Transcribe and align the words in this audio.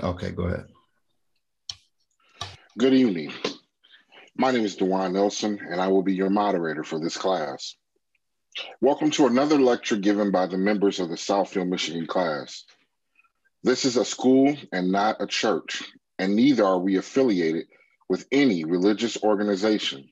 Okay, 0.00 0.30
go 0.30 0.44
ahead. 0.44 0.66
Good 2.78 2.94
evening. 2.94 3.32
My 4.36 4.52
name 4.52 4.64
is 4.64 4.76
Dewan 4.76 5.12
Nelson, 5.12 5.58
and 5.58 5.80
I 5.80 5.88
will 5.88 6.04
be 6.04 6.14
your 6.14 6.30
moderator 6.30 6.84
for 6.84 7.00
this 7.00 7.16
class. 7.16 7.74
Welcome 8.80 9.10
to 9.12 9.26
another 9.26 9.58
lecture 9.58 9.96
given 9.96 10.30
by 10.30 10.46
the 10.46 10.56
members 10.56 11.00
of 11.00 11.08
the 11.08 11.16
Southfield, 11.16 11.68
Michigan 11.68 12.06
class. 12.06 12.64
This 13.64 13.84
is 13.84 13.96
a 13.96 14.04
school 14.04 14.56
and 14.72 14.92
not 14.92 15.20
a 15.20 15.26
church, 15.26 15.82
and 16.16 16.36
neither 16.36 16.64
are 16.64 16.78
we 16.78 16.96
affiliated 16.96 17.66
with 18.08 18.24
any 18.30 18.64
religious 18.64 19.20
organization. 19.24 20.08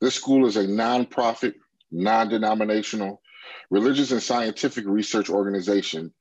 This 0.00 0.16
school 0.16 0.46
is 0.46 0.56
a 0.56 0.66
nonprofit, 0.66 1.54
non 1.92 2.28
denominational, 2.28 3.22
religious 3.70 4.10
and 4.10 4.20
scientific 4.20 4.84
research 4.84 5.30
organization 5.30 6.12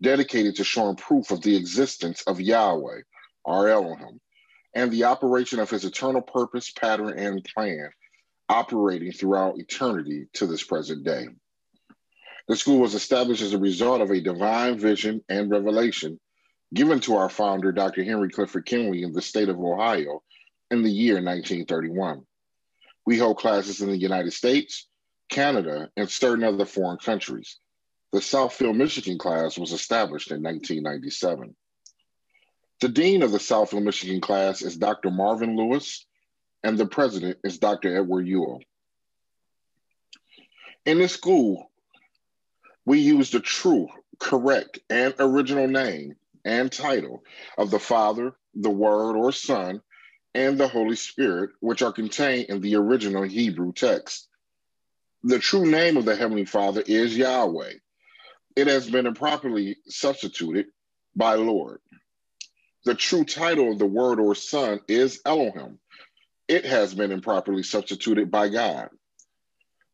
dedicated 0.00 0.56
to 0.56 0.64
showing 0.64 0.96
proof 0.96 1.30
of 1.30 1.42
the 1.42 1.56
existence 1.56 2.22
of 2.22 2.40
Yahweh, 2.40 3.00
our 3.44 3.68
Elohim, 3.68 4.20
and 4.74 4.90
the 4.90 5.04
operation 5.04 5.58
of 5.58 5.70
his 5.70 5.84
eternal 5.84 6.22
purpose, 6.22 6.70
pattern, 6.70 7.18
and 7.18 7.44
plan 7.44 7.90
operating 8.48 9.12
throughout 9.12 9.58
eternity 9.58 10.26
to 10.34 10.46
this 10.46 10.62
present 10.62 11.04
day. 11.04 11.26
The 12.48 12.56
school 12.56 12.78
was 12.78 12.94
established 12.94 13.42
as 13.42 13.52
a 13.52 13.58
result 13.58 14.00
of 14.00 14.10
a 14.10 14.20
divine 14.20 14.78
vision 14.78 15.22
and 15.28 15.50
revelation 15.50 16.18
given 16.74 17.00
to 17.00 17.16
our 17.16 17.28
founder, 17.28 17.72
Dr. 17.72 18.04
Henry 18.04 18.30
Clifford 18.30 18.66
Kinley, 18.66 19.02
in 19.02 19.12
the 19.12 19.22
state 19.22 19.48
of 19.48 19.58
Ohio 19.58 20.22
in 20.70 20.82
the 20.82 20.90
year 20.90 21.14
1931. 21.14 22.22
We 23.06 23.18
hold 23.18 23.38
classes 23.38 23.80
in 23.80 23.88
the 23.88 23.96
United 23.96 24.32
States, 24.32 24.86
Canada, 25.30 25.90
and 25.96 26.10
certain 26.10 26.44
other 26.44 26.66
foreign 26.66 26.98
countries. 26.98 27.58
The 28.10 28.20
Southfield, 28.20 28.76
Michigan 28.76 29.18
class 29.18 29.58
was 29.58 29.72
established 29.72 30.30
in 30.30 30.42
1997. 30.42 31.54
The 32.80 32.88
dean 32.88 33.22
of 33.22 33.32
the 33.32 33.38
Southfield, 33.38 33.82
Michigan 33.82 34.20
class 34.20 34.62
is 34.62 34.76
Dr. 34.76 35.10
Marvin 35.10 35.56
Lewis, 35.56 36.06
and 36.62 36.78
the 36.78 36.86
president 36.86 37.38
is 37.44 37.58
Dr. 37.58 37.96
Edward 37.96 38.26
Ewell. 38.26 38.60
In 40.86 40.98
this 40.98 41.12
school, 41.12 41.70
we 42.86 43.00
use 43.00 43.30
the 43.30 43.40
true, 43.40 43.88
correct, 44.18 44.78
and 44.88 45.14
original 45.18 45.68
name 45.68 46.16
and 46.46 46.72
title 46.72 47.22
of 47.58 47.70
the 47.70 47.78
Father, 47.78 48.32
the 48.54 48.70
Word 48.70 49.16
or 49.16 49.32
Son, 49.32 49.82
and 50.34 50.56
the 50.56 50.68
Holy 50.68 50.96
Spirit, 50.96 51.50
which 51.60 51.82
are 51.82 51.92
contained 51.92 52.48
in 52.48 52.62
the 52.62 52.76
original 52.76 53.24
Hebrew 53.24 53.74
text. 53.74 54.28
The 55.24 55.38
true 55.38 55.66
name 55.66 55.98
of 55.98 56.06
the 56.06 56.16
Heavenly 56.16 56.46
Father 56.46 56.82
is 56.86 57.16
Yahweh. 57.18 57.74
It 58.56 58.66
has 58.66 58.90
been 58.90 59.06
improperly 59.06 59.76
substituted 59.86 60.66
by 61.14 61.34
Lord. 61.34 61.80
The 62.84 62.94
true 62.94 63.24
title 63.24 63.72
of 63.72 63.78
the 63.78 63.86
Word 63.86 64.20
or 64.20 64.34
Son 64.34 64.80
is 64.88 65.20
Elohim. 65.24 65.78
It 66.48 66.64
has 66.64 66.94
been 66.94 67.12
improperly 67.12 67.62
substituted 67.62 68.30
by 68.30 68.48
God. 68.48 68.88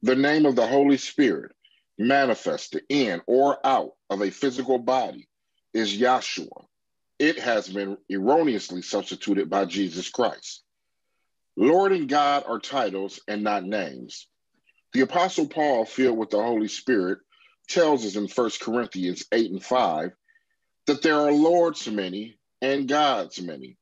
The 0.02 0.16
name 0.16 0.46
of 0.46 0.54
the 0.54 0.66
Holy 0.66 0.98
Spirit, 0.98 1.52
manifested 1.98 2.82
in 2.88 3.22
or 3.26 3.64
out 3.66 3.92
of 4.10 4.20
a 4.20 4.30
physical 4.30 4.78
body, 4.78 5.28
is 5.72 5.96
Yahshua. 5.96 6.66
It 7.18 7.38
has 7.38 7.68
been 7.68 7.96
erroneously 8.10 8.82
substituted 8.82 9.48
by 9.48 9.64
Jesus 9.64 10.08
Christ. 10.10 10.62
Lord 11.56 11.92
and 11.92 12.08
God 12.08 12.44
are 12.46 12.58
titles 12.58 13.20
and 13.28 13.42
not 13.42 13.64
names. 13.64 14.26
The 14.92 15.00
Apostle 15.02 15.48
Paul, 15.48 15.84
filled 15.84 16.18
with 16.18 16.30
the 16.30 16.42
Holy 16.42 16.68
Spirit, 16.68 17.18
tells 17.68 18.04
us 18.04 18.16
in 18.16 18.28
1 18.28 18.50
Corinthians 18.60 19.24
8 19.32 19.50
and 19.50 19.62
5 19.62 20.12
that 20.86 21.02
there 21.02 21.18
are 21.18 21.32
lords 21.32 21.88
many 21.88 22.38
and 22.60 22.88
gods 22.88 23.40
many. 23.40 23.76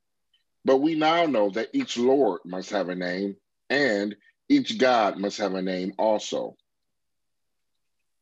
But 0.65 0.79
we 0.79 0.95
now 0.95 1.27
know 1.27 1.51
that 1.51 1.71
each 1.73 1.99
Lord 1.99 2.41
must 2.45 2.71
have 2.71 2.89
a 2.89 2.95
name 2.95 3.37
and 3.69 4.15
each 4.49 4.79
God 4.79 5.19
must 5.19 5.39
have 5.39 5.55
a 5.55 5.63
name 5.63 5.95
also. 5.99 6.57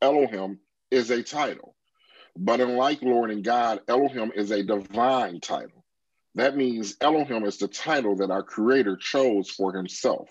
Elohim 0.01 0.61
is 0.91 1.11
a 1.11 1.23
title, 1.23 1.75
but 2.37 2.61
unlike 2.61 3.03
Lord 3.03 3.31
and 3.31 3.45
God, 3.45 3.81
Elohim 3.89 4.33
is 4.35 4.51
a 4.51 4.63
divine 4.63 5.41
title. 5.41 5.85
That 6.37 6.57
means 6.57 6.97
Elohim 7.01 7.45
is 7.45 7.59
the 7.59 7.69
title 7.69 8.17
that 8.17 8.31
our 8.31 8.43
Creator 8.43 8.97
chose 8.97 9.51
for 9.51 9.75
Himself. 9.75 10.31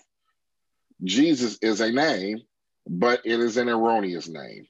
Jesus 1.04 1.58
is 1.62 1.80
a 1.80 1.92
name, 1.92 2.40
but 2.88 3.20
it 3.24 3.38
is 3.38 3.56
an 3.56 3.68
erroneous 3.68 4.28
name. 4.28 4.66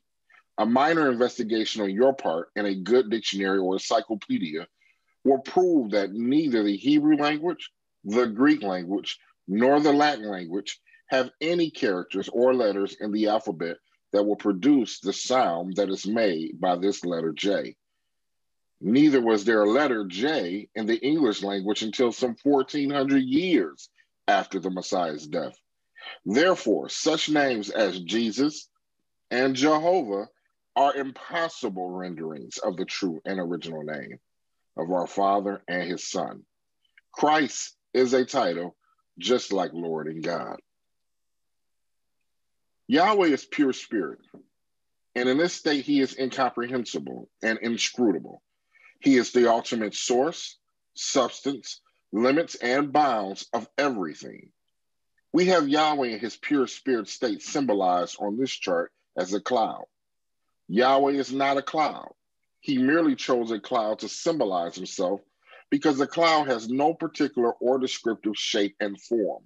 A 0.60 0.66
minor 0.66 1.10
investigation 1.10 1.80
on 1.80 1.88
your 1.88 2.12
part 2.12 2.50
in 2.54 2.66
a 2.66 2.74
good 2.74 3.08
dictionary 3.08 3.58
or 3.58 3.76
encyclopedia 3.76 4.66
will 5.24 5.38
prove 5.38 5.92
that 5.92 6.12
neither 6.12 6.62
the 6.62 6.76
Hebrew 6.76 7.16
language, 7.16 7.70
the 8.04 8.26
Greek 8.26 8.62
language, 8.62 9.18
nor 9.48 9.80
the 9.80 9.94
Latin 9.94 10.28
language 10.28 10.78
have 11.06 11.30
any 11.40 11.70
characters 11.70 12.28
or 12.28 12.52
letters 12.52 12.94
in 13.00 13.10
the 13.10 13.28
alphabet 13.28 13.78
that 14.12 14.22
will 14.22 14.36
produce 14.36 15.00
the 15.00 15.14
sound 15.14 15.76
that 15.76 15.88
is 15.88 16.06
made 16.06 16.60
by 16.60 16.76
this 16.76 17.06
letter 17.06 17.32
J. 17.32 17.74
Neither 18.82 19.22
was 19.22 19.46
there 19.46 19.62
a 19.62 19.70
letter 19.70 20.04
J 20.04 20.68
in 20.74 20.84
the 20.84 20.98
English 20.98 21.42
language 21.42 21.82
until 21.82 22.12
some 22.12 22.36
1400 22.42 23.22
years 23.22 23.88
after 24.28 24.60
the 24.60 24.68
Messiah's 24.68 25.26
death. 25.26 25.56
Therefore, 26.26 26.90
such 26.90 27.30
names 27.30 27.70
as 27.70 27.98
Jesus 28.00 28.68
and 29.30 29.56
Jehovah 29.56 30.28
are 30.80 30.96
impossible 30.96 31.90
renderings 31.90 32.56
of 32.56 32.74
the 32.78 32.86
true 32.86 33.20
and 33.26 33.38
original 33.38 33.82
name 33.82 34.18
of 34.78 34.90
our 34.90 35.06
Father 35.06 35.60
and 35.68 35.82
His 35.82 36.08
Son. 36.08 36.42
Christ 37.12 37.76
is 37.92 38.14
a 38.14 38.24
title 38.24 38.74
just 39.18 39.52
like 39.52 39.74
Lord 39.74 40.06
and 40.06 40.22
God. 40.22 40.58
Yahweh 42.88 43.26
is 43.26 43.44
pure 43.44 43.74
spirit, 43.74 44.20
and 45.14 45.28
in 45.28 45.36
this 45.36 45.52
state, 45.52 45.84
He 45.84 46.00
is 46.00 46.18
incomprehensible 46.18 47.28
and 47.42 47.58
inscrutable. 47.60 48.40
He 49.00 49.18
is 49.18 49.32
the 49.32 49.50
ultimate 49.50 49.94
source, 49.94 50.56
substance, 50.94 51.82
limits, 52.10 52.54
and 52.54 52.90
bounds 52.90 53.46
of 53.52 53.68
everything. 53.76 54.50
We 55.30 55.44
have 55.48 55.68
Yahweh 55.68 56.08
in 56.08 56.20
His 56.20 56.38
pure 56.38 56.66
spirit 56.66 57.08
state 57.08 57.42
symbolized 57.42 58.16
on 58.18 58.38
this 58.38 58.52
chart 58.52 58.92
as 59.18 59.34
a 59.34 59.42
cloud. 59.42 59.84
Yahweh 60.72 61.14
is 61.14 61.32
not 61.32 61.56
a 61.56 61.62
cloud. 61.62 62.12
He 62.60 62.78
merely 62.78 63.16
chose 63.16 63.50
a 63.50 63.58
cloud 63.58 63.98
to 63.98 64.08
symbolize 64.08 64.76
himself 64.76 65.20
because 65.68 65.98
the 65.98 66.06
cloud 66.06 66.46
has 66.46 66.68
no 66.68 66.94
particular 66.94 67.52
or 67.54 67.80
descriptive 67.80 68.36
shape 68.36 68.76
and 68.78 69.00
form. 69.00 69.42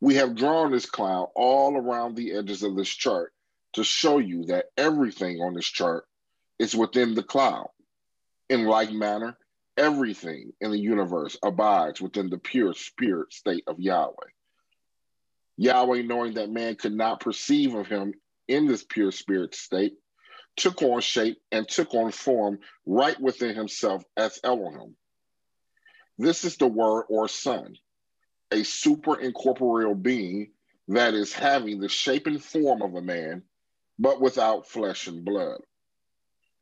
We 0.00 0.14
have 0.14 0.36
drawn 0.36 0.72
this 0.72 0.86
cloud 0.86 1.28
all 1.36 1.76
around 1.76 2.16
the 2.16 2.32
edges 2.32 2.62
of 2.62 2.74
this 2.74 2.88
chart 2.88 3.34
to 3.74 3.84
show 3.84 4.16
you 4.16 4.46
that 4.46 4.70
everything 4.78 5.42
on 5.42 5.52
this 5.52 5.66
chart 5.66 6.06
is 6.58 6.74
within 6.74 7.14
the 7.14 7.22
cloud. 7.22 7.68
In 8.48 8.64
like 8.64 8.92
manner, 8.92 9.36
everything 9.76 10.54
in 10.58 10.70
the 10.70 10.80
universe 10.80 11.36
abides 11.42 12.00
within 12.00 12.30
the 12.30 12.38
pure 12.38 12.72
spirit 12.72 13.34
state 13.34 13.64
of 13.66 13.78
Yahweh. 13.78 14.14
Yahweh, 15.58 16.00
knowing 16.00 16.34
that 16.34 16.48
man 16.48 16.76
could 16.76 16.94
not 16.94 17.20
perceive 17.20 17.74
of 17.74 17.88
him 17.88 18.14
in 18.48 18.66
this 18.66 18.82
pure 18.82 19.12
spirit 19.12 19.54
state, 19.54 19.98
took 20.60 20.82
on 20.82 21.00
shape 21.00 21.40
and 21.50 21.66
took 21.66 21.94
on 21.94 22.12
form 22.12 22.58
right 22.84 23.18
within 23.18 23.54
himself 23.54 24.04
as 24.16 24.38
Elohim. 24.44 24.94
This 26.18 26.44
is 26.44 26.58
the 26.58 26.66
word 26.66 27.04
or 27.08 27.28
son, 27.28 27.76
a 28.50 28.62
super 28.62 29.18
incorporeal 29.18 29.94
being 29.94 30.50
that 30.88 31.14
is 31.14 31.32
having 31.32 31.80
the 31.80 31.88
shape 31.88 32.26
and 32.26 32.42
form 32.42 32.82
of 32.82 32.94
a 32.94 33.00
man, 33.00 33.42
but 33.98 34.20
without 34.20 34.68
flesh 34.68 35.06
and 35.06 35.24
blood. 35.24 35.60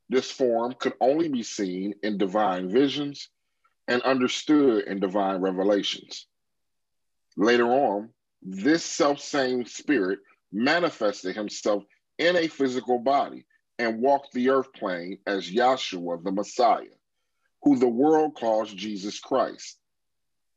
This 0.07 0.31
form 0.31 0.75
could 0.79 0.93
only 1.01 1.27
be 1.27 1.43
seen 1.43 1.93
in 2.01 2.17
divine 2.17 2.69
visions 2.69 3.27
and 3.89 4.01
understood 4.03 4.85
in 4.85 5.01
divine 5.01 5.41
revelations. 5.41 6.25
Later 7.35 7.67
on, 7.67 8.09
this 8.41 8.83
self 8.83 9.19
same 9.19 9.65
spirit 9.65 10.19
manifested 10.53 11.35
himself 11.35 11.83
in 12.17 12.37
a 12.37 12.47
physical 12.47 12.99
body 12.99 13.45
and 13.79 14.01
walked 14.01 14.33
the 14.33 14.49
earth 14.49 14.71
plane 14.73 15.17
as 15.25 15.49
Yahshua 15.49 16.23
the 16.23 16.31
Messiah, 16.31 16.83
who 17.63 17.79
the 17.79 17.87
world 17.87 18.35
calls 18.35 18.71
Jesus 18.73 19.19
Christ. 19.19 19.79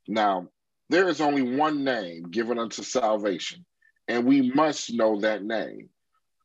Now, 0.09 0.49
there 0.91 1.09
is 1.09 1.21
only 1.21 1.57
one 1.57 1.85
name 1.85 2.25
given 2.25 2.59
unto 2.59 2.83
salvation, 2.83 3.65
and 4.09 4.27
we 4.27 4.51
must 4.51 4.93
know 4.93 5.21
that 5.21 5.45
name. 5.45 5.89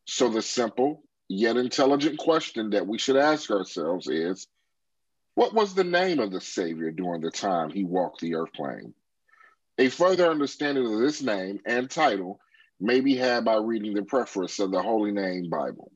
So, 0.06 0.30
the 0.30 0.44
simple 0.44 1.04
yet 1.28 1.58
intelligent 1.58 2.20
question 2.20 2.70
that 2.70 2.88
we 2.88 2.98
should 2.98 3.18
ask 3.18 3.52
ourselves 3.52 4.08
is 4.08 4.48
what 5.34 5.54
was 5.54 5.74
the 5.74 5.84
name 5.84 6.20
of 6.20 6.32
the 6.32 6.40
Savior 6.40 6.92
during 6.92 7.22
the 7.22 7.32
time 7.32 7.70
he 7.70 7.84
walked 7.84 8.22
the 8.22 8.36
earth 8.36 8.54
plane? 8.54 8.94
A 9.80 9.90
further 9.90 10.28
understanding 10.28 10.86
of 10.86 11.00
this 11.00 11.22
name 11.22 11.60
and 11.66 11.90
title 11.90 12.40
may 12.80 13.02
be 13.02 13.16
had 13.16 13.44
by 13.46 13.56
reading 13.56 13.94
the 13.94 14.04
preface 14.04 14.60
of 14.60 14.72
the 14.72 14.82
Holy 14.82 15.12
Name 15.12 15.50
Bible. 15.50 15.92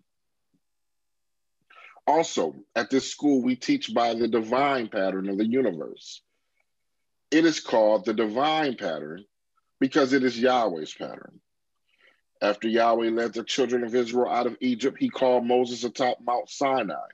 Also, 2.08 2.56
at 2.76 2.90
this 2.90 3.10
school, 3.10 3.42
we 3.42 3.56
teach 3.56 3.94
by 3.94 4.14
the 4.14 4.28
divine 4.28 4.88
pattern 4.88 5.30
of 5.30 5.38
the 5.38 5.46
universe. 5.46 6.22
It 7.30 7.46
is 7.46 7.60
called 7.60 8.06
the 8.06 8.14
divine 8.14 8.76
pattern 8.76 9.26
because 9.80 10.14
it 10.14 10.24
is 10.24 10.40
Yahweh's 10.40 10.94
pattern. 10.94 11.40
After 12.42 12.68
Yahweh 12.68 13.12
led 13.12 13.34
the 13.34 13.44
children 13.44 13.84
of 13.84 13.94
Israel 13.94 14.30
out 14.30 14.48
of 14.48 14.58
Egypt, 14.60 14.98
he 15.00 15.10
called 15.10 15.46
Moses 15.46 15.84
atop 15.84 16.18
Mount 16.22 16.50
Sinai 16.50 17.08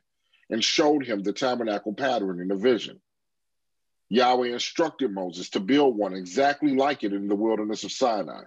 and 0.49 0.63
showed 0.63 1.05
him 1.05 1.21
the 1.21 1.33
tabernacle 1.33 1.93
pattern 1.93 2.39
in 2.39 2.49
a 2.51 2.55
vision. 2.55 3.01
Yahweh 4.09 4.47
instructed 4.47 5.11
Moses 5.11 5.49
to 5.49 5.59
build 5.59 5.97
one 5.97 6.13
exactly 6.13 6.75
like 6.75 7.03
it 7.03 7.11
in 7.11 7.27
the 7.27 7.35
wilderness 7.35 7.83
of 7.83 7.91
Sinai. 7.91 8.43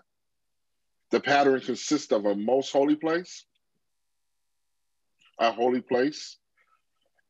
The 1.11 1.21
pattern 1.21 1.61
consists 1.61 2.13
of 2.13 2.25
a 2.25 2.35
most 2.35 2.73
holy 2.73 2.97
place, 2.97 3.45
a 5.41 5.51
holy 5.51 5.81
place, 5.81 6.37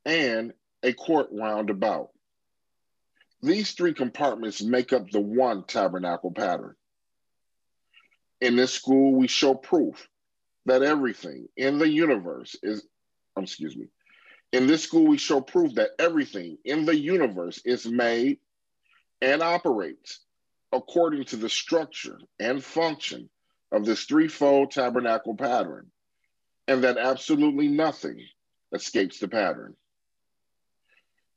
and 0.05 0.53
a 0.83 0.93
court 0.93 1.29
roundabout. 1.33 2.11
These 3.43 3.73
three 3.73 3.95
compartments 3.95 4.62
make 4.62 4.93
up 4.93 5.11
the 5.11 5.21
one 5.21 5.65
tabernacle 5.65 6.33
pattern. 6.33 6.75
In 8.41 8.57
this 8.57 8.73
school, 8.73 9.15
we 9.15 9.29
show 9.29 9.55
proof 9.55 10.09
that 10.67 10.83
everything 10.83 11.49
in 11.57 11.79
the 11.79 11.89
universe 11.89 12.57
is, 12.62 12.87
um, 13.37 13.45
excuse 13.45 13.77
me, 13.77 13.87
in 14.53 14.67
this 14.67 14.83
school, 14.83 15.07
we 15.07 15.17
show 15.17 15.41
proof 15.41 15.75
that 15.77 15.91
everything 15.99 16.59
in 16.65 16.85
the 16.85 16.97
universe 16.97 17.61
is 17.65 17.87
made 17.87 18.39
and 19.23 19.43
operates 19.43 20.21
according 20.73 21.25
to 21.27 21.37
the 21.37 21.49
structure 21.49 22.19
and 22.39 22.62
function 22.62 23.29
of 23.73 23.85
this 23.85 24.05
threefold 24.05 24.71
tabernacle 24.71 25.37
pattern, 25.37 25.91
and 26.69 26.85
that 26.85 26.99
absolutely 26.99 27.69
nothing 27.69 28.25
escapes 28.73 29.19
the 29.19 29.29
pattern. 29.29 29.75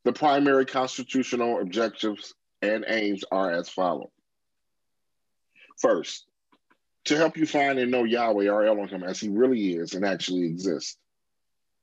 The 0.03 0.13
primary 0.13 0.65
constitutional 0.65 1.61
objectives 1.61 2.33
and 2.61 2.85
aims 2.87 3.23
are 3.31 3.51
as 3.51 3.69
follows. 3.69 4.11
First, 5.79 6.25
to 7.05 7.17
help 7.17 7.37
you 7.37 7.45
find 7.45 7.79
and 7.79 7.91
know 7.91 8.03
Yahweh 8.03 8.49
or 8.49 8.65
Elohim 8.65 9.03
as 9.03 9.19
he 9.19 9.29
really 9.29 9.73
is 9.73 9.93
and 9.93 10.05
actually 10.05 10.45
exists. 10.45 10.97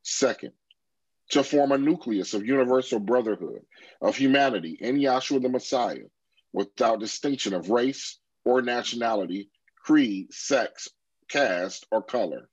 Second, 0.02 0.52
to 1.30 1.42
form 1.44 1.72
a 1.72 1.78
nucleus 1.78 2.34
of 2.34 2.46
universal 2.46 2.98
brotherhood 2.98 3.60
of 4.00 4.16
humanity 4.16 4.78
in 4.80 4.96
Yahshua 4.96 5.42
the 5.42 5.48
Messiah 5.48 6.08
without 6.52 7.00
distinction 7.00 7.54
of 7.54 7.70
race 7.70 8.18
or 8.44 8.62
nationality, 8.62 9.50
creed, 9.76 10.32
sex, 10.32 10.88
caste, 11.28 11.86
or 11.90 12.02
color. 12.02 12.48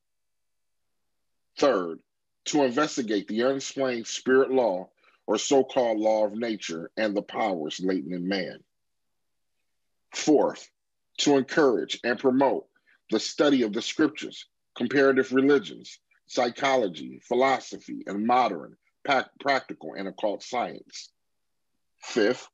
Third, 1.57 1.99
to 2.45 2.63
investigate 2.63 3.27
the 3.27 3.43
unexplained 3.43 4.07
spirit 4.07 4.51
law 4.51 4.89
or 5.25 5.37
so 5.37 5.63
called 5.63 5.99
law 5.99 6.25
of 6.25 6.33
nature 6.33 6.91
and 6.95 7.15
the 7.15 7.21
powers 7.21 7.79
latent 7.79 8.13
in 8.13 8.27
man. 8.27 8.63
Fourth, 10.13 10.69
to 11.17 11.35
encourage 11.35 11.99
and 12.03 12.19
promote 12.19 12.67
the 13.09 13.19
study 13.19 13.63
of 13.63 13.73
the 13.73 13.81
scriptures, 13.81 14.45
comparative 14.75 15.33
religions, 15.33 15.99
psychology, 16.27 17.19
philosophy, 17.27 18.03
and 18.05 18.25
modern, 18.25 18.77
practical, 19.39 19.93
and 19.97 20.07
occult 20.07 20.43
science. 20.43 21.11
Fifth, 21.97 22.47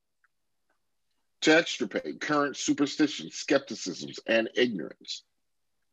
to 1.42 1.56
extirpate 1.56 2.22
current 2.22 2.56
superstitions, 2.56 3.36
skepticisms, 3.36 4.20
and 4.28 4.50
ignorance. 4.56 5.24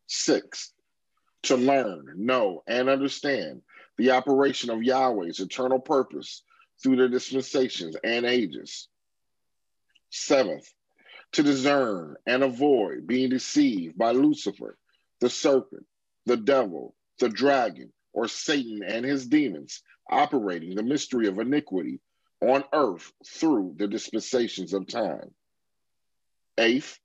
Sixth, 0.06 0.72
to 1.42 1.56
learn, 1.56 2.12
know, 2.16 2.62
and 2.66 2.88
understand 2.88 3.62
the 3.96 4.12
operation 4.12 4.70
of 4.70 4.82
Yahweh's 4.82 5.40
eternal 5.40 5.78
purpose 5.78 6.42
through 6.82 6.96
the 6.96 7.08
dispensations 7.08 7.96
and 8.02 8.26
ages. 8.26 8.88
Seventh, 10.10 10.68
to 11.32 11.42
discern 11.42 12.16
and 12.26 12.42
avoid 12.42 13.06
being 13.06 13.30
deceived 13.30 13.96
by 13.96 14.12
Lucifer, 14.12 14.76
the 15.20 15.30
serpent, 15.30 15.86
the 16.26 16.36
devil, 16.36 16.94
the 17.18 17.28
dragon, 17.28 17.92
or 18.12 18.26
Satan 18.26 18.82
and 18.84 19.04
his 19.04 19.26
demons 19.26 19.82
operating 20.10 20.74
the 20.74 20.82
mystery 20.82 21.28
of 21.28 21.38
iniquity 21.38 22.00
on 22.40 22.64
earth 22.72 23.12
through 23.26 23.74
the 23.76 23.86
dispensations 23.86 24.72
of 24.72 24.86
time. 24.86 25.30
Eighth, 26.58 26.98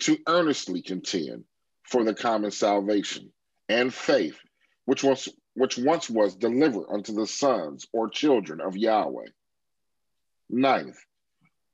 to 0.00 0.18
earnestly 0.26 0.82
contend 0.82 1.44
for 1.84 2.04
the 2.04 2.14
common 2.14 2.50
salvation 2.50 3.32
and 3.68 3.92
faith, 3.92 4.38
which 4.84 5.02
was 5.02 5.28
which 5.54 5.78
once 5.78 6.10
was 6.10 6.36
delivered 6.36 6.86
unto 6.90 7.14
the 7.14 7.26
sons 7.26 7.86
or 7.92 8.10
children 8.10 8.60
of 8.60 8.76
Yahweh. 8.76 9.26
Ninth, 10.50 10.98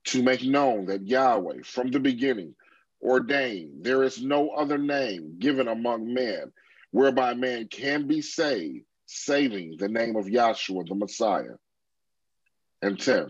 to 0.05 0.23
make 0.23 0.43
known 0.43 0.85
that 0.85 1.05
Yahweh 1.05 1.63
from 1.63 1.91
the 1.91 1.99
beginning 1.99 2.55
ordained 3.01 3.83
there 3.83 4.03
is 4.03 4.23
no 4.23 4.49
other 4.51 4.77
name 4.77 5.35
given 5.37 5.67
among 5.67 6.13
men 6.13 6.51
whereby 6.91 7.33
man 7.33 7.67
can 7.67 8.07
be 8.07 8.21
saved, 8.21 8.85
saving 9.05 9.75
the 9.77 9.89
name 9.89 10.15
of 10.15 10.25
Yahshua 10.25 10.87
the 10.87 10.95
Messiah. 10.95 11.55
And 12.81 12.99
10, 12.99 13.29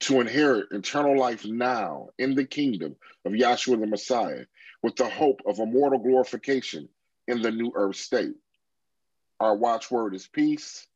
to 0.00 0.20
inherit 0.20 0.72
eternal 0.72 1.18
life 1.18 1.44
now 1.46 2.08
in 2.18 2.34
the 2.34 2.44
kingdom 2.44 2.96
of 3.24 3.32
Yahshua 3.32 3.80
the 3.80 3.86
Messiah 3.86 4.44
with 4.82 4.96
the 4.96 5.08
hope 5.08 5.40
of 5.46 5.58
immortal 5.58 5.98
glorification 5.98 6.88
in 7.26 7.42
the 7.42 7.50
new 7.50 7.72
earth 7.74 7.96
state. 7.96 8.34
Our 9.40 9.56
watchword 9.56 10.14
is 10.14 10.26
peace. 10.26 10.86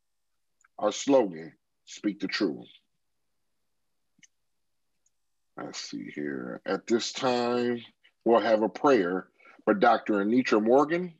Our 0.79 0.93
slogan, 0.93 1.53
speak 1.87 2.21
the 2.21 2.29
truth. 2.29 2.69
Let's 5.57 5.81
see 5.81 6.11
here. 6.15 6.61
At 6.65 6.87
this 6.87 7.13
time, 7.13 7.81
we'll 8.25 8.41
have 8.41 8.63
a 8.63 8.69
prayer 8.69 9.27
for 9.65 9.75
Dr. 9.75 10.25
Anitra 10.25 10.63
Morgan. 10.63 11.15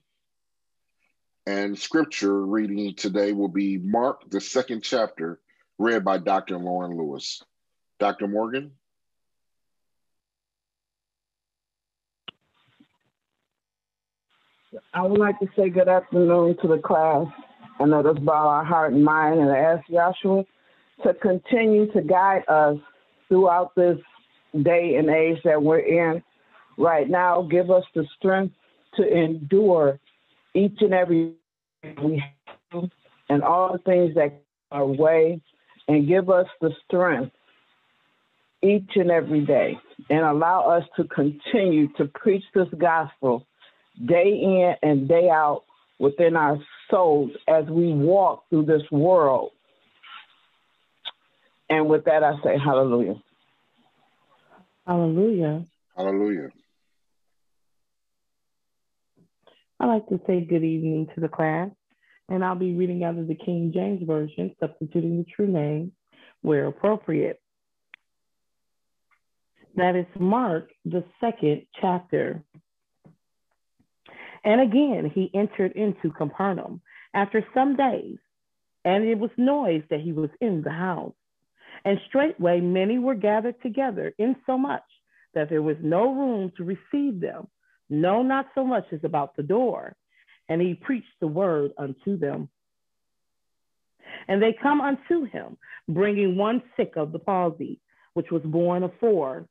And 1.47 1.79
scripture 1.79 2.45
reading 2.45 2.95
today 2.95 3.33
will 3.33 3.49
be 3.49 3.79
Mark, 3.79 4.31
the 4.31 4.41
second 4.41 4.83
chapter, 4.83 5.41
read 5.79 6.05
by 6.05 6.19
Dr. 6.19 6.59
Lauren 6.59 6.97
Lewis. 6.97 7.43
Dr. 7.99 8.29
Morgan? 8.29 8.73
I 14.93 15.03
would 15.03 15.19
like 15.19 15.39
to 15.41 15.49
say 15.57 15.71
good 15.71 15.89
afternoon 15.89 16.57
to 16.63 16.69
the 16.69 16.79
class. 16.79 17.27
And 17.81 17.93
let 17.93 18.07
us 18.07 18.19
bow 18.19 18.49
our 18.49 18.65
heart 18.65 18.93
and 18.93 19.05
mind 19.05 19.39
and 19.41 19.51
ask 19.51 19.89
Yahshua 19.89 20.45
to 21.05 21.15
continue 21.15 21.91
to 21.93 22.03
guide 22.03 22.43
us 22.49 22.77
throughout 23.29 23.75
this 23.77 23.99
day 24.63 24.97
and 24.97 25.09
age 25.09 25.39
that 25.45 25.63
we're 25.63 25.79
in 25.79 26.23
right 26.77 27.09
now. 27.09 27.43
Give 27.43 27.71
us 27.71 27.85
the 27.95 28.05
strength 28.19 28.55
to 28.97 29.07
endure 29.07 30.01
each 30.55 30.77
and 30.81 30.93
every 30.93 31.35
we 32.03 32.23
have 32.73 32.91
and 33.31 33.43
all 33.45 33.73
the 33.73 33.79
things 33.79 34.15
that 34.17 34.43
are 34.73 34.87
way. 34.87 35.41
And 35.87 36.07
give 36.09 36.29
us 36.29 36.47
the 36.61 36.71
strength 36.85 37.33
each 38.63 38.91
and 38.97 39.11
every 39.11 39.47
day. 39.47 39.79
And 40.11 40.21
allow 40.21 40.69
us 40.69 40.85
to 40.97 41.05
continue 41.05 41.89
to 41.97 42.07
preach 42.07 42.45
this 42.55 42.69
gospel 42.77 43.47
day 44.07 44.29
in 44.29 44.75
and 44.83 45.09
day 45.09 45.29
out 45.29 45.65
within 45.99 46.37
our 46.37 46.59
souls 46.91 47.31
as 47.49 47.65
we 47.67 47.93
walk 47.93 48.45
through 48.51 48.67
this 48.67 48.83
world. 48.91 49.51
And 51.69 51.89
with 51.89 52.05
that, 52.05 52.23
I 52.23 52.35
say 52.43 52.57
hallelujah. 52.63 53.21
Hallelujah. 54.87 55.67
Hallelujah. 55.97 56.49
I'd 59.81 59.87
like 59.87 60.09
to 60.09 60.21
say 60.27 60.41
good 60.41 60.65
evening 60.65 61.09
to 61.15 61.21
the 61.21 61.29
class, 61.29 61.71
and 62.29 62.45
I'll 62.45 62.57
be 62.57 62.75
reading 62.75 63.05
out 63.05 63.19
of 63.19 63.29
the 63.29 63.35
King 63.35 63.71
James 63.73 64.03
Version, 64.05 64.55
substituting 64.59 65.19
the 65.19 65.27
true 65.37 65.47
name 65.47 65.93
where 66.43 66.67
appropriate. 66.67 67.41
That 69.77 69.95
is 69.95 70.07
Mark, 70.19 70.71
the 70.85 71.05
second 71.21 71.67
chapter. 71.81 72.43
And 74.49 74.63
again, 74.63 75.13
he 75.15 75.31
entered 75.35 75.73
into 75.73 76.11
Capernaum 76.11 76.81
after 77.13 77.45
some 77.53 77.77
days, 77.77 78.17
and 78.83 79.05
it 79.05 79.19
was 79.19 79.31
noise 79.37 79.83
that 79.91 80.01
he 80.01 80.13
was 80.13 80.31
in 80.41 80.63
the 80.63 80.71
house. 80.71 81.13
And 81.85 81.99
straightway 82.09 82.59
many 82.63 82.99
were 82.99 83.15
gathered 83.15 83.61
together, 83.61 84.15
insomuch 84.17 84.89
that 85.35 85.51
there 85.51 85.61
was 85.61 85.77
no 85.83 86.15
room 86.15 86.51
to 86.57 86.65
receive 86.65 87.21
them, 87.21 87.49
no, 87.91 88.23
not 88.23 88.47
so 88.55 88.65
much 88.65 88.87
as 88.91 89.01
about 89.05 89.37
the 89.37 89.43
door. 89.43 89.95
And 90.49 90.63
he 90.63 90.73
preached 90.73 91.21
the 91.21 91.27
word 91.27 91.73
unto 91.77 92.17
them. 92.17 92.49
And 94.29 94.43
they 94.43 94.57
come 94.63 94.81
unto 94.81 95.25
him, 95.25 95.59
bringing 95.91 96.39
one 96.39 96.63
sick 96.75 96.95
of 96.97 97.13
the 97.13 97.19
palsy, 97.19 97.81
which 98.15 98.31
was 98.31 98.43
borne 98.47 98.83
of 98.83 98.93
four. 98.99 99.47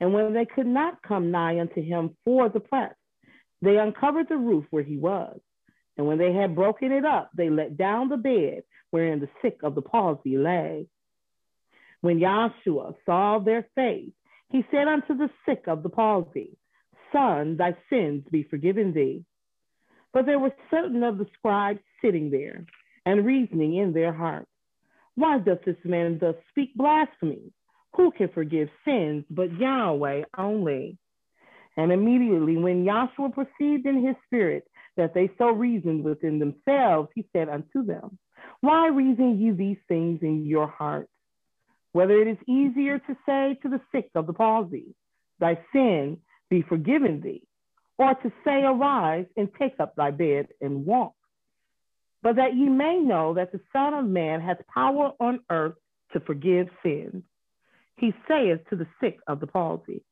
And 0.00 0.12
when 0.12 0.34
they 0.34 0.44
could 0.44 0.66
not 0.66 1.02
come 1.02 1.30
nigh 1.30 1.60
unto 1.60 1.80
him 1.80 2.14
for 2.26 2.50
the 2.50 2.60
press, 2.60 2.92
they 3.64 3.78
uncovered 3.78 4.28
the 4.28 4.36
roof 4.36 4.64
where 4.70 4.82
he 4.82 4.96
was. 4.96 5.38
And 5.96 6.06
when 6.06 6.18
they 6.18 6.32
had 6.32 6.54
broken 6.54 6.92
it 6.92 7.04
up, 7.04 7.30
they 7.36 7.50
let 7.50 7.76
down 7.76 8.08
the 8.08 8.16
bed 8.16 8.62
wherein 8.90 9.20
the 9.20 9.28
sick 9.42 9.60
of 9.62 9.74
the 9.74 9.82
palsy 9.82 10.36
lay. 10.36 10.86
When 12.00 12.18
Yahshua 12.18 12.94
saw 13.06 13.38
their 13.38 13.66
faith, 13.74 14.12
he 14.50 14.64
said 14.70 14.88
unto 14.88 15.16
the 15.16 15.30
sick 15.46 15.64
of 15.66 15.82
the 15.82 15.88
palsy, 15.88 16.56
Son, 17.12 17.56
thy 17.56 17.76
sins 17.88 18.24
be 18.30 18.42
forgiven 18.42 18.92
thee. 18.92 19.24
But 20.12 20.26
there 20.26 20.38
were 20.38 20.54
certain 20.70 21.02
of 21.02 21.18
the 21.18 21.26
scribes 21.38 21.80
sitting 22.02 22.30
there 22.30 22.66
and 23.06 23.24
reasoning 23.24 23.76
in 23.76 23.92
their 23.92 24.12
hearts, 24.12 24.50
Why 25.14 25.38
doth 25.38 25.64
this 25.64 25.76
man 25.84 26.18
thus 26.20 26.36
speak 26.50 26.74
blasphemy? 26.74 27.52
Who 27.96 28.10
can 28.10 28.28
forgive 28.28 28.68
sins 28.84 29.24
but 29.30 29.52
Yahweh 29.58 30.24
only? 30.36 30.98
And 31.76 31.92
immediately 31.92 32.56
when 32.56 32.84
Yahshua 32.84 33.34
perceived 33.34 33.86
in 33.86 34.06
his 34.06 34.16
spirit 34.26 34.64
that 34.96 35.14
they 35.14 35.30
so 35.38 35.48
reasoned 35.48 36.04
within 36.04 36.38
themselves, 36.38 37.08
he 37.14 37.26
said 37.32 37.48
unto 37.48 37.84
them, 37.84 38.18
Why 38.60 38.88
reason 38.88 39.40
ye 39.40 39.50
these 39.50 39.78
things 39.88 40.20
in 40.22 40.46
your 40.46 40.68
hearts? 40.68 41.10
Whether 41.92 42.20
it 42.20 42.28
is 42.28 42.48
easier 42.48 42.98
to 42.98 43.16
say 43.26 43.58
to 43.62 43.68
the 43.68 43.80
sick 43.92 44.10
of 44.14 44.26
the 44.26 44.32
palsy, 44.32 44.94
Thy 45.40 45.58
sin 45.72 46.18
be 46.48 46.62
forgiven 46.62 47.20
thee, 47.20 47.42
or 47.98 48.14
to 48.14 48.32
say, 48.44 48.62
Arise 48.62 49.26
and 49.36 49.48
take 49.58 49.74
up 49.80 49.96
thy 49.96 50.10
bed 50.10 50.48
and 50.60 50.86
walk. 50.86 51.14
But 52.22 52.36
that 52.36 52.54
ye 52.54 52.68
may 52.68 52.98
know 52.98 53.34
that 53.34 53.52
the 53.52 53.60
Son 53.72 53.94
of 53.94 54.06
Man 54.06 54.40
hath 54.40 54.66
power 54.72 55.12
on 55.20 55.40
earth 55.50 55.74
to 56.12 56.20
forgive 56.20 56.68
sins. 56.82 57.22
He 57.96 58.12
saith 58.26 58.60
to 58.70 58.76
the 58.76 58.86
sick 59.00 59.18
of 59.26 59.40
the 59.40 59.46
palsy, 59.46 60.02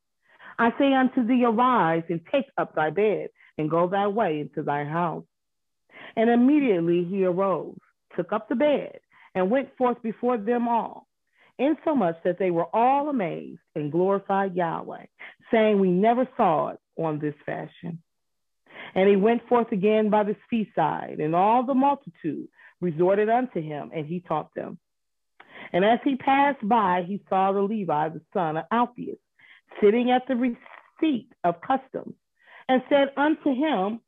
I 0.59 0.71
say 0.79 0.93
unto 0.93 1.27
thee, 1.27 1.45
arise 1.45 2.03
and 2.09 2.21
take 2.31 2.47
up 2.57 2.75
thy 2.75 2.91
bed 2.91 3.29
and 3.59 3.71
go 3.71 3.89
thy 3.89 4.07
way 4.07 4.41
into 4.41 4.63
thy 4.63 4.85
house. 4.85 5.25
And 6.17 6.31
immediately 6.31 7.05
he 7.05 7.25
arose, 7.25 7.79
took 8.17 8.33
up 8.33 8.49
the 8.49 8.55
bed, 8.55 8.99
and 9.35 9.51
went 9.51 9.77
forth 9.77 10.03
before 10.03 10.37
them 10.37 10.69
all, 10.69 11.07
insomuch 11.59 12.17
that 12.25 12.39
they 12.39 12.51
were 12.51 12.67
all 12.75 13.09
amazed 13.09 13.61
and 13.75 13.93
glorified 13.93 14.55
Yahweh, 14.55 15.07
saying, 15.51 15.81
We 15.81 15.91
never 15.91 16.29
saw 16.37 16.69
it 16.69 16.81
on 16.99 17.19
this 17.19 17.35
fashion. 17.47 18.03
And 18.95 19.09
he 19.09 19.17
went 19.17 19.47
forth 19.49 19.73
again 19.73 20.11
by 20.11 20.25
the 20.25 20.37
seaside, 20.51 21.19
and 21.21 21.35
all 21.35 21.65
the 21.65 21.75
multitude 21.75 22.49
resorted 22.81 23.29
unto 23.29 23.63
him, 23.63 23.91
and 23.95 24.07
he 24.07 24.21
taught 24.21 24.53
them. 24.55 24.79
And 25.73 25.85
as 25.85 26.01
he 26.05 26.17
passed 26.17 26.67
by, 26.67 27.05
he 27.07 27.23
saw 27.29 27.53
the 27.53 27.61
Levi, 27.61 28.09
the 28.11 28.21
son 28.35 28.57
of 28.57 28.65
Alphaeus, 28.71 29.19
sitting 29.81 30.11
at 30.11 30.26
the 30.29 30.37
receipt 30.37 31.29
of 31.45 31.61
customs, 31.61 32.14
and 32.69 32.83
said 32.88 33.09
unto 33.17 33.55
him, 33.55 34.00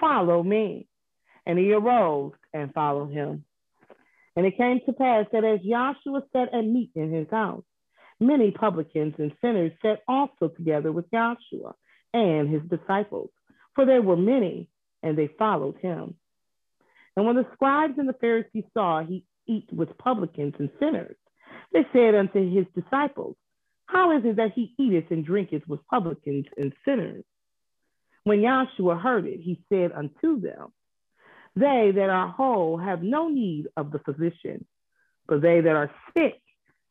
Follow 0.00 0.42
me. 0.42 0.86
And 1.46 1.58
he 1.58 1.72
arose 1.72 2.32
and 2.52 2.72
followed 2.72 3.10
him. 3.12 3.44
And 4.36 4.46
it 4.46 4.56
came 4.56 4.80
to 4.86 4.92
pass 4.92 5.26
that 5.32 5.44
as 5.44 5.60
Yahshua 5.60 6.22
sat 6.32 6.54
at 6.54 6.64
meat 6.64 6.90
in 6.94 7.12
his 7.12 7.28
house, 7.30 7.64
many 8.20 8.50
publicans 8.50 9.14
and 9.18 9.32
sinners 9.40 9.72
sat 9.82 10.00
also 10.06 10.48
together 10.48 10.92
with 10.92 11.10
Yahshua 11.10 11.74
and 12.12 12.48
his 12.48 12.62
disciples, 12.70 13.30
for 13.74 13.84
there 13.84 14.02
were 14.02 14.16
many, 14.16 14.68
and 15.02 15.16
they 15.16 15.28
followed 15.38 15.76
him. 15.78 16.14
And 17.16 17.26
when 17.26 17.36
the 17.36 17.46
scribes 17.54 17.98
and 17.98 18.08
the 18.08 18.14
Pharisees 18.14 18.64
saw 18.72 19.02
he 19.02 19.24
eat 19.46 19.68
with 19.72 19.96
publicans 19.98 20.54
and 20.58 20.70
sinners, 20.78 21.16
they 21.72 21.86
said 21.92 22.14
unto 22.14 22.54
his 22.54 22.66
disciples, 22.74 23.36
how 23.92 24.16
is 24.16 24.24
it 24.24 24.36
that 24.36 24.52
he 24.54 24.74
eateth 24.78 25.10
and 25.10 25.24
drinketh 25.24 25.66
with 25.66 25.86
publicans 25.86 26.46
and 26.56 26.72
sinners? 26.84 27.24
When 28.24 28.40
Yahshua 28.40 29.00
heard 29.00 29.26
it, 29.26 29.40
he 29.40 29.60
said 29.68 29.92
unto 29.92 30.40
them, 30.40 30.72
They 31.56 31.92
that 31.94 32.10
are 32.10 32.28
whole 32.28 32.76
have 32.76 33.02
no 33.02 33.28
need 33.28 33.66
of 33.76 33.90
the 33.90 33.98
physician, 34.00 34.64
but 35.26 35.42
they 35.42 35.60
that 35.60 35.76
are 35.76 35.90
sick, 36.16 36.40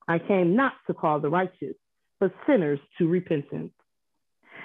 I 0.08 0.20
came 0.20 0.56
not 0.56 0.74
to 0.88 0.94
call 0.94 1.20
the 1.20 1.30
righteous, 1.30 1.76
but 2.20 2.34
sinners 2.48 2.80
to 2.98 3.08
repentance. 3.08 3.72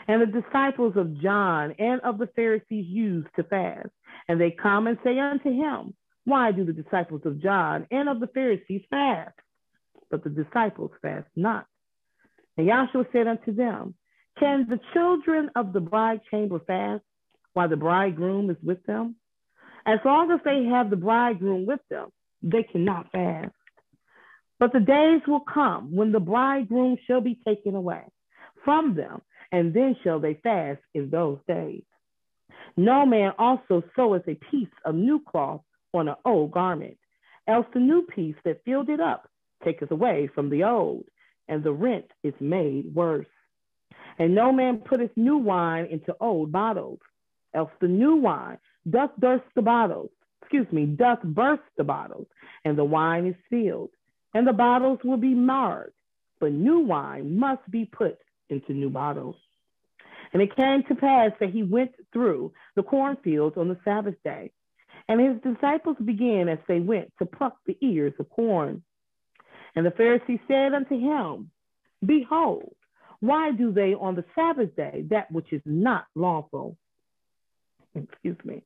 And 0.09 0.21
the 0.21 0.41
disciples 0.41 0.95
of 0.97 1.21
John 1.21 1.73
and 1.79 2.01
of 2.01 2.19
the 2.19 2.27
Pharisees 2.35 2.87
used 2.87 3.29
to 3.37 3.45
fast. 3.45 3.91
And 4.29 4.41
they 4.41 4.51
come 4.51 4.87
and 4.87 4.99
say 5.05 5.19
unto 5.19 5.51
him, 5.51 5.95
Why 6.25 6.53
do 6.53 6.65
the 6.65 6.73
disciples 6.73 7.23
of 7.25 7.43
John 7.43 7.87
and 7.91 8.09
of 8.09 8.21
the 8.21 8.27
Pharisees 8.27 8.83
fast? 8.91 9.39
But 10.11 10.25
the 10.25 10.31
disciples 10.31 10.91
fast 11.01 11.29
not. 11.37 11.67
And 12.57 12.69
Yahshua 12.69 13.07
said 13.13 13.27
unto 13.27 13.55
them, 13.55 13.95
Can 14.39 14.67
the 14.69 14.81
children 14.93 15.51
of 15.57 15.73
the 15.73 15.81
bride 15.81 16.21
chamber 16.31 16.61
fast 16.67 17.03
while 17.53 17.69
the 17.69 17.77
bridegroom 17.77 18.51
is 18.51 18.57
with 18.63 18.85
them? 18.87 19.17
As 19.87 19.99
long 20.05 20.31
as 20.31 20.41
they 20.45 20.65
have 20.65 20.91
the 20.91 20.97
bridegroom 20.97 21.67
with 21.67 21.81
them, 21.91 22.09
they 22.43 22.63
cannot 22.63 23.11
fast. 23.13 23.53
But 24.59 24.73
the 24.73 24.81
days 24.81 25.21
will 25.27 25.41
come 25.41 25.95
when 25.95 26.13
the 26.13 26.21
bridegroom 26.21 26.97
shall 27.07 27.21
be 27.21 27.39
taken 27.47 27.75
away 27.75 28.05
from 28.65 28.95
them, 28.95 29.21
and 29.53 29.75
then 29.75 29.97
shall 30.03 30.21
they 30.21 30.35
fast 30.43 30.81
in 30.95 31.11
those 31.11 31.39
days. 31.47 31.83
No 32.77 33.05
man 33.05 33.33
also 33.39 33.83
seweth 33.95 34.27
a 34.27 34.39
piece 34.51 34.69
of 34.85 34.95
new 34.95 35.21
cloth 35.21 35.61
on 35.93 36.09
an 36.09 36.17
old 36.25 36.53
garment, 36.53 36.97
else 37.47 37.67
the 37.75 37.81
new 37.81 38.03
piece 38.03 38.37
that 38.45 38.65
filled 38.65 38.89
it 38.89 39.01
up 39.01 39.29
taketh 39.65 39.91
away 39.91 40.29
from 40.35 40.51
the 40.51 40.65
old, 40.65 41.05
and 41.49 41.63
the 41.63 41.73
rent 41.73 42.07
is 42.23 42.35
made 42.41 42.95
worse. 42.95 43.27
And 44.19 44.35
no 44.35 44.53
man 44.53 44.79
putteth 44.79 45.11
new 45.17 45.39
wine 45.39 45.87
into 45.87 46.17
old 46.21 46.53
bottles, 46.53 47.01
else 47.55 47.71
the 47.81 47.89
new 47.89 48.17
wine 48.17 48.59
doth 48.89 49.11
burst 49.19 49.45
the 49.55 49.63
bottles, 49.63 50.11
excuse 50.43 50.71
me, 50.73 50.87
doth 50.87 51.23
burst 51.23 51.63
the 51.77 51.85
bottles, 51.85 52.27
and 52.65 52.77
the 52.77 52.85
wine 52.85 53.27
is 53.27 53.35
spilled, 53.47 53.91
and 54.35 54.47
the 54.47 54.53
bottles 54.53 54.99
will 55.05 55.17
be 55.17 55.35
marred. 55.35 55.93
But 56.41 56.53
new 56.53 56.81
wine 56.81 57.39
must 57.39 57.69
be 57.71 57.85
put 57.85 58.19
into 58.51 58.73
new 58.73 58.91
bottles. 58.91 59.37
And 60.33 60.43
it 60.43 60.55
came 60.57 60.83
to 60.85 60.95
pass 60.95 61.31
that 61.41 61.51
he 61.51 61.63
went 61.63 61.93
through 62.13 62.53
the 62.75 62.83
cornfields 62.83 63.57
on 63.57 63.69
the 63.69 63.79
Sabbath 63.85 64.17
day, 64.25 64.51
and 65.09 65.21
his 65.21 65.55
disciples 65.55 65.97
began 66.05 66.49
as 66.49 66.59
they 66.67 66.81
went 66.81 67.13
to 67.19 67.27
pluck 67.27 67.57
the 67.67 67.77
ears 67.81 68.15
of 68.19 68.29
corn. 68.31 68.83
And 69.77 69.85
the 69.85 69.91
Pharisee 69.91 70.41
said 70.47 70.73
unto 70.75 70.99
him, 70.99 71.51
Behold, 72.05 72.75
why 73.21 73.53
do 73.53 73.73
they 73.73 73.95
on 73.95 74.15
the 74.15 74.25
Sabbath 74.35 74.77
day 74.77 75.05
that 75.11 75.31
which 75.33 75.53
is 75.53 75.63
not 75.65 76.07
lawful? 76.15 76.77
Excuse 77.95 78.37
me. 78.45 78.63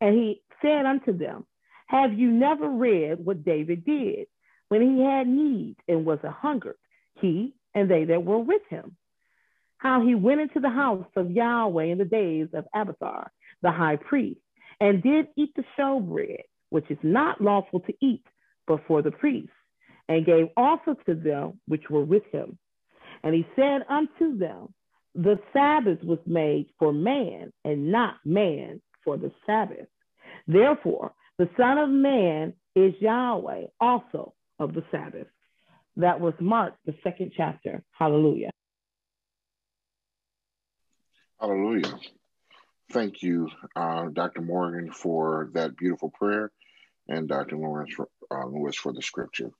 And 0.00 0.14
he 0.14 0.42
said 0.62 0.86
unto 0.86 1.16
them, 1.16 1.46
Have 1.86 2.12
you 2.12 2.30
never 2.30 2.68
read 2.68 3.24
what 3.24 3.44
David 3.44 3.84
did 3.84 4.26
when 4.68 4.80
he 4.82 5.02
had 5.02 5.26
need 5.26 5.76
and 5.88 6.04
was 6.04 6.18
a 6.22 6.30
hungered, 6.30 6.76
he 7.20 7.54
and 7.74 7.90
they 7.90 8.04
that 8.04 8.24
were 8.24 8.38
with 8.38 8.62
him? 8.68 8.96
How 9.78 10.00
he 10.06 10.14
went 10.14 10.40
into 10.40 10.60
the 10.60 10.70
house 10.70 11.06
of 11.16 11.30
Yahweh 11.30 11.84
in 11.84 11.98
the 11.98 12.04
days 12.04 12.48
of 12.54 12.66
Abiathar, 12.74 13.30
the 13.62 13.70
high 13.70 13.96
priest, 13.96 14.40
and 14.80 15.02
did 15.02 15.28
eat 15.36 15.54
the 15.56 15.64
showbread, 15.78 16.42
which 16.70 16.90
is 16.90 16.98
not 17.02 17.40
lawful 17.40 17.80
to 17.80 17.94
eat, 18.00 18.24
but 18.66 18.80
for 18.86 19.02
the 19.02 19.10
priests 19.10 19.50
and 20.08 20.26
gave 20.26 20.46
also 20.56 20.94
to 21.06 21.14
them 21.14 21.60
which 21.66 21.88
were 21.90 22.04
with 22.04 22.24
him. 22.32 22.58
And 23.22 23.34
he 23.34 23.46
said 23.56 23.82
unto 23.88 24.36
them, 24.38 24.74
The 25.14 25.38
Sabbath 25.52 26.02
was 26.02 26.18
made 26.26 26.66
for 26.78 26.92
man, 26.92 27.52
and 27.64 27.90
not 27.90 28.16
man 28.24 28.82
for 29.04 29.16
the 29.16 29.32
Sabbath. 29.46 29.88
Therefore, 30.46 31.12
the 31.38 31.48
Son 31.56 31.78
of 31.78 31.88
Man 31.88 32.54
is 32.76 32.94
Yahweh, 33.00 33.66
also 33.80 34.34
of 34.58 34.74
the 34.74 34.84
Sabbath. 34.90 35.26
That 35.96 36.20
was 36.20 36.34
Mark, 36.40 36.74
the 36.84 36.94
second 37.02 37.32
chapter. 37.36 37.82
Hallelujah. 37.92 38.50
Hallelujah. 41.40 41.98
Thank 42.90 43.22
you, 43.22 43.48
uh, 43.74 44.06
Dr. 44.12 44.42
Morgan, 44.42 44.90
for 44.92 45.50
that 45.54 45.76
beautiful 45.76 46.10
prayer, 46.10 46.50
and 47.08 47.28
Dr. 47.28 47.56
Lawrence 47.56 47.94
uh, 48.30 48.46
Lewis 48.46 48.76
for 48.76 48.92
the 48.92 49.02
scripture. 49.02 49.50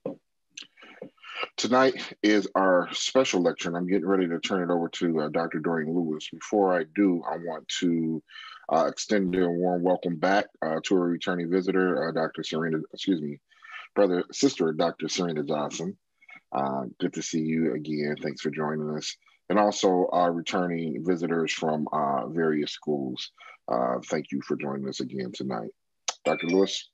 Tonight 1.57 2.15
is 2.23 2.47
our 2.55 2.89
special 2.93 3.41
lecture, 3.41 3.69
and 3.69 3.77
I'm 3.77 3.87
getting 3.87 4.07
ready 4.07 4.27
to 4.27 4.39
turn 4.39 4.69
it 4.69 4.73
over 4.73 4.87
to 4.89 5.21
uh, 5.21 5.29
Dr. 5.29 5.59
Dorian 5.59 5.93
Lewis. 5.93 6.29
Before 6.29 6.77
I 6.77 6.83
do, 6.95 7.21
I 7.29 7.37
want 7.37 7.67
to 7.79 8.23
uh, 8.71 8.85
extend 8.87 9.35
a 9.35 9.49
warm 9.49 9.83
welcome 9.83 10.15
back 10.15 10.45
uh, 10.61 10.79
to 10.85 10.95
a 10.95 10.99
returning 10.99 11.49
visitor, 11.49 12.07
uh, 12.07 12.11
Dr. 12.11 12.43
Serena, 12.43 12.77
excuse 12.93 13.21
me, 13.21 13.39
brother, 13.95 14.23
sister, 14.31 14.71
Dr. 14.71 15.09
Serena 15.09 15.43
Johnson. 15.43 15.97
Uh, 16.51 16.83
good 16.99 17.13
to 17.13 17.21
see 17.21 17.41
you 17.41 17.73
again. 17.73 18.15
Thanks 18.21 18.41
for 18.41 18.49
joining 18.49 18.89
us. 18.95 19.15
And 19.49 19.59
also 19.59 20.07
our 20.11 20.31
returning 20.31 21.03
visitors 21.05 21.51
from 21.51 21.87
uh, 21.91 22.27
various 22.27 22.71
schools. 22.71 23.31
thank 24.05 24.31
you 24.31 24.41
for 24.41 24.55
joining 24.55 24.87
us 24.87 25.01
again 25.01 25.31
tonight. 25.33 25.69
Dr. 26.23 26.47
Lewis. 26.47 26.89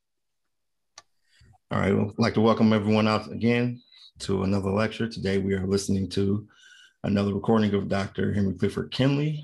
All 1.69 1.79
right, 1.79 1.95
well, 1.95 2.09
I'd 2.09 2.21
like 2.21 2.33
to 2.33 2.41
welcome 2.41 2.73
everyone 2.73 3.07
out 3.07 3.31
again 3.31 3.81
to 4.21 4.43
another 4.43 4.69
lecture. 4.69 5.07
Today 5.07 5.39
we 5.39 5.55
are 5.55 5.65
listening 5.65 6.07
to 6.09 6.47
another 7.03 7.33
recording 7.33 7.73
of 7.73 7.89
Dr. 7.89 8.31
Henry 8.31 8.53
Clifford 8.53 8.91
Kinley, 8.91 9.43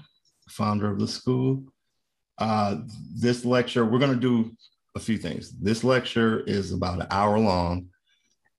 founder 0.50 0.92
of 0.92 1.00
the 1.00 1.08
school. 1.08 1.64
Uh, 2.38 2.82
this 3.16 3.44
lecture, 3.44 3.86
we're 3.86 3.98
going 3.98 4.14
to 4.14 4.20
do 4.20 4.52
a 4.96 5.00
few 5.00 5.18
things. 5.18 5.58
This 5.60 5.84
lecture 5.84 6.42
is 6.42 6.74
about 6.74 7.02
an 7.02 7.08
hour 7.10 7.40
long. 7.40 7.88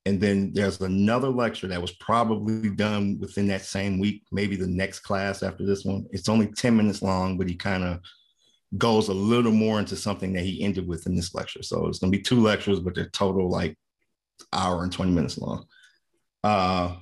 And 0.06 0.20
then 0.20 0.52
there's 0.54 0.80
another 0.80 1.28
lecture 1.28 1.68
that 1.68 1.80
was 1.80 1.92
probably 1.92 2.70
done 2.70 3.18
within 3.20 3.46
that 3.48 3.62
same 3.62 4.00
week, 4.00 4.24
maybe 4.32 4.56
the 4.56 4.66
next 4.66 5.00
class 5.00 5.44
after 5.44 5.64
this 5.64 5.84
one. 5.84 6.06
It's 6.10 6.28
only 6.28 6.48
10 6.48 6.76
minutes 6.76 7.00
long, 7.00 7.38
but 7.38 7.48
he 7.48 7.54
kind 7.54 7.84
of 7.84 8.00
goes 8.76 9.06
a 9.06 9.14
little 9.14 9.52
more 9.52 9.78
into 9.78 9.94
something 9.94 10.32
that 10.32 10.44
he 10.44 10.64
ended 10.64 10.88
with 10.88 11.06
in 11.06 11.14
this 11.14 11.32
lecture. 11.32 11.62
So 11.62 11.86
it's 11.86 12.00
going 12.00 12.10
to 12.10 12.18
be 12.18 12.24
two 12.24 12.40
lectures, 12.40 12.80
but 12.80 12.96
they're 12.96 13.10
total 13.10 13.48
like 13.48 13.78
hour 14.52 14.82
and 14.82 14.92
20 14.92 15.12
minutes 15.12 15.38
long. 15.38 15.64
Uh, 16.44 16.96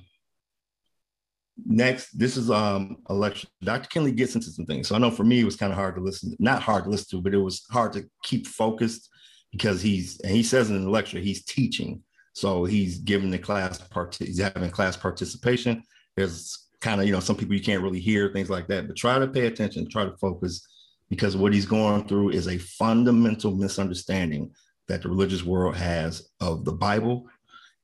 next, 1.65 2.17
this 2.17 2.37
is 2.37 2.49
um, 2.49 2.97
a 3.07 3.13
lecture. 3.13 3.47
Dr. 3.63 3.87
Kinley 3.89 4.11
gets 4.11 4.35
into 4.35 4.49
some 4.49 4.65
things. 4.65 4.87
So 4.87 4.95
I 4.95 4.99
know 4.99 5.11
for 5.11 5.23
me, 5.23 5.39
it 5.39 5.45
was 5.45 5.55
kind 5.55 5.71
of 5.71 5.77
hard 5.77 5.95
to 5.95 6.01
listen, 6.01 6.35
not 6.39 6.61
hard 6.61 6.85
to 6.85 6.89
listen 6.89 7.17
to, 7.17 7.21
but 7.21 7.33
it 7.33 7.39
was 7.39 7.65
hard 7.71 7.93
to 7.93 8.05
keep 8.23 8.47
focused 8.47 9.09
because 9.51 9.81
he's, 9.81 10.19
and 10.21 10.31
he 10.31 10.43
says 10.43 10.69
in 10.69 10.83
the 10.83 10.89
lecture, 10.89 11.19
he's 11.19 11.43
teaching. 11.43 12.03
So 12.33 12.65
he's 12.65 12.99
giving 12.99 13.31
the 13.31 13.39
class 13.39 13.79
part, 13.79 14.15
he's 14.15 14.39
having 14.39 14.69
class 14.69 14.95
participation. 14.95 15.83
There's 16.15 16.67
kind 16.81 17.01
of, 17.01 17.07
you 17.07 17.13
know, 17.13 17.19
some 17.19 17.35
people 17.35 17.55
you 17.55 17.63
can't 17.63 17.81
really 17.81 17.99
hear, 17.99 18.31
things 18.31 18.49
like 18.49 18.67
that, 18.67 18.87
but 18.87 18.95
try 18.95 19.17
to 19.17 19.27
pay 19.27 19.47
attention, 19.47 19.89
try 19.89 20.05
to 20.05 20.15
focus 20.17 20.67
because 21.09 21.37
what 21.37 21.53
he's 21.53 21.65
going 21.65 22.07
through 22.07 22.29
is 22.29 22.47
a 22.47 22.57
fundamental 22.57 23.51
misunderstanding 23.51 24.51
that 24.87 25.01
the 25.01 25.09
religious 25.09 25.43
world 25.43 25.75
has 25.75 26.29
of 26.39 26.65
the 26.65 26.71
Bible. 26.71 27.27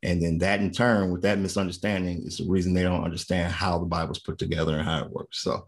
And 0.04 0.22
then 0.22 0.38
that 0.40 0.60
in 0.60 0.72
turn, 0.72 1.12
with 1.12 1.22
that 1.22 1.40
misunderstanding, 1.40 2.24
is 2.26 2.38
the 2.38 2.48
reason 2.48 2.74
they 2.74 2.84
don't 2.84 3.06
understand 3.06 3.52
how 3.52 3.80
the 3.80 3.86
Bible's 3.86 4.20
put 4.20 4.38
together 4.38 4.78
and 4.78 4.88
how 4.88 5.04
it 5.04 5.10
works. 5.10 5.42
So 5.42 5.68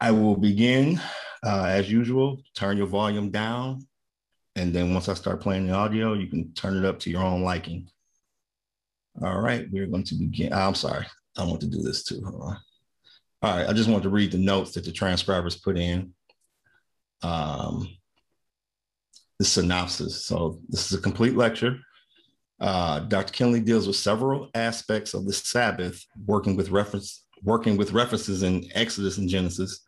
I 0.00 0.12
will 0.12 0.36
begin 0.36 1.00
uh, 1.44 1.64
as 1.64 1.90
usual, 1.90 2.40
turn 2.54 2.76
your 2.76 2.86
volume 2.86 3.30
down. 3.30 3.86
And 4.54 4.72
then 4.72 4.92
once 4.92 5.08
I 5.08 5.14
start 5.14 5.40
playing 5.40 5.66
the 5.66 5.74
audio, 5.74 6.14
you 6.14 6.28
can 6.28 6.52
turn 6.52 6.76
it 6.76 6.84
up 6.84 7.00
to 7.00 7.10
your 7.10 7.22
own 7.22 7.42
liking. 7.42 7.88
All 9.22 9.40
right, 9.40 9.66
we're 9.70 9.86
going 9.86 10.04
to 10.04 10.14
begin. 10.14 10.52
I'm 10.52 10.74
sorry, 10.74 11.06
I 11.36 11.44
want 11.44 11.60
to 11.62 11.66
do 11.66 11.82
this 11.82 12.04
too. 12.04 12.22
All 12.24 12.56
right, 13.42 13.68
I 13.68 13.72
just 13.72 13.88
want 13.88 14.04
to 14.04 14.10
read 14.10 14.32
the 14.32 14.38
notes 14.38 14.72
that 14.72 14.84
the 14.84 14.92
transcribers 14.92 15.56
put 15.56 15.76
in 15.76 16.12
um, 17.22 17.88
the 19.38 19.44
synopsis. 19.44 20.24
So 20.24 20.60
this 20.68 20.90
is 20.90 20.98
a 20.98 21.02
complete 21.02 21.36
lecture. 21.36 21.80
Uh, 22.60 23.00
Dr. 23.00 23.32
Kinley 23.32 23.60
deals 23.60 23.86
with 23.86 23.96
several 23.96 24.50
aspects 24.54 25.14
of 25.14 25.26
the 25.26 25.32
Sabbath, 25.32 26.04
working 26.26 26.56
with 26.56 26.70
reference, 26.70 27.24
working 27.42 27.76
with 27.76 27.92
references 27.92 28.42
in 28.42 28.64
Exodus 28.74 29.18
and 29.18 29.28
Genesis. 29.28 29.84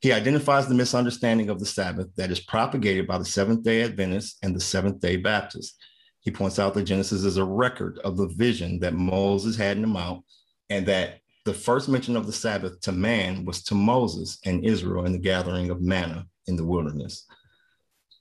He 0.00 0.12
identifies 0.12 0.68
the 0.68 0.76
misunderstanding 0.76 1.50
of 1.50 1.58
the 1.58 1.66
Sabbath 1.66 2.14
that 2.16 2.30
is 2.30 2.38
propagated 2.38 3.08
by 3.08 3.18
the 3.18 3.24
Seventh 3.24 3.64
day 3.64 3.82
Adventists 3.82 4.38
and 4.42 4.54
the 4.54 4.60
Seventh 4.60 5.00
day 5.00 5.16
Baptists. 5.16 5.76
He 6.20 6.30
points 6.30 6.58
out 6.58 6.74
that 6.74 6.84
Genesis 6.84 7.24
is 7.24 7.36
a 7.36 7.44
record 7.44 7.98
of 8.04 8.16
the 8.16 8.28
vision 8.28 8.78
that 8.80 8.94
Moses 8.94 9.56
had 9.56 9.76
in 9.76 9.82
the 9.82 9.88
mount, 9.88 10.24
and 10.70 10.86
that 10.86 11.20
the 11.44 11.54
first 11.54 11.88
mention 11.88 12.16
of 12.16 12.26
the 12.26 12.32
Sabbath 12.32 12.80
to 12.82 12.92
man 12.92 13.44
was 13.44 13.62
to 13.64 13.74
Moses 13.74 14.38
and 14.44 14.64
Israel 14.64 15.06
in 15.06 15.12
the 15.12 15.18
gathering 15.18 15.70
of 15.70 15.80
manna 15.80 16.26
in 16.46 16.56
the 16.56 16.64
wilderness. 16.64 17.26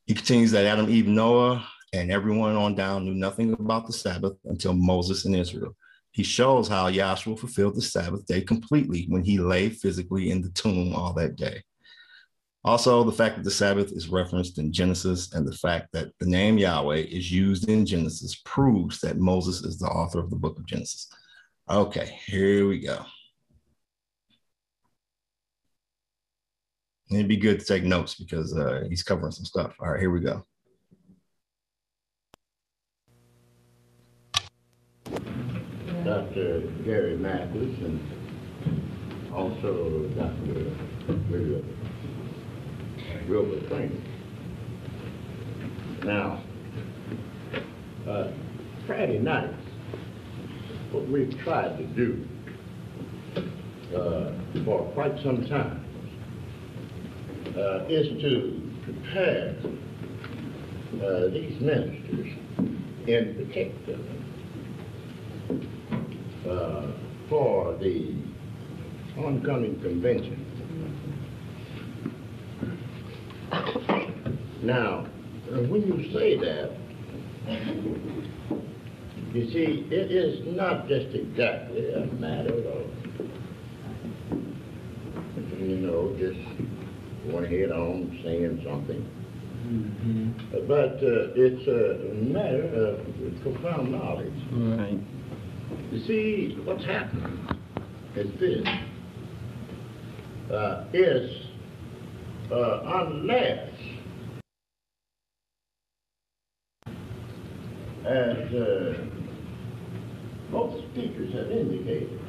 He 0.05 0.13
continues 0.13 0.51
that 0.51 0.65
Adam, 0.65 0.89
Eve, 0.89 1.07
Noah, 1.07 1.67
and 1.94 2.12
everyone 2.12 2.56
on 2.56 2.75
down 2.75 3.06
knew 3.06 3.13
nothing 3.13 3.53
about 3.53 3.88
the 3.88 3.94
Sabbath 3.94 4.34
until 4.46 4.74
Moses 4.74 5.25
and 5.25 5.36
Israel. 5.36 5.75
He 6.12 6.24
shows 6.24 6.67
how 6.67 6.89
Yahshua 6.89 7.38
fulfilled 7.38 7.75
the 7.75 7.82
Sabbath 7.82 8.25
day 8.25 8.41
completely 8.41 9.06
when 9.10 9.24
he 9.24 9.38
lay 9.38 9.70
physically 9.70 10.32
in 10.32 10.41
the 10.41 10.50
tomb 10.50 10.94
all 10.96 11.13
that 11.13 11.36
day. 11.36 11.62
Also, 12.63 13.03
the 13.03 13.12
fact 13.12 13.38
that 13.38 13.44
the 13.44 13.51
Sabbath 13.51 13.91
is 13.91 14.10
referenced 14.10 14.58
in 14.58 14.74
Genesis 14.74 15.34
and 15.34 15.48
the 15.48 15.56
fact 15.56 15.88
that 15.94 16.10
the 16.20 16.25
name 16.25 16.58
Yahweh 16.58 16.98
is 16.98 17.32
used 17.32 17.70
in 17.70 17.86
Genesis 17.86 18.41
proves 18.44 19.00
that 19.01 19.17
Moses 19.17 19.62
is 19.62 19.77
the 19.79 19.88
author 19.88 20.20
of 20.20 20.29
the 20.29 20.36
book 20.36 20.58
of 20.58 20.65
Genesis. 20.65 21.08
Okay, 21.70 22.20
here 22.25 22.67
we 22.67 22.79
go. 22.79 23.06
it'd 27.11 27.27
be 27.27 27.38
good 27.38 27.59
to 27.59 27.66
take 27.66 27.83
notes 27.83 28.16
because 28.16 28.55
uh, 28.57 28.83
he's 28.90 29.03
covering 29.03 29.31
some 29.31 29.46
stuff. 29.46 29.75
All 29.79 29.92
right, 29.92 30.00
here 30.00 30.11
we 30.11 30.20
go. 30.20 30.44
Dr. 36.07 36.61
Gary 36.85 37.17
Mathis 37.17 37.77
and 37.83 38.00
also 39.33 40.07
Dr. 40.15 40.72
William 41.29 41.77
Wilbur 43.27 43.67
Frank. 43.67 43.91
Now, 46.05 46.41
uh, 48.07 48.31
Friday 48.85 49.20
nights, 49.20 49.61
what 50.93 51.09
we've 51.09 51.37
tried 51.39 51.77
to 51.77 51.85
do 51.87 52.25
uh, 53.93 54.31
for 54.63 54.89
quite 54.93 55.22
some 55.25 55.46
time 55.48 55.83
uh, 57.57 57.83
is 57.89 58.07
to 58.22 58.72
prepare 58.85 59.57
uh, 61.03 61.27
these 61.33 61.59
ministers 61.59 62.27
in 63.07 63.46
particular 63.46 64.17
uh, 66.50 66.88
for 67.29 67.75
the 67.79 68.16
oncoming 69.18 69.79
convention. 69.81 70.44
Now, 74.64 75.05
uh, 75.51 75.62
when 75.68 75.81
you 75.81 76.12
say 76.14 76.38
that, 76.38 76.72
you 79.33 79.50
see, 79.51 79.88
it 79.92 80.12
is 80.12 80.55
not 80.55 80.88
just 80.88 81.16
exactly 81.16 81.94
a 81.94 82.05
matter 82.20 82.53
of, 82.53 82.88
you 85.60 85.77
know, 85.77 86.16
just 86.18 86.40
going 87.29 87.46
ahead 87.46 87.72
on 87.72 88.20
saying 88.24 88.62
something. 88.66 89.05
Mm-hmm. 89.68 90.68
But 90.68 91.03
uh, 91.03 91.33
it's 91.36 91.68
a 91.68 92.14
matter 92.24 92.64
of 92.88 93.42
profound 93.42 93.92
knowledge. 93.92 94.33
Right. 94.51 95.00
You 95.91 96.05
see, 96.05 96.57
what's 96.65 96.83
happening 96.83 97.47
is 98.15 98.27
this. 98.41 98.67
Uh, 100.51 100.85
is 100.93 101.47
uh, 102.51 102.81
unless, 102.85 103.69
as 108.05 108.53
uh, 108.53 109.05
both 110.51 110.77
speakers 110.91 111.33
have 111.33 111.51
indicated, 111.51 112.19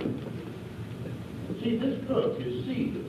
see, 1.61 1.79
this 1.79 2.05
book 2.07 2.41
is 2.41 2.65
sealed 2.65 3.05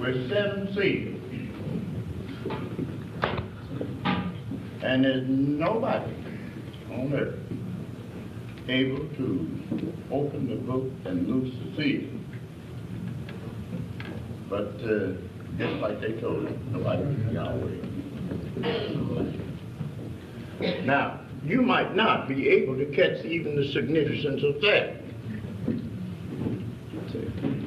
with 0.00 0.30
seven 0.30 0.68
seals. 0.74 1.16
And 4.82 5.04
there's 5.04 5.24
nobody 5.28 6.14
on 6.90 7.12
earth 7.14 7.38
able 8.68 9.08
to 9.16 9.94
open 10.10 10.48
the 10.48 10.56
book 10.56 10.90
and 11.04 11.28
loose 11.28 11.54
the 11.64 11.82
seal. 11.82 12.08
But 14.48 14.74
uh, 14.84 15.12
just 15.58 15.80
like 15.80 16.00
they 16.00 16.12
told 16.20 16.46
him, 16.46 16.72
nobody 16.72 17.04
Yahweh. 17.32 17.80
Now, 20.84 21.20
you 21.44 21.62
might 21.62 21.94
not 21.96 22.28
be 22.28 22.48
able 22.48 22.76
to 22.76 22.86
catch 22.86 23.24
even 23.24 23.56
the 23.56 23.72
significance 23.72 24.42
of 24.42 24.60
that. 24.60 24.96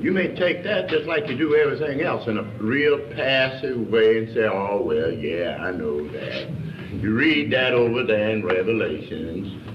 You 0.01 0.12
may 0.12 0.36
take 0.36 0.63
that 0.65 0.89
just 0.89 1.06
like 1.06 1.27
you 1.29 1.38
do 1.38 1.56
everything 1.56 2.01
else 2.01 2.27
in 2.27 2.38
a 2.38 2.43
real 2.60 2.99
passive 3.15 3.88
way 3.88 4.17
and 4.17 4.34
say, 4.34 4.43
oh, 4.43 4.82
well, 4.84 5.10
yeah, 5.12 5.58
I 5.62 5.71
know 5.71 6.06
that. 6.10 6.49
You 6.91 7.13
read 7.15 7.51
that 7.53 7.73
over 7.73 8.03
there 8.03 8.32
in 8.32 8.45
Revelations, 8.45 9.73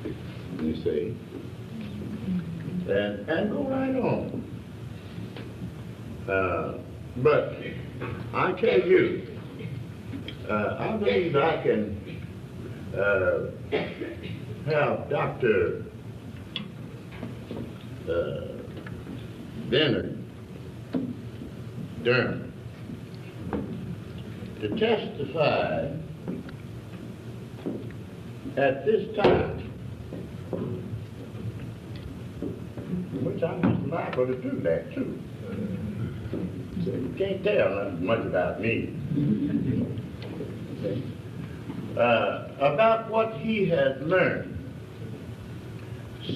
you 0.60 0.74
see, 0.82 1.16
and, 2.90 3.28
and 3.28 3.50
go 3.50 3.62
right 3.68 3.96
on. 3.96 4.44
Uh, 6.28 6.78
but 7.22 7.54
I 8.34 8.52
tell 8.52 8.80
you, 8.80 9.26
uh, 10.48 10.76
I 10.78 10.96
believe 10.96 11.36
I 11.36 11.62
can 11.62 11.98
uh, 12.96 13.50
have 14.70 15.10
Dr. 15.10 15.84
Uh, 18.08 18.58
Bennett 19.70 20.16
Durham 22.04 22.52
to 24.60 24.68
testify 24.70 25.88
at 28.56 28.84
this 28.84 29.14
time, 29.16 29.67
which 33.12 33.42
I'm 33.42 33.62
just 33.62 33.92
liable 33.92 34.26
to 34.26 34.34
do 34.34 34.60
that 34.60 34.92
too. 34.94 35.18
So 36.84 36.90
you 36.90 37.14
can't 37.16 37.42
tell 37.42 37.90
much 38.00 38.24
about 38.26 38.60
me. 38.60 38.94
Uh, 41.98 42.48
about 42.60 43.10
what 43.10 43.34
he 43.38 43.68
has 43.68 44.00
learned. 44.02 44.54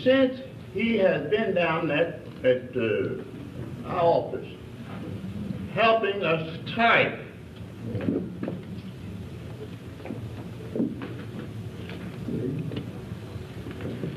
Since 0.03 0.41
he 0.73 0.97
has 0.99 1.29
been 1.31 1.55
down 1.55 1.91
at, 1.91 2.21
at 2.45 2.77
uh, 2.77 3.89
our 3.89 4.01
office, 4.01 4.49
helping 5.75 6.25
us 6.25 6.59
type. 6.75 7.19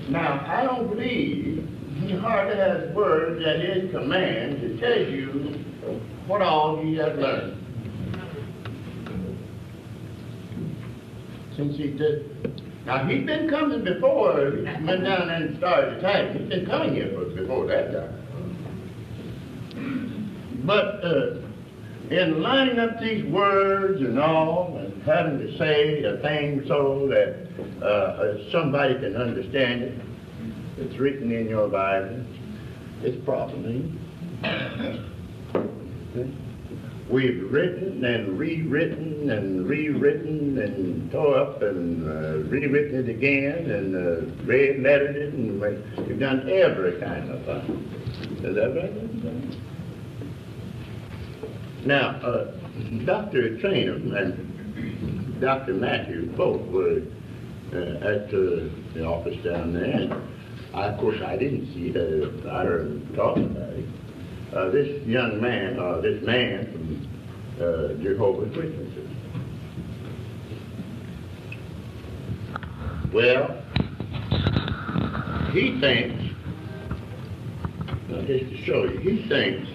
Now, 0.09 0.45
I 0.47 0.63
don't 0.63 0.89
believe 0.89 1.74
he 2.05 2.15
hardly 2.15 2.55
has 2.55 2.93
words 2.95 3.43
at 3.45 3.59
his 3.59 3.91
command 3.91 4.61
to 4.61 4.79
tell 4.79 4.97
you 4.97 5.63
what 6.27 6.41
all 6.41 6.81
he 6.81 6.95
has 6.95 7.17
learned. 7.17 7.61
Since 11.55 11.77
he 11.77 11.91
did. 11.91 12.61
Now, 12.85 13.05
he's 13.07 13.25
been 13.25 13.49
coming 13.49 13.83
before, 13.83 14.51
he 14.51 14.83
went 14.83 15.03
down 15.03 15.29
and 15.29 15.57
started 15.57 15.95
to 15.95 16.01
type. 16.01 16.35
He's 16.35 16.49
been 16.49 16.65
coming 16.67 16.93
here 16.93 17.09
before 17.35 17.65
that 17.67 17.91
time. 17.91 18.21
But 20.65 21.03
uh, 21.03 21.37
in 22.11 22.41
lining 22.43 22.77
up 22.77 22.99
these 22.99 23.25
words 23.25 24.01
and 24.01 24.19
all, 24.19 24.77
and 24.77 25.01
having 25.03 25.39
to 25.39 25.57
say 25.57 26.03
a 26.03 26.17
thing 26.17 26.63
so 26.67 27.07
that 27.07 27.47
uh, 27.83 28.51
somebody 28.51 28.95
can 28.95 29.15
understand 29.15 29.81
it, 29.81 30.01
it's 30.77 30.97
written 30.97 31.31
in 31.31 31.47
your 31.47 31.69
Bible. 31.69 32.23
It's 33.01 33.23
properly. 33.23 33.91
We've 37.09 37.51
written 37.51 38.03
and 38.03 38.37
rewritten 38.37 39.29
and 39.29 39.67
rewritten 39.67 40.57
and 40.57 41.11
tore 41.11 41.37
up 41.37 41.61
and 41.61 42.03
uh, 42.03 42.49
rewritten 42.49 43.07
it 43.07 43.09
again 43.09 43.69
and 43.69 43.95
uh, 43.95 44.45
red 44.45 44.79
lettered 44.81 45.15
it 45.15 45.33
and 45.33 45.61
we've 45.61 46.19
done 46.19 46.49
every 46.49 46.99
kind 46.99 47.29
of 47.29 47.45
thing. 47.45 48.41
Is 48.43 48.55
that 48.55 48.75
right? 48.75 48.91
Now, 51.85 52.09
uh, 52.21 52.51
Dr. 53.05 53.57
Trainum 53.59 54.13
and 54.17 55.39
Dr. 55.39 55.75
Matthews 55.75 56.35
both 56.35 56.61
were 56.69 57.01
uh, 57.71 58.07
at 58.07 58.31
the 58.31 59.05
office 59.05 59.37
down 59.43 59.73
there. 59.73 60.21
Of 60.75 60.99
course, 60.99 61.17
I 61.25 61.37
didn't 61.37 61.73
see 61.73 61.93
it. 61.95 62.45
I 62.47 62.63
heard 62.63 62.87
them 62.87 63.13
talking 63.15 63.45
about 63.45 63.69
it. 63.69 63.85
Uh, 64.53 64.69
this 64.71 65.07
young 65.07 65.41
man, 65.41 65.79
uh, 65.79 66.01
this 66.01 66.21
man 66.25 66.69
from 66.71 67.07
uh, 67.63 67.93
Jehovah's 68.03 68.55
Witnesses. 68.55 69.09
Well, 73.13 73.63
he 75.53 75.79
thinks, 75.79 76.23
now 78.09 78.21
just 78.27 78.49
to 78.49 78.57
show 78.65 78.83
you, 78.83 78.99
he 78.99 79.29
thinks 79.29 79.67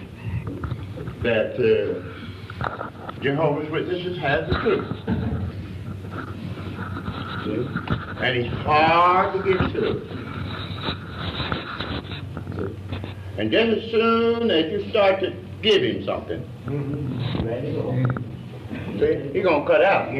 that 1.23 1.55
uh, 1.57 3.21
Jehovah's 3.21 3.71
Witnesses 3.71 4.19
has 4.19 4.47
the 4.47 4.55
truth. 4.59 4.85
And 8.21 8.37
it's 8.37 8.55
hard 8.63 9.33
to 9.33 9.39
get 9.51 9.73
to. 9.73 10.30
And 13.37 13.51
just 13.51 13.77
as 13.77 13.91
soon 13.91 14.51
as 14.51 14.71
you 14.71 14.89
start 14.91 15.19
to 15.21 15.31
give 15.61 15.81
him 15.81 16.05
something, 16.05 16.43
see, 18.99 19.29
he's 19.33 19.43
going 19.43 19.61
to 19.61 19.67
cut 19.67 19.83
out. 19.83 20.11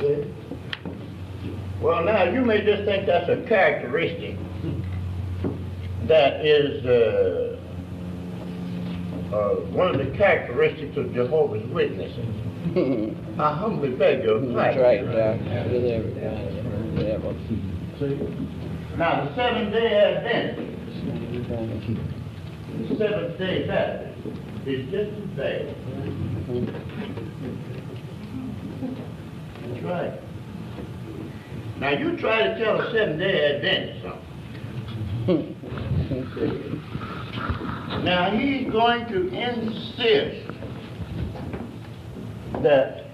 See? 0.00 0.34
Well, 1.80 2.04
now, 2.04 2.24
you 2.24 2.44
may 2.44 2.64
just 2.64 2.84
think 2.84 3.06
that's 3.06 3.28
a 3.28 3.42
characteristic 3.48 4.36
that 6.08 6.44
is 6.44 6.84
uh, 6.84 7.56
uh, 9.32 9.54
one 9.70 9.94
of 9.94 9.98
the 9.98 10.10
characteristics 10.16 10.96
of 10.96 11.14
Jehovah's 11.14 11.66
Witnesses. 11.70 12.26
I 13.38 13.54
humbly 13.54 13.90
beg 13.90 14.24
your 14.24 14.40
pardon. 14.40 14.54
That's 14.54 14.76
right, 14.76 15.04
Doc. 15.04 15.38
With 15.70 15.84
everybody. 15.84 16.40
Now, 18.96 19.24
the 19.24 19.34
seventh 19.34 19.72
day 19.72 19.94
Adventist, 19.96 20.70
the 22.88 22.96
seventh 22.98 23.38
day 23.38 23.66
Baptist, 23.66 24.26
is 24.66 24.90
just 24.90 25.10
as 25.16 25.28
bad. 25.36 25.74
That's 29.62 29.82
right. 29.84 30.20
Now, 31.78 31.90
you 31.90 32.16
try 32.18 32.42
to 32.42 32.58
tell 32.62 32.80
a 32.80 32.92
seventh 32.92 33.20
day 33.20 33.56
Adventist 33.56 34.02
something. 34.02 35.56
Now, 38.04 38.30
he's 38.36 38.70
going 38.70 39.06
to 39.08 39.28
insist 39.28 40.46
that, 42.62 43.06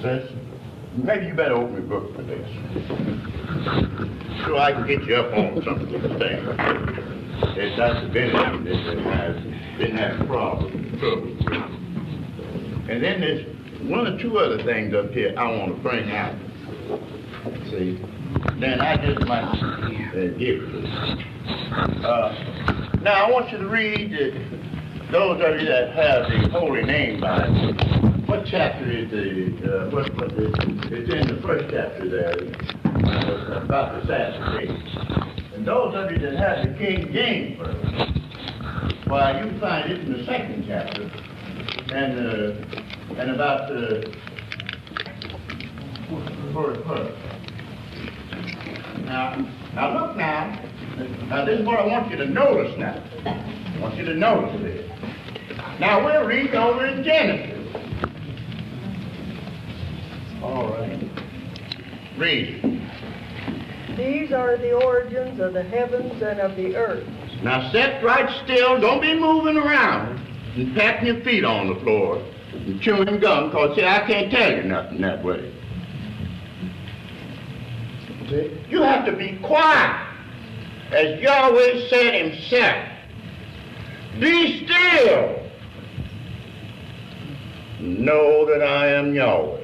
says, 0.00 0.30
maybe 0.96 1.26
you 1.26 1.34
better 1.34 1.54
open 1.54 1.74
your 1.74 1.82
book 1.82 2.14
for 2.14 2.22
this. 2.22 2.48
So 4.46 4.58
I 4.58 4.72
can 4.72 4.86
get 4.86 5.04
you 5.04 5.16
up 5.16 5.32
on 5.34 5.62
some 5.64 5.80
of 5.80 5.88
these. 5.88 5.98
It's 7.54 7.76
Dr. 7.76 8.08
Bennett 8.12 8.64
that 8.64 8.98
has 9.14 9.36
been 9.78 9.96
having 9.96 10.26
problems. 10.26 11.02
And 12.88 13.02
then 13.02 13.20
there's 13.20 13.46
one 13.88 14.06
or 14.06 14.18
two 14.20 14.38
other 14.38 14.62
things 14.64 14.94
up 14.94 15.10
here 15.10 15.34
I 15.36 15.50
want 15.50 15.76
to 15.76 15.82
bring 15.82 16.10
out. 16.10 16.34
See? 17.70 18.00
Then 18.60 18.80
I 18.80 18.96
just 18.96 19.26
might 19.26 19.42
uh, 19.42 20.38
give 20.38 20.62
it. 20.62 20.84
Uh, 22.04 22.98
now, 23.02 23.26
I 23.26 23.30
want 23.30 23.50
you 23.50 23.58
to 23.58 23.68
read, 23.68 24.12
uh, 24.12 25.10
those 25.10 25.42
of 25.42 25.60
you 25.60 25.66
that 25.66 25.94
have 25.94 26.30
the 26.30 26.48
Holy 26.50 26.82
Name 26.82 27.20
Bible, 27.20 28.01
what 28.32 28.46
chapter 28.46 28.90
is 28.90 29.10
the, 29.10 29.60
uh, 29.68 29.90
what, 29.90 30.08
what 30.16 30.32
is, 30.32 30.54
it's 30.90 31.12
in 31.12 31.36
the 31.36 31.42
first 31.42 31.66
chapter 31.70 32.08
there, 32.08 32.32
uh, 32.32 33.62
about 33.62 33.92
the 33.92 34.08
Sabbath. 34.08 35.52
And 35.54 35.66
those 35.66 35.94
of 35.94 36.10
you 36.10 36.18
that 36.18 36.36
have 36.36 36.66
the 36.66 36.72
King 36.78 37.12
James 37.12 37.58
Version, 37.58 39.02
why, 39.06 39.38
you 39.38 39.60
find 39.60 39.92
it 39.92 40.00
in 40.00 40.12
the 40.14 40.24
second 40.24 40.64
chapter, 40.66 41.02
and, 41.92 42.18
uh, 42.18 43.20
and 43.20 43.32
about 43.32 43.68
the 43.68 44.14
first 46.54 46.80
verse. 46.86 47.14
Now, 49.04 49.46
now 49.74 50.06
look 50.06 50.16
now. 50.16 50.58
Now 51.28 51.44
this 51.44 51.60
is 51.60 51.66
what 51.66 51.80
I 51.80 51.86
want 51.86 52.10
you 52.10 52.16
to 52.16 52.26
notice 52.26 52.72
now. 52.78 52.94
I 53.26 53.78
want 53.78 53.94
you 53.98 54.06
to 54.06 54.14
notice 54.14 54.58
this. 54.62 54.90
Now 55.78 56.02
we're 56.02 56.26
reading 56.26 56.54
over 56.54 56.86
in 56.86 57.04
Genesis. 57.04 57.61
All 60.42 60.68
right. 60.68 61.08
Read. 62.18 62.80
These 63.96 64.32
are 64.32 64.56
the 64.56 64.72
origins 64.72 65.38
of 65.40 65.52
the 65.52 65.62
heavens 65.62 66.20
and 66.22 66.40
of 66.40 66.56
the 66.56 66.76
earth. 66.76 67.06
Now 67.42 67.70
sit 67.70 68.02
right 68.02 68.28
still. 68.44 68.80
Don't 68.80 69.00
be 69.00 69.14
moving 69.14 69.56
around 69.56 70.18
and 70.56 70.74
patting 70.74 71.06
your 71.06 71.20
feet 71.22 71.44
on 71.44 71.68
the 71.68 71.76
floor 71.80 72.22
and 72.52 72.80
chewing 72.80 73.20
gum, 73.20 73.50
because 73.50 73.76
see, 73.76 73.84
I 73.84 74.06
can't 74.06 74.30
tell 74.30 74.56
you 74.56 74.62
nothing 74.64 75.00
that 75.00 75.24
way. 75.24 75.52
See? 78.28 78.58
You 78.68 78.82
have 78.82 79.04
to 79.06 79.12
be 79.12 79.38
quiet. 79.42 80.08
As 80.90 81.20
Yahweh 81.20 81.88
said 81.88 82.14
himself, 82.14 82.88
be 84.20 84.64
still. 84.64 85.38
Know 87.80 88.46
that 88.46 88.62
I 88.62 88.88
am 88.88 89.14
Yahweh. 89.14 89.61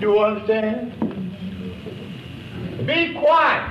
Do 0.00 0.10
you 0.10 0.18
understand? 0.18 0.92
Be 2.86 3.14
quiet. 3.18 3.70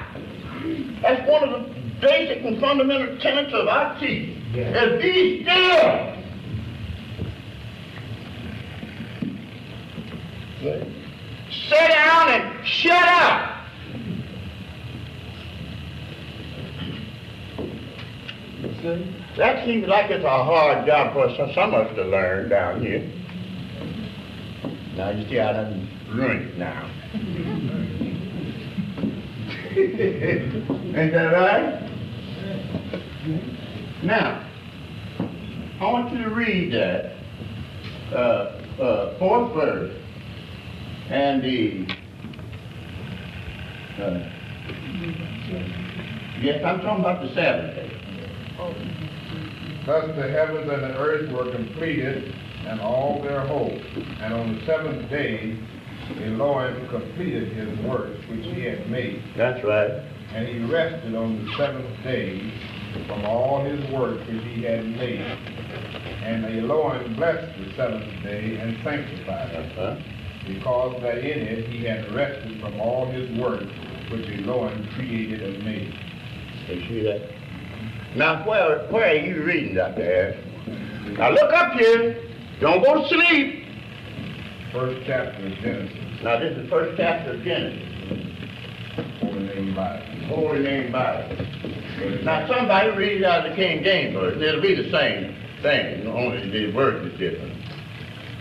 That's 1.01 1.29
one 1.29 1.43
of 1.43 1.49
the 1.51 1.73
basic 2.01 2.43
and 2.45 2.59
fundamental 2.59 3.19
tenets 3.19 3.53
of 3.53 3.67
our 3.67 3.99
teaching. 3.99 4.41
Is 4.55 5.01
be 5.01 5.43
still. 5.43 6.13
Sit 11.69 11.89
down 11.89 12.29
and 12.29 12.65
shut 12.67 13.07
up. 13.07 13.49
That 19.37 19.65
seems 19.65 19.87
like 19.87 20.11
it's 20.11 20.23
a 20.23 20.43
hard 20.43 20.85
job 20.85 21.13
for 21.13 21.29
some 21.53 21.73
of 21.73 21.87
us 21.87 21.95
to 21.95 22.03
learn 22.03 22.49
down 22.49 22.81
here. 22.81 23.09
Now 24.95 25.09
you 25.09 25.27
see 25.27 25.39
I 25.39 25.53
done 25.53 25.92
ruined 26.13 26.49
it 26.49 26.57
now. 26.57 26.89
Ain't 30.95 31.11
that 31.13 31.33
right? 31.33 31.89
Now, 34.03 34.47
I 35.79 35.85
want 35.91 36.13
you 36.13 36.23
to 36.23 36.29
read 36.29 36.73
that, 36.73 37.15
uh, 38.13 38.61
uh, 38.81 39.17
fourth 39.19 39.53
verse, 39.53 39.93
and 41.09 41.43
the, 41.43 41.87
uh, 44.01 44.19
yes, 46.39 46.63
I'm 46.63 46.81
talking 46.81 46.99
about 46.99 47.23
the 47.23 47.33
seventh 47.33 47.75
day. 47.75 47.89
Thus 49.85 50.15
the 50.15 50.29
heavens 50.29 50.69
and 50.71 50.83
the 50.83 50.95
earth 50.95 51.29
were 51.31 51.51
completed, 51.51 52.33
and 52.67 52.79
all 52.79 53.21
their 53.21 53.47
hope. 53.47 53.81
And 54.21 54.33
on 54.33 54.55
the 54.55 54.65
seventh 54.65 55.09
day, 55.09 55.57
Elohim 56.21 56.87
completed 56.89 57.49
his 57.53 57.79
work 57.85 58.09
which 58.29 58.45
he 58.45 58.61
had 58.61 58.89
made. 58.89 59.21
That's 59.35 59.63
right. 59.63 59.91
And 60.33 60.47
he 60.47 60.59
rested 60.71 61.15
on 61.15 61.45
the 61.45 61.51
seventh 61.57 62.03
day 62.03 62.51
from 63.07 63.25
all 63.25 63.63
his 63.63 63.79
work 63.91 64.19
which 64.27 64.43
he 64.43 64.63
had 64.63 64.85
made. 64.85 65.19
And 66.23 66.45
Elohim 66.45 67.15
blessed 67.15 67.57
the 67.59 67.73
seventh 67.75 68.23
day 68.23 68.57
and 68.57 68.77
sanctified 68.83 69.51
it, 69.51 69.77
Uh-huh. 69.77 69.95
because 70.47 71.01
that 71.01 71.17
in 71.19 71.39
it 71.47 71.67
he 71.67 71.83
had 71.85 72.13
rested 72.13 72.59
from 72.61 72.79
all 72.79 73.05
his 73.11 73.29
work 73.39 73.63
which 74.11 74.27
Elohim 74.39 74.87
created 74.95 75.41
and 75.41 75.63
made. 75.65 75.93
You 76.69 76.81
see 76.87 77.01
that? 77.03 77.29
Now, 78.15 78.47
where, 78.47 78.85
where 78.89 79.09
are 79.09 79.15
you 79.15 79.43
reading 79.43 79.75
that 79.75 79.95
there? 79.95 80.37
Now 81.17 81.31
look 81.31 81.51
up 81.51 81.73
here. 81.73 82.15
Don't 82.59 82.83
go 82.83 83.01
to 83.01 83.09
sleep. 83.09 83.62
First 84.73 85.05
chapter 85.05 85.45
of 85.45 85.53
Genesis, 85.61 86.23
Now 86.23 86.39
this 86.39 86.57
is 86.57 86.63
the 86.63 86.67
first 86.67 86.97
chapter 86.97 87.33
of 87.33 87.43
Genesis. 87.43 87.79
Holy 89.21 89.43
Name 89.43 89.75
Bible. 89.75 90.25
Holy 90.25 90.59
Name 90.63 90.91
Bible. 90.91 91.37
Now 92.23 92.47
somebody 92.47 92.89
read 92.97 93.21
it 93.21 93.23
out 93.23 93.45
of 93.45 93.51
the 93.51 93.55
King 93.55 93.83
James 93.83 94.15
Version. 94.15 94.41
It'll 94.41 94.63
be 94.63 94.73
the 94.73 94.89
same 94.89 95.35
thing, 95.61 96.07
only 96.07 96.49
the 96.49 96.73
word 96.73 97.05
is 97.05 97.19
different. 97.19 97.53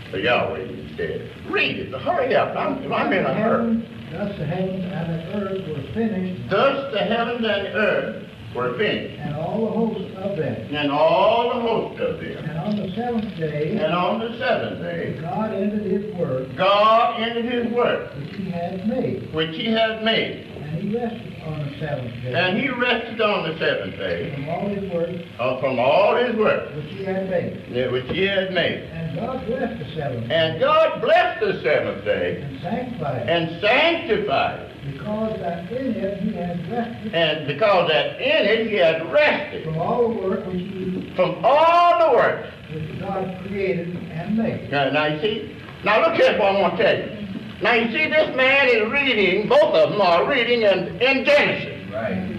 For 0.09 0.17
Yahweh 0.17 0.61
is 0.61 0.97
dead. 0.97 1.31
Read 1.51 1.77
it. 1.77 1.93
Hurry 2.01 2.35
up. 2.35 2.57
I'm, 2.57 2.91
I'm 2.91 3.13
in 3.13 3.25
a 3.25 3.33
hurry. 3.35 4.09
Thus 4.11 4.35
the 4.39 4.45
heavens 4.45 4.85
and 4.91 5.13
the 5.13 5.37
earth 5.37 5.67
were 5.69 5.93
finished, 5.93 6.49
Thus 6.49 6.93
the 6.93 6.99
heavens 6.99 7.45
and 7.45 7.65
the 7.67 7.73
earth 7.73 8.29
were 8.55 8.77
finished, 8.77 9.19
and 9.19 9.35
all 9.35 9.65
the 9.65 9.71
hosts 9.71 10.15
of 10.17 10.37
them. 10.37 10.75
and 10.75 10.91
all 10.91 11.53
the 11.53 11.61
host 11.61 11.99
of 12.01 12.19
them. 12.19 12.37
And 12.49 12.57
on 12.59 12.75
the 12.77 12.95
seventh 12.95 13.37
day, 13.37 13.71
And 13.71 13.93
on 13.93 14.19
the 14.19 14.37
seventh 14.37 14.81
day, 14.81 15.17
God 15.21 15.53
ended 15.53 15.91
his 15.91 16.13
work 16.15 16.55
God 16.55 17.21
ended 17.21 17.45
his 17.45 17.71
work 17.73 18.13
which 18.15 18.35
he 18.35 18.51
had 18.51 18.87
made, 18.87 19.33
which 19.33 19.55
he 19.55 19.65
had 19.71 20.03
made, 20.03 20.47
and 20.61 20.81
he 20.81 20.95
rested 20.95 21.32
on 21.45 21.59
the 21.59 21.79
seventh 21.79 22.13
day 22.23 22.33
and 22.33 22.57
he 22.57 22.69
rested 22.69 23.19
on 23.21 23.49
the 23.49 23.57
seventh 23.59 23.95
day 23.97 24.33
from 24.33 24.49
all 24.49 24.67
his 24.69 24.91
work 24.91 25.09
uh, 25.39 25.59
from 25.59 25.79
all 25.79 26.15
his 26.15 26.35
work 26.35 26.73
which 26.75 26.85
he 26.85 27.03
had 27.03 27.29
made. 27.29 27.65
yeah, 27.69 27.91
which 27.91 28.05
he 28.09 28.25
had 28.25 28.51
made. 28.53 28.83
And 28.83 29.19
God 29.19 29.45
blessed 29.45 29.79
the 29.79 29.95
seventh 29.95 30.27
day 30.27 30.35
And 30.35 30.59
God 30.59 31.01
blessed 31.01 31.39
the 31.41 31.61
seventh 31.61 32.05
day 32.05 32.41
and 32.41 32.61
sanctified 32.61 33.21
it, 33.21 33.29
and 33.29 33.61
sanctified 33.61 34.59
it, 34.59 34.91
because 34.93 35.39
that 35.39 35.71
in 35.71 35.95
it 35.95 36.21
he 36.23 36.33
had 36.33 36.71
rested 36.71 37.13
and 37.13 37.47
because 37.47 37.89
that 37.89 38.21
in 38.21 38.45
it 38.45 38.67
he 38.69 38.75
had 38.77 39.11
rested 39.11 39.63
from 39.65 39.77
all 39.77 40.09
the 40.09 40.15
work 40.27 40.45
which 40.47 40.57
he 40.57 41.13
from 41.15 41.43
all 41.43 42.09
the 42.09 42.15
work. 42.15 42.45
which 42.73 42.99
God 42.99 43.37
created 43.47 43.95
and 43.95 44.37
made. 44.37 44.71
Now, 44.71 44.89
now 44.89 45.05
you 45.07 45.19
see, 45.21 45.55
now 45.83 46.01
look 46.01 46.15
here 46.19 46.37
what 46.39 46.55
I 46.55 46.61
want 46.61 46.77
to 46.77 46.83
tell 46.83 46.97
you. 46.97 47.22
Now 47.63 47.75
you 47.75 47.89
see 47.93 48.09
this 48.09 48.35
man 48.35 48.67
is 48.67 48.91
reading, 48.91 49.47
both 49.47 49.73
of 49.73 49.91
them 49.91 50.01
are 50.01 50.29
reading 50.29 50.63
in, 50.63 51.01
in 51.01 51.23
Genesis. 51.23 51.89
Right. 51.93 52.29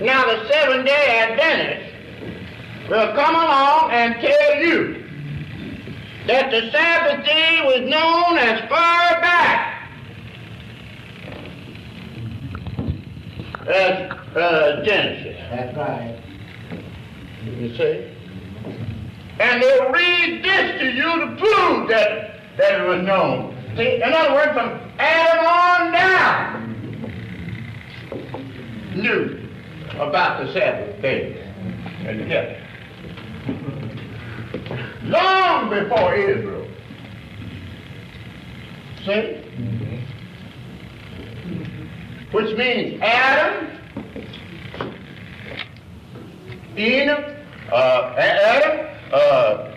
Now 0.00 0.24
the 0.24 0.48
seven 0.48 0.84
day 0.84 1.26
Adventist 1.28 2.88
will 2.88 3.12
come 3.16 3.34
along 3.34 3.90
and 3.90 4.14
tell 4.20 4.62
you 4.62 5.04
that 6.28 6.52
the 6.52 6.70
Sabbath 6.70 7.26
day 7.26 7.60
was 7.64 7.80
known 7.90 8.38
as 8.38 8.60
far 8.68 9.20
back 9.20 9.90
as 13.66 14.12
uh, 14.36 14.84
Genesis. 14.84 15.36
That's 15.50 15.76
right. 15.76 16.20
You 17.58 17.76
see? 17.76 18.13
And 19.40 19.62
they'll 19.62 19.90
read 19.90 20.44
this 20.44 20.80
to 20.80 20.92
you 20.92 21.20
to 21.20 21.26
prove 21.36 21.88
that, 21.88 22.40
that 22.56 22.80
it 22.80 22.86
was 22.86 23.02
known. 23.02 23.56
See, 23.76 23.96
in 23.96 24.12
other 24.12 24.34
words, 24.34 24.52
from 24.52 24.80
Adam 24.98 25.46
on 25.46 25.92
down, 25.92 26.64
knew 28.94 29.48
about 29.98 30.44
the 30.44 30.52
Sabbath 30.52 31.02
day 31.02 31.40
and 32.06 32.20
it. 32.20 32.60
Long 35.04 35.70
before 35.70 36.14
Israel. 36.14 36.68
See? 39.04 39.40
Which 42.32 42.56
means 42.56 43.00
Adam, 43.02 43.70
Enoch, 46.76 47.36
uh, 47.72 48.14
Adam, 48.16 48.93
uh, 49.14 49.74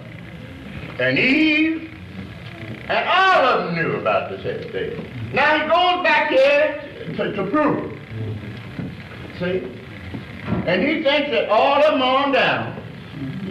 and 1.00 1.20
Eve, 1.20 1.92
and 2.90 3.10
all 3.10 3.46
of 3.46 3.66
them 3.66 3.76
knew 3.76 3.96
about 3.98 4.32
the 4.32 4.38
Sabbath 4.38 4.72
day. 4.72 5.30
Now 5.34 5.60
he 5.60 5.68
goes 5.70 6.04
back 6.04 6.30
here 6.32 7.16
to, 7.18 7.36
to 7.36 7.44
prove 7.52 7.92
it. 7.92 7.98
See? 9.40 9.78
And 10.66 10.82
he 10.82 11.04
thinks 11.04 11.30
that 11.32 11.50
all 11.50 11.84
of 11.84 11.94
them 11.94 12.02
on 12.02 12.32
down, 12.32 12.82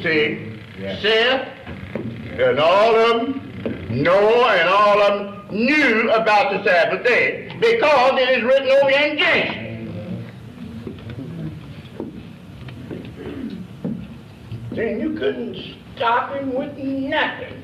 see, 0.02 0.60
Seth, 1.00 1.48
and 1.94 2.58
all 2.58 2.94
of 2.94 3.26
them, 3.26 4.02
Noah, 4.02 4.56
and 4.56 4.68
all 4.68 5.02
of 5.02 5.18
them 5.18 5.56
knew 5.56 6.10
about 6.10 6.52
the 6.52 6.64
Sabbath 6.64 7.06
day 7.06 7.50
because 7.60 8.20
it 8.20 8.38
is 8.38 8.44
written 8.44 8.68
over 8.70 8.90
in 8.90 9.18
Genesis. 9.18 9.66
Then 14.72 15.00
you 15.00 15.14
couldn't 15.14 15.75
stop 15.96 16.34
him 16.34 16.54
with 16.54 16.76
nothing. 16.76 17.62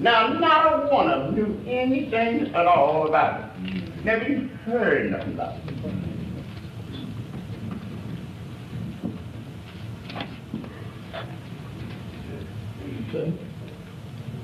Now, 0.00 0.28
not 0.28 0.84
a 0.84 0.94
one 0.94 1.10
of 1.10 1.26
them 1.26 1.34
knew 1.34 1.70
anything 1.70 2.54
at 2.54 2.66
all 2.66 3.08
about 3.08 3.40
it. 3.40 4.04
Never 4.04 4.24
even 4.24 4.48
heard 4.48 5.10
nothing 5.10 5.34
about 5.34 5.56
it. 5.56 5.62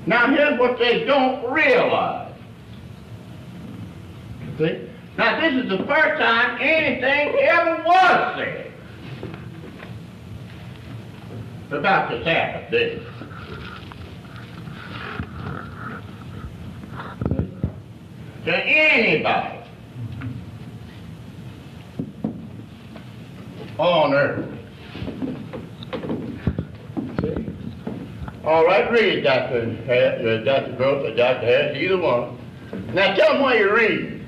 Now, 0.05 0.27
here's 0.35 0.59
what 0.59 0.79
they 0.79 1.05
don't 1.05 1.49
realize. 1.49 2.33
See? 4.57 4.89
Now, 5.17 5.39
this 5.39 5.63
is 5.63 5.69
the 5.69 5.85
first 5.85 6.19
time 6.19 6.57
anything 6.59 7.35
ever 7.39 7.83
was 7.83 8.35
said 8.37 8.72
about 11.75 12.09
the 12.09 12.23
Sabbath 12.23 12.71
day. 12.71 13.01
To 18.45 18.55
anybody 18.55 19.59
on 23.77 24.13
earth. 24.13 24.49
See? 27.21 27.45
All 28.45 28.65
right, 28.65 28.91
read, 28.91 29.23
Dr. 29.23 29.77
Uh, 29.83 30.43
Dr. 30.43 30.75
Gross 30.75 31.09
or 31.09 31.15
Dr. 31.15 31.45
Harris, 31.45 31.77
either 31.77 31.97
one. 31.97 32.37
Now 32.93 33.15
tell 33.15 33.33
them 33.33 33.43
where 33.43 33.57
you're 33.57 33.75
reading. 33.75 34.22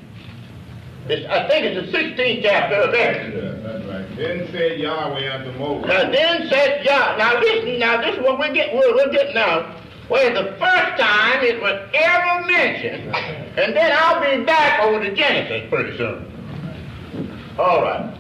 It's, 1.08 1.28
I 1.30 1.48
think 1.48 1.66
it's 1.66 1.92
the 1.92 1.98
16th 1.98 2.42
chapter 2.42 2.76
of 2.76 2.94
Exodus. 2.94 3.62
Yeah, 3.64 3.70
that's 3.70 3.86
right. 3.86 4.18
Then 4.18 4.48
said 4.52 4.80
Yahweh 4.80 5.36
unto 5.36 5.52
Moses. 5.60 5.88
Now 5.88 6.10
then 6.12 6.48
said 6.50 6.84
Yah. 6.86 7.16
Now 7.18 7.40
listen. 7.40 7.80
Now 7.80 8.02
this 8.02 8.16
is 8.16 8.24
what 8.24 8.40
we're 8.40 8.54
getting. 8.54 8.76
We're, 8.78 8.96
we're 8.96 9.12
getting 9.12 9.36
now. 9.36 9.82
Where 10.08 10.34
the 10.34 10.52
first 10.58 11.02
time 11.02 11.44
it 11.44 11.62
was 11.62 11.90
ever 11.94 12.46
mentioned, 12.46 13.16
and 13.58 13.76
then 13.76 13.92
I'll 13.98 14.22
be 14.22 14.44
back 14.46 14.82
over 14.84 15.04
to 15.04 15.16
Genesis 15.16 15.68
pretty 15.70 15.98
soon. 15.98 16.32
All 17.58 17.82
right. 17.82 18.16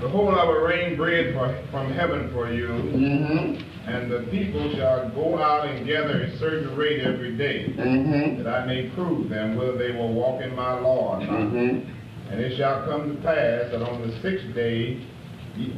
Behold, 0.00 0.34
I 0.34 0.44
will 0.44 0.54
rain 0.60 0.96
bread 0.96 1.34
for, 1.34 1.56
from 1.70 1.92
heaven 1.92 2.30
for 2.32 2.52
you, 2.52 2.66
Mm-hmm. 2.68 3.68
And 3.86 4.10
the 4.10 4.20
people 4.30 4.72
shall 4.76 5.10
go 5.10 5.42
out 5.42 5.66
and 5.66 5.86
gather 5.86 6.22
a 6.22 6.38
certain 6.38 6.76
rate 6.76 7.00
every 7.00 7.36
day, 7.36 7.74
Mm-hmm. 7.76 8.42
that 8.42 8.52
I 8.54 8.64
may 8.66 8.90
prove 8.90 9.28
them 9.28 9.56
whether 9.56 9.76
they 9.76 9.90
will 9.92 10.12
walk 10.12 10.40
in 10.42 10.54
my 10.54 10.78
law 10.78 11.16
or 11.16 11.20
not. 11.20 11.28
Mm-hmm. 11.52 11.90
And 12.30 12.40
it 12.40 12.56
shall 12.56 12.84
come 12.86 13.14
to 13.16 13.22
pass 13.22 13.70
that 13.72 13.82
on 13.82 14.02
the 14.08 14.12
sixth 14.22 14.54
day 14.54 15.04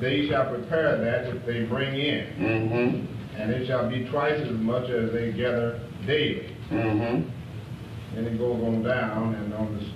they 0.00 0.28
shall 0.28 0.48
prepare 0.54 0.96
that 1.02 1.32
which 1.34 1.44
they 1.46 1.64
bring 1.64 1.94
in, 1.98 2.26
Mm-hmm. 2.38 3.40
and 3.40 3.50
it 3.50 3.66
shall 3.66 3.88
be 3.88 4.04
twice 4.10 4.40
as 4.40 4.52
much 4.58 4.88
as 4.90 5.10
they 5.12 5.32
gather 5.32 5.80
daily. 6.06 6.54
Mm-hmm. 6.70 8.16
And 8.18 8.26
it 8.28 8.38
goes 8.38 8.62
on 8.62 8.82
down 8.84 9.34
and 9.34 9.52
on 9.54 9.76
this 9.76 9.88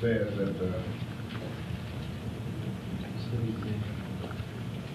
says 0.00 0.32
that 0.38 0.56
uh, 0.66 0.82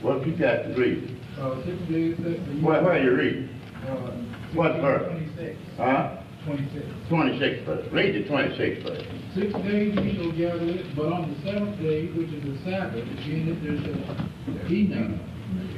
What 0.02 0.26
you 0.26 0.36
got 0.36 0.64
to 0.64 0.74
read? 0.76 1.15
Uh, 1.40 1.56
six 1.66 1.78
days, 1.92 2.16
the. 2.24 2.32
Where, 2.66 2.82
where 2.84 3.04
you 3.04 3.16
read? 3.16 3.50
Uh, 3.88 4.12
What 4.54 4.80
verse? 4.82 5.04
Twenty-six, 5.12 5.58
Huh? 5.78 6.18
twenty-six. 6.46 6.86
Twenty-six 7.10 7.66
verse. 7.66 7.86
Read 7.92 8.16
the 8.16 8.28
twenty-six 8.30 8.84
verse. 8.84 9.04
Six 9.36 9.52
days 9.68 9.96
ye 10.00 10.16
shall 10.16 10.32
gather 10.32 10.64
it, 10.64 10.96
but 10.96 11.12
on 11.12 11.34
the 11.34 11.38
seventh 11.44 11.78
day, 11.82 12.08
which 12.16 12.30
is 12.32 12.44
the 12.44 12.56
Sabbath, 12.64 13.04
in 13.04 13.52
it 13.52 13.60
there 13.64 13.78
shall 13.84 14.70
be 14.70 14.88
none. 14.88 15.20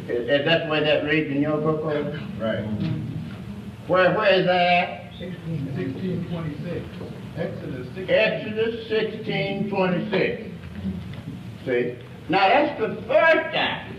Is, 0.08 0.30
is 0.30 0.46
that 0.46 0.66
the 0.66 0.72
way 0.72 0.84
that 0.84 1.04
reads 1.06 1.32
in 1.36 1.42
your 1.42 1.58
book, 1.58 1.82
over? 1.82 2.20
Right. 2.40 2.64
Where, 3.88 4.14
where 4.16 4.40
is 4.40 4.46
that 4.46 4.62
at? 4.62 5.12
Sixteen, 5.18 5.74
sixteen, 5.76 6.28
twenty-six. 6.30 6.86
Exodus 7.36 7.88
sixteen. 7.96 8.10
Exodus 8.10 8.88
sixteen 8.90 9.70
twenty-six. 9.70 10.54
See? 11.66 11.98
Now, 12.30 12.48
that's 12.50 12.80
the 12.80 13.02
first 13.08 13.54
time 13.56 13.94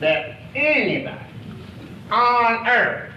that 0.00 0.38
anybody 0.54 1.16
on 2.10 2.66
earth 2.66 3.12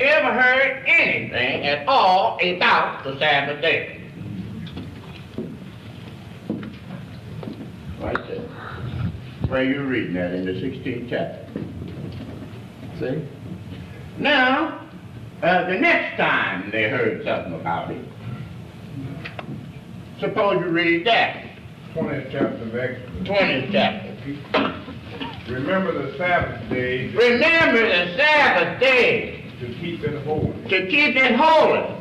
ever 0.00 0.32
heard 0.32 0.84
anything 0.86 1.66
at 1.66 1.86
all 1.86 2.38
about 2.42 3.04
the 3.04 3.18
Sabbath 3.18 3.60
day. 3.60 4.00
Right 8.00 8.16
there. 8.28 8.40
Where 9.48 9.64
you 9.64 9.82
reading 9.82 10.14
that 10.14 10.32
in 10.32 10.46
the 10.46 10.52
16th 10.52 11.10
chapter. 11.10 11.46
See? 13.00 13.28
Now, 14.18 14.86
uh, 15.42 15.66
the 15.68 15.78
next 15.78 16.16
time 16.16 16.70
they 16.70 16.88
heard 16.88 17.24
something 17.24 17.54
about 17.54 17.90
it, 17.90 18.04
suppose 20.20 20.60
you 20.60 20.70
read 20.70 21.06
that, 21.06 21.46
Twentieth 21.94 22.28
chapter 22.30 22.62
of 22.62 22.76
Exodus. 22.76 23.28
20th 23.28 23.72
chapter. 23.72 24.89
Remember 25.50 25.92
the 25.92 26.16
Sabbath 26.16 26.68
day 26.70 27.08
Remember 27.08 27.80
the 27.82 28.16
Sabbath 28.16 28.80
day 28.80 29.44
to 29.60 29.66
keep 29.74 30.02
it 30.04 30.22
holy. 30.24 30.52
to 30.68 30.86
keep 30.88 31.16
it 31.16 31.34
holy. 31.34 31.96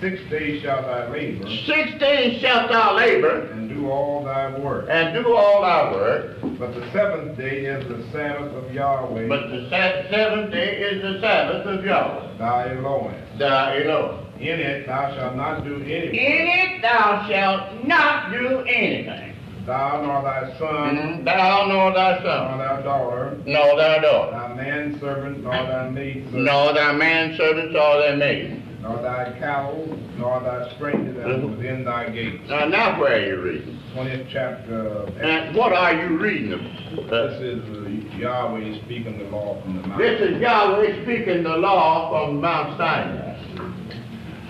Six 0.00 0.20
days 0.30 0.62
shalt 0.62 0.82
thou 0.86 1.12
labor 1.12 1.48
Six 1.64 1.98
days 2.00 2.40
shalt 2.40 2.70
thou 2.70 2.96
labor 2.96 3.46
and 3.52 3.68
do 3.68 3.88
all 3.88 4.24
thy 4.24 4.58
work. 4.58 4.86
and 4.90 5.14
do 5.14 5.34
all 5.36 5.62
thy 5.62 5.92
work, 5.92 6.36
But 6.58 6.74
the 6.74 6.90
seventh 6.92 7.36
day 7.38 7.66
is 7.66 7.86
the 7.86 8.02
Sabbath 8.10 8.52
of 8.52 8.74
Yahweh, 8.74 9.28
but 9.28 9.48
the 9.50 9.68
seventh 9.70 10.50
day 10.50 10.78
is 10.78 11.02
the 11.02 11.20
Sabbath 11.20 11.66
of 11.66 11.84
Yahweh, 11.84 12.36
thy 12.38 12.74
Elohim. 12.76 13.14
thy 13.38 13.84
Elohim. 13.84 14.18
In 14.40 14.58
it 14.58 14.86
thou 14.88 15.14
shalt 15.14 15.36
not 15.36 15.62
do 15.64 15.76
anything. 15.76 16.14
In 16.16 16.48
it 16.48 16.82
thou 16.82 17.24
shalt 17.28 17.86
not 17.86 18.32
do 18.32 18.58
anything, 18.66 19.31
thou 19.66 20.02
nor 20.02 20.22
thy 20.22 20.52
son, 20.58 20.96
Mhm. 20.96 21.24
thou 21.24 21.66
nor 21.66 21.92
thy 21.92 22.22
son. 22.22 22.48
nor 22.48 22.58
thy 22.58 22.82
daughter, 22.82 23.36
nor 23.46 23.76
thy 23.76 23.98
daughter, 23.98 24.32
thy 24.32 24.54
manservant, 24.54 25.42
nor 25.44 25.52
thy 25.52 25.88
maidservant, 25.90 26.44
nor 26.44 26.72
thy 26.72 26.92
manservants 26.92 27.72
nor 27.72 28.00
thy 28.02 28.14
maid. 28.16 28.62
nor 28.82 28.96
thy 29.02 29.30
cattle, 29.38 29.96
nor 30.18 30.40
thy 30.40 30.68
stranger 30.74 31.12
that 31.12 31.30
is 31.30 31.44
within 31.44 31.84
thy 31.84 32.08
gates. 32.08 32.48
Now, 32.50 32.66
now 32.66 33.00
where 33.00 33.14
are 33.14 33.20
you 33.26 33.36
reading? 33.40 33.78
Twentieth 33.94 34.26
chapter 34.32 34.86
of 34.88 35.10
And 35.20 35.54
what 35.54 35.72
are 35.72 35.92
you 35.92 36.16
reading? 36.18 36.54
Uh, 36.54 37.02
This 37.10 37.40
is 37.40 37.62
uh, 37.62 38.18
Yahweh 38.18 38.74
speaking 38.84 39.18
the 39.18 39.24
law 39.36 39.60
from 39.62 39.80
the 39.82 39.86
mountain. 39.88 39.98
This 39.98 40.20
is 40.20 40.40
Yahweh 40.40 41.02
speaking 41.02 41.42
the 41.44 41.56
law 41.58 42.10
from 42.10 42.40
Mount 42.40 42.76
Sinai. 42.78 43.28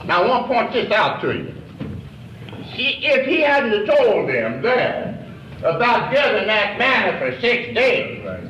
Now, 0.06 0.22
I 0.22 0.26
want 0.28 0.46
to 0.48 0.54
point 0.54 0.72
this 0.72 0.90
out 0.92 1.20
to 1.22 1.32
you. 1.32 1.54
See, 2.76 2.98
if 3.02 3.26
he 3.26 3.40
hadn't 3.42 3.86
told 3.86 4.28
them 4.28 4.62
there 4.62 5.18
about 5.62 6.12
gathering 6.12 6.46
that 6.46 6.78
manna 6.78 7.18
for 7.18 7.38
six 7.40 7.74
days, 7.74 8.24
Right. 8.24 8.40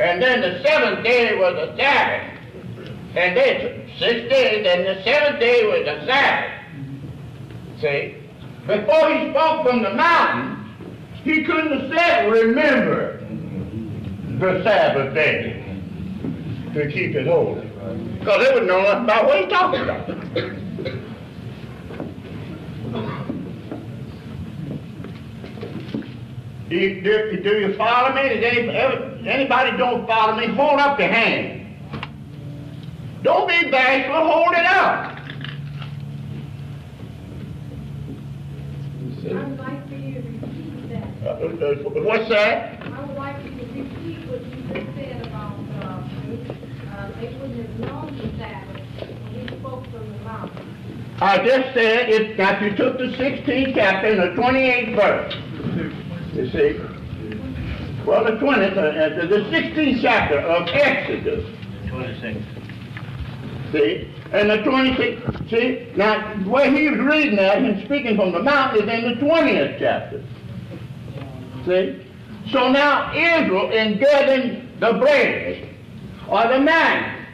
and 0.00 0.22
then 0.22 0.40
the 0.40 0.60
seventh 0.62 1.02
day 1.02 1.34
was 1.36 1.54
a 1.54 1.76
Sabbath, 1.76 2.30
and 3.16 3.36
then 3.36 3.82
six 3.98 4.28
days, 4.28 4.66
and 4.66 4.86
the 4.86 5.02
seventh 5.02 5.40
day 5.40 5.64
was 5.66 5.86
a 5.86 6.06
Sabbath. 6.06 6.50
See, 7.80 8.14
before 8.66 9.08
he 9.14 9.30
spoke 9.30 9.66
from 9.66 9.82
the 9.82 9.94
mountain, 9.94 10.56
he 11.24 11.42
couldn't 11.44 11.80
have 11.80 11.98
said, 11.98 12.30
"Remember 12.30 13.20
the 14.38 14.62
Sabbath 14.62 15.14
day 15.14 15.62
to 16.74 16.86
keep 16.92 17.14
it 17.14 17.26
holy," 17.26 17.66
because 18.20 18.44
they 18.46 18.52
wouldn't 18.52 18.66
know 18.68 18.86
about 18.86 19.26
what 19.26 19.38
he's 19.40 19.48
talking 19.50 19.80
about. 19.80 20.08
Do 26.68 26.76
you, 26.76 27.00
do, 27.00 27.40
do 27.42 27.60
you 27.60 27.74
follow 27.76 28.14
me? 28.14 28.28
Does 28.28 28.44
any, 28.44 28.68
ever, 28.68 29.18
anybody 29.26 29.74
don't 29.78 30.06
follow 30.06 30.36
me? 30.36 30.48
Hold 30.48 30.80
up 30.80 30.98
your 30.98 31.08
hand. 31.08 31.58
Don't 33.22 33.48
be 33.48 33.70
bashful. 33.70 34.16
Hold 34.16 34.52
it 34.54 34.66
up. 34.66 35.14
I 39.28 39.44
would 39.44 39.58
like 39.58 39.88
for 39.88 39.94
you 39.94 40.20
to 40.20 40.28
repeat 40.28 40.88
that. 40.90 41.04
Uh, 41.26 41.30
uh, 41.30 42.02
what's 42.02 42.28
that? 42.28 42.82
I 42.82 43.04
would 43.04 43.16
like 43.16 43.42
you 43.44 43.50
to 43.50 43.56
repeat 43.56 44.28
what 44.28 44.44
you 44.46 44.62
just 44.62 44.94
said 44.94 45.26
about, 45.26 45.58
uh, 45.72 46.04
uh, 46.92 47.20
they 47.20 47.32
wouldn't 47.34 47.66
have 47.66 47.80
known 47.80 48.16
the 48.18 48.28
Sabbath 48.36 49.08
when 49.32 49.48
he 49.48 49.58
spoke 49.58 49.84
from 49.84 50.12
the 50.12 50.18
mountain. 50.18 51.16
I 51.20 51.38
just 51.38 51.74
said 51.74 52.10
if 52.10 52.36
that 52.36 52.62
you 52.62 52.76
took 52.76 52.98
the 52.98 53.08
16th 53.16 53.74
chapter 53.74 54.08
and 54.08 54.20
the 54.20 54.40
28th 54.40 54.96
verse. 54.96 56.07
You 56.38 56.48
see? 56.52 56.78
Well, 58.06 58.22
the 58.22 58.38
20th, 58.38 58.76
uh, 58.76 58.80
uh, 58.80 59.26
the 59.26 59.38
16th 59.50 60.00
chapter 60.00 60.38
of 60.38 60.68
Exodus. 60.68 61.44
26. 61.88 62.38
See? 63.72 64.08
And 64.30 64.48
the 64.48 64.58
26th, 64.58 65.50
see? 65.50 65.92
Now, 65.96 66.36
where 66.44 66.70
he 66.70 66.88
was 66.90 67.00
reading 67.00 67.34
that 67.36 67.58
and 67.58 67.84
speaking 67.84 68.14
from 68.14 68.30
the 68.30 68.40
mountain 68.40 68.88
is 68.88 69.04
in 69.04 69.18
the 69.18 69.26
20th 69.26 69.78
chapter. 69.80 70.24
See? 71.66 72.06
So 72.52 72.70
now 72.70 73.12
Israel 73.12 73.72
in 73.72 73.98
gathering 73.98 74.68
the 74.78 74.92
bread 74.92 75.74
or 76.28 76.46
the 76.46 76.60
man, 76.60 77.26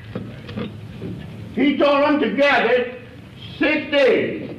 he 1.54 1.76
told 1.76 2.04
them 2.04 2.20
to 2.20 2.34
gather 2.36 3.02
six 3.58 3.90
days 3.90 4.53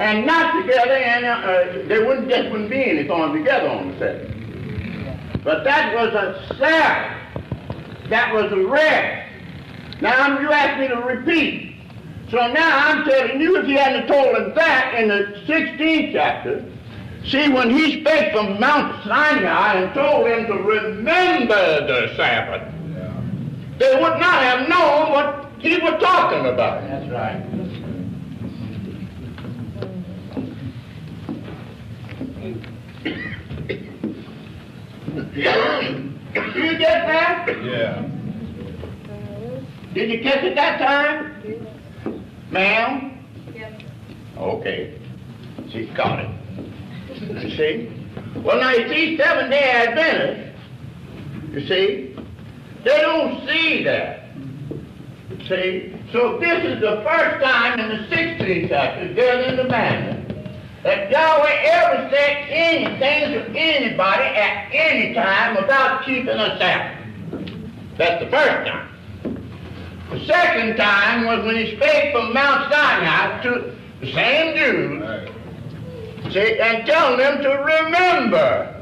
and 0.00 0.26
not 0.26 0.58
together, 0.62 0.94
and 0.94 1.26
uh, 1.26 1.86
there 1.86 2.06
wouldn't 2.06 2.30
just 2.30 2.50
wouldn't 2.50 2.70
be 2.70 2.82
any 2.82 3.06
thorn 3.06 3.34
together 3.34 3.68
on 3.68 3.92
the 3.92 3.98
seventh. 3.98 5.44
But 5.44 5.62
that 5.64 5.94
was 5.94 6.14
a 6.14 6.56
Sabbath. 6.58 8.08
That 8.08 8.32
was 8.32 8.50
a 8.50 8.66
rest. 8.66 9.30
Now 10.00 10.40
you 10.40 10.50
asked 10.50 10.80
me 10.80 10.88
to 10.88 10.96
repeat. 10.96 11.76
So 12.30 12.38
now 12.38 12.88
I'm 12.88 13.04
telling 13.04 13.42
you, 13.42 13.58
if 13.58 13.66
he 13.66 13.74
hadn't 13.74 14.06
told 14.08 14.34
them 14.36 14.54
that 14.54 14.94
in 14.94 15.08
the 15.08 15.42
16th 15.46 16.12
chapter, 16.12 16.64
see 17.26 17.50
when 17.50 17.68
he 17.68 18.00
spake 18.00 18.32
from 18.32 18.58
Mount 18.58 19.04
Sinai 19.04 19.82
and 19.82 19.94
told 19.94 20.26
them 20.26 20.46
to 20.46 20.54
remember 20.62 21.86
the 21.86 22.14
Sabbath, 22.16 22.72
they 23.78 23.94
would 23.96 24.18
not 24.18 24.42
have 24.42 24.66
known 24.66 25.10
what 25.10 25.50
he 25.58 25.76
was 25.76 26.00
talking 26.00 26.46
about. 26.46 26.88
That's 26.88 27.10
right. 27.10 27.79
Did 35.40 36.54
you 36.54 36.78
get 36.78 37.06
that? 37.06 37.46
Yeah. 37.64 38.06
Did 39.94 40.10
you 40.10 40.22
catch 40.22 40.44
it 40.44 40.54
that 40.54 40.78
time? 40.78 42.22
Ma'am? 42.50 43.24
Yes, 43.54 43.82
Okay. 44.36 45.00
She 45.72 45.86
caught 45.94 46.20
it. 46.20 46.30
You 47.20 47.50
see? 47.56 48.40
Well, 48.44 48.60
now 48.60 48.70
you 48.70 48.88
see, 48.88 49.16
seven 49.16 49.50
day 49.50 49.70
Adventists, 49.70 50.58
you 51.52 51.60
see, 51.66 52.16
they 52.84 53.00
don't 53.00 53.46
see 53.46 53.84
that. 53.84 54.30
See? 55.48 55.94
So 56.12 56.38
this 56.38 56.64
is 56.64 56.80
the 56.80 57.02
first 57.06 57.42
time 57.44 57.80
in 57.80 57.88
the 57.88 58.16
16th 58.16 58.68
chapter, 58.68 59.14
there 59.14 59.42
in 59.42 59.56
the 59.56 59.64
manna, 59.64 60.19
that 60.82 61.10
Yahweh 61.10 61.56
ever 61.72 62.08
said 62.10 62.46
anything 62.48 63.32
to 63.32 63.58
anybody 63.58 64.24
at 64.24 64.68
any 64.72 65.14
time 65.14 65.56
about 65.56 66.04
keeping 66.04 66.28
a 66.28 66.58
Sabbath. 66.58 66.96
That's 67.98 68.24
the 68.24 68.30
first 68.30 68.66
time. 68.66 68.88
The 70.10 70.24
second 70.26 70.76
time 70.76 71.26
was 71.26 71.44
when 71.44 71.56
he 71.56 71.76
spake 71.76 72.12
from 72.14 72.32
Mount 72.32 72.72
Sinai 72.72 73.42
to 73.42 73.76
the 74.00 74.12
same 74.12 74.56
Jews, 74.56 75.02
Right. 75.02 76.32
see, 76.32 76.58
and 76.58 76.86
telling 76.86 77.18
them 77.18 77.42
to 77.42 77.48
remember 77.50 78.74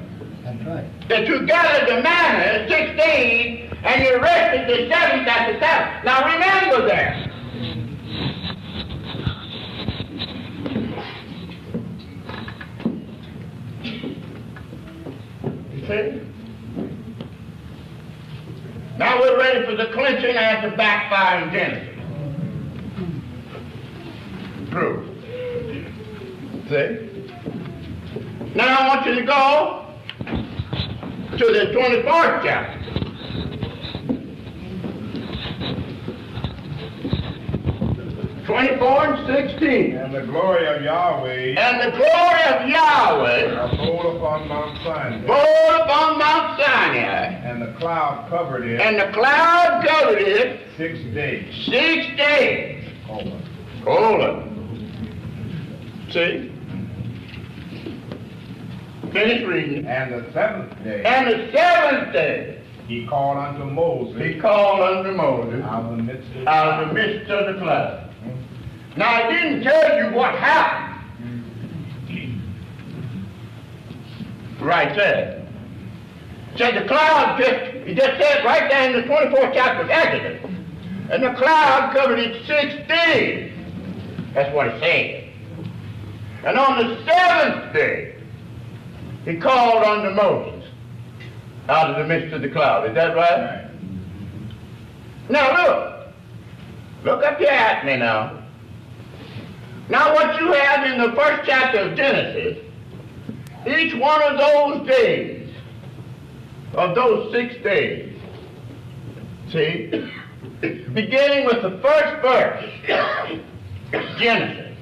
right. 0.66 1.08
that 1.08 1.26
you 1.26 1.44
gathered 1.46 1.88
the 1.88 2.02
manna 2.02 2.68
six 2.68 2.96
days 2.96 3.70
and 3.82 4.02
you 4.04 4.18
rested 4.20 4.68
the 4.68 4.88
seventh 4.94 5.28
at 5.28 5.52
the 5.52 5.58
Sabbath. 5.58 6.04
Now 6.04 6.24
remember 6.32 6.86
that. 6.88 7.27
See? 15.88 16.20
Now 18.98 19.20
we're 19.22 19.38
ready 19.38 19.64
for 19.64 19.74
the 19.74 19.86
clinching 19.94 20.36
after 20.36 20.70
backfiring 20.76 21.50
Genesis. 21.50 21.94
True. 24.70 25.06
See? 26.68 27.08
Now 28.54 28.78
I 28.78 28.88
want 28.88 29.06
you 29.06 29.14
to 29.14 29.22
go 29.22 29.86
to 31.38 31.44
the 31.46 31.72
24th 31.72 32.42
chapter. 32.42 32.78
24 38.48 39.04
and 39.04 39.50
16. 39.50 39.94
And 39.94 40.14
the 40.14 40.22
glory 40.22 40.66
of 40.74 40.82
Yahweh 40.82 41.54
And 41.60 41.92
the 41.92 41.94
glory 41.98 42.42
of 42.48 42.66
Yahweh 42.66 43.74
abode 43.74 44.16
upon 44.16 44.48
Mount 44.48 44.78
Sinai, 44.78 45.26
bore 45.26 45.76
upon 45.84 46.18
Mount 46.18 46.58
Sinai, 46.58 47.26
and 47.44 47.60
the 47.60 47.78
cloud 47.78 48.26
covered 48.30 48.64
it 48.66 48.80
and 48.80 48.98
the 48.98 49.12
cloud 49.12 49.86
covered 49.86 50.22
it 50.22 50.60
six 50.78 50.98
days. 51.12 51.66
six 51.66 52.06
days. 52.16 52.90
Colon. 53.06 53.42
Colon. 53.84 54.88
See? 56.10 56.50
Finish 59.12 59.46
reading. 59.46 59.86
And 59.86 60.14
the 60.14 60.32
seventh 60.32 60.72
day 60.84 61.04
And 61.04 61.26
the 61.26 61.52
seventh 61.52 62.14
day 62.14 62.62
he 62.86 63.06
called 63.06 63.36
unto 63.36 63.66
Moses 63.66 64.22
he 64.22 64.40
called 64.40 64.80
unto 64.80 65.12
Moses 65.12 65.62
out 65.66 65.84
of 65.84 65.98
the 65.98 66.02
midst 66.02 66.30
of 66.34 66.46
out 66.46 66.82
of 66.82 66.88
the 66.88 66.94
midst 66.94 67.30
of 67.30 67.54
the 67.54 67.60
cloud. 67.60 68.07
Now 68.98 69.14
I 69.14 69.30
didn't 69.30 69.62
tell 69.62 69.96
you 69.96 70.12
what 70.12 70.34
happened. 70.34 70.96
Right 74.60 74.92
there. 74.96 75.46
Said 76.56 76.82
the 76.82 76.88
cloud 76.88 77.38
just, 77.38 77.86
he 77.86 77.94
just 77.94 78.20
said 78.20 78.44
right 78.44 78.68
there 78.68 78.90
in 78.90 79.00
the 79.00 79.06
24th 79.06 79.54
chapter 79.54 79.84
of 79.84 79.90
Exodus. 79.90 80.50
And 81.12 81.22
the 81.22 81.32
cloud 81.34 81.94
covered 81.94 82.18
it 82.18 82.44
six 82.44 82.74
days. 82.88 83.52
That's 84.34 84.52
what 84.52 84.66
it 84.66 84.80
said. 84.80 85.32
And 86.44 86.58
on 86.58 86.78
the 86.78 87.04
seventh 87.04 87.72
day, 87.72 88.16
he 89.24 89.36
called 89.36 89.84
unto 89.84 90.10
Moses 90.10 90.68
out 91.68 91.90
of 91.90 91.98
the 91.98 92.04
midst 92.04 92.34
of 92.34 92.42
the 92.42 92.48
cloud. 92.48 92.88
Is 92.88 92.96
that 92.96 93.14
right? 93.14 93.70
Now 95.30 95.66
look. 95.66 96.08
Look 97.04 97.24
up 97.24 97.38
here 97.38 97.48
at 97.48 97.86
me 97.86 97.96
now. 97.96 98.37
Now 99.88 100.12
what 100.14 100.38
you 100.38 100.52
have 100.52 100.86
in 100.86 101.00
the 101.00 101.16
first 101.16 101.48
chapter 101.48 101.78
of 101.78 101.96
Genesis, 101.96 102.58
each 103.66 103.94
one 103.94 104.22
of 104.22 104.38
those 104.38 104.86
days, 104.86 105.50
of 106.74 106.94
those 106.94 107.32
six 107.32 107.54
days, 107.62 108.14
see, 109.50 110.10
beginning 110.60 111.46
with 111.46 111.62
the 111.62 111.78
first 111.82 112.22
verse, 112.22 112.64
Genesis, 114.18 114.76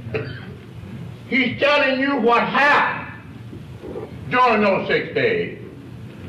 he's 1.29 1.59
telling 1.61 2.01
you 2.01 2.17
what 2.17 2.43
happened 2.43 3.23
during 4.31 4.63
those 4.63 4.89
six 4.89 5.15
days, 5.15 5.63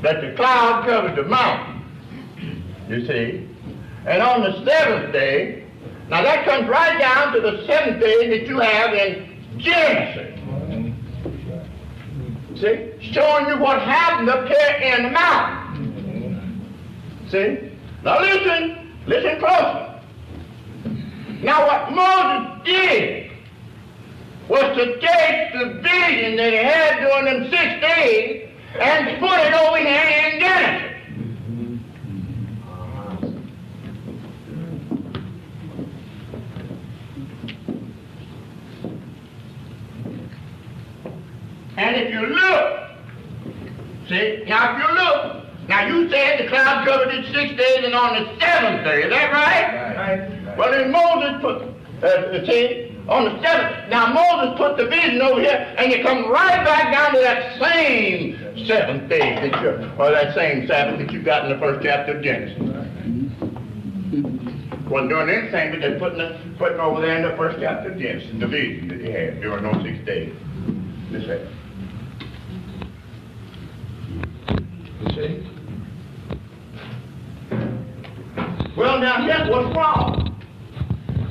that 0.04 0.22
the 0.22 0.34
cloud 0.36 0.86
covered 0.86 1.16
the 1.16 1.24
mountain, 1.24 1.84
you 2.88 3.08
see, 3.08 3.50
and 4.06 4.22
on 4.22 4.42
the 4.42 4.64
seventh 4.64 5.12
day, 5.12 5.67
now 6.10 6.22
that 6.22 6.46
comes 6.46 6.70
right 6.70 6.98
down 7.00 7.34
to 7.34 7.42
the 7.42 7.66
seventh 7.66 8.00
day 8.00 8.30
that 8.30 8.48
you 8.48 8.60
have 8.60 8.94
in 8.94 9.46
Genesis. 9.58 10.34
See? 12.60 13.12
Showing 13.14 13.48
you 13.48 13.58
what 13.60 13.82
happened 13.82 14.30
up 14.30 14.48
here 14.48 14.72
in 14.82 15.04
the 15.04 15.10
mountain. 15.12 16.76
See? 17.30 17.72
Now 18.04 18.20
listen, 18.22 18.96
listen 19.06 19.40
closely. 19.40 19.84
Now 21.44 21.68
what 21.68 21.92
Moses 21.92 22.66
did 22.66 23.32
was 24.48 24.78
to 24.78 25.00
take 25.00 25.54
the 25.54 25.82
vision 25.84 26.38
that 26.38 26.52
he 26.52 26.58
had 26.58 27.00
during 27.00 27.26
them 27.26 27.50
six 27.52 27.82
days 27.82 28.50
and 28.80 29.20
put 29.20 29.40
it 29.40 29.54
over 29.54 29.78
here 29.78 30.32
in 30.32 30.40
Genesis. 30.40 30.97
And 41.78 41.96
if 41.96 42.12
you 42.12 42.26
look, 42.26 42.90
see, 44.10 44.44
now 44.48 44.76
if 44.76 44.82
you 44.82 44.96
look, 44.96 45.70
now 45.70 45.86
you 45.86 46.10
said 46.10 46.40
the 46.40 46.48
cloud 46.48 46.88
covered 46.88 47.14
it 47.14 47.26
six 47.26 47.56
days 47.56 47.86
and 47.86 47.94
on 47.94 48.16
the 48.16 48.40
seventh 48.40 48.84
day, 48.84 49.04
is 49.04 49.10
that 49.12 49.32
right? 49.32 49.96
Right. 49.96 50.58
Well, 50.58 50.72
then 50.72 50.92
Moses 50.92 51.40
put, 51.40 51.62
uh, 52.04 52.46
see, 52.48 52.98
on 53.08 53.26
the 53.26 53.42
seventh, 53.44 53.90
now 53.90 54.12
Moses 54.12 54.58
put 54.58 54.78
the 54.78 54.88
vision 54.88 55.22
over 55.22 55.40
here, 55.40 55.76
and 55.78 55.92
you 55.92 56.02
come 56.02 56.32
right 56.32 56.66
back 56.66 56.92
down 56.92 57.14
to 57.14 57.20
that 57.20 57.60
same 57.62 58.66
seventh 58.66 59.08
day 59.08 59.36
that 59.36 59.62
you, 59.62 59.70
or 60.00 60.12
that 60.12 60.34
same 60.34 60.66
Sabbath 60.68 60.98
that 60.98 61.12
you 61.12 61.22
got 61.22 61.46
in 61.46 61.52
the 61.52 61.60
first 61.60 61.84
chapter 61.86 62.18
of 62.18 62.24
Genesis. 62.24 62.58
Wasn't 64.90 65.10
doing 65.10 65.30
anything 65.30 65.72
but 65.72 65.82
just 65.82 66.00
putting, 66.00 66.22
it, 66.22 66.58
putting 66.58 66.80
over 66.80 67.02
there 67.02 67.18
in 67.18 67.30
the 67.30 67.38
first 67.38 67.60
chapter 67.60 67.92
of 67.92 68.00
Genesis, 68.00 68.32
the 68.40 68.48
vision 68.48 68.88
that 68.88 68.98
you 69.00 69.12
had 69.12 69.42
during 69.42 69.64
those 69.64 69.84
six 69.84 70.04
days. 70.06 70.34
This. 71.12 71.50
You 75.02 75.10
see? 75.14 75.48
Here's 79.48 79.64
what's 79.64 79.78
wrong. 79.78 80.44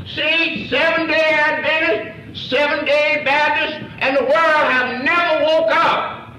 See, 0.07 0.69
seven 0.71 1.07
day 1.07 1.33
Adventist, 1.35 2.49
seven 2.49 2.87
day 2.87 3.21
Baptist, 3.27 3.75
and 3.99 4.17
the 4.17 4.23
world 4.23 4.33
have 4.33 5.05
never 5.05 5.45
woke 5.45 5.71
up. 5.71 6.33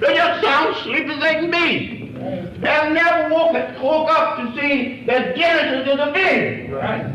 They 0.00 0.14
just 0.16 0.42
sound 0.42 0.74
asleep 0.74 1.06
as 1.08 1.20
they 1.20 1.34
can 1.34 1.50
be. 1.52 2.58
They 2.58 2.66
have 2.66 2.92
never 2.92 3.32
woke, 3.32 3.80
woke 3.80 4.10
up 4.10 4.38
to 4.38 4.60
see 4.60 5.04
that 5.06 5.36
Genesis 5.36 5.94
is 5.94 6.00
a 6.00 6.10
vision. 6.10 6.72
Right? 6.72 7.06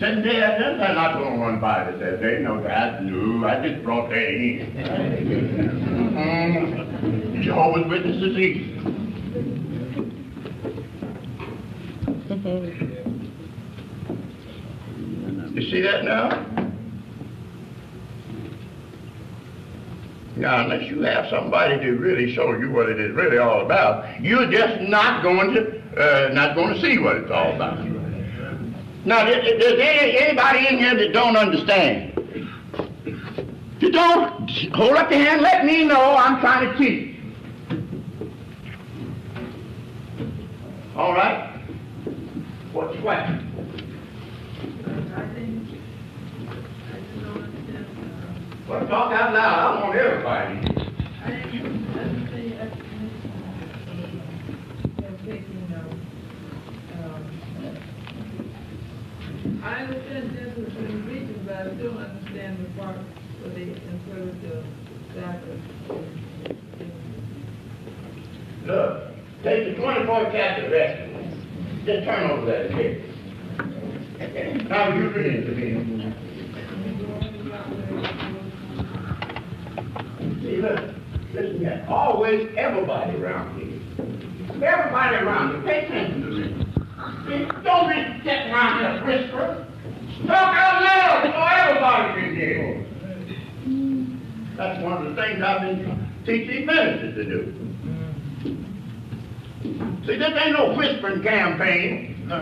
Seven 0.00 0.22
day 0.22 0.42
Adventist, 0.42 0.78
they're 0.78 0.94
not 0.94 1.18
going 1.18 1.38
run 1.38 1.60
by 1.60 1.84
this 1.90 2.00
every 2.00 2.36
day. 2.36 2.42
No, 2.42 2.62
that, 2.62 3.04
no, 3.04 3.46
I 3.46 3.68
just 3.68 3.84
brought 3.84 4.08
that 4.08 4.16
in. 4.16 4.72
Mm, 6.16 7.42
Jehovah's 7.42 7.86
Witnesses 7.86 8.38
easy. 8.38 8.80
You 15.54 15.70
see 15.70 15.82
that 15.82 16.04
now? 16.04 16.46
Now, 20.36 20.64
unless 20.64 20.88
you 20.90 21.02
have 21.02 21.26
somebody 21.28 21.78
to 21.78 21.90
really 21.98 22.34
show 22.34 22.54
you 22.54 22.70
what 22.70 22.88
it 22.88 22.98
is 22.98 23.14
really 23.14 23.36
all 23.36 23.66
about, 23.66 24.22
you're 24.22 24.50
just 24.50 24.80
not 24.80 25.22
going 25.22 25.52
to 25.52 25.78
uh, 26.00 26.32
not 26.32 26.54
going 26.54 26.72
to 26.72 26.80
see 26.80 26.96
what 26.96 27.16
it's 27.16 27.30
all 27.30 27.54
about. 27.54 27.99
Now, 29.04 29.24
there- 29.24 29.42
there- 29.42 29.58
there's 29.58 30.16
anybody 30.20 30.66
in 30.68 30.78
here 30.78 30.94
that 30.94 31.12
don't 31.12 31.36
understand? 31.36 32.12
If 33.06 33.82
You 33.82 33.90
don't 33.92 34.50
hold 34.74 34.96
up 34.96 35.10
your 35.10 35.20
hand. 35.20 35.40
Let 35.40 35.64
me 35.64 35.84
know. 35.84 36.16
I'm 36.16 36.38
trying 36.40 36.70
to 36.70 36.76
teach. 36.78 37.16
All 40.96 41.14
right. 41.14 41.48
What's 42.72 42.92
your 42.94 43.02
question? 43.02 43.46
Well, 48.68 48.86
talk 48.86 49.12
out 49.12 49.32
loud. 49.32 49.78
I 49.78 49.82
want 49.82 49.96
everybody. 49.96 52.19
I 59.62 59.82
understand 59.82 60.32
Genesis 60.34 60.74
and 60.76 61.06
region, 61.06 61.42
but 61.46 61.56
I 61.56 61.74
still 61.76 61.98
understand 61.98 62.64
the 62.64 62.80
part 62.80 62.96
where 62.96 63.52
they 63.54 63.62
inserted 63.62 64.40
the 64.42 64.64
Sabbath. 65.14 65.60
Look, 68.64 69.02
take 69.42 69.76
the 69.76 69.82
24th 69.82 70.32
chapter 70.32 70.66
of. 70.66 71.84
Just 71.84 72.04
turn 72.04 72.30
over 72.30 72.46
that 72.46 72.70
page. 72.72 73.04
Now 74.68 74.94
you 74.94 75.08
read 75.10 75.26
it. 75.26 76.14
See, 80.42 80.56
look, 80.56 80.80
listen 81.34 81.58
here. 81.58 81.86
Always 81.88 82.48
everybody 82.56 83.16
around 83.16 83.60
here. 83.60 83.80
Everybody 84.62 85.16
around 85.16 85.56
you. 85.56 85.62
Pay 85.62 85.86
attention 85.86 86.20
to 86.22 86.26
me. 86.28 86.69
See, 87.26 87.44
Don't 87.64 87.88
be 87.88 87.96
sitting 88.24 88.50
around 88.52 88.72
here 88.80 88.94
whispering. 89.06 89.56
Talk 90.26 90.54
out 90.56 90.82
loud 90.82 91.22
so 91.24 91.30
everybody 91.68 92.06
can 92.20 92.30
hear. 92.36 92.62
That's 94.56 94.78
one 94.82 95.06
of 95.06 95.14
the 95.14 95.22
things 95.22 95.42
I've 95.42 95.60
been 95.62 95.78
teaching 96.26 96.66
ministers 96.66 97.14
to 97.14 97.24
do. 97.24 97.40
See, 100.06 100.16
this 100.16 100.32
ain't 100.44 100.52
no 100.56 100.74
whispering 100.76 101.22
campaign. 101.22 102.28
All 102.30 102.38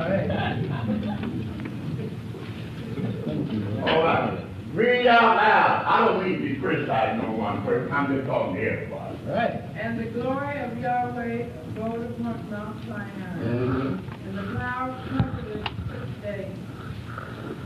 right. 4.03 4.45
Read 4.75 5.07
out 5.07 5.37
loud. 5.37 5.85
I 5.87 6.05
don't 6.07 6.23
mean 6.25 6.41
to 6.43 6.49
be 6.55 6.61
criticizing 6.61 7.23
no 7.23 7.31
one 7.37 7.63
person. 7.65 7.91
I'm 7.93 8.15
just 8.15 8.27
talking 8.29 8.57
to 8.57 8.63
everybody. 8.71 9.17
Right. 9.27 9.63
And 9.81 9.99
the 9.99 10.05
glory 10.11 10.61
of 10.61 10.79
Yahweh 10.79 11.47
abode 11.71 12.11
upon 12.11 12.51
Mount 12.51 12.77
Sinai. 12.87 13.39
Mhm. 13.39 13.99
The 14.39 14.45
cloud 14.55 14.95
comforted 15.11 15.65
the 15.91 15.99
day. 16.23 16.55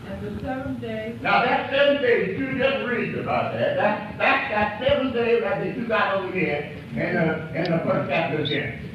And 0.08 0.18
the 0.24 0.42
seventh 0.42 0.80
day. 0.80 1.18
Now 1.20 1.44
that 1.44 1.70
seven 1.70 2.00
days, 2.00 2.38
you 2.38 2.56
just 2.58 2.86
read 2.88 3.14
about 3.18 3.52
that. 3.52 3.76
That, 3.76 4.14
that's 4.18 4.50
that 4.50 4.80
seven 4.88 5.12
days 5.12 5.42
that 5.42 5.76
you 5.76 5.86
got 5.86 6.14
over 6.16 6.32
here 6.32 6.72
in 6.92 6.96
the, 6.96 7.54
in 7.56 7.64
the 7.72 7.78
first 7.84 8.08
chapter 8.08 8.38
of 8.40 8.46
Genesis. 8.48 8.88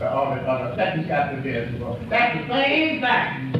Uh, 0.00 0.04
Or 0.14 0.34
the, 0.36 0.40
or 0.48 0.58
the 0.70 0.76
second 0.76 1.04
chapter 1.08 1.38
of 1.38 1.44
Genesis. 1.44 2.08
That's 2.08 2.38
the 2.38 2.54
same 2.54 3.00
thing. 3.00 3.58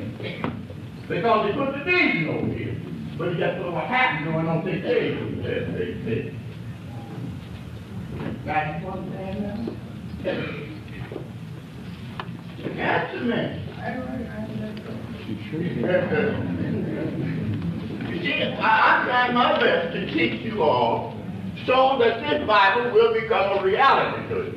Because 1.07 1.45
they 1.45 1.53
put 1.53 1.71
the 1.71 1.77
division 1.85 2.29
over 2.29 2.47
here. 2.53 2.75
But 3.17 3.25
you 3.33 3.37
just 3.37 3.57
put 3.61 3.71
what 3.73 3.85
happened 3.85 4.25
going 4.33 4.47
on 4.47 4.63
six 4.65 4.81
days. 4.81 5.13
They- 5.43 5.65
they- 5.75 5.93
they- 6.03 6.35
Got 8.45 8.81
you 8.81 8.87
understand 8.89 9.37
now? 10.23 10.65
Answer 12.73 13.23
me. 13.23 13.61
You 18.09 18.21
see, 18.21 18.43
I, 18.43 18.99
I'm 18.99 19.05
trying 19.05 19.33
my 19.33 19.59
best 19.59 19.93
to 19.93 20.05
teach 20.13 20.41
you 20.41 20.63
all 20.63 21.15
so 21.65 21.97
that 21.99 22.21
this 22.21 22.45
Bible 22.47 22.91
will 22.91 23.13
become 23.13 23.59
a 23.59 23.63
reality 23.63 24.27
to 24.29 24.35
you. 24.35 24.55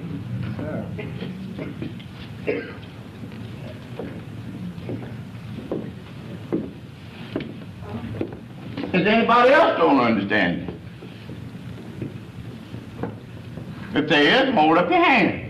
Does 8.93 9.07
anybody 9.07 9.51
else 9.51 9.79
don't 9.79 10.01
understand 10.01 10.63
it? 10.63 10.75
If 13.95 14.09
there 14.09 14.49
is, 14.49 14.55
hold 14.55 14.79
up 14.79 14.89
your 14.89 15.05
hand. 15.05 15.48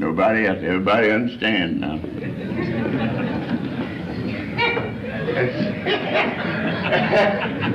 Nobody 0.00 0.46
else, 0.46 0.58
everybody 0.62 1.10
understands 1.10 1.78
now. 1.78 1.96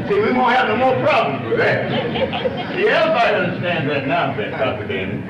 See, 0.09 0.13
we 0.15 0.34
won't 0.34 0.55
have 0.55 0.67
no 0.69 0.78
more 0.78 0.95
problems 1.05 1.45
with 1.47 1.59
that. 1.59 1.89
See, 2.76 2.88
everybody 2.88 3.36
understands 3.36 3.88
that 3.89 4.07
now, 4.07 4.36
Dr. 4.36 4.88
Danny. 4.88 5.21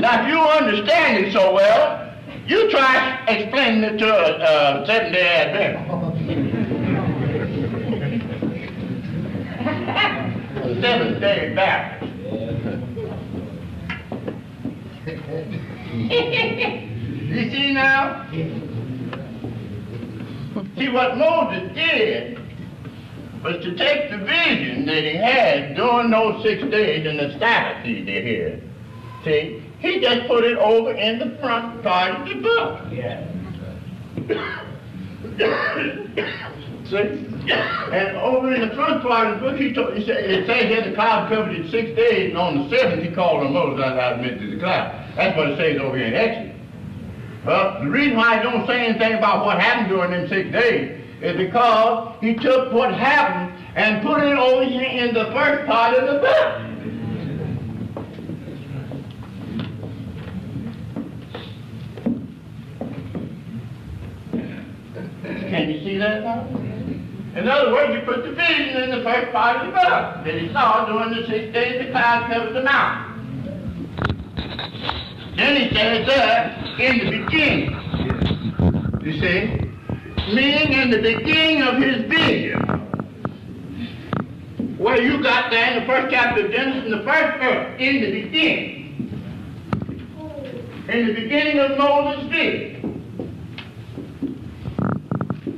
Now, 0.00 0.22
if 0.22 0.28
you 0.28 0.40
understand 0.40 1.24
it 1.24 1.32
so 1.32 1.54
well, 1.54 2.12
you 2.48 2.68
try 2.72 3.24
explaining 3.28 3.84
it 3.84 3.98
to 3.98 4.08
a 4.08 4.38
uh, 4.42 4.86
seven-day 4.86 5.28
Adventist. 5.28 6.02
Seventh-day 10.82 11.54
Baptist. 11.54 12.01
you 16.10 17.50
see 17.50 17.72
now? 17.72 18.28
See, 20.76 20.88
what 20.88 21.16
Moses 21.16 21.74
did 21.74 22.38
was 23.42 23.62
to 23.64 23.76
take 23.76 24.10
the 24.10 24.18
vision 24.18 24.86
that 24.86 25.02
he 25.04 25.14
had 25.14 25.74
during 25.74 26.10
those 26.10 26.42
six 26.42 26.62
days 26.70 27.06
and 27.06 27.18
the 27.18 27.32
he 27.84 28.02
did 28.04 28.24
here. 28.24 28.60
See, 29.24 29.62
he 29.78 30.00
just 30.00 30.26
put 30.26 30.44
it 30.44 30.56
over 30.58 30.92
in 30.92 31.18
the 31.18 31.36
front 31.40 31.82
part 31.82 32.20
of 32.20 32.28
the 32.28 32.34
book. 32.34 32.80
Yeah. 32.92 33.26
See? 36.92 36.98
And 36.98 38.16
over 38.18 38.52
in 38.52 38.68
the 38.68 38.74
front 38.74 39.02
part 39.02 39.28
of 39.28 39.40
the 39.40 39.48
book, 39.48 39.58
he 39.58 39.72
told, 39.72 39.96
he 39.96 40.04
said, 40.04 40.24
it 40.24 40.46
says 40.46 40.64
here 40.64 40.90
the 40.90 40.94
cloud 40.94 41.30
covered 41.30 41.54
it 41.56 41.70
six 41.70 41.96
days, 41.96 42.28
and 42.28 42.36
on 42.36 42.68
the 42.68 42.76
seventh 42.76 43.02
he 43.02 43.10
called 43.10 43.46
on 43.46 43.54
Moses 43.54 43.82
admit 43.82 44.38
to 44.38 44.50
the 44.50 44.58
cloud. 44.58 44.92
That's 45.16 45.34
what 45.34 45.48
it 45.48 45.56
says 45.56 45.80
over 45.80 45.96
here 45.96 46.08
in 46.08 46.14
Exodus. 46.14 46.60
Well, 47.46 47.82
the 47.82 47.88
reason 47.88 48.18
why 48.18 48.38
I 48.38 48.42
don't 48.42 48.66
say 48.66 48.84
anything 48.86 49.14
about 49.14 49.46
what 49.46 49.58
happened 49.58 49.88
during 49.88 50.10
them 50.10 50.28
six 50.28 50.52
days 50.52 51.00
is 51.22 51.34
because 51.38 52.14
he 52.20 52.34
took 52.34 52.74
what 52.74 52.92
happened 52.92 53.58
and 53.74 54.02
put 54.02 54.22
it 54.22 54.36
over 54.36 54.64
here 54.64 54.82
in 54.82 55.14
the 55.14 55.32
first 55.32 55.66
part 55.66 55.96
of 55.96 56.06
the 56.12 56.20
book. 56.20 56.68
Can 65.48 65.70
you 65.70 65.80
see 65.84 65.96
that 65.96 66.22
now? 66.22 66.61
In 67.34 67.48
other 67.48 67.72
words, 67.72 67.94
you 67.94 68.00
put 68.02 68.24
the 68.24 68.32
vision 68.32 68.82
in 68.82 68.90
the 68.90 69.02
first 69.02 69.32
part 69.32 69.56
of 69.56 69.66
the 69.66 69.72
book. 69.72 70.24
That 70.24 70.34
he 70.38 70.52
saw 70.52 70.84
during 70.84 71.14
the 71.14 71.26
six 71.26 71.52
days 71.52 71.84
the 71.84 71.90
cloud 71.90 72.30
covered 72.30 72.52
the 72.52 72.62
mountain. 72.62 73.08
Then 75.36 75.56
he 75.56 75.74
says 75.74 76.06
there, 76.06 76.54
in 76.78 76.98
the 76.98 77.10
beginning, 77.18 77.70
you 79.02 79.12
see, 79.18 79.48
meaning 80.34 80.72
in 80.74 80.90
the 80.90 81.00
beginning 81.00 81.62
of 81.62 81.78
his 81.82 82.02
vision, 82.04 82.60
where 84.76 85.00
you 85.00 85.22
got 85.22 85.50
there 85.50 85.72
in 85.72 85.80
the 85.80 85.86
first 85.86 86.12
chapter 86.12 86.44
of 86.44 86.52
Genesis, 86.52 86.84
in 86.84 86.90
the 86.90 87.02
first 87.02 87.38
verse, 87.38 87.80
in 87.80 88.02
the 88.02 88.10
beginning, 88.22 88.78
in 90.88 91.06
the 91.06 91.14
beginning 91.14 91.58
of 91.60 91.78
Moses' 91.78 92.28
vision. 92.28 92.91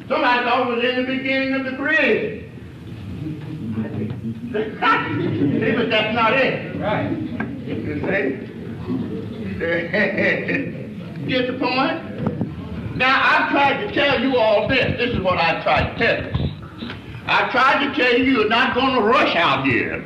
Somebody 0.09 0.45
thought 0.45 0.71
it 0.71 0.77
was 0.77 0.85
in 0.85 0.97
the 0.97 1.17
beginning 1.17 1.55
of 1.55 1.65
the 1.65 1.77
creation. 1.77 2.41
See, 4.53 5.73
but 5.73 5.91
that's 5.91 6.15
not 6.15 6.35
it. 6.35 6.77
Right. 6.77 7.11
You 7.67 8.01
see? 8.01 8.55
Get 11.29 11.47
the 11.47 11.59
point? 11.59 12.97
Now, 12.97 13.21
I've 13.23 13.51
tried 13.51 13.87
to 13.87 13.93
tell 13.93 14.21
you 14.21 14.37
all 14.37 14.69
this. 14.69 14.97
This 14.99 15.15
is 15.15 15.21
what 15.21 15.39
I 15.39 15.63
tried 15.63 15.97
to 15.97 15.99
tell 15.99 16.23
you. 16.41 16.53
I 17.27 17.49
tried 17.51 17.87
to 17.87 17.95
tell 17.95 18.19
you 18.19 18.25
you're 18.25 18.49
not 18.49 18.75
going 18.75 18.95
to 18.95 19.01
rush 19.01 19.35
out 19.35 19.65
here 19.65 20.05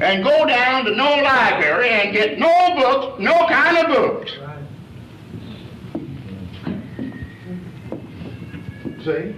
and 0.00 0.24
go 0.24 0.46
down 0.46 0.84
to 0.86 0.96
no 0.96 1.22
library 1.22 1.90
and 1.90 2.12
get 2.12 2.38
no 2.38 2.74
books, 2.76 3.20
no 3.20 3.46
kind 3.46 3.78
of 3.78 3.88
books. 3.88 4.32
See? 9.08 9.34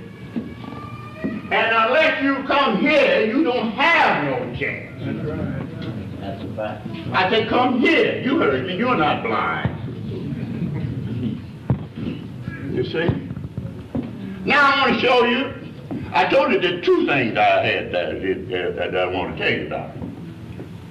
And 1.14 1.52
unless 1.52 2.20
you 2.24 2.42
come 2.48 2.78
here, 2.80 3.24
you 3.24 3.44
don't 3.44 3.70
have 3.70 4.24
no 4.24 4.52
chance. 4.58 5.00
That's 6.18 6.42
a 6.42 6.56
fact. 6.56 6.88
I 7.12 7.30
said, 7.30 7.48
come 7.48 7.78
here. 7.78 8.20
You 8.20 8.40
heard 8.40 8.66
me. 8.66 8.76
You're 8.76 8.96
not 8.96 9.22
blind. 9.22 9.76
You 12.74 12.82
see? 12.82 13.08
Now 14.44 14.72
I 14.72 14.80
want 14.80 15.00
to 15.00 15.06
show 15.06 15.24
you. 15.24 15.54
I 16.14 16.28
told 16.28 16.50
you 16.50 16.60
the 16.60 16.80
two 16.80 17.06
things 17.06 17.38
I 17.38 17.64
had 17.64 17.92
that, 17.92 18.20
that, 18.20 18.74
that 18.76 18.96
I 18.96 19.06
want 19.06 19.36
to 19.36 19.42
tell 19.42 19.52
you 19.56 19.66
about. 19.68 19.94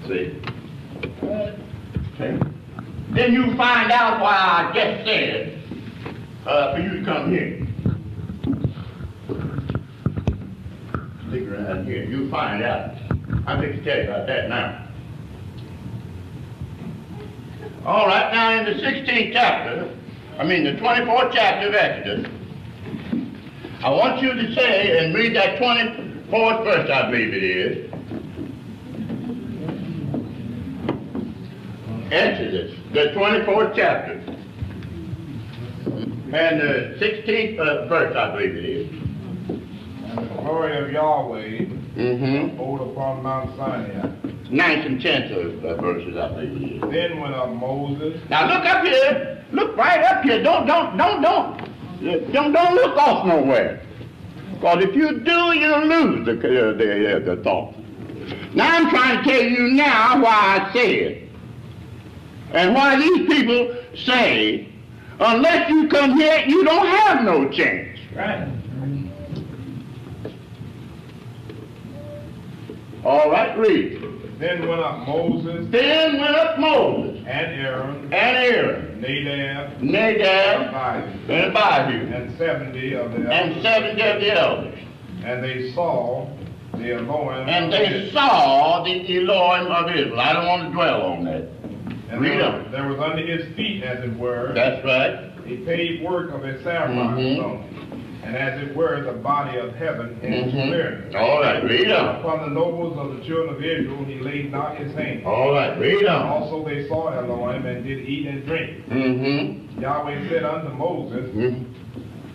See? 0.07 0.39
See? 2.17 2.39
Then 3.13 3.33
you 3.33 3.57
find 3.57 3.91
out 3.91 4.21
why 4.21 4.31
I 4.31 4.71
just 4.73 5.05
said 5.05 5.61
uh, 6.45 6.75
for 6.75 6.81
you 6.81 6.99
to 7.01 7.03
come 7.03 7.31
here. 7.31 7.68
Here. 11.31 12.05
You 12.05 12.29
find 12.31 12.63
out. 12.63 12.95
I'm 13.45 13.61
going 13.61 13.73
to 13.73 13.83
tell 13.83 13.97
you 13.97 14.03
about 14.05 14.25
that 14.25 14.49
now. 14.49 14.87
All 17.85 18.07
right, 18.07 18.33
now 18.33 18.59
in 18.59 18.65
the 18.65 18.83
16th 18.83 19.33
chapter, 19.33 19.95
I 20.39 20.43
mean 20.43 20.63
the 20.63 20.71
24th 20.71 21.31
chapter 21.33 21.67
of 21.67 21.75
Exodus, 21.75 22.31
I 23.83 23.89
want 23.91 24.21
you 24.21 24.33
to 24.33 24.55
say 24.55 25.05
and 25.05 25.13
read 25.13 25.35
that 25.35 25.59
24th 25.59 26.63
verse, 26.63 26.89
I 26.89 27.11
believe 27.11 27.33
it 27.33 27.43
is. 27.43 27.93
Exodus, 32.11 32.75
the 32.91 33.13
24th 33.15 33.75
chapter, 33.75 34.13
and 36.33 36.59
the 36.59 36.97
16th 36.99 37.59
uh, 37.59 37.87
verse, 37.87 38.15
I 38.15 38.31
believe 38.35 38.55
it 38.55 38.65
is. 38.65 39.08
Glory 40.27 40.77
of 40.77 40.91
Yahweh 40.91 41.65
Mm-hmm. 41.95 42.55
abode 42.55 42.91
upon 42.91 43.23
Mount 43.23 43.55
Sinai. 43.57 44.09
ninth 44.49 44.85
and 44.85 45.01
tenth 45.01 45.31
of, 45.31 45.65
uh, 45.65 45.75
verses, 45.81 46.15
I 46.15 46.29
believe. 46.29 46.81
Then 46.91 47.19
went 47.19 47.33
up 47.35 47.49
Moses. 47.49 48.21
Now 48.29 48.47
look 48.47 48.65
up 48.65 48.85
here. 48.85 49.43
Look 49.51 49.75
right 49.75 50.03
up 50.03 50.23
here. 50.23 50.41
Don't, 50.41 50.65
don't, 50.65 50.95
don't, 50.97 51.21
don't. 51.21 51.57
Don't, 52.31 52.53
don't 52.53 52.75
look 52.75 52.95
off 52.97 53.25
nowhere. 53.25 53.81
Because 54.53 54.83
if 54.85 54.95
you 54.95 55.19
do, 55.19 55.59
you'll 55.59 55.85
lose 55.87 56.25
the, 56.25 56.33
uh, 56.33 56.73
the, 56.77 57.15
uh, 57.15 57.35
the 57.35 57.43
thought. 57.43 57.73
Now 58.53 58.69
I'm 58.77 58.89
trying 58.89 59.23
to 59.23 59.29
tell 59.29 59.43
you 59.43 59.67
now 59.71 60.21
why 60.23 60.31
I 60.69 60.73
say 60.73 60.95
it. 60.95 61.29
And 62.53 62.73
why 62.73 62.95
these 62.97 63.27
people 63.27 63.75
say, 64.05 64.69
unless 65.19 65.69
you 65.69 65.87
come 65.89 66.17
here, 66.17 66.43
you 66.47 66.63
don't 66.63 66.87
have 66.87 67.23
no 67.23 67.49
chance. 67.49 67.99
Right. 68.15 68.47
All 73.05 73.29
right, 73.31 73.57
read. 73.57 74.01
Then 74.39 74.67
went 74.67 74.81
up 74.81 75.05
Moses 75.07 75.67
Then 75.69 76.19
went 76.19 76.35
up 76.35 76.57
Moses 76.59 77.17
and 77.27 77.59
Aaron, 77.59 78.03
and 78.05 78.13
Aaron, 78.37 79.01
Nadab, 79.01 79.81
Nadab, 79.81 80.73
Abihu, 80.73 81.33
and 81.33 81.57
Abihu, 81.57 82.13
and 82.15 82.37
seventy 82.37 82.93
of 82.93 83.11
the 83.11 83.17
and 83.17 83.31
elders. 83.31 83.61
seventy 83.63 84.01
of 84.01 84.21
the 84.21 84.39
elders. 84.39 84.79
And 85.25 85.43
they 85.43 85.71
saw 85.73 86.27
the 86.73 86.93
Elohim. 86.93 87.49
And 87.49 87.71
they 87.73 87.85
Israel. 87.87 88.11
saw 88.13 88.83
the 88.83 88.91
Elohim 89.17 89.67
of 89.71 89.89
Israel. 89.95 90.19
I 90.19 90.33
don't 90.33 90.47
want 90.47 90.63
to 90.67 90.71
dwell 90.71 91.01
on 91.01 91.25
that. 91.25 91.43
And 92.09 92.21
Read 92.21 92.39
there, 92.39 92.45
on. 92.45 92.71
there 92.71 92.87
was 92.87 92.99
under 92.99 93.21
his 93.25 93.53
feet, 93.55 93.83
as 93.83 94.03
it 94.03 94.17
were, 94.17 94.53
That's 94.55 94.83
right. 94.85 95.31
a 95.45 95.57
paved 95.65 96.01
work 96.03 96.31
of 96.33 96.43
a 96.45 96.63
sapphire 96.63 96.93
Mhm. 96.95 97.35
stone, 97.35 97.63
and 98.23 98.35
as 98.35 98.61
it 98.61 98.75
were, 98.75 99.01
the 99.01 99.13
body 99.13 99.57
of 99.57 99.73
heaven 99.75 100.19
in 100.21 100.31
Mhm. 100.51 100.51
clearness. 100.67 101.15
All 101.15 101.41
right, 101.41 101.63
read 101.63 101.89
on. 101.91 102.15
Upon 102.17 102.41
the 102.49 102.53
nobles 102.53 102.97
of 102.97 103.17
the 103.17 103.23
children 103.25 103.55
of 103.55 103.63
Israel 103.63 104.03
he 104.05 104.19
laid 104.19 104.51
not 104.51 104.75
his 104.77 104.93
hand. 104.93 105.25
All 105.25 105.53
right, 105.53 105.77
read 105.79 106.05
on. 106.05 106.27
Also 106.27 106.63
they 106.65 106.87
saw 106.87 107.09
Elohim 107.17 107.65
and 107.65 107.83
did 107.83 107.99
eat 108.07 108.27
and 108.27 108.45
drink. 108.45 108.89
Mm-hmm. 108.89 109.81
Yahweh 109.81 110.27
said 110.29 110.43
unto 110.43 110.69
Moses, 110.75 111.55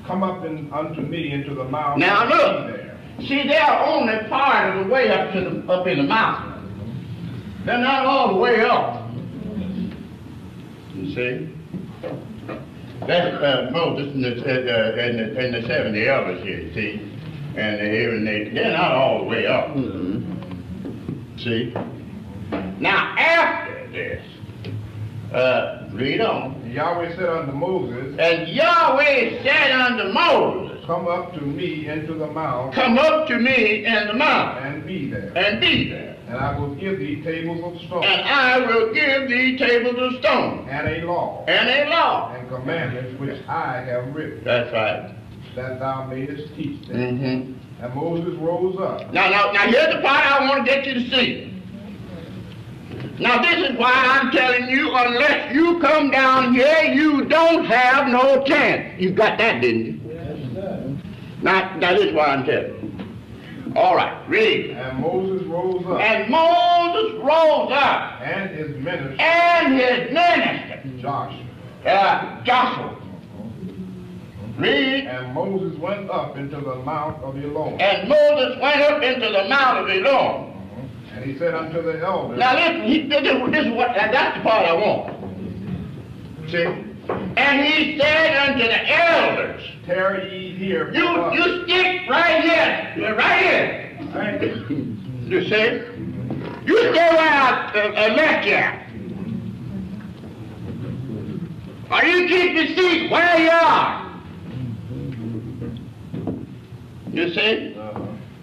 Come 0.06 0.22
up 0.22 0.44
in, 0.44 0.68
unto 0.72 1.00
me 1.00 1.32
into 1.32 1.54
the 1.54 1.64
mount. 1.64 1.98
Now 1.98 2.26
look. 2.28 2.66
there. 2.68 2.96
See, 3.20 3.46
they're 3.46 3.80
only 3.86 4.18
part 4.28 4.76
of 4.76 4.84
the 4.86 4.92
way 4.92 5.08
up 5.10 5.32
to 5.32 5.40
the 5.40 5.72
up 5.72 5.86
in 5.86 5.98
the 5.98 6.02
mountain. 6.04 6.52
They're 7.64 7.78
not 7.78 8.04
all 8.04 8.34
the 8.34 8.40
way 8.40 8.60
up. 8.60 9.02
You 10.94 11.14
see? 11.14 11.48
That's 13.00 13.34
uh, 13.42 13.68
Moses 13.72 14.14
and 14.14 14.24
the, 14.24 14.30
uh, 14.30 14.96
and, 15.02 15.18
the, 15.18 15.38
and 15.40 15.54
the 15.54 15.66
seventy 15.68 16.08
elders 16.08 16.42
here, 16.42 16.60
you 16.60 16.74
see? 16.74 17.00
And 17.56 17.76
the 17.78 17.84
Aaron, 17.84 18.24
they, 18.24 18.48
they're 18.52 18.72
not 18.72 18.92
all 18.92 19.18
the 19.18 19.24
way 19.24 19.46
up. 19.46 19.74
See? 21.38 21.72
Now, 22.80 23.14
after 23.18 23.88
this, 23.92 24.24
uh, 25.32 25.88
read 25.92 26.20
on. 26.20 26.70
Yahweh 26.70 27.14
said 27.16 27.28
unto 27.28 27.52
Moses, 27.52 28.16
And 28.18 28.48
Yahweh 28.48 29.42
said 29.44 29.70
unto 29.72 30.12
Moses, 30.12 30.84
Come 30.86 31.06
up 31.06 31.32
to 31.34 31.40
me 31.40 31.88
into 31.88 32.14
the 32.14 32.26
mount 32.26 32.74
Come 32.74 32.98
up 32.98 33.26
to 33.28 33.38
me 33.38 33.84
in 33.86 34.06
the 34.08 34.14
mount. 34.14 34.64
and 34.64 34.86
be 34.86 35.08
there. 35.10 35.32
and 35.36 35.60
be 35.60 35.90
there. 35.90 36.13
And 36.26 36.36
I 36.38 36.58
will 36.58 36.74
give 36.74 36.98
thee 36.98 37.22
tables 37.22 37.60
of 37.62 37.80
stone 37.86 38.02
And 38.04 38.22
I 38.22 38.58
will 38.58 38.92
give 38.94 39.28
thee 39.28 39.56
tables 39.58 39.96
of 39.98 40.20
stone 40.20 40.66
and 40.70 40.88
a 40.88 41.06
law 41.06 41.44
and 41.46 41.68
a 41.68 41.90
law. 41.90 42.32
and 42.34 42.48
commandments 42.48 43.20
which 43.20 43.40
I 43.48 43.80
have 43.82 44.14
written, 44.14 44.42
That's 44.44 44.72
right. 44.72 45.14
that 45.56 45.78
thou 45.80 46.06
mayest 46.06 46.54
teach 46.56 46.86
them. 46.88 46.96
Mm-hmm. 46.96 47.84
And 47.84 47.94
Moses 47.94 48.34
rose 48.40 48.76
up. 48.80 49.12
Now, 49.12 49.28
now, 49.28 49.52
now, 49.52 49.66
here's 49.68 49.94
the 49.94 50.00
part 50.00 50.24
I 50.24 50.48
want 50.48 50.64
to 50.64 50.70
get 50.72 50.86
you 50.86 50.94
to 50.94 51.10
see. 51.10 51.50
Now, 53.18 53.40
this 53.42 53.70
is 53.70 53.76
why 53.78 53.92
I'm 53.92 54.30
telling 54.32 54.68
you, 54.70 54.92
unless 54.94 55.54
you 55.54 55.78
come 55.80 56.10
down 56.10 56.54
here, 56.54 56.82
you 56.94 57.26
don't 57.26 57.64
have 57.66 58.08
no 58.08 58.42
chance. 58.44 58.98
You 59.00 59.10
got 59.12 59.38
that, 59.38 59.60
didn't 59.60 59.86
you? 59.86 61.00
Now, 61.42 61.78
that 61.80 61.98
is 62.00 62.14
why 62.14 62.26
I'm 62.26 62.44
telling 62.44 62.72
you. 62.82 62.83
All 63.76 63.96
right, 63.96 64.28
read. 64.28 64.70
And 64.70 65.00
Moses 65.00 65.46
rose 65.48 65.84
up, 65.86 66.00
And 66.00 66.30
Moses 66.30 67.12
rose 67.22 67.72
up, 67.72 68.20
and 68.22 68.50
his 68.56 68.76
minister 68.76 69.20
and 69.20 69.74
his 69.74 70.12
minister, 70.12 70.82
Joshua. 71.00 71.44
uh, 71.86 72.42
Joshua. 72.44 72.96
Read. 74.56 75.06
And 75.06 75.34
Moses 75.34 75.76
went 75.80 76.08
up 76.10 76.36
into 76.36 76.56
the 76.60 76.76
mount 76.76 77.20
of 77.24 77.36
Elohim. 77.36 77.80
And 77.80 78.08
Moses 78.08 78.56
went 78.62 78.80
up 78.82 79.02
into 79.02 79.26
the 79.28 79.48
mount 79.48 79.78
of 79.78 79.88
Elohim. 79.90 80.52
And 81.12 81.24
he 81.24 81.36
said 81.38 81.54
unto 81.54 81.82
the 81.82 81.98
elders, 82.04 82.38
Now 82.38 82.54
listen, 82.54 82.82
he, 82.82 83.02
this, 83.08 83.22
is- 83.22 83.50
this 83.50 83.66
is 83.66 83.72
what, 83.72 83.94
that's 83.96 84.36
the 84.38 84.42
part 84.44 84.66
I 84.66 84.74
want. 84.74 85.12
See? 86.50 86.93
And 87.36 87.66
he 87.66 87.98
said 87.98 88.48
unto 88.48 88.64
the 88.64 88.90
elders, 88.90 89.62
Tarry 89.86 90.30
ye 90.30 90.56
here. 90.56 90.94
you, 90.94 91.06
us." 91.06 91.34
you 91.34 91.64
stick 91.64 92.08
right 92.08 92.42
here, 92.42 93.14
right 93.16 93.42
here. 93.42 93.96
You 95.24 95.42
see? 95.44 95.82
You 96.66 96.78
stay 96.78 97.10
where 97.10 97.20
I 97.20 97.72
uh, 97.74 98.14
left 98.14 98.46
you. 98.46 98.62
Or 101.90 102.04
you 102.04 102.28
keep 102.28 102.54
your 102.54 102.66
seat 102.76 103.10
where 103.10 103.38
you 103.38 103.50
are. 103.50 104.04
You 107.12 107.34
see? 107.34 107.74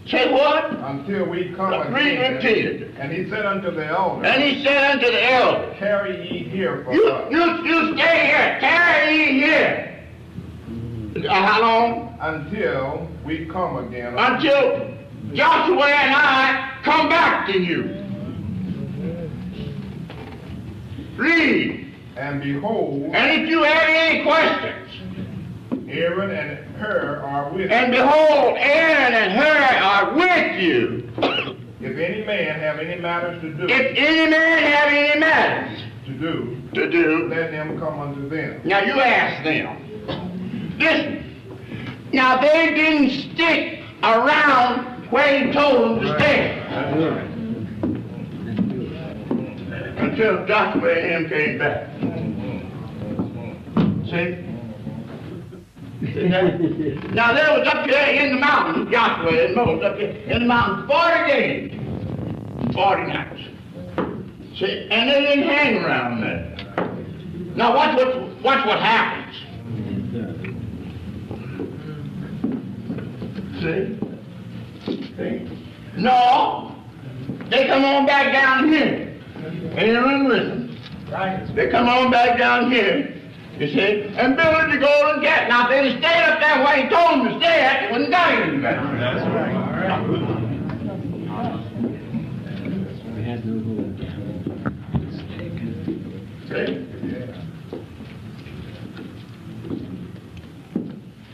Say 0.07 0.31
what? 0.31 0.71
Until 0.71 1.25
we 1.29 1.53
come 1.55 1.93
Read 1.93 2.07
again. 2.17 2.35
repeated. 2.35 2.95
And 2.97 3.11
he 3.11 3.29
said 3.29 3.45
unto 3.45 3.71
the 3.71 3.85
elders, 3.85 4.27
And 4.27 4.41
he 4.43 4.63
said 4.63 4.91
unto 4.95 5.05
the 5.05 5.31
elders, 5.31 5.75
Tarry 5.79 6.27
ye 6.29 6.43
here 6.49 6.83
for 6.83 6.93
You, 6.93 7.07
us. 7.07 7.31
you, 7.31 7.65
you 7.65 7.95
stay 7.97 8.25
here, 8.25 8.57
tarry 8.59 9.15
ye 9.17 9.39
here. 9.41 9.87
Uh, 11.29 11.33
how 11.45 11.61
long? 11.61 12.17
Until 12.19 13.07
we 13.23 13.45
come 13.45 13.77
again. 13.87 14.15
Until 14.17 14.91
Joshua 15.33 15.85
and 15.85 16.15
I 16.15 16.77
come 16.83 17.07
back 17.07 17.45
to 17.47 17.59
you. 17.59 17.97
Read. 21.15 21.93
And 22.17 22.41
behold, 22.43 23.03
And 23.15 23.41
if 23.41 23.49
you 23.49 23.63
have 23.63 23.83
any 23.87 24.23
questions, 24.23 24.90
Aaron 25.91 26.31
and 26.31 26.75
Hur 26.77 27.21
are 27.23 27.49
with 27.51 27.61
you. 27.61 27.75
and 27.75 27.91
behold, 27.91 28.57
Aaron 28.57 29.13
and 29.13 29.31
Hur 29.33 29.77
are 29.83 30.13
with 30.15 30.61
you. 30.61 31.09
If 31.81 31.97
any 31.97 32.23
man 32.25 32.59
have 32.59 32.79
any 32.79 33.01
matters 33.01 33.41
to 33.41 33.53
do, 33.53 33.65
If 33.67 33.97
any 33.97 34.29
man 34.29 34.57
have 34.71 34.93
any 34.93 35.19
matters 35.19 35.79
to 36.05 36.11
do, 36.13 36.61
to 36.75 36.89
do, 36.89 37.27
let 37.29 37.51
them 37.51 37.79
come 37.79 37.99
unto 37.99 38.29
them. 38.29 38.61
Now 38.63 38.79
you 38.81 38.99
ask 39.01 39.43
them. 39.43 40.77
Listen. 40.77 41.17
Now 42.13 42.39
they 42.39 42.73
didn't 42.75 43.33
stick 43.33 43.79
around 44.03 45.09
where 45.11 45.45
he 45.45 45.51
told 45.53 45.97
them 45.97 45.99
to 46.01 46.19
stay 46.19 46.57
until 49.97 50.45
Joshua 50.45 50.93
and 50.93 51.25
him 51.25 51.29
came 51.29 51.57
back. 51.57 51.87
See? 54.09 54.50
now 57.13 57.31
they 57.31 57.59
was 57.59 57.67
up 57.67 57.85
there 57.87 58.09
in 58.15 58.33
the 58.33 58.39
mountains, 58.39 58.91
Joshua 58.91 59.45
and 59.45 59.55
Moses 59.55 59.85
up 59.85 59.97
there 59.97 60.09
in 60.09 60.39
the 60.41 60.47
mountain 60.47 60.87
40 60.87 61.27
days, 61.27 62.73
40 62.73 63.03
nights. 63.03 63.41
See? 64.57 64.87
And 64.89 65.09
they 65.11 65.21
didn't 65.21 65.43
hang 65.47 65.77
around 65.77 66.21
there. 66.21 67.55
Now 67.55 67.75
watch 67.75 67.95
what 67.95 68.41
watch 68.41 68.65
what 68.65 68.79
happens. 68.79 69.35
See? 73.61 73.99
See? 75.17 75.57
No. 75.97 76.75
They 77.51 77.67
come 77.67 77.85
on 77.85 78.07
back 78.07 78.33
down 78.33 78.69
here. 78.69 79.21
Aaron, 79.75 80.27
listen. 80.27 81.55
They 81.55 81.69
come 81.69 81.87
on 81.87 82.09
back 82.09 82.39
down 82.39 82.71
here. 82.71 83.20
You 83.61 83.67
see? 83.67 84.01
And 84.17 84.35
build 84.35 84.71
the 84.71 84.79
golden 84.79 85.21
gate. 85.21 85.45
Now 85.47 85.69
if 85.69 85.83
they'd 85.83 85.99
stayed 85.99 86.23
up 86.23 86.39
there 86.39 86.63
where 86.63 86.81
he 86.81 86.89
told 86.89 87.11
them 87.11 87.29
to 87.29 87.37
stay 87.37 87.61
at, 87.61 87.81
they 87.85 87.91
wouldn't 87.91 88.09
got 88.09 88.33
any 88.33 88.57
better. 88.57 88.81
That's 88.97 89.23
right. 89.35 89.53
See? 96.49 96.87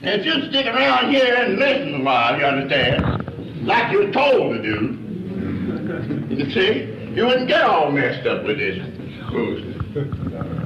And 0.02 0.22
if 0.22 0.26
you 0.26 0.50
stick 0.50 0.66
around 0.66 1.14
here 1.14 1.34
and 1.34 1.58
listen 1.58 2.02
a 2.02 2.04
while, 2.04 2.38
you 2.38 2.46
understand, 2.46 3.66
like 3.66 3.90
you're 3.90 4.12
told 4.12 4.58
to 4.58 4.62
do, 4.62 4.98
you 6.36 6.52
see, 6.52 6.94
you 7.16 7.26
wouldn't 7.26 7.48
get 7.48 7.64
all 7.64 7.90
messed 7.90 8.28
up 8.28 8.44
with 8.44 8.58
this 8.58 8.78
foolishness. 9.30 10.57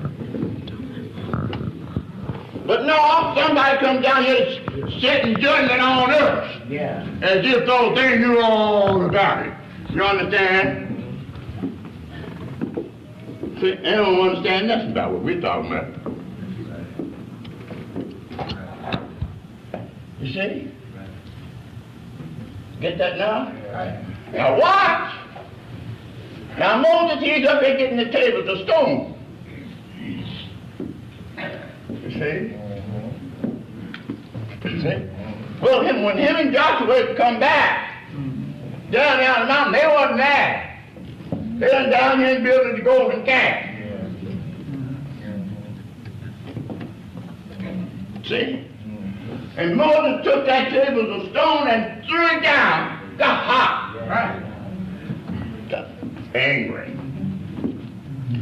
But 2.72 2.86
no, 2.86 3.34
somebody 3.36 3.80
comes 3.80 4.02
down 4.02 4.24
here 4.24 4.64
sitting 5.02 5.36
judgment 5.42 5.82
on 5.82 6.10
us. 6.10 6.62
Yeah. 6.70 7.06
As 7.22 7.46
if 7.46 7.66
those 7.66 7.98
things 7.98 8.22
knew 8.22 8.40
all 8.40 9.06
about 9.10 9.46
it. 9.46 9.54
You 9.90 10.02
understand? 10.02 11.26
See, 13.60 13.76
they 13.76 13.92
don't 13.92 14.22
understand 14.22 14.70
nothing 14.70 14.92
about 14.92 15.12
what 15.12 15.22
we're 15.22 15.42
talking 15.42 15.70
about. 15.70 15.88
You 20.22 20.32
see? 20.32 20.72
Get 22.80 22.98
that 23.00 23.18
now? 23.18 23.52
Now 24.32 24.58
watch! 24.58 25.14
Now 26.58 26.78
Moses, 26.78 27.22
he's 27.22 27.46
up 27.46 27.60
there 27.60 27.78
getting 27.78 27.98
the 27.98 28.10
tables 28.10 28.48
of 28.48 28.66
stone. 28.66 29.21
See? 32.14 32.54
You 34.64 34.82
see? 34.82 35.10
Well, 35.62 35.82
him, 35.82 36.04
when 36.04 36.18
him 36.18 36.36
and 36.36 36.54
Joshua 36.54 37.16
come 37.16 37.40
back, 37.40 38.04
down 38.92 39.18
there 39.20 39.34
on 39.34 39.42
the 39.42 39.48
mountain, 39.48 39.74
they 39.74 39.88
wasn't 39.88 40.18
there. 40.18 40.80
They 41.60 41.68
were 41.68 41.90
down 41.90 42.20
here 42.20 42.36
and 42.36 42.44
building 42.44 42.76
the 42.76 42.82
golden 42.82 43.24
calf. 43.24 43.68
See? 48.26 48.68
And 49.58 49.76
Moses 49.76 50.26
took 50.26 50.46
that 50.46 50.70
table 50.70 51.14
of 51.14 51.30
stone 51.30 51.68
and 51.68 52.06
threw 52.06 52.26
it 52.26 52.44
down. 52.44 53.18
Got 53.18 53.44
hot. 53.46 53.96
Right? 54.10 55.70
Got 55.70 55.88
angry. 56.36 56.98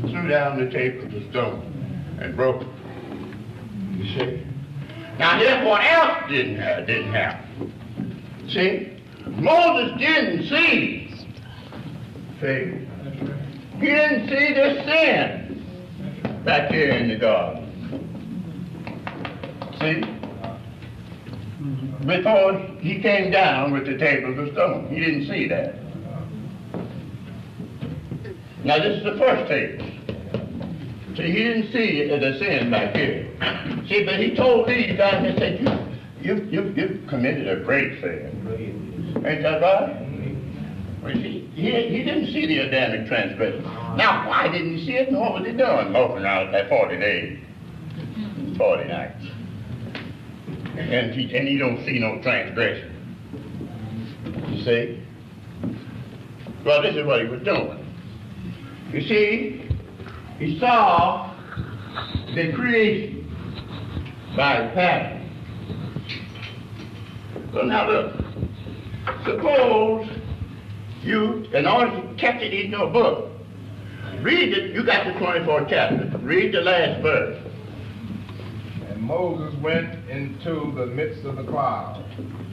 Threw 0.10 0.28
down 0.28 0.60
the 0.60 0.72
table 0.72 1.06
of 1.06 1.30
stone 1.30 2.18
and 2.20 2.36
broke 2.36 2.62
it. 2.62 2.79
You 4.00 4.06
see? 4.18 4.48
Now 5.18 5.38
here's 5.38 5.66
what 5.68 5.84
else 5.84 6.30
didn't 6.30 6.62
uh, 6.62 6.86
didn't 6.86 7.12
happen. 7.12 7.74
See? 8.48 8.98
Moses 9.28 9.98
didn't 10.00 10.48
see. 10.48 11.14
See? 12.40 12.88
He 13.78 13.86
didn't 13.86 14.30
see 14.30 14.54
the 14.54 14.84
sin 14.86 16.44
back 16.46 16.72
here 16.72 16.92
in 16.92 17.10
the 17.10 17.18
garden. 17.18 17.66
See? 19.82 20.02
Before 22.06 22.54
he 22.80 23.02
came 23.02 23.32
down 23.32 23.74
with 23.74 23.86
the 23.86 23.98
tables 23.98 24.40
of 24.40 24.54
stone. 24.54 24.88
He 24.88 25.02
didn't 25.02 25.28
see 25.28 25.50
that. 25.50 25.76
Now 28.64 28.78
this 28.78 29.00
is 29.00 29.04
the 29.04 29.18
first 29.18 29.50
table. 29.50 29.99
See, 31.20 31.32
he 31.34 31.44
didn't 31.44 31.72
see 31.74 32.08
the 32.08 32.40
sin 32.40 32.72
back 32.72 32.96
here. 32.96 33.28
See, 33.90 34.06
but 34.06 34.20
he 34.22 34.36
told 34.38 34.70
these 34.70 34.96
guys, 34.96 35.30
he 35.30 35.38
said, 35.38 35.60
you, 36.22 36.36
you, 36.36 36.48
you, 36.50 36.74
you've 36.78 37.08
committed 37.10 37.46
a 37.50 37.62
great 37.66 38.00
sin. 38.00 39.22
Ain't 39.26 39.44
that 39.44 39.62
right? 39.62 40.10
Well, 41.04 41.14
see, 41.16 41.52
he, 41.56 41.72
he 41.90 42.04
didn't 42.06 42.28
see 42.28 42.46
the 42.48 42.60
Adamic 42.60 43.08
transgression. 43.10 43.64
Now, 43.98 44.30
why 44.30 44.48
didn't 44.48 44.78
he 44.78 44.86
see 44.86 44.94
it? 44.94 45.10
And 45.10 45.20
what 45.20 45.34
was 45.34 45.46
he 45.46 45.52
doing? 45.52 45.92
Moping 45.92 46.26
out 46.26 46.54
that 46.54 46.70
40 46.70 46.98
days, 46.98 47.40
40 48.58 48.88
nights. 48.88 49.26
And 50.78 51.14
he, 51.14 51.36
and 51.36 51.48
he 51.50 51.58
don't 51.58 51.86
see 51.86 52.00
no 52.00 52.22
transgression. 52.22 52.96
You 54.48 54.64
see? 54.64 55.04
Well, 56.66 56.82
this 56.82 56.96
is 56.96 57.06
what 57.06 57.22
he 57.22 57.28
was 57.28 57.42
doing. 57.42 57.86
You 58.94 59.02
see, 59.02 59.69
he 60.40 60.58
saw 60.58 61.36
the 62.34 62.54
creation 62.54 63.30
by 64.38 64.68
pattern. 64.74 65.30
So 67.54 67.64
now 67.64 67.90
look, 67.90 68.14
suppose 69.26 70.10
you, 71.02 71.46
in 71.54 71.66
order 71.66 71.92
to 71.92 72.16
catch 72.16 72.42
it 72.42 72.54
in 72.54 72.72
your 72.72 72.90
book, 72.90 73.32
read 74.22 74.54
it, 74.54 74.74
you 74.74 74.86
got 74.86 75.06
the 75.06 75.12
24th 75.20 75.70
chapter, 75.70 76.18
read 76.20 76.54
the 76.54 76.62
last 76.62 77.02
verse. 77.02 77.44
And 78.88 79.02
Moses 79.02 79.60
went 79.62 80.10
into 80.10 80.72
the 80.76 80.86
midst 80.86 81.26
of 81.26 81.36
the 81.36 81.44
cloud 81.44 82.06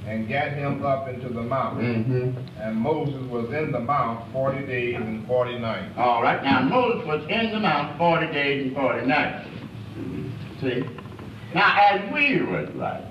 and 0.07 0.29
gat 0.29 0.53
him 0.57 0.85
up 0.85 1.09
into 1.09 1.29
the 1.29 1.43
mountain. 1.43 2.05
Mm-hmm. 2.05 2.61
And 2.61 2.77
Moses 2.77 3.21
was 3.31 3.53
in 3.53 3.73
the 3.73 3.81
mount 3.81 4.31
forty 4.33 4.65
days 4.65 4.95
and 4.97 5.27
forty 5.27 5.59
nights. 5.59 5.93
All 5.97 6.23
right, 6.23 6.43
now 6.45 6.63
Moses 6.63 7.05
was 7.07 7.23
in 7.29 7.51
the 7.53 7.61
mount 7.61 7.99
40 7.99 8.33
days 8.33 8.67
and 8.67 8.75
40 8.77 9.07
nights. 9.07 9.49
See? 10.61 10.85
Now, 11.55 11.77
as 11.91 12.13
we 12.13 12.41
would 12.43 12.77
like, 12.77 13.03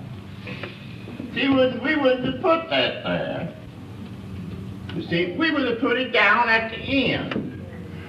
see, 1.34 1.48
would- 1.48 1.82
we 1.82 1.96
would 1.96 2.22
to 2.24 2.32
put 2.40 2.70
that 2.70 3.02
there. 3.04 3.54
You 4.94 5.02
see, 5.08 5.32
we 5.38 5.50
would 5.50 5.68
have 5.68 5.80
put 5.80 5.98
it 5.98 6.12
down 6.12 6.48
at 6.48 6.70
the 6.70 6.76
end. 7.12 7.64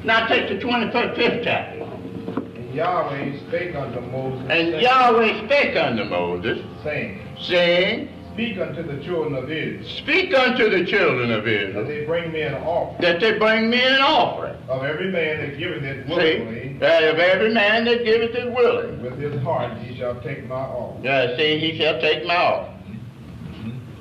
Now 0.05 0.27
take 0.27 0.47
the 0.47 0.55
25th 0.55 1.43
chapter. 1.43 1.83
And 1.83 2.73
Yahweh 2.73 3.37
spake 3.47 3.75
unto 3.75 3.99
Moses, 3.99 4.39
And 4.49 4.49
saying- 4.71 4.81
Yahweh 4.83 5.45
spake 5.45 5.75
unto 5.75 6.03
Moses, 6.05 6.59
saying, 6.83 7.21
saying, 7.41 8.09
Speak 8.37 8.59
unto 8.59 8.83
the 8.83 9.03
children 9.03 9.33
of 9.33 9.49
Israel, 9.49 9.83
Speak 9.97 10.31
unto 10.37 10.69
the 10.69 10.85
children 10.85 11.31
of 11.31 11.47
Israel. 11.47 11.73
that 11.83 11.87
they 11.89 12.05
bring 12.05 12.31
me 12.31 12.41
an 12.43 12.53
offering 12.53 13.01
that 13.01 13.19
they 13.19 13.37
bring 13.39 13.67
me 13.71 13.81
an 13.81 13.99
offering. 13.99 14.55
of 14.69 14.83
every 14.83 15.11
man 15.11 15.41
that 15.41 15.57
giveth 15.57 15.81
it 15.83 16.05
See, 16.07 16.13
willingly, 16.13 16.77
that 16.79 17.03
of 17.03 17.17
every 17.17 17.51
man 17.51 17.85
that 17.85 18.05
giveth 18.05 18.35
it 18.35 18.51
willingly. 18.53 19.09
with 19.09 19.17
his 19.19 19.41
heart 19.41 19.75
he 19.79 19.97
shall 19.97 20.21
take 20.21 20.47
my 20.47 20.53
offering. 20.55 21.07
Uh, 21.07 21.35
see, 21.35 21.57
he 21.57 21.79
shall 21.79 21.99
take 21.99 22.27
my 22.27 22.35
offering. 22.35 23.01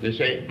You 0.02 0.12
see? 0.12 0.46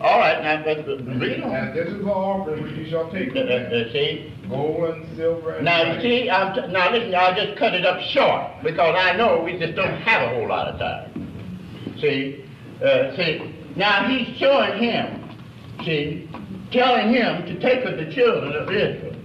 All 0.00 0.18
right, 0.18 0.42
now, 0.42 0.64
but, 0.64 0.84
but 0.86 1.06
read 1.20 1.40
on. 1.42 1.54
And 1.54 1.76
this 1.76 1.88
is 1.88 2.04
the 2.04 2.10
offering 2.10 2.62
which 2.64 2.72
you 2.72 2.90
shall 2.90 3.08
take 3.12 3.36
Uh, 3.36 3.38
uh, 3.40 3.92
see? 3.92 4.32
gold 4.48 4.94
and 4.96 5.16
silver 5.16 5.52
and 5.52 5.64
Now, 5.64 5.92
you 5.92 6.00
see, 6.00 6.28
I'm 6.28 6.54
t- 6.54 6.72
now 6.72 6.90
listen, 6.90 7.14
I'll 7.14 7.36
just 7.36 7.56
cut 7.56 7.74
it 7.74 7.86
up 7.86 8.00
short 8.00 8.50
because 8.64 8.96
I 8.98 9.16
know 9.16 9.42
we 9.44 9.56
just 9.60 9.76
don't 9.76 9.94
have 10.02 10.22
a 10.22 10.34
whole 10.34 10.48
lot 10.48 10.66
of 10.66 10.80
time. 10.80 11.94
See? 12.00 12.44
Uh, 12.82 13.16
see, 13.16 13.54
now 13.76 14.08
he's 14.08 14.36
showing 14.36 14.80
him, 14.82 15.36
see, 15.84 16.30
telling 16.70 17.12
him 17.12 17.44
to 17.46 17.58
take 17.58 17.84
of 17.84 17.96
the 17.96 18.12
children 18.12 18.54
of 18.54 18.70
Israel. 18.70 19.16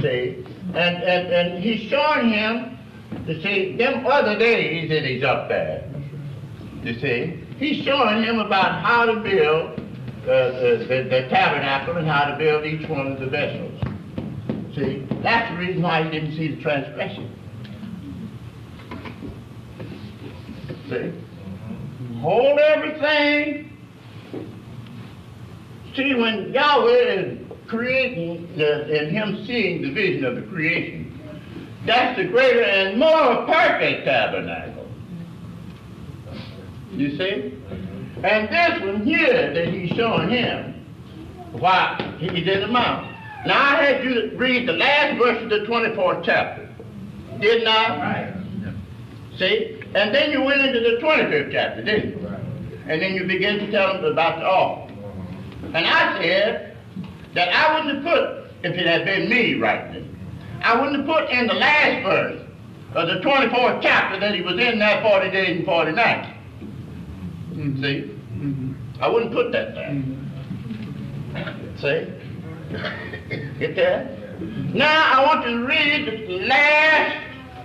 See? 0.00 0.44
And, 0.74 1.02
and, 1.02 1.28
and 1.32 1.62
he's 1.62 1.88
showing 1.88 2.28
him, 2.28 2.78
you 3.26 3.40
see, 3.40 3.76
them 3.76 4.04
other 4.06 4.36
days 4.36 4.88
that 4.88 5.04
he's 5.04 5.22
up 5.22 5.48
there. 5.48 5.88
You 6.82 6.98
see? 6.98 7.44
He's 7.58 7.84
showing 7.84 8.22
him 8.24 8.40
about 8.40 8.82
how 8.82 9.06
to 9.06 9.20
build 9.20 9.78
uh, 10.24 10.50
the, 10.60 10.86
the, 10.88 11.08
the 11.08 11.28
tabernacle 11.30 11.96
and 11.96 12.06
how 12.06 12.24
to 12.24 12.36
build 12.36 12.64
each 12.64 12.88
one 12.88 13.06
of 13.06 13.20
the 13.20 13.26
vessels. 13.26 13.80
See, 14.74 15.06
that's 15.22 15.50
the 15.52 15.58
reason 15.58 15.82
why 15.82 16.02
he 16.02 16.10
didn't 16.10 16.36
see 16.36 16.54
the 16.54 16.60
transgression. 16.60 17.32
See? 20.90 21.25
Hold 22.20 22.58
everything. 22.58 23.76
See, 25.94 26.14
when 26.14 26.52
Yahweh 26.52 26.90
is 26.90 27.38
creating 27.66 28.56
the, 28.56 28.98
and 28.98 29.10
him 29.10 29.44
seeing 29.46 29.82
the 29.82 29.92
vision 29.92 30.24
of 30.24 30.36
the 30.36 30.42
creation, 30.42 31.18
that's 31.86 32.18
the 32.18 32.24
greater 32.24 32.62
and 32.62 32.98
more 32.98 33.46
perfect 33.46 34.04
tabernacle. 34.04 34.88
You 36.90 37.16
see? 37.16 37.54
And 38.24 38.48
this 38.48 38.80
one 38.80 39.04
here 39.04 39.52
that 39.52 39.68
he's 39.68 39.90
showing 39.90 40.28
him, 40.28 40.86
why 41.52 42.16
he's 42.18 42.46
in 42.46 42.60
the 42.60 42.68
mountain. 42.68 43.14
Now 43.46 43.76
I 43.76 43.82
had 43.82 44.04
you 44.04 44.32
read 44.36 44.66
the 44.66 44.72
last 44.72 45.18
verse 45.18 45.42
of 45.42 45.50
the 45.50 45.60
24th 45.60 46.24
chapter. 46.24 46.68
Didn't 47.40 47.68
I? 47.68 48.32
Right. 48.34 48.36
See? 49.38 49.80
And 49.96 50.14
then 50.14 50.30
you 50.30 50.42
went 50.42 50.60
into 50.60 50.78
the 50.78 50.98
25th 51.00 51.52
chapter, 51.52 51.82
didn't 51.82 52.20
you? 52.20 52.28
Right. 52.28 52.38
And 52.86 53.00
then 53.00 53.14
you 53.14 53.26
began 53.26 53.58
to 53.60 53.70
tell 53.70 53.94
them 53.94 54.04
about 54.04 54.40
the 54.40 54.44
offering. 54.44 54.98
And 55.74 55.86
I 55.86 56.20
said 56.20 56.76
that 57.32 57.48
I 57.48 57.74
wouldn't 57.74 58.04
have 58.04 58.14
put, 58.14 58.50
if 58.62 58.76
it 58.76 58.86
had 58.86 59.06
been 59.06 59.30
me 59.30 59.54
writing 59.54 60.02
it, 60.02 60.04
I 60.62 60.78
wouldn't 60.78 60.98
have 60.98 61.06
put 61.06 61.30
in 61.30 61.46
the 61.46 61.54
last 61.54 62.02
verse 62.04 62.42
of 62.94 63.08
the 63.08 63.26
24th 63.26 63.80
chapter 63.80 64.20
that 64.20 64.34
he 64.34 64.42
was 64.42 64.58
in 64.58 64.78
that 64.80 65.02
40 65.02 65.30
days 65.30 65.56
and 65.56 65.64
40 65.64 65.92
nights. 65.92 66.28
Hmm, 67.54 67.82
see? 67.82 68.12
Mm-hmm. 68.36 68.72
I 69.00 69.08
wouldn't 69.08 69.32
put 69.32 69.50
that 69.52 69.74
there. 69.74 69.88
Mm-hmm. 69.88 70.26
See? 71.78 72.12
Get 73.58 73.76
that? 73.76 74.42
Now 74.74 75.14
I 75.14 75.24
want 75.24 75.46
to 75.46 75.64
read 75.64 76.28
the 76.28 76.46
last 76.46 77.16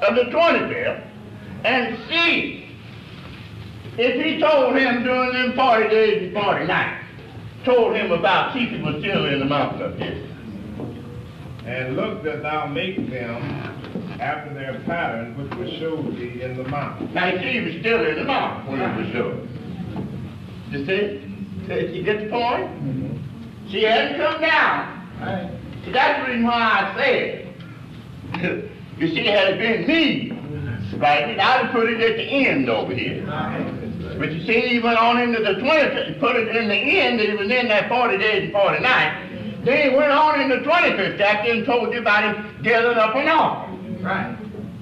of 0.04 0.16
the 0.16 0.24
25th 0.32 1.11
and 1.64 1.98
see 2.10 2.76
if 3.98 4.24
he 4.24 4.40
told 4.40 4.76
him 4.76 5.04
during 5.04 5.34
them 5.34 5.54
40 5.56 5.90
days 5.90 6.24
and 6.24 6.34
40 6.34 6.66
nights, 6.66 7.06
told 7.66 7.96
him 7.96 8.12
about 8.12 8.54
keeping 8.54 8.84
was 8.84 9.02
still 9.02 9.26
in 9.26 9.40
the 9.40 9.46
mountain 9.46 9.82
up 9.82 9.98
here. 9.98 10.28
And 11.66 11.96
look 11.96 12.24
that 12.24 12.42
thou 12.42 12.68
make 12.68 12.96
them 13.10 13.42
after 14.20 14.54
their 14.54 14.82
pattern 14.86 15.38
which 15.38 15.58
was 15.58 15.70
showed 15.80 16.16
thee 16.16 16.42
in 16.42 16.58
the 16.58 16.64
mountain. 16.64 17.14
Now 17.14 17.28
you 17.28 17.40
see 17.40 17.52
he 17.52 17.60
was 17.60 17.80
still 17.80 18.06
in 18.06 18.16
the 18.16 18.24
mountain 18.24 18.72
when 18.72 18.82
it 18.82 18.98
was 18.98 19.12
showed. 19.14 19.48
You 20.72 20.86
see? 20.86 21.28
You 21.96 22.04
get 22.04 22.24
the 22.24 22.30
point? 22.30 22.66
Mm-hmm. 22.66 23.68
See, 23.68 23.80
he 23.80 23.84
hadn't 23.84 24.18
come 24.18 24.42
down. 24.42 25.08
See, 25.86 25.92
that's 25.92 26.26
the 26.26 26.32
reason 26.32 26.46
why 26.46 26.54
I 26.54 26.96
said 26.98 27.42
you 28.98 29.08
see, 29.08 29.26
had 29.26 29.54
it 29.54 29.60
been 29.60 29.88
me, 29.88 30.41
right, 31.02 31.40
I'd 31.40 31.66
have 31.66 31.72
put 31.72 31.90
it 31.90 32.00
at 32.00 32.18
the 32.18 32.24
end 32.24 32.70
over 32.70 32.94
here. 32.94 33.26
But 34.18 34.32
you 34.32 34.46
see, 34.46 34.62
he 34.68 34.80
went 34.80 35.00
on 35.00 35.20
into 35.20 35.40
the 35.42 35.60
25th, 35.60 36.20
put 36.20 36.36
it 36.36 36.56
in 36.56 36.68
the 36.68 36.76
end, 36.76 37.20
that 37.20 37.30
he 37.30 37.36
was 37.36 37.50
in 37.50 37.68
that 37.70 37.90
40 37.90 38.18
days 38.18 38.44
and 38.44 38.54
40 38.54 38.80
nights. 38.82 39.28
Then 39.64 39.90
he 39.90 39.96
went 39.96 40.12
on 40.12 40.42
in 40.42 40.50
the 40.50 40.58
25th 40.58 41.18
chapter 41.18 41.52
and 41.52 41.66
told 41.66 41.94
you 41.94 42.00
about 42.00 42.24
him 42.24 42.64
gathering 42.64 42.98
up 42.98 43.16
an 43.16 43.28
ark. 43.28 43.70
Right. 44.02 44.38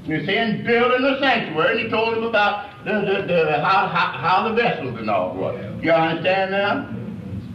You 0.05 0.25
see, 0.25 0.35
and 0.35 0.65
building 0.65 1.01
the 1.01 1.19
sanctuary, 1.19 1.71
and 1.71 1.79
he 1.81 1.89
told 1.89 2.17
him 2.17 2.23
about 2.23 2.83
the, 2.83 2.93
the, 3.01 3.21
the, 3.27 3.61
how, 3.61 3.87
how, 3.87 4.11
how 4.17 4.49
the 4.49 4.55
vessels 4.55 4.97
and 4.97 5.09
all 5.09 5.35
was. 5.35 5.83
You 5.83 5.91
understand 5.91 6.51
now? 6.51 6.89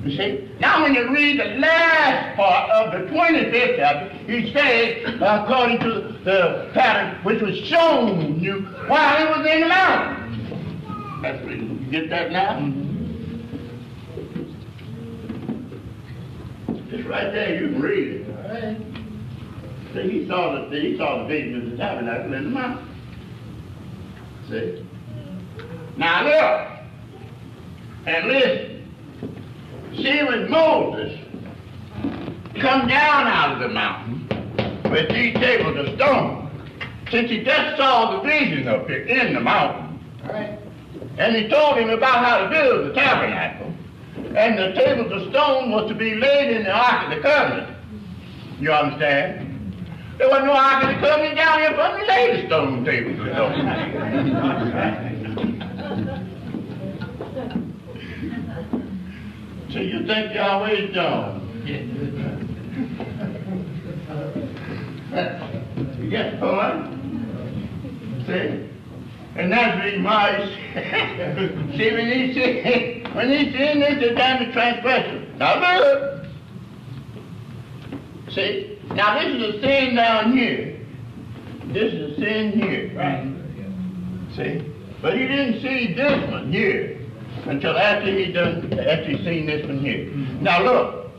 You 0.05 0.17
see? 0.19 0.51
Now 0.61 0.83
when 0.83 0.95
you 0.95 1.11
read 1.11 1.41
the 1.41 1.59
last 1.61 2.37
part 2.37 2.71
of 2.71 2.93
the 2.93 3.11
25th 3.11 3.77
chapter, 3.77 4.15
he 4.31 4.53
says, 4.53 5.15
according 5.15 5.79
to 5.81 6.19
the 6.25 6.71
pattern 6.75 7.25
which 7.25 7.41
was 7.41 7.57
shown 7.61 8.39
you 8.39 8.61
while 8.87 9.17
he 9.17 9.25
was 9.25 9.47
in 9.51 9.61
the 9.63 9.69
mountain. 9.69 11.21
That's 11.23 11.43
what 11.43 11.57
you 11.57 11.79
get 11.91 12.11
that 12.11 12.33
now? 12.33 12.71
It's 16.91 17.09
right 17.09 17.33
there, 17.33 17.63
you 17.63 17.69
can 17.69 17.81
read 17.81 18.09
it. 18.09 18.95
See, 19.95 20.21
he 20.21 20.29
saw 20.29 20.69
the 20.69 20.81
he 20.81 20.99
saw 20.99 21.23
the 21.23 21.29
vision 21.29 21.63
of 21.63 21.71
the 21.71 21.77
tabernacle 21.79 22.35
in 22.35 22.45
the 22.45 22.51
mountain. 22.51 22.89
See? 24.51 24.87
Now 25.97 26.25
look 26.25 26.69
and 28.07 28.29
listen. 28.29 28.74
See 29.97 30.23
when 30.25 30.51
Moses 30.51 31.19
come 32.61 32.89
down 32.89 33.27
out 33.27 33.53
of 33.53 33.61
the 33.61 33.69
mountain 33.69 34.29
with 34.91 35.09
these 35.09 35.35
tables 35.35 35.77
of 35.77 35.95
stone, 35.95 36.51
since 37.11 37.31
he 37.31 37.45
just 37.45 37.77
saw 37.77 38.17
the 38.17 38.23
vision 38.29 38.67
up 38.67 38.89
here 38.89 39.05
in 39.05 39.35
the 39.35 39.41
mountain, 39.41 40.01
and 41.19 41.37
he 41.37 41.49
told 41.49 41.79
him 41.79 41.91
about 41.91 42.25
how 42.25 42.39
to 42.39 42.49
build 42.51 42.89
the 42.89 42.93
tabernacle, 42.93 43.73
and 44.37 44.59
the 44.59 44.73
tables 44.73 45.13
of 45.13 45.31
stone 45.31 45.71
was 45.71 45.89
to 45.89 45.95
be 45.95 46.15
laid 46.17 46.57
in 46.57 46.65
the 46.65 46.73
Ark 46.73 47.05
of 47.05 47.11
the 47.17 47.21
Covenant. 47.23 47.77
You 48.59 48.73
understand? 48.73 49.77
There 50.19 50.29
wasn't 50.29 50.47
no 50.47 50.55
Ark 50.55 50.83
of 50.85 50.89
the 50.89 51.07
Covenant 51.07 51.37
down 51.37 51.61
here 51.61 51.71
for 51.71 51.77
but 51.77 52.01
we 52.01 52.07
laid 52.09 52.43
the 52.43 52.47
stone 52.49 52.85
tables 52.85 53.21
of 53.21 53.27
stone. 53.33 53.61
So 59.75 59.81
you 59.81 60.07
think 60.07 60.33
Yahweh's 60.33 60.95
done? 60.95 61.41
you 65.99 66.11
get 66.11 66.31
the 66.31 66.39
point? 66.39 66.95
See? 68.25 68.71
And 69.37 69.51
that's 69.51 69.77
the 69.77 69.85
reason 69.85 70.05
why, 70.05 70.47
see, 71.77 71.93
when 71.93 72.07
he 72.07 72.35
see, 72.35 73.03
when 73.15 73.31
he 73.31 73.51
sin, 73.51 73.83
it's 73.83 74.13
a 74.13 74.15
time 74.15 74.47
of 74.47 74.53
transgression. 74.53 75.37
Now 75.39 75.81
look. 75.81 76.27
See? 78.31 78.79
Now 78.93 79.19
this 79.19 79.35
is 79.35 79.43
a 79.43 79.61
sin 79.61 79.97
down 79.97 80.39
here. 80.39 80.79
This 81.73 81.93
is 81.93 82.13
a 82.13 82.21
sin 82.21 82.53
here. 82.53 82.93
Right. 82.97 83.27
See? 84.37 84.73
But 85.03 85.15
he 85.15 85.27
didn't 85.27 85.63
see 85.63 85.95
this 85.95 86.31
one 86.31 86.53
here 86.53 87.04
until 87.47 87.77
after 87.77 88.11
he 88.11 88.33
done 88.33 88.73
after 88.79 89.11
he 89.11 89.25
seen 89.25 89.47
this 89.47 89.67
one 89.67 89.79
here. 89.81 90.07
Mm-hmm. 90.07 90.43
Now 90.43 90.63
look. 90.63 91.11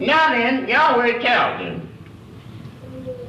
Now 0.00 0.30
then, 0.30 0.68
Yahweh 0.68 1.22
tells 1.22 1.60
him 1.60 1.88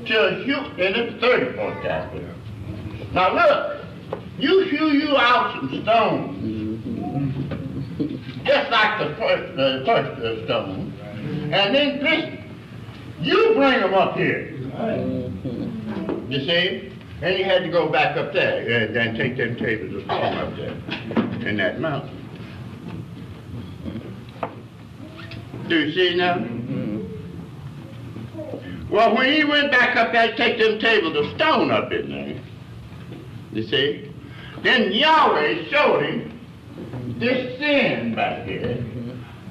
to 0.05 0.43
shoot 0.45 0.79
in 0.79 0.93
the 0.93 1.25
34th 1.25 1.83
chapter. 1.83 2.35
Now 3.13 3.33
look, 3.33 3.85
you 4.37 4.65
hew 4.65 4.87
you 4.87 5.17
out 5.17 5.53
some 5.53 5.81
stones, 5.83 6.43
mm-hmm. 6.43 7.25
just 8.45 8.71
like 8.71 8.99
the 8.99 9.15
first, 9.15 9.55
the 9.55 9.83
first 9.85 10.21
uh, 10.21 10.45
stone, 10.45 10.93
and 11.53 11.75
then 11.75 12.03
this, 12.03 12.39
you 13.21 13.53
bring 13.55 13.79
them 13.79 13.93
up 13.93 14.15
here. 14.17 14.51
Mm-hmm. 14.51 16.31
You 16.31 16.39
see? 16.39 16.91
And 17.21 17.35
he 17.35 17.43
had 17.43 17.63
to 17.63 17.69
go 17.69 17.89
back 17.89 18.17
up 18.17 18.33
there 18.33 18.61
uh, 18.61 18.85
and 18.85 18.95
then 18.95 19.15
take 19.15 19.37
them 19.37 19.55
tables 19.55 19.95
of 19.95 20.03
stone 20.03 20.37
up 20.37 20.55
there 20.57 21.47
in 21.47 21.57
that 21.57 21.79
mountain. 21.79 22.24
Do 25.67 25.79
you 25.79 25.91
see 25.93 26.15
now? 26.15 26.37
Well, 28.89 29.15
when 29.15 29.33
he 29.33 29.43
went 29.43 29.71
back 29.71 29.95
up 29.95 30.11
there 30.13 30.27
to 30.27 30.37
take 30.37 30.59
them 30.59 30.79
tables 30.79 31.15
of 31.17 31.35
stone 31.35 31.71
up 31.71 31.91
in 31.91 32.09
there, 32.09 32.39
you 33.51 33.63
see, 33.63 34.11
then 34.61 34.91
Yahweh 34.91 35.67
showed 35.69 36.03
him 36.03 36.39
this 37.17 37.57
sin 37.57 38.13
back 38.13 38.45
here. 38.45 38.85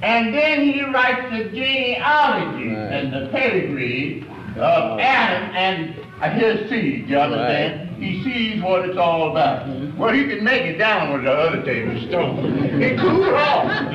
And 0.02 0.34
then 0.34 0.72
he 0.72 0.82
writes 0.84 1.30
the 1.30 1.44
genealogy 1.50 2.74
and 2.74 3.12
the 3.12 3.28
pedigree 3.32 4.24
of 4.56 5.00
Adam 5.00 5.50
and 5.56 5.94
his 6.40 6.68
seed, 6.68 7.08
you 7.08 7.18
understand? 7.18 7.83
He 7.98 8.22
sees 8.24 8.62
what 8.62 8.88
it's 8.88 8.98
all 8.98 9.30
about. 9.30 9.66
Well, 9.96 10.12
he 10.12 10.26
can 10.26 10.42
make 10.42 10.62
it 10.62 10.78
down 10.78 11.12
with 11.12 11.24
the 11.24 11.32
other 11.32 11.62
table 11.62 12.00
stone. 12.08 12.80
He 12.80 12.96
cooled 12.96 13.34
off. 13.34 13.92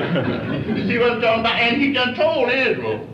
you 0.66 0.86
see 0.88 0.98
what 0.98 1.12
I'm 1.12 1.20
talking 1.20 1.40
about? 1.40 1.60
And 1.60 1.80
he 1.80 1.92
done 1.92 2.14
told 2.14 2.50
Israel, 2.50 3.06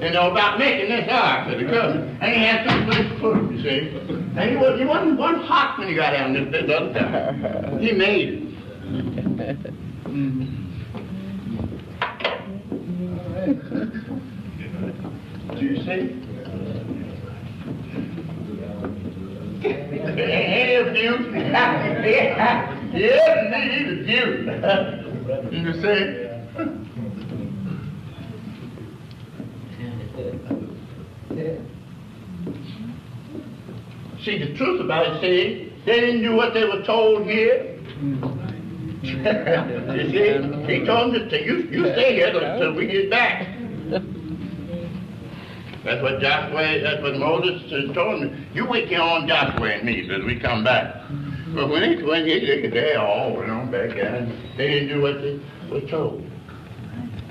you 0.00 0.10
know, 0.10 0.30
about 0.30 0.58
making 0.58 0.88
this 0.88 1.08
ark 1.10 1.48
for 1.48 1.56
the 1.56 1.64
covenant. 1.64 2.22
And 2.22 2.32
he 2.32 2.40
had 2.40 2.66
for 2.66 2.94
his 2.94 3.20
foot, 3.20 3.52
you 3.52 3.62
see. 3.62 3.88
And 4.36 4.50
he, 4.50 4.56
was, 4.56 4.78
he 4.78 4.84
wasn't 4.84 5.18
one 5.18 5.40
hot 5.40 5.78
when 5.78 5.88
he 5.88 5.94
got 5.94 6.10
down 6.10 6.32
this, 6.32 6.50
this 6.50 6.70
other 6.70 6.92
time. 6.92 7.78
He 7.78 7.92
made 7.92 8.28
it. 8.28 8.42
Mm-hmm. 10.04 10.62
Do 15.54 15.64
you 15.64 15.76
see? 15.84 16.21
It 20.04 20.92
beautiful? 20.94 21.32
yes, 22.94 23.22
indeed, 23.44 23.88
it's 23.88 24.06
beautiful. 24.06 25.52
You 25.52 25.72
see? 25.74 26.28
See, 34.24 34.38
the 34.38 34.54
truth 34.56 34.80
about 34.80 35.16
it, 35.16 35.20
see, 35.20 35.72
they 35.84 36.00
didn't 36.00 36.22
do 36.22 36.36
what 36.36 36.54
they 36.54 36.64
were 36.64 36.82
told 36.84 37.26
here. 37.26 37.76
you 39.02 39.18
see, 40.12 40.72
he 40.72 40.84
told 40.86 41.14
them 41.14 41.28
to, 41.28 41.44
you, 41.44 41.68
you 41.70 41.92
stay 41.92 42.14
here 42.14 42.28
until 42.28 42.74
we 42.74 42.86
get 42.86 43.10
back. 43.10 43.48
That's 45.84 46.00
what 46.00 46.20
Joshua, 46.20 46.80
that's 46.80 47.02
what 47.02 47.16
Moses 47.16 47.62
told 47.94 48.22
me. 48.22 48.46
You 48.54 48.68
wait 48.68 48.88
here 48.88 49.00
on 49.00 49.26
Joshua 49.26 49.66
and 49.66 49.84
me 49.84 50.06
till 50.06 50.24
we 50.24 50.38
come 50.38 50.62
back. 50.62 50.94
But 51.54 51.68
when 51.68 51.98
he, 51.98 52.02
when 52.02 52.24
he, 52.24 52.68
they 52.68 52.94
all 52.94 53.36
went 53.36 53.50
on 53.50 53.70
back 53.70 53.96
down. 53.96 54.54
They 54.56 54.68
didn't 54.68 54.88
do 54.88 55.02
what 55.02 55.20
they 55.20 55.40
were 55.70 55.86
told. 55.90 56.24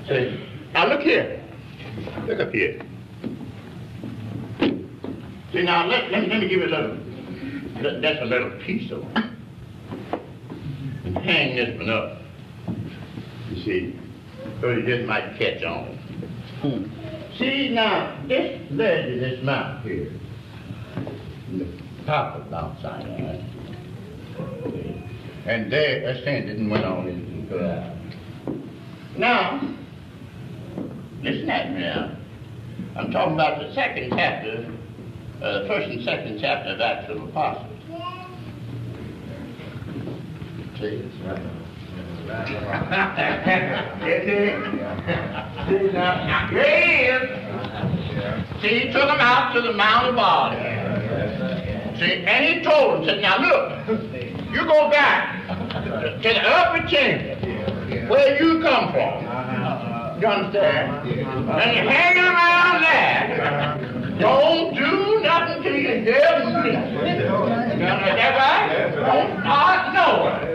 See, 0.06 0.46
now 0.74 0.86
look 0.86 1.00
here. 1.00 1.42
Look 2.26 2.40
up 2.40 2.52
here. 2.52 2.80
See, 5.52 5.62
now 5.62 5.86
let, 5.86 6.10
let, 6.10 6.22
me, 6.22 6.28
let 6.28 6.40
me 6.40 6.48
give 6.48 6.60
you 6.60 6.66
a 6.66 6.74
little, 6.74 8.00
that's 8.00 8.20
a 8.20 8.24
little 8.24 8.50
piece 8.64 8.90
of 8.92 9.02
it. 9.02 9.24
And 11.04 11.16
hang 11.18 11.56
this 11.56 11.78
one 11.78 11.90
up. 11.90 12.18
You 13.50 13.62
see, 13.64 14.00
so 14.60 14.70
you 14.70 14.86
just 14.86 15.08
might 15.08 15.36
catch 15.38 15.62
on. 15.64 15.98
Hmm. 16.60 17.01
See, 17.38 17.70
now, 17.70 18.22
this 18.28 18.60
ledge 18.70 19.14
of 19.14 19.20
this 19.20 19.42
mountain 19.42 19.82
here, 19.82 20.12
the 21.58 22.04
top 22.04 22.36
of 22.36 22.50
Mount 22.50 22.78
Sinai, 22.82 23.40
and 25.46 25.72
they 25.72 26.04
ascended 26.04 26.58
and 26.58 26.70
went 26.70 26.84
on 26.84 27.08
into 27.08 27.48
the 27.48 27.58
cloud. 27.58 27.98
Now, 29.16 29.74
listen 31.22 31.48
at 31.48 31.72
me 31.72 31.80
now. 31.80 32.16
I'm 32.96 33.10
talking 33.10 33.34
about 33.34 33.60
the 33.60 33.74
second 33.74 34.12
chapter, 34.14 34.70
uh, 35.42 35.62
the 35.62 35.68
first 35.68 35.88
and 35.88 36.04
second 36.04 36.38
chapter 36.38 36.70
of 36.70 36.80
Acts 36.80 37.10
of 37.10 37.22
Apostles. 37.22 37.68
See? 40.78 41.61
Yes, 44.02 44.24
see? 44.24 44.50
See, 45.68 45.92
now, 45.92 46.48
here 46.48 46.64
he 46.64 46.92
is. 47.12 47.22
See, 48.62 48.78
he 48.80 48.92
took 48.92 49.08
him 49.08 49.20
out 49.20 49.52
to 49.54 49.60
the 49.60 49.72
Mount 49.72 50.08
of 50.08 50.18
Olives. 50.18 51.98
See, 51.98 52.24
and 52.24 52.44
he 52.44 52.62
told 52.64 53.00
him, 53.00 53.04
said, 53.06 53.20
now 53.22 53.38
look, 53.38 53.88
you 54.52 54.64
go 54.64 54.90
back 54.90 55.46
to 56.22 56.28
the 56.28 56.40
upper 56.42 56.86
chamber 56.88 57.34
where 58.08 58.42
you 58.42 58.60
come 58.62 58.92
from. 58.92 60.20
You 60.20 60.28
understand? 60.28 61.08
And 61.08 61.76
you 61.76 61.88
hang 61.88 62.16
around 62.16 62.82
there 62.82 64.18
Don't 64.20 64.74
do 64.74 65.20
nothing 65.20 65.62
till 65.64 65.74
you 65.74 65.88
hear 65.88 66.04
me. 66.04 66.12
Is 66.12 67.22
that 68.14 68.32
right? 68.38 68.92
Don't 68.94 69.40
start 69.40 69.94
nowhere. 69.94 70.52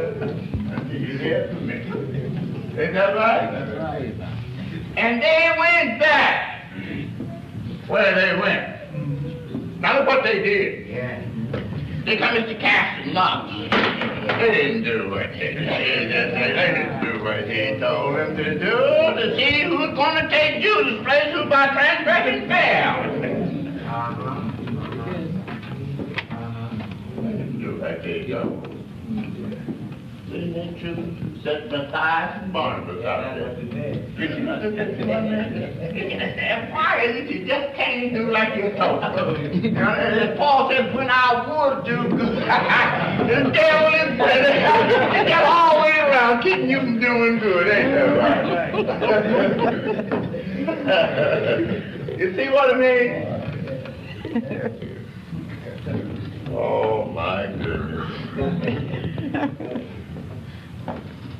You 1.19 1.47
me. 1.61 1.73
Is 2.77 2.93
that 2.93 3.15
right? 3.15 3.49
And 4.97 5.19
they 5.19 5.55
went 5.57 5.99
back 5.99 6.71
where 7.87 8.13
they 8.13 8.39
went. 8.39 9.81
Now 9.81 9.99
look 9.99 10.07
what 10.07 10.23
they 10.23 10.43
did. 10.43 10.87
They 12.05 12.17
come 12.17 12.35
to 12.35 12.55
casting 12.59 13.13
lots. 13.13 13.51
They 13.51 14.51
didn't 14.51 14.83
do 14.83 15.09
what 15.09 15.31
they 15.31 15.53
did. 15.53 15.67
They 15.67 16.05
didn't 16.07 17.01
do 17.03 17.23
what 17.23 17.49
he 17.49 17.79
told 17.79 18.15
them 18.17 18.37
to 18.37 18.59
do 18.59 18.59
to 18.59 19.35
see 19.35 19.63
who's 19.63 19.95
going 19.95 20.23
to 20.23 20.29
take 20.29 20.61
Judas' 20.61 21.03
place 21.03 21.33
who 21.33 21.49
by 21.49 21.67
transgression 21.69 22.47
fell. 22.47 23.03
They 27.79 27.95
didn't 28.03 28.27
do. 28.27 28.66
They 30.57 30.63
didn't 30.65 30.79
choose 30.79 31.43
set 31.43 31.69
Matthias 31.69 32.41
and 32.41 32.51
Barnabas 32.51 33.05
out 33.05 33.35
there. 33.35 33.53
Why 36.73 37.03
is 37.05 37.15
it 37.15 37.29
you 37.29 37.45
just 37.45 37.75
can't 37.75 38.11
do 38.11 38.31
like 38.31 38.55
you're 38.55 38.75
told? 38.75 39.03
As 39.03 40.35
Paul 40.35 40.71
said, 40.71 40.95
when 40.95 41.11
I 41.11 41.45
would 41.45 41.85
do 41.85 42.09
good, 42.09 42.37
the 42.39 43.51
devil 43.53 43.93
is 43.93 44.17
it's 44.19 45.29
got 45.29 45.43
all 45.45 45.75
the 45.75 45.81
way 45.83 45.99
around 45.99 46.41
keeping 46.41 46.71
you 46.71 46.79
from 46.79 46.99
doing 46.99 47.37
good, 47.37 47.67
ain't 47.67 47.93
that 47.93 48.17
right? 48.17 48.73
you 52.19 52.35
see 52.35 52.49
what 52.49 52.73
I 52.73 52.77
mean? 52.79 53.11
Oh 56.49 57.05
my 57.13 57.45
goodness. 58.33 59.93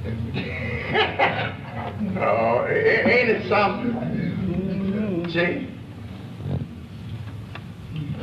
oh, 2.20 2.66
a- 2.68 3.08
ain't 3.08 3.30
it 3.30 3.48
something? 3.50 3.94
See? 5.32 5.68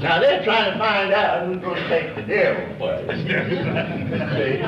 Now 0.00 0.18
they're 0.20 0.42
trying 0.44 0.72
to 0.72 0.78
find 0.78 1.12
out 1.12 1.46
who's 1.46 1.60
going 1.62 1.76
to 1.82 1.88
take 1.88 2.14
the 2.16 2.22
devil 2.22 2.76
place. 2.76 3.06
see? 4.36 4.58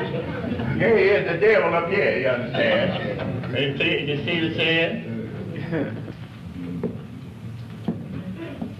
Here 0.79 0.97
he 0.97 1.03
is, 1.05 1.27
the 1.31 1.37
devil 1.39 1.73
up 1.73 1.89
here, 1.89 2.19
you 2.19 2.27
understand? 2.27 3.51
You 3.51 3.77
see, 3.77 4.05
you 4.05 4.17
see 4.25 4.39
the 4.47 4.53
sin? 4.55 4.73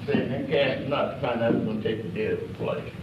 See, 0.07 0.13
they 0.13 0.45
casting 0.49 0.93
out 0.93 1.15
to 1.15 1.19
find 1.21 1.41
out 1.41 1.53
who's 1.53 1.63
going 1.65 1.81
to 1.81 1.95
take 1.95 2.03
the 2.03 2.09
devil's 2.09 2.55
place. 2.57 2.93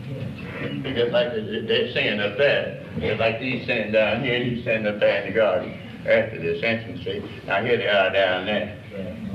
Because 0.82 1.12
like 1.12 1.32
they- 1.34 1.64
they're 1.66 1.92
saying 1.92 2.20
up 2.20 2.36
there, 2.38 2.80
it's 2.98 3.20
like 3.20 3.38
he's 3.38 3.66
saying 3.66 3.92
down 3.92 4.22
here, 4.22 4.34
and 4.36 4.44
he's 4.44 4.64
saying 4.64 4.86
up 4.86 5.00
there 5.00 5.22
in 5.22 5.28
the 5.28 5.34
garden 5.34 5.72
after 6.06 6.38
the 6.38 6.56
ascension 6.56 7.00
see. 7.04 7.22
Now 7.46 7.62
here 7.64 7.76
they 7.76 7.88
are 7.88 8.10
down 8.12 8.46
there, 8.46 8.76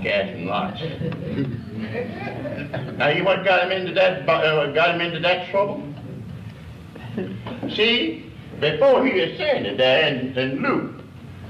casting 0.03 0.47
lots. 0.47 0.81
now 2.97 3.09
you 3.09 3.23
what 3.23 3.43
got 3.43 3.63
him 3.63 3.71
into 3.71 3.93
that, 3.93 4.27
uh, 4.29 4.67
got 4.71 4.95
him 4.95 5.01
into 5.01 5.19
that 5.19 5.49
trouble? 5.49 5.83
See, 7.75 8.31
before 8.59 9.05
he 9.05 9.19
ascended 9.19 9.77
there 9.79 10.07
in, 10.07 10.37
in 10.37 10.61
Luke 10.61 11.01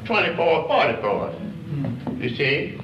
24, 0.06 0.68
44, 0.68 1.34
you 2.18 2.30
see, 2.36 2.80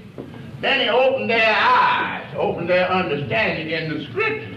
then 0.61 0.81
he 0.81 0.89
opened 0.89 1.29
their 1.29 1.55
eyes, 1.57 2.25
opened 2.37 2.69
their 2.69 2.89
understanding 2.91 3.69
in 3.71 3.97
the 3.97 4.03
scriptures, 4.05 4.54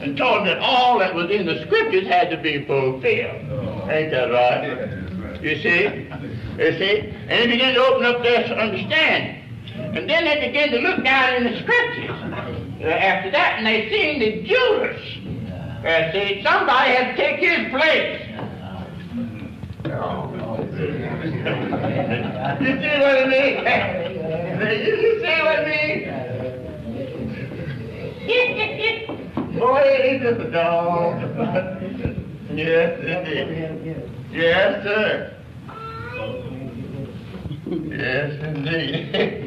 and 0.00 0.16
told 0.16 0.38
them 0.38 0.46
that 0.46 0.58
all 0.58 0.98
that 0.98 1.14
was 1.14 1.30
in 1.30 1.46
the 1.46 1.62
scriptures 1.66 2.06
had 2.06 2.30
to 2.30 2.36
be 2.38 2.64
fulfilled. 2.64 3.36
Ain't 3.90 4.10
that 4.10 4.30
right? 4.32 5.42
You 5.42 5.56
see? 5.62 6.08
You 6.58 6.72
see? 6.78 7.14
And 7.28 7.50
he 7.50 7.56
began 7.56 7.74
to 7.74 7.80
open 7.80 8.06
up 8.06 8.22
their 8.22 8.44
understanding. 8.44 9.36
And 9.76 10.08
then 10.08 10.24
they 10.24 10.46
began 10.48 10.70
to 10.70 10.78
look 10.78 11.04
down 11.04 11.34
in 11.36 11.44
the 11.52 11.60
scriptures 11.60 12.10
uh, 12.10 12.86
after 12.86 13.30
that, 13.30 13.58
and 13.58 13.66
they 13.66 13.88
seen 13.90 14.20
that 14.20 14.44
Judas, 14.44 15.00
uh, 15.84 16.12
see, 16.12 16.42
somebody 16.42 16.92
had 16.92 17.16
to 17.16 17.22
take 17.22 17.40
his 17.40 17.70
place. 17.70 18.26
You 22.60 22.76
see 22.76 22.98
what 23.00 23.16
I 23.16 23.26
mean? 23.26 23.64
You 24.60 25.20
see 25.20 25.36
what 25.42 25.58
I 25.58 25.64
mean? 29.06 29.16
Boy, 29.58 30.10
he's 30.10 30.22
just 30.22 30.40
a 30.40 30.50
dog. 30.50 31.20
yes, 32.54 32.98
indeed. 33.00 34.10
Yes, 34.32 34.84
sir. 34.84 35.36
Yes, 37.66 38.44
indeed. 38.44 39.46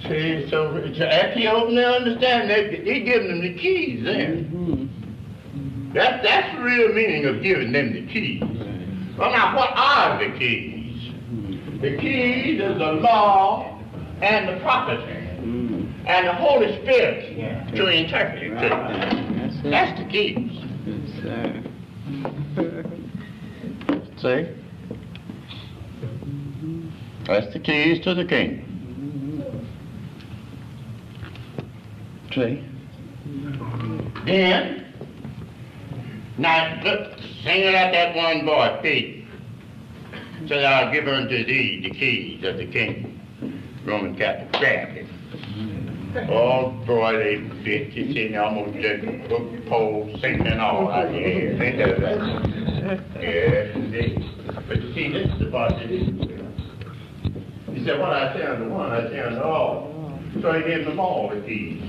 See, 0.08 0.48
so 0.48 0.92
so 0.96 1.04
after 1.04 1.40
you 1.40 1.48
open 1.50 1.74
their 1.74 1.90
understanding, 1.90 2.48
they, 2.84 2.94
he 2.94 3.00
giving 3.04 3.28
them 3.28 3.40
the 3.42 3.54
keys 3.58 4.04
there. 4.04 4.28
Mm-hmm. 4.28 5.92
That, 5.92 6.22
that's 6.22 6.56
the 6.56 6.62
real 6.62 6.92
meaning 6.92 7.24
of 7.26 7.42
giving 7.42 7.72
them 7.72 7.92
the 7.94 8.06
keys. 8.12 8.42
Well, 9.18 9.32
now, 9.32 9.56
what 9.56 9.70
are 9.74 10.18
the 10.18 10.38
keys? 10.38 11.12
The 11.80 11.96
keys 11.96 12.60
is 12.60 12.78
the 12.78 12.92
law 12.92 13.80
and 14.20 14.48
the 14.48 14.60
prophecy 14.62 15.27
and 16.08 16.26
the 16.26 16.32
Holy 16.32 16.80
Spirit 16.82 17.36
to 17.76 17.86
interpret 17.86 18.42
it. 18.42 18.48
to. 18.48 19.70
That's 19.70 19.98
the 20.00 20.06
keys. 20.06 20.64
See? 24.22 24.48
That's 27.26 27.52
the 27.52 27.60
keys 27.60 28.02
to 28.04 28.14
the 28.14 28.24
kingdom. 28.24 28.64
See? 32.32 32.64
Then, 34.24 34.86
now 36.38 36.80
look, 36.82 37.18
sing 37.44 37.60
it 37.62 37.74
out 37.74 37.92
that 37.92 38.16
one 38.16 38.46
boy, 38.46 38.78
Pete. 38.82 39.26
Said, 40.46 40.64
I'll 40.64 40.90
give 40.92 41.06
unto 41.06 41.44
thee 41.44 41.80
the 41.82 41.90
keys 41.90 42.44
of 42.44 42.56
the 42.56 42.66
kingdom. 42.66 43.20
Roman 43.84 44.16
Catholic 44.16 44.52
grabbed 44.52 44.96
it. 44.96 45.07
Boy, 46.86 47.12
they 47.18 47.36
bit 47.64 47.92
you 47.92 48.12
see, 48.12 48.28
they 48.28 48.36
almost 48.36 48.74
just 48.74 49.04
hook 49.30 49.66
pole 49.68 50.08
singing 50.20 50.46
and 50.46 50.60
all 50.60 50.90
out 50.90 51.12
here. 51.12 51.62
Ain't 51.62 51.78
that 51.78 52.00
right? 52.02 53.00
Yes, 53.20 53.76
indeed. 53.76 54.24
But 54.66 54.82
you 54.82 54.94
see, 54.94 55.12
this 55.12 55.30
is 55.32 55.38
the 55.38 55.50
part 55.50 55.72
that 55.72 55.88
he 55.88 57.84
said, 57.84 58.00
what 58.00 58.10
I 58.10 58.34
say 58.34 58.44
unto 58.46 58.68
one, 58.70 58.90
I 58.90 59.08
say 59.08 59.20
unto 59.20 59.40
all. 59.40 59.94
So 60.40 60.52
he 60.52 60.62
gave 60.62 60.86
them 60.86 60.98
all 60.98 61.28
the 61.28 61.40
keys. 61.42 61.82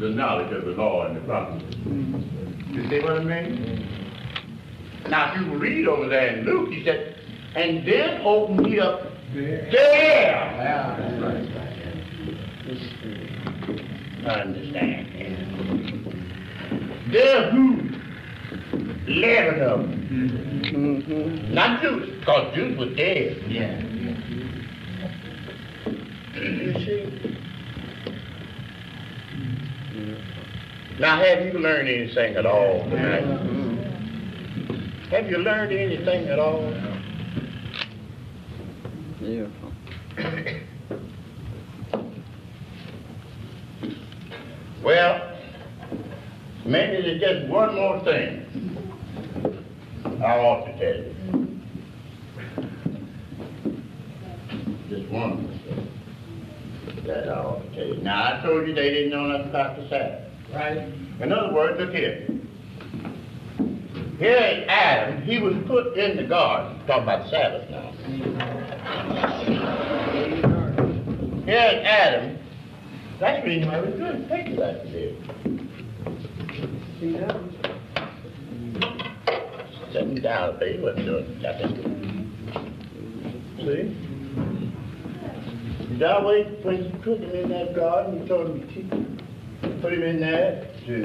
The 0.00 0.10
knowledge 0.10 0.52
of 0.52 0.64
the 0.64 0.72
law 0.72 1.06
and 1.06 1.16
the 1.16 1.20
prophets. 1.20 1.64
You 1.86 2.88
see 2.90 3.00
what 3.00 3.18
I 3.18 3.24
mean? 3.24 3.88
Now, 5.08 5.32
if 5.34 5.40
you 5.40 5.58
read 5.58 5.88
over 5.88 6.08
there 6.08 6.36
in 6.36 6.44
Luke, 6.44 6.70
he 6.70 6.84
said, 6.84 7.16
and 7.54 7.86
then 7.86 8.20
opened 8.22 8.66
he 8.66 8.80
up 8.80 9.02
there. 9.34 10.36
I 10.36 11.75
understand. 14.28 15.06
There 17.12 17.50
who? 17.50 17.80
Eleven 19.06 19.62
of 19.62 19.78
them. 19.80 19.96
Mm-hmm. 20.66 21.54
Not 21.54 21.80
Judas, 21.80 22.10
because 22.18 22.54
Judas 22.54 22.78
were 22.78 22.94
dead. 22.94 23.42
Yeah. 23.48 23.82
You 26.34 26.72
see? 26.84 27.36
Now, 30.98 31.20
have 31.22 31.44
you 31.44 31.58
learned 31.58 31.88
anything 31.88 32.36
at 32.36 32.46
all 32.46 32.80
tonight? 32.90 33.22
Mm-hmm. 33.22 35.10
Have 35.10 35.30
you 35.30 35.38
learned 35.38 35.72
anything 35.72 36.28
at 36.28 36.38
all? 36.38 36.72
Beautiful. 39.20 39.72
Well, 44.86 45.36
maybe 46.64 47.02
there's 47.02 47.20
just 47.20 47.48
one 47.50 47.74
more 47.74 47.98
thing 48.04 48.46
I 50.24 50.38
want 50.38 50.66
to 50.66 50.72
tell 50.78 50.96
you. 51.02 51.12
Just 54.88 55.10
one 55.10 55.42
more 55.42 55.52
thing 55.64 55.88
that 57.04 57.28
I 57.28 57.32
ought 57.32 57.62
to 57.64 57.74
tell 57.74 57.96
you. 57.96 58.00
Now, 58.04 58.38
I 58.38 58.40
told 58.46 58.68
you 58.68 58.74
they 58.76 58.90
didn't 58.90 59.10
know 59.10 59.26
nothing 59.26 59.48
about 59.48 59.76
the 59.76 59.88
Sabbath. 59.88 60.30
Right. 60.54 60.78
In 61.20 61.32
other 61.32 61.52
words, 61.52 61.80
look 61.80 61.90
here. 61.92 62.28
Here 64.20 64.36
is 64.36 64.68
Adam. 64.68 65.22
He 65.22 65.40
was 65.40 65.54
put 65.66 65.98
in 65.98 66.16
the 66.16 66.28
garden. 66.28 66.78
Talking 66.86 67.02
about 67.02 67.24
the 67.24 67.30
Sabbath 67.30 67.68
now. 67.70 67.90
Here 71.44 71.70
is 71.74 71.84
Adam 71.84 72.35
That's 73.18 73.42
the 73.42 73.48
reason 73.48 73.68
why 73.68 73.80
we're 73.80 73.96
doing 73.96 74.28
take 74.28 74.46
it 74.48 74.58
like 74.58 74.82
this. 74.92 75.14
See 77.00 77.12
that? 77.16 77.36
Seven 79.92 80.22
dollars, 80.22 80.60
baby, 80.60 80.82
wasn't 80.82 81.06
doing 81.06 81.40
nothing. 81.40 81.72
See? 83.58 84.06
Yahweh, 85.96 86.42
when 86.62 86.84
you 86.84 86.90
put 87.02 87.20
him 87.20 87.30
in 87.30 87.48
that 87.48 87.74
garden, 87.74 88.20
you 88.20 88.28
told 88.28 88.48
him 88.50 88.60
to 88.60 88.66
keep, 88.74 88.90
put 89.80 89.92
him 89.94 90.02
in 90.02 90.20
there 90.20 90.70
to 90.86 91.04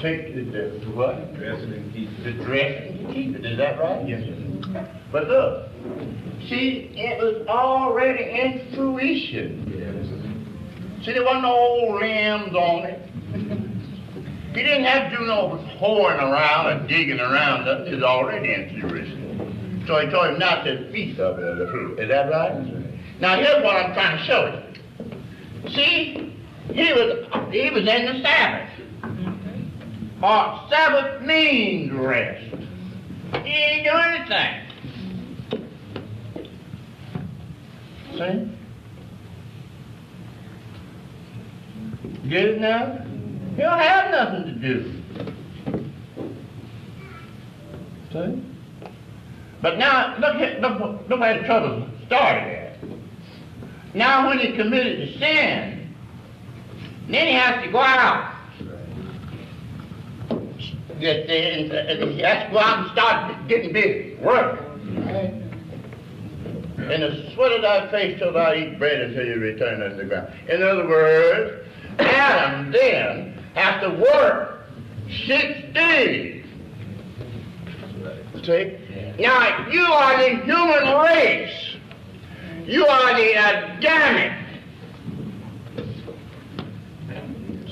take 0.00 0.34
the, 0.36 0.44
the 0.52 0.90
what? 0.94 1.34
Dress 1.34 1.60
it 1.62 1.68
and 1.70 1.92
keep 1.92 2.08
it. 2.10 2.24
The 2.24 2.44
dress 2.44 2.90
and 2.90 3.12
keep 3.12 3.34
it, 3.34 3.44
is 3.44 3.58
that 3.58 3.80
right? 3.80 4.06
Yes. 4.08 4.22
But 5.10 5.26
look, 5.26 5.68
see, 6.48 6.92
it 6.94 7.20
was 7.20 7.44
already 7.48 8.22
in 8.22 8.72
fruition. 8.76 9.62
See, 11.04 11.12
there 11.12 11.24
wasn't 11.24 11.42
no 11.42 11.52
old 11.52 12.00
limbs 12.00 12.54
on 12.54 12.84
it. 12.84 13.08
He 14.54 14.62
didn't 14.62 14.84
have 14.84 15.10
to 15.10 15.16
do 15.18 15.26
no 15.26 15.56
hoeing 15.78 16.18
around 16.18 16.68
and 16.68 16.88
digging 16.88 17.18
around, 17.18 17.66
it 17.66 17.92
was 17.92 18.02
already 18.04 18.52
in 18.52 18.80
fruition. 18.80 19.84
So 19.86 19.98
he 19.98 20.08
told 20.10 20.28
him 20.28 20.38
not 20.38 20.62
to 20.64 20.92
feast 20.92 21.18
of 21.18 21.38
it, 21.40 21.58
the 21.58 21.66
fruit. 21.68 21.98
Is 21.98 22.08
that 22.08 22.30
right? 22.30 22.54
Now 23.20 23.34
here's 23.36 23.64
what 23.64 23.76
I'm 23.76 23.92
trying 23.94 24.18
to 24.18 24.24
show 24.24 24.46
you. 24.46 25.70
See, 25.70 26.36
he 26.72 26.92
was 26.92 27.26
he 27.50 27.70
was 27.70 27.88
in 27.88 28.06
the 28.06 28.22
Sabbath. 28.22 28.68
Or 30.22 30.68
Sabbath 30.70 31.22
means 31.22 31.90
rest. 31.92 32.44
He 33.42 33.50
ain't 33.50 33.84
do 33.84 33.90
anything. 33.90 34.62
See? 38.18 38.61
It 42.34 42.60
now? 42.60 43.04
He 43.56 43.62
don't 43.62 43.78
have 43.78 44.10
nothing 44.10 44.44
to 44.44 44.52
do. 44.52 45.02
See? 48.12 48.42
But 49.60 49.78
now, 49.78 50.16
look, 50.18 50.36
at, 50.36 50.60
look, 50.60 51.08
look 51.08 51.20
where 51.20 51.38
the 51.38 51.46
trouble 51.46 51.86
started 52.06 52.42
at. 52.42 52.78
Now 53.94 54.28
when 54.28 54.38
he 54.38 54.56
committed 54.56 55.08
the 55.08 55.18
sin, 55.18 55.94
then 57.08 57.26
he 57.26 57.34
has 57.34 57.62
to 57.64 57.70
go 57.70 57.78
out. 57.78 58.34
Get 61.00 61.28
and 61.28 62.12
he 62.12 62.20
has 62.20 62.46
to 62.46 62.52
go 62.52 62.58
out 62.58 62.78
and 62.78 62.92
start 62.92 63.48
getting 63.48 63.72
busy, 63.72 64.16
working. 64.22 64.68
In 66.78 67.00
the 67.00 67.30
sweat 67.34 67.52
of 67.52 67.62
thy 67.62 67.90
face 67.90 68.18
shall 68.18 68.32
thou 68.32 68.54
eat 68.54 68.78
bread 68.78 69.00
until 69.00 69.26
you 69.26 69.36
return 69.36 69.82
unto 69.82 69.96
the 69.96 70.04
ground. 70.04 70.32
In 70.48 70.62
other 70.62 70.88
words, 70.88 71.68
Adam 71.98 72.72
then 72.72 73.38
has 73.54 73.82
to 73.82 73.90
work 73.90 74.66
six 75.26 75.74
days. 75.74 76.44
See? 78.44 78.76
Now, 79.20 79.68
you 79.70 79.82
are 79.82 80.16
the 80.18 80.36
human 80.44 80.96
race. 81.02 81.76
You 82.66 82.86
are 82.86 83.14
the 83.14 83.32
Adamic. 83.32 84.32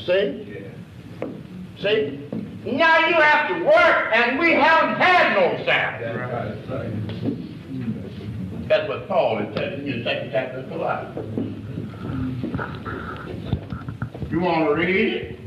See? 0.07 0.67
See? 1.81 2.21
Now 2.65 3.09
you 3.09 3.15
have 3.15 3.49
to 3.49 3.65
work, 3.65 4.13
and 4.15 4.39
we 4.39 4.53
haven't 4.53 5.01
had 5.01 5.35
no 5.35 5.65
Sabbath. 5.65 6.61
That's 8.69 8.89
what 8.89 9.09
Paul 9.09 9.39
is 9.39 9.55
telling 9.57 9.87
you 9.87 9.95
in 9.95 9.99
the 10.01 10.05
second 10.05 10.31
chapter 10.31 10.59
of 10.59 10.69
Colossians. 10.69 11.51
You 14.31 14.39
want 14.39 14.69
to 14.69 14.75
read 14.75 15.13
it? 15.13 15.41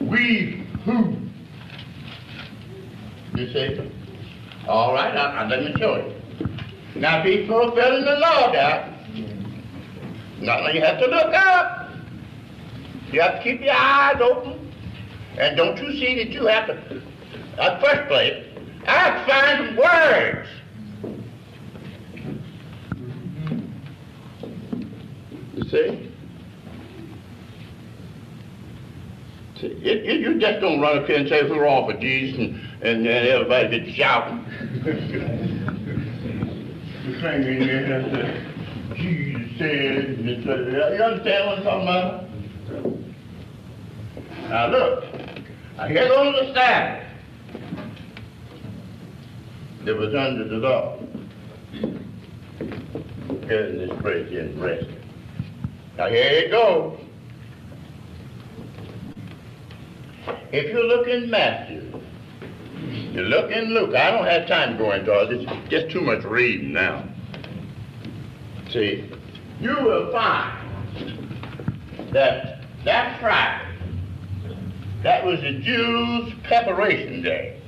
We 0.00 0.64
who? 0.84 1.16
You 3.34 3.52
see? 3.52 3.90
All 4.68 4.94
right, 4.94 5.16
I, 5.16 5.42
I, 5.42 5.48
let 5.48 5.64
me 5.64 5.74
show 5.76 5.96
you. 5.96 7.00
Now, 7.00 7.24
be 7.24 7.48
fulfilling 7.48 8.04
the 8.04 8.16
law 8.18 8.52
now. 8.52 8.96
Now, 10.40 10.68
you 10.68 10.80
have 10.82 11.00
to 11.00 11.06
look 11.06 11.34
up. 11.34 11.90
You 13.10 13.22
have 13.22 13.38
to 13.38 13.42
keep 13.42 13.60
your 13.60 13.74
eyes 13.74 14.20
open. 14.20 14.72
And 15.36 15.56
don't 15.56 15.76
you 15.78 15.92
see 15.98 16.14
that 16.22 16.28
you 16.28 16.46
have 16.46 16.68
to, 16.68 17.02
at 17.58 17.80
first 17.80 18.06
place, 18.08 18.46
I 18.86 19.26
find 19.26 19.66
some 19.68 19.76
words. 19.78 20.48
See? 25.72 26.12
see 29.58 29.66
it, 29.66 30.06
it, 30.06 30.20
you 30.20 30.38
just 30.38 30.60
don't 30.60 30.80
run 30.80 30.98
up 30.98 31.06
here 31.06 31.16
and 31.16 31.28
say 31.28 31.48
we're 31.48 31.66
all 31.66 31.90
for 31.90 31.96
Jesus 31.98 32.38
and, 32.38 32.60
and, 32.82 33.06
and 33.06 33.28
everybody 33.28 33.80
gets 33.80 33.96
shouting. 33.96 34.44
the 37.04 37.20
thing 37.20 37.42
in 37.42 37.62
here 37.62 37.88
Jesus 38.96 39.58
said, 39.58 40.18
you 40.18 41.02
understand 41.02 41.46
what 41.46 41.58
I'm 41.58 41.64
talking 41.64 41.88
about? 41.88 42.28
Now 44.50 44.66
look, 44.66 45.04
I 45.78 45.88
here 45.88 46.08
goes 46.08 46.34
the 46.34 46.54
Sabbath 46.54 47.08
that 49.84 49.96
was 49.96 50.14
under 50.14 50.48
the 50.48 50.56
law. 50.56 50.98
This 53.48 53.90
break 54.00 54.30
and 54.32 54.60
rest. 54.60 55.01
Now 55.96 56.08
here 56.08 56.30
it 56.30 56.50
goes. 56.50 56.98
If 60.52 60.72
you 60.72 60.82
look 60.82 61.06
in 61.08 61.30
Matthew, 61.30 62.00
you 63.12 63.22
look 63.22 63.50
in 63.50 63.74
Luke, 63.74 63.94
I 63.94 64.10
don't 64.10 64.26
have 64.26 64.46
time 64.46 64.72
to 64.72 64.78
go 64.78 64.92
into 64.92 65.12
all 65.12 65.26
this, 65.26 65.44
it's 65.46 65.70
just 65.70 65.90
too 65.90 66.00
much 66.00 66.24
reading 66.24 66.72
now. 66.72 67.08
See, 68.70 69.10
you 69.60 69.76
will 69.82 70.10
find 70.12 70.58
that 72.12 72.64
that 72.84 73.20
Friday, 73.20 73.64
that 75.02 75.24
was 75.24 75.40
the 75.40 75.52
Jews' 75.60 76.32
preparation 76.44 77.22
day. 77.22 77.60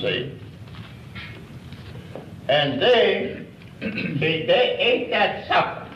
See? 0.00 0.40
And 2.48 2.80
they, 2.80 3.45
see, 3.80 4.46
they 4.46 4.76
ate 4.78 5.10
that 5.10 5.46
supper. 5.48 5.86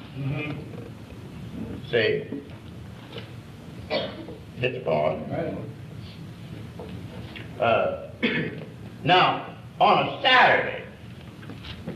See? 1.91 2.43
It's 3.91 4.79
the 4.79 4.81
point. 4.85 5.29
Uh, 7.61 8.11
now, 9.05 9.57
on 9.81 10.09
a 10.09 10.23
Saturday, 10.23 10.85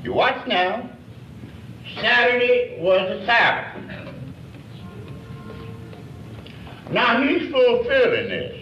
you 0.02 0.12
watch 0.14 0.46
now, 0.46 0.90
Saturday 2.00 2.78
was 2.80 3.00
a 3.02 3.26
Sabbath. 3.26 3.74
Now 6.90 7.22
he's 7.22 7.50
fulfilling 7.50 8.28
this. 8.28 8.60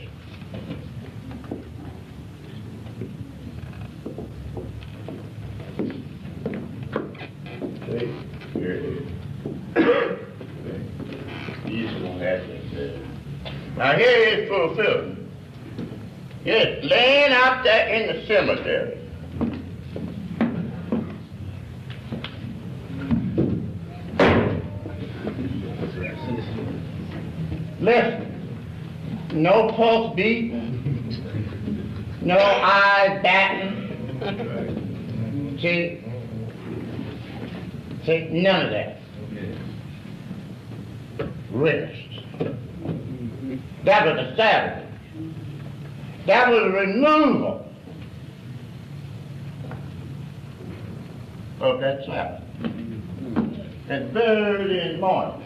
See? 7.86 8.12
Here 8.54 8.72
it 8.72 8.84
is. 8.84 9.08
He's 9.74 9.84
going 11.90 12.18
to 12.18 12.24
have 12.24 12.46
this. 12.46 12.72
Uh, 12.74 13.50
now 13.78 13.92
here 13.96 14.28
is 14.28 14.48
fulfilled. 14.48 15.16
Yes, 16.44 16.84
laying 16.84 17.32
out 17.32 17.64
there 17.64 17.88
in 17.88 18.14
the 18.14 18.26
cemetery. 18.26 18.98
Listen, 27.80 28.28
no 29.32 29.72
pulse 29.72 30.14
beating, 30.14 31.08
no 32.20 32.36
eyes 32.36 33.22
batting. 33.22 33.78
See, 35.60 36.04
see, 38.04 38.28
none 38.30 38.66
of 38.66 38.70
that. 38.70 39.01
Rest. 41.52 42.08
That 43.84 44.06
was 44.06 44.16
the 44.16 44.36
Sabbath. 44.36 44.88
That 46.26 46.48
was 46.50 46.72
removal 46.72 47.66
of 51.60 51.80
that 51.80 52.04
Sabbath. 52.06 52.42
And 53.88 54.14
the 54.14 54.96
morning, 54.98 55.42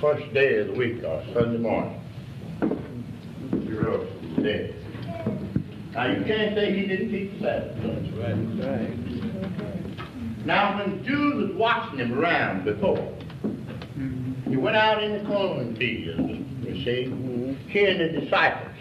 first 0.00 0.32
day 0.32 0.58
of 0.58 0.68
the 0.68 0.74
week 0.74 1.02
or 1.02 1.24
Sunday 1.34 1.58
morning, 1.58 2.00
he 3.50 3.72
rose 3.72 4.08
from 4.08 4.34
the 4.36 4.42
dead. 4.42 4.74
Now, 5.92 6.06
you 6.06 6.24
can't 6.24 6.54
say 6.54 6.72
he 6.78 6.86
didn't 6.86 7.10
keep 7.10 7.40
the 7.40 7.44
Sabbath. 7.44 7.76
That's 7.82 8.08
right. 8.18 8.94
Now, 10.46 10.78
when 10.78 11.04
Jews 11.04 11.48
was 11.48 11.56
watching 11.56 11.98
him 11.98 12.18
around 12.18 12.64
before, 12.64 13.12
went 14.60 14.76
out 14.76 15.02
in 15.02 15.12
the 15.12 15.28
cornfield, 15.28 16.30
you 16.64 16.84
see, 16.84 17.04
hearing 17.68 17.98
the 17.98 18.20
disciples, 18.20 18.76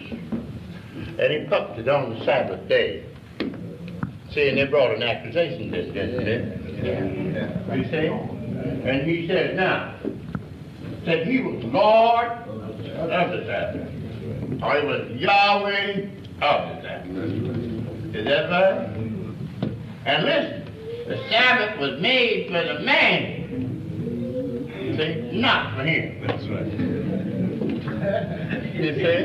and 1.18 1.34
he 1.34 1.46
puffed 1.50 1.80
it 1.80 1.88
on 1.88 2.12
the 2.18 2.26
Sabbath 2.26 2.68
day. 2.68 3.06
See, 4.32 4.48
and 4.50 4.58
they 4.58 4.66
brought 4.66 4.94
an 4.94 5.02
accusation 5.02 5.74
against 5.74 5.96
him. 5.96 6.60
You 7.74 7.84
see? 7.86 8.08
And 8.88 9.08
he 9.08 9.28
said, 9.28 9.56
now, 9.56 9.96
said 11.06 11.28
he 11.28 11.42
was 11.42 11.64
Lord 11.66 12.28
of 12.28 13.32
the 13.32 13.46
Sabbath. 13.46 13.88
Or 14.62 14.80
he 14.80 14.86
was 14.86 15.10
Yahweh 15.20 16.10
of 16.42 16.76
the 16.76 16.82
Sabbath. 16.82 18.16
Is 18.16 18.26
that 18.26 18.50
right? 18.50 18.90
And 20.06 20.26
listen, 20.26 20.66
the 21.08 21.18
Sabbath 21.30 21.80
was 21.80 22.00
made 22.02 22.48
for 22.48 22.64
the 22.64 22.80
man. 22.82 23.39
See, 25.00 25.32
not 25.32 25.78
for 25.78 25.84
him. 25.86 26.28
That's 26.28 26.46
right. 26.50 26.66
you 28.76 28.92
see? 29.00 29.20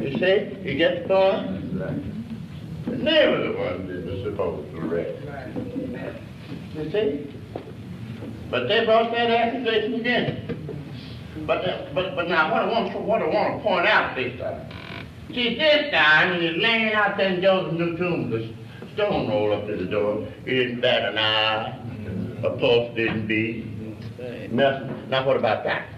you 0.00 0.16
see? 0.18 0.56
You 0.62 0.72
get 0.78 1.02
the 1.02 1.08
point? 1.08 1.78
They 3.04 3.28
were 3.28 3.42
the 3.44 3.52
one 3.58 3.86
that 3.88 4.06
was 4.06 4.22
supposed 4.24 4.72
to 4.72 4.80
rest. 4.80 5.20
You 6.72 6.84
see? 6.90 7.28
But 8.50 8.68
they 8.68 8.86
brought 8.86 9.12
that 9.12 9.30
accusation 9.30 9.94
again. 10.00 10.48
But, 11.46 11.68
uh, 11.68 11.90
but, 11.94 12.16
but 12.16 12.28
now, 12.28 12.50
what 12.50 12.62
I, 12.62 12.66
want 12.72 12.90
to, 12.92 12.98
what 13.00 13.20
I 13.20 13.26
want 13.26 13.58
to 13.58 13.62
point 13.62 13.86
out 13.86 14.16
this 14.16 14.40
time, 14.40 14.66
see, 15.34 15.58
this 15.58 15.92
time, 15.92 16.30
when 16.30 16.40
he's 16.40 16.56
laying 16.62 16.94
out 16.94 17.18
there 17.18 17.34
in 17.34 17.42
Joseph 17.42 17.74
New 17.74 17.98
Tomb, 17.98 18.30
the 18.30 18.48
stone 18.94 19.28
rolled 19.28 19.52
up 19.52 19.66
to 19.66 19.76
the 19.76 19.90
door, 19.90 20.26
he 20.46 20.52
didn't 20.52 20.80
bat 20.80 21.04
an 21.04 21.18
eye, 21.18 21.82
a 22.44 22.50
pulse 22.58 22.94
didn't 22.96 23.26
beat, 23.26 23.66
nothing. 24.52 25.08
Now, 25.08 25.26
what 25.26 25.36
about 25.36 25.64
that? 25.64 25.88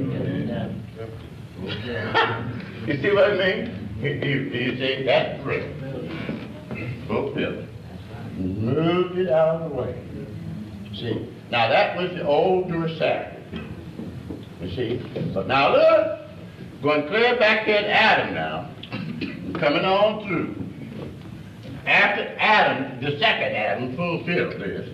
you 2.87 3.03
see 3.03 3.13
what 3.13 3.33
I 3.33 3.37
mean? 3.37 3.87
You, 4.01 4.11
you, 4.11 4.41
you 4.51 4.77
see, 4.77 5.03
that 5.05 5.43
true. 5.43 5.73
Fulfilled 7.09 7.55
it. 7.55 7.69
Moved 8.39 9.19
it 9.19 9.29
out 9.31 9.63
of 9.63 9.71
the 9.71 9.77
way. 9.77 9.95
See, 10.95 11.29
now 11.51 11.69
that 11.69 11.97
was 11.97 12.11
the 12.11 12.27
old 12.27 12.69
Jewish 12.69 12.99
Sabbath. 12.99 13.43
You 14.61 14.71
see? 14.71 15.33
But 15.35 15.47
now 15.47 15.73
look, 15.73 16.21
going 16.83 17.07
clear 17.09 17.39
back 17.39 17.67
to 17.67 17.91
Adam 17.91 18.35
now, 18.35 18.71
coming 19.59 19.85
on 19.85 20.27
through. 20.27 20.55
After 21.87 22.35
Adam, 22.39 23.01
the 23.01 23.19
second 23.19 23.55
Adam, 23.55 23.97
fulfilled 23.97 24.61
this, 24.61 24.89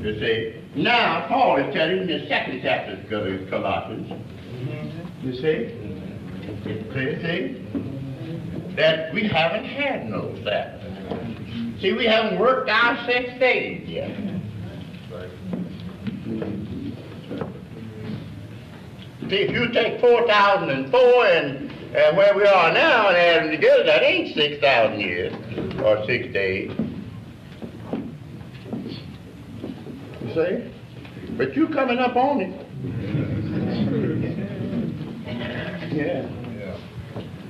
you 0.00 0.18
see, 0.18 0.62
now 0.74 1.26
Paul 1.28 1.58
is 1.58 1.74
telling 1.74 1.96
you 1.96 2.02
in 2.02 2.06
the 2.08 2.26
second 2.28 2.60
chapter 2.62 2.92
of 2.94 3.50
Colossians, 3.50 4.10
mm-hmm. 4.10 5.28
you 5.28 5.34
see, 5.34 6.90
clear, 6.90 7.20
see, 7.20 8.74
that 8.76 9.12
we 9.12 9.28
haven't 9.28 9.64
had 9.64 10.08
no 10.08 10.34
Sabbath. 10.42 10.82
See, 11.80 11.92
we 11.92 12.06
haven't 12.06 12.38
worked 12.38 12.70
our 12.70 13.04
six 13.06 13.38
days 13.38 13.86
yet. 13.88 14.16
See, 19.28 19.36
if 19.36 19.50
you 19.50 19.72
take 19.72 20.00
4,004 20.00 21.26
and, 21.26 21.72
and 21.94 22.16
where 22.16 22.34
we 22.34 22.46
are 22.46 22.72
now 22.72 23.08
and 23.08 23.16
add 23.16 23.44
them 23.44 23.50
together, 23.50 23.84
that 23.84 24.02
ain't 24.02 24.34
6,000 24.34 25.00
years 25.00 25.32
or 25.80 26.04
six 26.06 26.32
days. 26.32 26.70
You 30.22 30.34
see? 30.34 30.72
But 31.36 31.54
you 31.54 31.68
coming 31.68 31.98
up 31.98 32.16
on 32.16 32.40
it. 32.40 32.66
Yeah. 35.92 36.26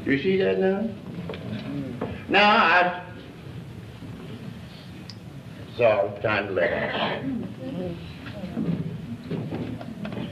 You 0.05 0.21
see 0.21 0.37
that 0.39 0.59
now? 0.59 0.91
Now, 2.29 2.51
I 2.51 3.03
so 5.77 6.19
time 6.23 6.49
to 6.49 6.53
let 6.53 6.71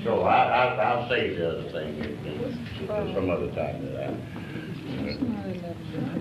So 0.04 0.22
I, 0.22 0.44
I, 0.44 0.74
I'll 0.82 1.08
say 1.08 1.34
the 1.34 1.48
other 1.48 1.70
thing 1.72 2.00
at 2.00 3.14
some 3.14 3.30
other 3.30 3.50
time 3.54 3.84
that 3.86 3.96
I 4.04 4.10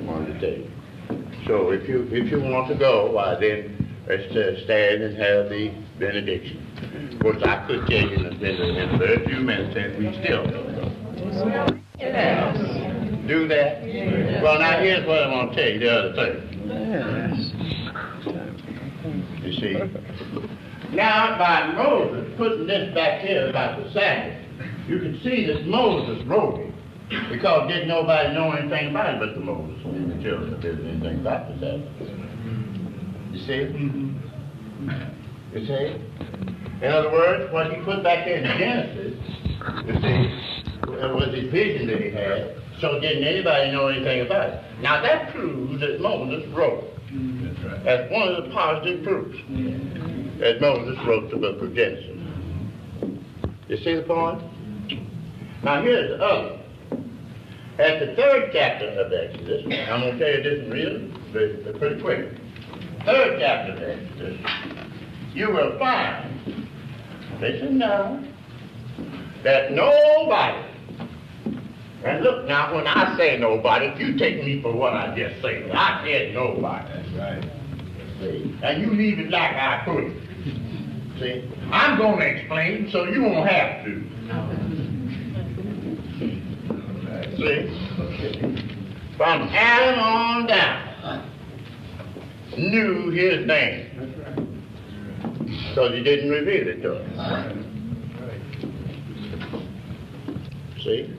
wanted 0.03 0.39
to 0.39 0.57
tell. 0.57 0.64
So 1.47 1.72
if 1.72 1.88
you 1.88 2.07
if 2.11 2.30
you 2.31 2.41
want 2.41 2.68
to 2.68 2.76
go, 2.76 3.11
why 3.11 3.35
then 3.39 3.95
let's 4.07 4.35
uh, 4.35 4.64
stand 4.65 5.01
and 5.03 5.18
have 5.18 5.49
the 5.49 5.72
benediction. 5.97 6.65
Of 7.14 7.19
course, 7.22 7.41
I 7.43 7.65
could 7.68 7.88
tell 7.88 8.10
you 8.10 8.18
in 8.18 8.26
a, 8.26 8.30
in 8.30 8.89
a 8.89 8.97
very 8.97 9.26
few 9.26 9.39
minutes 9.39 9.73
that 9.76 9.97
we 9.97 10.11
still 10.22 10.45
Yes. 11.99 12.57
Do 13.27 13.47
that? 13.47 13.84
Well, 14.41 14.60
now 14.60 14.80
here's 14.80 15.06
what 15.06 15.23
I 15.23 15.27
want 15.30 15.53
to 15.53 15.56
tell 15.56 15.69
you, 15.72 15.80
the 15.80 15.91
other 15.91 16.14
thing. 16.15 16.35
Yes. 16.65 17.51
You 19.43 19.53
see? 19.53 20.57
Now, 20.94 21.38
by 21.38 21.72
Moses 21.74 22.34
putting 22.38 22.66
this 22.66 22.94
back 22.95 23.22
here 23.22 23.48
about 23.49 23.84
the 23.84 23.91
Sabbath, 23.91 24.44
you 24.88 24.98
can 24.99 25.20
see 25.24 25.45
that 25.45 25.68
Moses 25.68 26.26
wrote 26.26 26.60
it 26.60 26.74
because 27.32 27.68
didn't 27.68 27.88
nobody 27.88 28.34
know 28.34 28.52
anything 28.52 28.90
about 28.90 29.16
it 29.16 29.20
but 29.20 29.36
the 29.36 29.40
Moses 29.40 29.86
and 29.86 30.11
the 30.11 30.24
children 30.24 30.52
that 30.52 30.61
did 30.61 30.86
anything 30.86 31.20
about 31.20 31.48
the 31.48 31.60
Sabbath. 31.60 31.90
You 33.32 33.40
see? 33.45 33.70
You 35.53 35.66
see? 35.66 36.86
In 36.86 36.91
other 36.91 37.11
words, 37.11 37.53
what 37.53 37.72
he 37.72 37.82
put 37.84 38.03
back 38.03 38.26
there 38.26 38.38
in 38.38 38.57
Genesis, 38.57 39.20
you 39.86 39.94
see, 40.02 40.88
was 40.88 41.34
his 41.36 41.52
vision 41.52 41.88
that 41.88 42.02
he 42.02 42.10
had, 42.10 42.56
so 42.80 42.99
didn't 42.99 43.26
anybody 43.26 43.72
know 43.72 43.88
anything 43.88 44.22
about 44.26 44.49
it. 44.49 44.64
Now 44.82 45.02
that 45.03 45.32
proves 45.34 45.82
that 45.82 46.02
Moses 46.02 46.48
wrote. 46.52 46.84
That's 47.11 47.60
right. 47.64 47.84
That's 47.84 48.11
one 48.11 48.28
of 48.30 48.44
the 48.44 48.49
positive 48.52 49.03
proofs 49.03 49.38
that 50.40 50.61
Moses 50.61 50.98
wrote 51.06 51.30
the 51.30 51.38
book 51.38 51.61
of 51.61 51.76
Genesis. 51.76 52.18
You 53.68 53.78
see 53.78 53.95
the 53.95 54.03
point? 54.03 54.41
Now 55.64 55.82
here's 55.82 56.18
the 56.18 56.24
other. 56.24 56.60
At 57.80 57.99
the 57.99 58.16
third 58.16 58.49
chapter 58.53 58.88
of 58.90 59.11
Exodus, 59.11 59.64
I'm 59.66 60.02
going 60.02 60.18
to 60.18 60.20
tell 60.20 60.30
you 60.30 60.44
this 60.44 60.74
really 60.74 61.14
pretty, 61.32 61.80
pretty 61.80 62.02
quick. 62.02 62.34
Third 63.06 63.40
chapter 63.40 63.74
of 63.74 63.82
Exodus, 63.82 64.40
you 65.34 65.49
will 65.49 65.78
find, 65.78 66.68
listen 67.40 67.78
now, 67.78 68.24
that 69.44 69.72
nobody 69.72 70.70
and 72.03 72.24
look 72.24 72.48
now, 72.48 72.74
when 72.74 72.88
I 72.88 73.18
say 73.18 73.38
nobody, 73.38 73.88
if 73.88 73.99
you 73.99 74.18
take 74.18 74.44
me 74.45 74.61
for 74.61 74.72
what 74.74 74.94
I 74.94 75.14
just 75.18 75.41
said, 75.41 75.70
I 75.72 76.02
said 76.06 76.34
nobody. 76.34 76.88
That's 76.94 77.10
right. 77.11 77.52
See? 78.22 78.57
And 78.64 78.82
you 78.82 78.91
leave 78.91 79.20
it 79.20 79.30
like 79.30 79.53
I 79.56 79.82
put 79.84 80.06
it. 80.06 80.28
I'm 81.72 81.98
going 81.98 82.20
to 82.20 82.26
explain 82.26 82.90
so 82.91 83.04
you 83.06 83.24
won't 83.24 83.50
have 83.50 83.84
to. 83.84 84.02
See? 87.36 87.68
From 89.18 89.41
Adam 89.52 90.00
on 90.00 90.48
down, 90.48 91.30
knew 92.58 93.10
his 93.12 93.46
name. 93.46 93.88
Because 95.70 95.94
he 95.94 96.04
didn't 96.04 96.30
reveal 96.30 96.68
it 96.70 96.82
to 96.84 96.96
us. 96.96 97.54
See? 100.84 101.14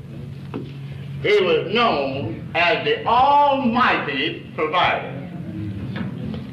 He 1.23 1.45
was 1.45 1.75
known 1.75 2.51
as 2.55 2.85
the 2.87 3.05
Almighty 3.05 4.51
Provider. 4.55 5.17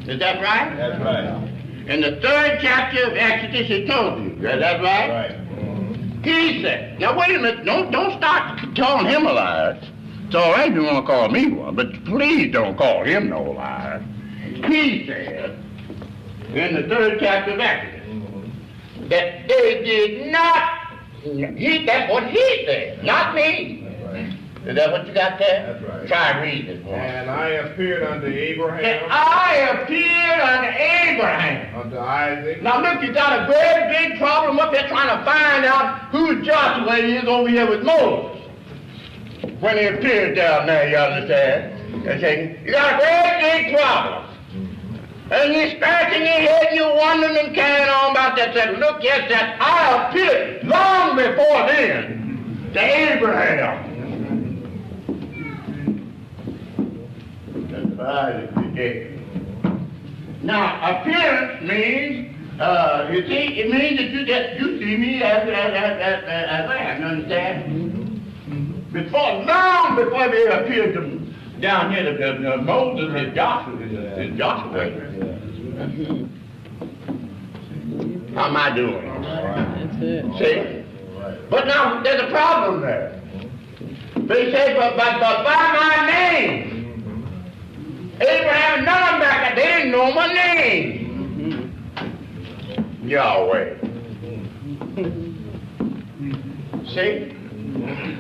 Is 0.08 0.20
that 0.20 0.42
right? 0.42 0.76
That's 0.76 1.02
right. 1.02 1.57
In 1.88 2.02
the 2.02 2.20
third 2.22 2.60
chapter 2.62 3.04
of 3.06 3.16
Exodus, 3.16 3.68
he 3.68 3.88
told 3.88 4.22
you. 4.22 4.32
Is 4.32 4.60
that 4.60 4.82
right? 4.82 5.10
Right. 5.10 6.26
He 6.26 6.62
said, 6.62 7.00
now 7.00 7.18
wait 7.18 7.34
a 7.34 7.40
minute, 7.40 7.64
don't, 7.64 7.90
don't 7.92 8.18
start 8.18 8.60
calling 8.76 9.06
him 9.06 9.26
a 9.26 9.32
liar. 9.32 9.80
It's 10.26 10.36
all 10.36 10.52
right 10.52 10.70
if 10.70 10.76
you 10.76 10.84
want 10.84 11.06
to 11.06 11.14
call 11.14 11.30
me 11.30 11.50
one, 11.50 11.76
but 11.76 12.04
please 12.04 12.52
don't 12.52 12.78
call 12.78 13.06
him 13.06 13.30
no 13.30 13.42
liar. 13.42 14.04
He 14.66 15.08
said, 15.08 15.58
in 16.54 16.76
the 16.76 16.84
third 16.90 17.20
chapter 17.22 17.54
of 17.54 17.60
Exodus, 17.62 18.50
that 19.10 19.48
they 19.48 19.84
did 19.86 20.30
not, 20.30 20.70
he, 21.24 21.86
that's 21.86 22.12
what 22.12 22.28
he 22.28 22.66
said, 22.66 23.02
not 23.06 23.34
me. 23.34 23.87
Is 24.68 24.76
that 24.76 24.92
what 24.92 25.08
you 25.08 25.14
got 25.14 25.40
there? 25.40 25.72
That's 25.72 25.84
right. 25.86 26.08
Try 26.10 26.42
reading 26.44 26.68
it 26.68 26.84
for 26.84 26.90
me. 26.90 26.98
And 26.98 27.32
I 27.32 27.48
appeared 27.52 28.04
unto 28.04 28.28
Abraham. 28.28 28.84
And 28.84 29.12
I 29.14 29.54
appeared 29.80 30.42
unto 30.42 30.68
Abraham 30.68 31.80
unto 31.80 31.98
Isaac. 31.98 32.62
Now 32.62 32.82
look, 32.82 33.02
you 33.02 33.14
got 33.14 33.44
a 33.44 33.46
great 33.46 34.10
big 34.10 34.20
problem 34.20 34.60
up 34.60 34.74
there 34.74 34.86
trying 34.90 35.18
to 35.18 35.24
find 35.24 35.64
out 35.64 36.10
who 36.12 36.44
Joshua 36.44 36.98
is 36.98 37.24
over 37.24 37.48
here 37.48 37.70
with 37.70 37.84
Moses. 37.84 38.44
When 39.62 39.78
he 39.78 39.86
appeared 39.86 40.36
down 40.36 40.68
there, 40.68 40.90
you 40.90 40.98
understand? 40.98 42.04
You 42.04 42.20
see, 42.20 42.66
you 42.66 42.72
got 42.74 42.96
a 42.96 42.98
great 42.98 43.40
big 43.40 43.78
problem. 43.78 44.26
And 45.32 45.54
you're 45.54 45.72
scratching 45.78 46.24
your 46.24 46.42
head, 46.44 46.76
you're 46.76 46.94
wondering 46.94 47.38
and 47.38 47.56
carrying 47.56 47.88
on 47.88 48.12
about 48.12 48.36
that. 48.36 48.54
Said, 48.54 48.80
look, 48.80 49.02
yes, 49.02 49.30
that 49.30 49.62
I 49.62 50.10
appeared 50.10 50.66
long 50.66 51.16
before 51.16 51.68
then 51.68 52.70
to 52.74 52.80
Abraham. 52.80 53.87
That's 58.08 58.54
today. 58.54 59.20
Now, 60.42 61.02
appearance 61.02 61.62
means, 61.62 62.62
uh, 62.62 63.10
you 63.12 63.28
see, 63.28 63.60
it 63.60 63.70
means 63.70 63.98
that 64.00 64.12
you 64.12 64.26
get, 64.26 64.58
you 64.58 64.80
see 64.80 64.96
me 64.96 65.22
as, 65.22 65.44
as, 65.44 65.50
as, 65.50 66.00
as, 66.00 66.24
as 66.24 66.70
I 66.70 66.78
am, 66.78 67.02
you 67.02 67.08
understand? 67.08 68.94
Before, 68.94 69.44
long 69.44 69.98
before 69.98 70.30
they 70.30 70.48
appeared 70.48 70.94
to 70.94 71.60
down 71.60 71.92
here, 71.92 72.06
the, 72.06 72.14
the, 72.18 72.50
the 72.50 72.58
Moses 72.62 73.14
and 73.14 73.36
Joshua, 73.36 73.76
is 73.76 74.38
Joshua. 74.38 74.90
How 78.36 78.46
am 78.48 78.56
I 78.56 78.74
doing? 78.74 79.04
See? 80.40 80.86
But 81.50 81.68
now, 81.68 82.02
there's 82.04 82.22
a 82.22 82.28
problem 82.32 82.80
there. 82.82 83.22
They 84.16 84.52
say, 84.54 84.76
but, 84.80 84.96
but, 84.96 85.20
but 85.20 85.44
by 85.44 85.74
my 85.74 86.08
name, 86.10 86.77
Abraham 88.20 88.86
none 88.86 89.04
of 89.04 89.10
them 89.10 89.20
back 89.22 89.56
they 89.56 89.64
didn't 89.64 89.92
know 89.92 90.14
my 90.14 90.34
name. 90.34 91.08
Yahweh. 93.04 93.78
See? 96.94 97.34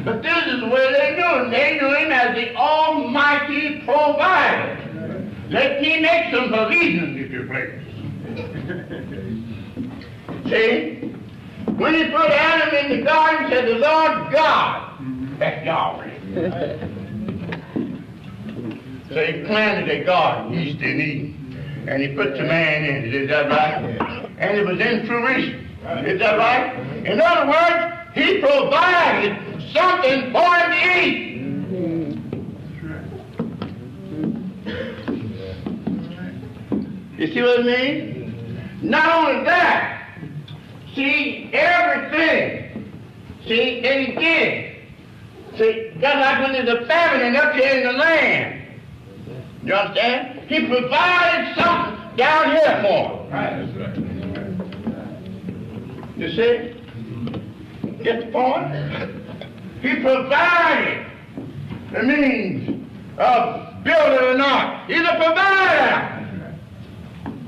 But 0.05 0.21
this 0.21 0.45
is 0.47 0.59
the 0.61 0.67
way 0.67 0.91
they 0.93 1.15
knew 1.17 1.43
him. 1.43 1.51
They 1.51 1.79
knew 1.79 1.93
him 1.95 2.11
as 2.11 2.35
the 2.35 2.55
Almighty 2.55 3.81
Provider. 3.81 5.31
Let 5.49 5.81
me 5.81 5.99
make 6.01 6.33
some 6.33 6.49
provisions, 6.49 7.17
if 7.19 7.31
you 7.31 7.45
please. 7.47 7.83
See? 10.49 10.97
When 11.77 11.93
he 11.93 12.05
put 12.05 12.31
Adam 12.31 12.75
in 12.75 12.99
the 12.99 13.03
garden, 13.05 13.49
said, 13.49 13.67
the 13.67 13.75
Lord 13.75 14.31
God. 14.31 14.97
That's 15.39 15.65
Yahweh. 15.65 16.87
So 19.09 19.25
he 19.25 19.45
planted 19.45 19.89
a 19.89 20.03
garden 20.03 20.53
east 20.53 20.81
in 20.81 20.99
Eden. 20.99 21.85
And 21.87 22.01
he 22.01 22.09
put 22.09 22.35
the 22.35 22.43
man 22.43 22.83
in 22.83 22.95
it, 23.05 23.13
is 23.13 23.29
that 23.29 23.49
right? 23.49 24.27
And 24.37 24.57
it 24.57 24.65
was 24.65 24.79
in 24.79 25.07
fruition. 25.07 25.67
Is 26.05 26.19
that 26.19 26.37
right? 26.37 26.75
In 27.05 27.21
other 27.21 27.47
words, 27.47 27.93
he 28.13 28.39
provided 28.39 29.37
something 29.73 30.31
for 30.33 30.55
him 30.55 30.71
to 30.71 30.77
eat. 30.99 31.27
You 37.17 37.27
see 37.33 37.41
what 37.41 37.61
I 37.61 37.63
mean? 37.63 38.59
Not 38.81 39.25
only 39.25 39.45
that, 39.45 40.19
see 40.93 41.49
everything. 41.53 42.91
See, 43.47 43.81
did. 43.81 44.75
See, 45.57 45.91
just 45.99 46.03
like 46.03 46.39
when 46.41 46.51
there's 46.51 46.69
a 46.69 46.85
famine 46.85 47.35
up 47.37 47.53
here 47.53 47.77
in 47.77 47.83
the 47.87 47.93
land. 47.93 48.66
You 49.67 49.73
understand? 49.73 50.47
He 50.47 50.65
provided 50.65 51.55
something 51.57 52.15
down 52.15 52.51
here 52.51 52.79
for 52.81 53.27
him. 53.35 53.67
You 56.15 56.29
see? 56.29 56.73
Get 58.01 58.27
the 58.27 58.31
point? 58.31 58.71
He 59.81 59.95
provided 60.01 61.05
the 61.91 62.01
means 62.01 62.87
of 63.17 63.83
building 63.83 64.35
an 64.35 64.41
ark. 64.41 64.87
He's 64.87 65.01
a 65.01 65.15
provider. 65.17 66.13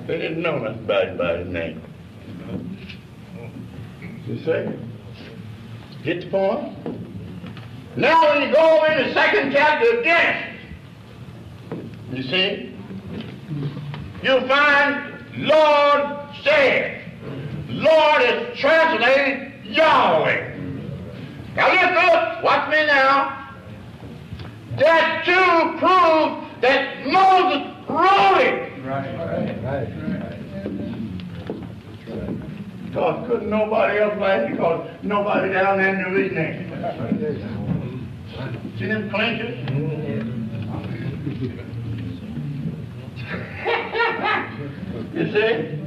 They 0.06 0.18
didn't 0.18 0.42
know 0.42 0.58
nothing 0.60 0.84
about 0.84 1.08
him 1.08 1.18
by 1.18 1.38
his 1.38 1.48
name. 1.48 1.82
You 4.28 4.40
see? 4.40 4.66
Get 6.04 6.20
the 6.26 6.30
point? 6.30 6.78
Now 7.96 8.22
when 8.28 8.42
you 8.46 8.54
go 8.54 8.78
over 8.78 8.92
in 8.92 9.08
the 9.08 9.14
second 9.14 9.54
chapter 9.54 10.00
of 10.00 10.04
Genesis, 10.04 10.49
you 12.12 12.24
see? 12.24 12.76
You'll 14.24 14.48
find 14.48 15.24
Lord 15.38 16.20
said. 16.44 17.12
Lord 17.70 18.22
is 18.22 18.60
translated 18.60 19.66
Yahweh. 19.66 20.58
Now 21.56 21.72
look 21.72 22.04
up, 22.04 22.44
watch 22.44 22.70
me 22.70 22.86
now. 22.86 23.52
That 24.78 25.24
too 25.26 25.78
proves 25.80 26.62
that 26.62 27.06
Moses 27.08 27.68
wrote 27.90 28.42
it. 28.42 28.86
Right, 28.86 29.16
right, 29.18 29.64
right, 29.64 29.90
Because 32.86 33.28
couldn't 33.28 33.50
nobody 33.50 34.00
else 34.00 34.16
write 34.18 34.44
it 34.44 34.52
because 34.52 34.90
nobody 35.04 35.54
down 35.54 35.78
there 35.78 35.96
knew 35.96 36.24
his 36.24 36.32
name. 36.34 36.70
See 38.80 38.88
them 38.88 39.10
clinches? 39.10 39.56
You 45.14 45.32
see? 45.34 45.80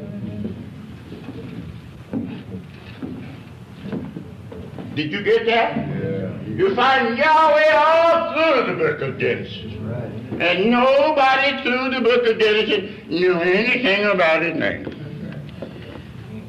Did 4.95 5.11
you 5.11 5.23
get 5.23 5.47
that? 5.47 5.77
Yeah. 5.77 6.41
You 6.43 6.75
find 6.75 7.17
Yahweh 7.17 7.71
all 7.73 8.35
through 8.35 8.67
the 8.73 8.79
book 8.79 9.01
of 9.01 9.19
Genesis. 9.19 9.73
right. 9.81 10.13
And 10.41 10.71
nobody 10.71 11.63
through 11.63 11.91
the 11.91 12.01
book 12.03 12.27
of 12.27 12.39
Genesis 12.39 12.91
knew 13.09 13.41
anything 13.41 14.05
about 14.07 14.43
his 14.43 14.57
name. 14.59 14.85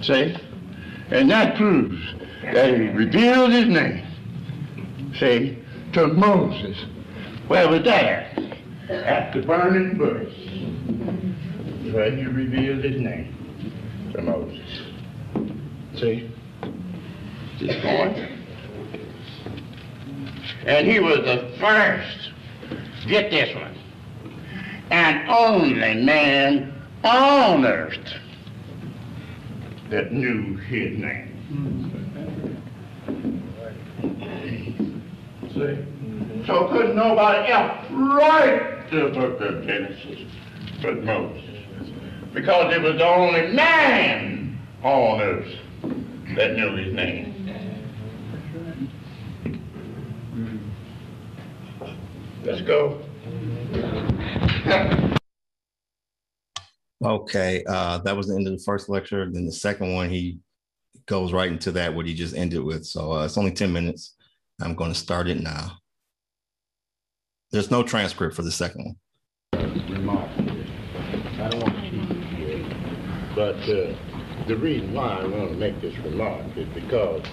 See? 0.02 0.36
And 1.10 1.32
that 1.32 1.56
proves 1.56 2.02
that 2.44 2.76
he 2.76 2.88
revealed 2.90 3.52
his 3.54 3.68
name. 3.68 4.06
See? 5.18 5.58
To 5.94 6.08
Moses. 6.08 6.78
Where 7.48 7.70
was 7.70 7.84
that 7.84 8.04
at? 8.04 8.40
At 8.90 9.34
the 9.34 9.42
burning 9.44 9.98
bush. 9.98 10.34
Where 11.94 12.10
he 12.10 12.26
revealed 12.26 12.84
his 12.84 13.00
name 13.00 14.12
to 14.14 14.22
Moses. 14.24 14.82
See? 15.96 16.32
This 17.60 17.80
point. 17.84 18.18
And 20.66 20.88
he 20.88 21.00
was 21.00 21.18
the 21.18 21.56
first, 21.60 22.32
get 23.08 23.30
this 23.30 23.54
one, 23.54 23.78
and 24.90 25.30
only 25.30 26.04
man 26.04 26.74
on 27.04 27.64
earth 27.64 28.14
that 29.92 30.12
knew 30.12 30.58
his 30.58 30.98
name. 30.98 31.30
See? 35.54 36.46
So 36.48 36.70
couldn't 36.70 36.96
nobody 36.96 37.52
else 37.52 37.86
write 37.92 38.90
the 38.90 39.10
book 39.10 39.40
of 39.42 39.64
Genesis 39.68 40.22
but 40.82 41.04
Moses. 41.04 41.53
Because 42.34 42.74
it 42.74 42.82
was 42.82 42.98
the 42.98 43.06
only 43.06 43.54
man 43.54 44.60
on 44.82 45.22
earth 45.22 45.56
that 46.36 46.56
knew 46.56 46.76
his 46.76 46.94
name. 46.94 47.30
Let's 52.44 52.62
go. 52.62 53.02
Okay, 57.04 57.64
uh, 57.68 57.98
that 58.00 58.16
was 58.16 58.28
the 58.28 58.36
end 58.36 58.48
of 58.48 58.54
the 58.58 58.64
first 58.64 58.90
lecture. 58.90 59.30
Then 59.30 59.46
the 59.46 59.52
second 59.52 59.94
one, 59.94 60.10
he 60.10 60.40
goes 61.06 61.34
right 61.34 61.52
into 61.52 61.72
that 61.74 61.94
what 61.94 62.06
he 62.06 62.14
just 62.14 62.36
ended 62.36 62.64
with. 62.64 62.86
So 62.86 63.12
uh, 63.12 63.26
it's 63.26 63.38
only 63.38 63.52
10 63.52 63.72
minutes. 63.72 64.16
I'm 64.62 64.76
going 64.76 64.92
to 64.92 64.98
start 64.98 65.28
it 65.28 65.42
now. 65.42 65.80
There's 67.52 67.72
no 67.72 67.84
transcript 67.84 68.36
for 68.36 68.42
the 68.42 68.52
second 68.52 68.96
one. 69.52 69.90
remark. 69.90 70.30
I 70.40 71.50
don't 71.50 71.62
want 71.62 71.76
to 71.76 71.82
cheat 71.82 72.10
you 72.10 72.22
here, 72.22 72.66
but 73.36 73.56
uh, 73.56 73.96
the 74.48 74.58
reason 74.58 74.94
why 74.94 75.22
I 75.22 75.28
want 75.28 75.52
to 75.52 75.58
make 75.58 75.82
this 75.82 75.98
remark 76.00 76.46
is 76.56 76.68
because 76.74 77.26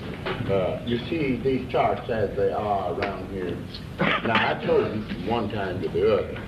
uh, 0.50 0.82
you 0.86 0.98
see 1.10 1.40
these 1.42 1.70
charts 1.70 2.08
as 2.08 2.34
they 2.36 2.52
are 2.52 2.94
around 2.94 3.30
here. 3.32 3.56
Now, 3.98 4.56
I 4.56 4.64
told 4.64 4.94
you 4.94 5.04
from 5.06 5.26
one 5.26 5.50
time 5.50 5.82
to 5.82 5.88
the 5.88 6.14
other 6.14 6.42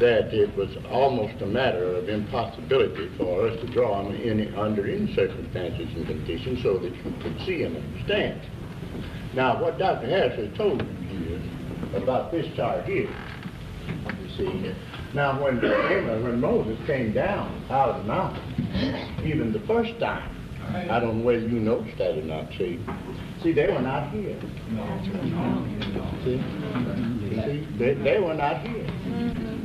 that 0.00 0.32
it 0.32 0.54
was 0.56 0.70
almost 0.90 1.42
a 1.42 1.46
matter 1.46 1.84
of 1.84 2.08
impossibility 2.08 3.10
for 3.18 3.48
us 3.48 3.60
to 3.60 3.66
draw 3.66 4.02
them 4.02 4.14
in, 4.14 4.54
under 4.54 4.86
any 4.86 5.14
circumstances 5.14 5.88
and 5.94 6.06
conditions 6.06 6.62
so 6.62 6.78
that 6.78 6.94
you 6.94 7.14
could 7.22 7.38
see 7.44 7.64
and 7.64 7.76
understand. 7.76 8.40
Now, 9.34 9.62
what 9.62 9.78
Dr. 9.78 10.06
Harris 10.06 10.36
has 10.38 10.56
told 10.56 10.82
you 10.82 11.18
here 11.18 11.42
about 12.02 12.32
this 12.32 12.46
chart 12.56 12.86
here, 12.86 13.10
you 14.22 14.28
see, 14.36 14.74
Now, 15.14 15.42
when, 15.42 15.60
when 15.60 16.40
Moses 16.40 16.78
came 16.86 17.12
down 17.12 17.64
out 17.68 17.90
of 17.90 18.02
the 18.02 18.08
mountain, 18.08 19.24
even 19.24 19.52
the 19.52 19.60
first 19.60 19.98
time, 19.98 20.36
I 20.88 21.00
don't 21.00 21.18
know 21.18 21.24
whether 21.24 21.40
you 21.40 21.58
noticed 21.58 21.98
that 21.98 22.16
or 22.16 22.22
not, 22.22 22.48
see. 22.56 22.78
See, 23.42 23.52
they 23.52 23.66
were 23.66 23.80
not 23.80 24.10
here. 24.10 24.38
See? 26.22 26.40
See, 27.44 27.66
they, 27.76 27.94
they 27.94 28.20
were 28.20 28.34
not 28.34 28.60
here. 28.62 28.86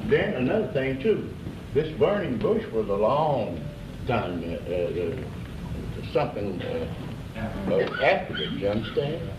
Then 0.09 0.33
another 0.33 0.71
thing 0.73 1.01
too, 1.01 1.29
this 1.75 1.95
burning 1.99 2.39
bush 2.39 2.63
was 2.73 2.87
a 2.87 2.93
long 2.93 3.63
time, 4.07 4.43
uh, 4.43 4.71
uh, 4.73 6.11
something 6.11 6.59
uh, 6.61 6.87
uh, 7.69 8.03
afterwards, 8.03 8.53
you 8.53 8.67
understand? 8.67 9.29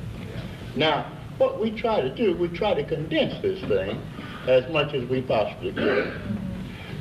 Now, 0.76 1.12
what 1.38 1.60
we 1.60 1.70
try 1.70 2.00
to 2.00 2.14
do, 2.14 2.36
we 2.36 2.48
try 2.48 2.74
to 2.74 2.84
condense 2.84 3.40
this 3.42 3.60
thing 3.62 4.00
as 4.48 4.70
much 4.72 4.94
as 4.94 5.08
we 5.08 5.22
possibly 5.22 5.72
can. 5.72 6.36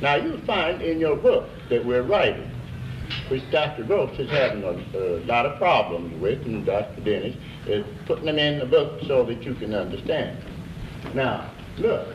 Now, 0.00 0.16
you'll 0.16 0.40
find 0.42 0.82
in 0.82 0.98
your 0.98 1.16
book 1.16 1.48
that 1.70 1.84
we're 1.84 2.02
writing, 2.02 2.50
which 3.28 3.42
Dr. 3.50 3.84
Gross 3.84 4.18
is 4.18 4.28
having 4.30 4.62
a, 4.62 4.98
a 4.98 5.24
lot 5.24 5.46
of 5.46 5.58
problems 5.58 6.20
with, 6.20 6.44
and 6.44 6.66
Dr. 6.66 7.00
Dennis 7.00 7.36
is 7.66 7.84
putting 8.06 8.26
them 8.26 8.38
in 8.38 8.58
the 8.58 8.66
book 8.66 9.00
so 9.06 9.24
that 9.24 9.42
you 9.42 9.54
can 9.54 9.74
understand. 9.74 10.38
Now, 11.14 11.50
look, 11.78 12.08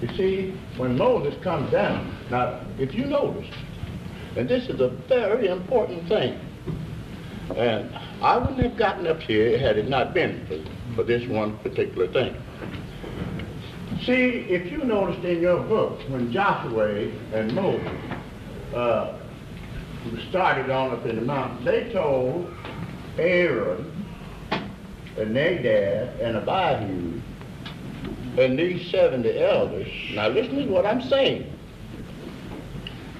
you 0.00 0.08
see, 0.16 0.58
when 0.76 0.96
Moses 0.96 1.34
comes 1.42 1.70
down, 1.72 2.14
now, 2.30 2.60
if 2.78 2.94
you 2.94 3.06
notice, 3.06 3.50
and 4.36 4.48
this 4.48 4.68
is 4.68 4.80
a 4.80 4.88
very 4.88 5.48
important 5.48 6.06
thing, 6.08 6.38
and 7.56 7.92
I 8.22 8.36
wouldn't 8.38 8.60
have 8.60 8.76
gotten 8.76 9.06
up 9.06 9.20
here 9.20 9.58
had 9.58 9.78
it 9.78 9.88
not 9.88 10.14
been 10.14 10.46
for, 10.46 10.94
for 10.94 11.02
this 11.02 11.26
one 11.28 11.56
particular 11.58 12.06
thing. 12.12 12.36
See, 14.06 14.46
if 14.48 14.70
you 14.70 14.84
noticed 14.84 15.24
in 15.24 15.40
your 15.40 15.60
book, 15.64 15.98
when 16.08 16.30
Joshua 16.30 17.10
and 17.32 17.52
Moses 17.52 17.88
uh, 18.72 19.18
started 20.28 20.70
on 20.70 20.92
up 20.92 21.04
in 21.06 21.16
the 21.16 21.22
mountain, 21.22 21.64
they 21.64 21.92
told 21.92 22.48
Aaron 23.18 24.06
and 25.18 25.34
Nadab 25.34 26.20
and 26.20 26.36
Abihu 26.36 27.20
and 28.38 28.56
these 28.56 28.88
70 28.92 29.40
elders, 29.40 29.88
now 30.12 30.28
listen 30.28 30.54
to 30.54 30.66
what 30.66 30.86
I'm 30.86 31.02
saying. 31.02 31.52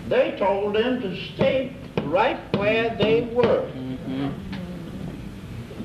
They 0.08 0.36
told 0.38 0.76
them 0.76 1.02
to 1.02 1.16
stay 1.34 1.74
right 2.04 2.38
where 2.56 2.94
they 2.96 3.22
were. 3.22 3.68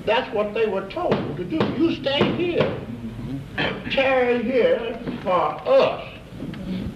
That's 0.05 0.31
what 0.35 0.53
they 0.53 0.67
were 0.67 0.87
told 0.91 1.37
to 1.37 1.43
do. 1.43 1.57
You 1.79 1.95
stay 1.95 2.35
here. 2.35 2.77
Tarry 3.91 4.43
here 4.43 4.99
for 5.23 5.61
us 5.67 6.17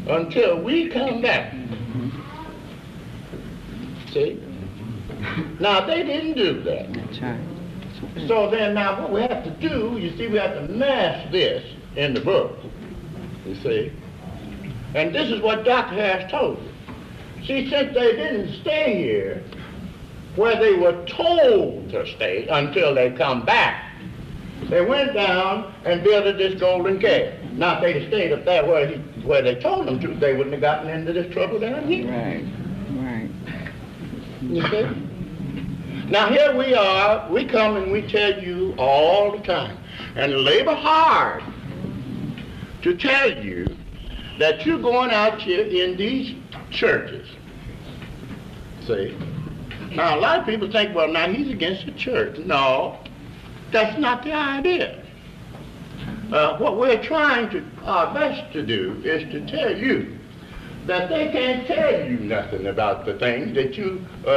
until 0.07 0.61
we 0.61 0.89
come 0.89 1.21
back. 1.21 1.53
See? 4.11 4.41
Now, 5.59 5.85
they 5.85 6.03
didn't 6.03 6.35
do 6.35 6.61
that. 6.61 6.93
That's 6.93 7.19
right. 7.19 7.39
So 8.27 8.49
then 8.49 8.73
now 8.73 9.01
what 9.01 9.11
we 9.11 9.21
have 9.21 9.43
to 9.43 9.51
do, 9.59 9.97
you 9.99 10.15
see, 10.17 10.27
we 10.27 10.37
have 10.37 10.53
to 10.53 10.73
mask 10.73 11.31
this 11.31 11.65
in 11.95 12.13
the 12.13 12.21
book. 12.21 12.57
You 13.45 13.55
see? 13.55 13.91
And 14.93 15.13
this 15.13 15.29
is 15.29 15.41
what 15.41 15.65
Dr. 15.65 15.95
Harris 15.95 16.31
told 16.31 16.59
you. 16.61 17.43
See, 17.45 17.69
since 17.69 17.93
they 17.93 18.15
didn't 18.15 18.61
stay 18.61 18.95
here 18.95 19.43
where 20.35 20.59
they 20.59 20.73
were 20.73 21.05
told 21.05 21.89
to 21.89 22.07
stay 22.15 22.47
until 22.47 22.95
they 22.95 23.11
come 23.11 23.45
back, 23.45 23.94
they 24.63 24.81
went 24.83 25.13
down 25.13 25.73
and 25.85 26.03
built 26.03 26.37
this 26.37 26.59
golden 26.59 26.99
calf. 26.99 27.33
Now, 27.53 27.77
if 27.77 27.81
they'd 27.81 28.07
stayed 28.07 28.31
up 28.31 28.45
there 28.45 28.65
where, 28.65 28.87
he, 28.87 28.95
where 29.21 29.41
they 29.41 29.55
told 29.55 29.87
them 29.87 29.99
to, 29.99 30.07
they 30.15 30.33
wouldn't 30.33 30.53
have 30.53 30.61
gotten 30.61 30.89
into 30.89 31.13
this 31.13 31.31
trouble 31.33 31.59
down 31.59 31.87
here. 31.87 32.09
Right, 32.09 32.45
right. 33.01 33.29
You 34.41 34.61
see? 34.69 36.09
Now 36.09 36.29
here 36.29 36.55
we 36.55 36.75
are, 36.75 37.31
we 37.31 37.45
come 37.45 37.77
and 37.77 37.91
we 37.91 38.03
tell 38.03 38.39
you 38.41 38.75
all 38.77 39.31
the 39.31 39.43
time, 39.43 39.77
and 40.15 40.31
labor 40.33 40.75
hard 40.75 41.43
to 42.83 42.95
tell 42.95 43.43
you 43.43 43.65
that 44.37 44.65
you're 44.65 44.81
going 44.81 45.09
out 45.09 45.41
here 45.41 45.65
in 45.65 45.97
these 45.97 46.35
churches. 46.69 47.27
See? 48.85 49.17
Now 49.91 50.15
a 50.15 50.19
lot 50.19 50.39
of 50.39 50.45
people 50.45 50.71
think, 50.71 50.95
well, 50.95 51.07
now 51.07 51.27
he's 51.27 51.49
against 51.49 51.87
the 51.87 51.93
church. 51.93 52.37
No, 52.37 52.99
that's 53.75 53.99
not 53.99 54.23
the 54.23 54.31
idea. 54.31 55.03
Uh, 56.31 56.57
what 56.57 56.77
we're 56.77 57.03
trying 57.03 57.49
to 57.49 57.61
our 57.83 58.13
best 58.13 58.53
to 58.53 58.65
do 58.65 59.01
is 59.03 59.29
to 59.33 59.45
tell 59.45 59.77
you 59.77 60.17
that 60.85 61.09
they 61.09 61.29
can't 61.29 61.67
tell 61.67 62.09
you 62.09 62.17
nothing 62.19 62.67
about 62.67 63.05
the 63.05 63.15
things 63.19 63.53
that 63.53 63.77
you 63.77 64.03
uh, 64.25 64.29
uh, 64.29 64.31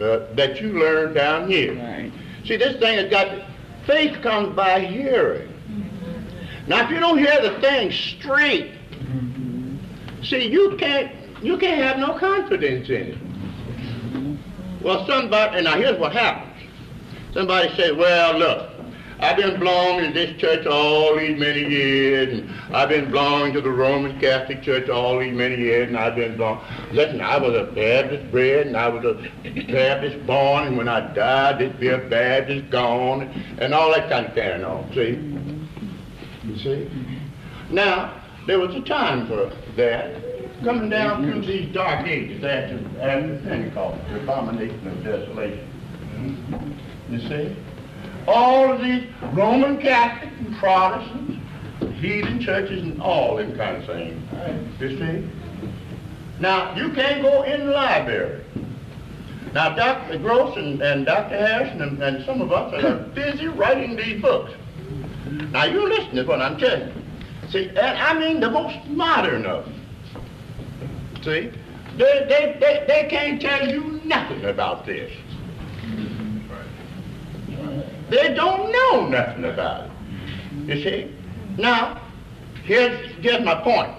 uh, 0.00 0.34
that 0.34 0.60
you 0.60 0.78
learn 0.78 1.12
down 1.12 1.50
here. 1.50 1.74
Right. 1.74 2.12
See, 2.44 2.56
this 2.56 2.78
thing 2.78 2.98
has 2.98 3.10
got 3.10 3.46
faith 3.84 4.22
comes 4.22 4.54
by 4.54 4.80
hearing. 4.80 5.52
Now, 6.68 6.84
if 6.84 6.90
you 6.90 7.00
don't 7.00 7.18
hear 7.18 7.42
the 7.42 7.60
thing 7.60 7.90
straight, 7.90 8.70
see, 10.22 10.46
you 10.46 10.76
can't 10.78 11.10
you 11.42 11.58
can't 11.58 11.82
have 11.82 11.98
no 11.98 12.16
confidence 12.16 12.88
in 12.88 12.94
it. 12.94 13.18
Well, 14.82 15.04
somebody, 15.04 15.56
and 15.56 15.64
now 15.64 15.76
here's 15.76 15.98
what 15.98 16.12
happens. 16.12 16.57
Somebody 17.38 17.72
says, 17.76 17.96
well, 17.96 18.36
look, 18.36 18.68
I've 19.20 19.36
been 19.36 19.60
belonging 19.60 20.12
to 20.12 20.12
this 20.12 20.40
church 20.40 20.66
all 20.66 21.16
these 21.16 21.38
many 21.38 21.60
years, 21.60 22.36
and 22.36 22.50
I've 22.74 22.88
been 22.88 23.12
belonging 23.12 23.52
to 23.52 23.60
the 23.60 23.70
Roman 23.70 24.18
Catholic 24.18 24.60
Church 24.60 24.88
all 24.88 25.20
these 25.20 25.32
many 25.32 25.54
years, 25.54 25.86
and 25.86 25.96
I've 25.96 26.16
been 26.16 26.36
belonging. 26.36 26.64
Listen, 26.90 27.20
I 27.20 27.36
was 27.38 27.54
a 27.54 27.70
Baptist 27.72 28.28
bred, 28.32 28.66
and 28.66 28.76
I 28.76 28.88
was 28.88 29.04
a 29.04 29.50
Baptist 29.70 30.26
born, 30.26 30.66
and 30.66 30.76
when 30.76 30.88
I 30.88 31.14
died, 31.14 31.62
it'd 31.62 31.78
be 31.78 31.90
a 31.90 31.98
Baptist 31.98 32.70
gone, 32.70 33.22
and 33.60 33.72
all 33.72 33.92
that 33.92 34.08
kind 34.08 34.26
of 34.26 34.34
carrying 34.34 34.64
on, 34.64 34.92
see? 34.92 35.14
You 36.44 36.58
see? 36.58 36.90
Now, 37.70 38.20
there 38.48 38.58
was 38.58 38.74
a 38.74 38.80
time 38.80 39.28
for 39.28 39.52
that, 39.76 40.64
coming 40.64 40.90
down 40.90 41.22
through 41.22 41.42
these 41.42 41.72
dark 41.72 42.04
ages 42.04 42.42
after, 42.42 42.80
after 43.00 43.40
Pentecost, 43.44 44.08
the 44.08 44.22
abomination 44.22 44.88
of 44.88 45.04
desolation. 45.04 46.78
You 47.10 47.20
see? 47.20 47.56
all 48.28 48.72
of 48.72 48.82
these 48.82 49.04
Roman 49.32 49.80
Catholic 49.80 50.30
and 50.38 50.56
Protestants, 50.58 51.38
heathen 51.98 52.40
churches 52.40 52.82
and 52.82 53.00
all 53.00 53.36
them 53.36 53.56
kind 53.56 53.76
of 53.76 53.86
things. 53.86 54.80
You 54.80 54.98
see? 54.98 55.30
Now, 56.38 56.76
you 56.76 56.92
can't 56.92 57.22
go 57.22 57.42
in 57.42 57.66
the 57.66 57.72
library. 57.72 58.44
Now, 59.54 59.74
Dr. 59.74 60.18
Gross 60.18 60.56
and, 60.56 60.80
and 60.82 61.06
Dr. 61.06 61.36
Harrison 61.36 61.80
and, 61.80 62.02
and 62.02 62.24
some 62.26 62.42
of 62.42 62.52
us 62.52 62.72
are 62.84 62.98
busy 63.14 63.48
writing 63.48 63.96
these 63.96 64.20
books. 64.20 64.52
Now, 65.50 65.64
you 65.64 65.88
listen 65.88 66.16
to 66.16 66.24
what 66.24 66.40
I'm 66.40 66.58
telling 66.58 66.88
you. 66.88 66.94
See, 67.50 67.68
and 67.68 67.78
I 67.78 68.18
mean 68.18 68.40
the 68.40 68.50
most 68.50 68.86
modern 68.88 69.46
of 69.46 69.64
them. 69.64 69.74
See? 71.22 71.50
They, 71.96 72.26
they, 72.28 72.56
they, 72.60 72.84
they 72.86 73.08
can't 73.08 73.40
tell 73.40 73.68
you 73.68 74.00
nothing 74.04 74.44
about 74.44 74.84
this. 74.84 75.10
They 78.10 78.34
don't 78.34 78.72
know 78.72 79.08
nothing 79.08 79.44
about 79.44 79.84
it. 79.84 79.90
You 80.66 80.82
see? 80.82 81.14
Now, 81.58 82.00
here's, 82.64 83.12
here's 83.16 83.44
my 83.44 83.54
point. 83.62 83.92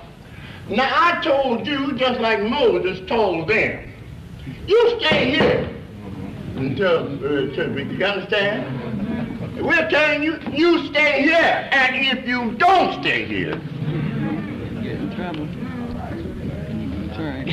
Now, 0.70 0.90
I 0.92 1.22
told 1.24 1.66
you 1.68 1.94
just 1.98 2.20
like 2.20 2.42
Moses 2.42 3.08
told 3.08 3.48
them. 3.48 3.92
You 4.68 5.00
stay 5.00 5.32
here 5.32 5.70
until, 6.56 7.06
uh, 7.26 7.56
till 7.56 7.72
we, 7.74 7.84
you 7.84 8.06
understand? 8.06 9.64
We're 9.64 9.90
telling 9.90 10.24
you, 10.24 10.40
you 10.52 10.86
stay 10.88 11.24
here. 11.24 11.70
And 11.72 12.18
if 12.18 12.28
you 12.28 12.52
don't 12.54 13.02
stay 13.02 13.26
here, 13.26 13.56
Get 14.82 14.96
in 14.96 15.16
trouble. 15.16 15.48
That's 17.08 17.20
right. 17.20 17.48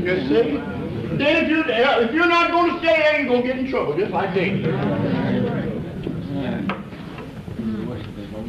you 0.00 0.28
see? 0.28 0.79
Then 1.18 1.44
if, 1.44 1.50
you, 1.50 1.64
if 1.66 2.14
you're 2.14 2.28
not 2.28 2.50
going 2.50 2.72
to 2.72 2.78
stay 2.78 2.96
there, 2.96 3.20
you're 3.20 3.28
going 3.28 3.42
to 3.42 3.48
get 3.48 3.58
in 3.58 3.70
trouble, 3.70 3.96
just 3.96 4.12
like 4.12 4.34
they. 4.34 4.62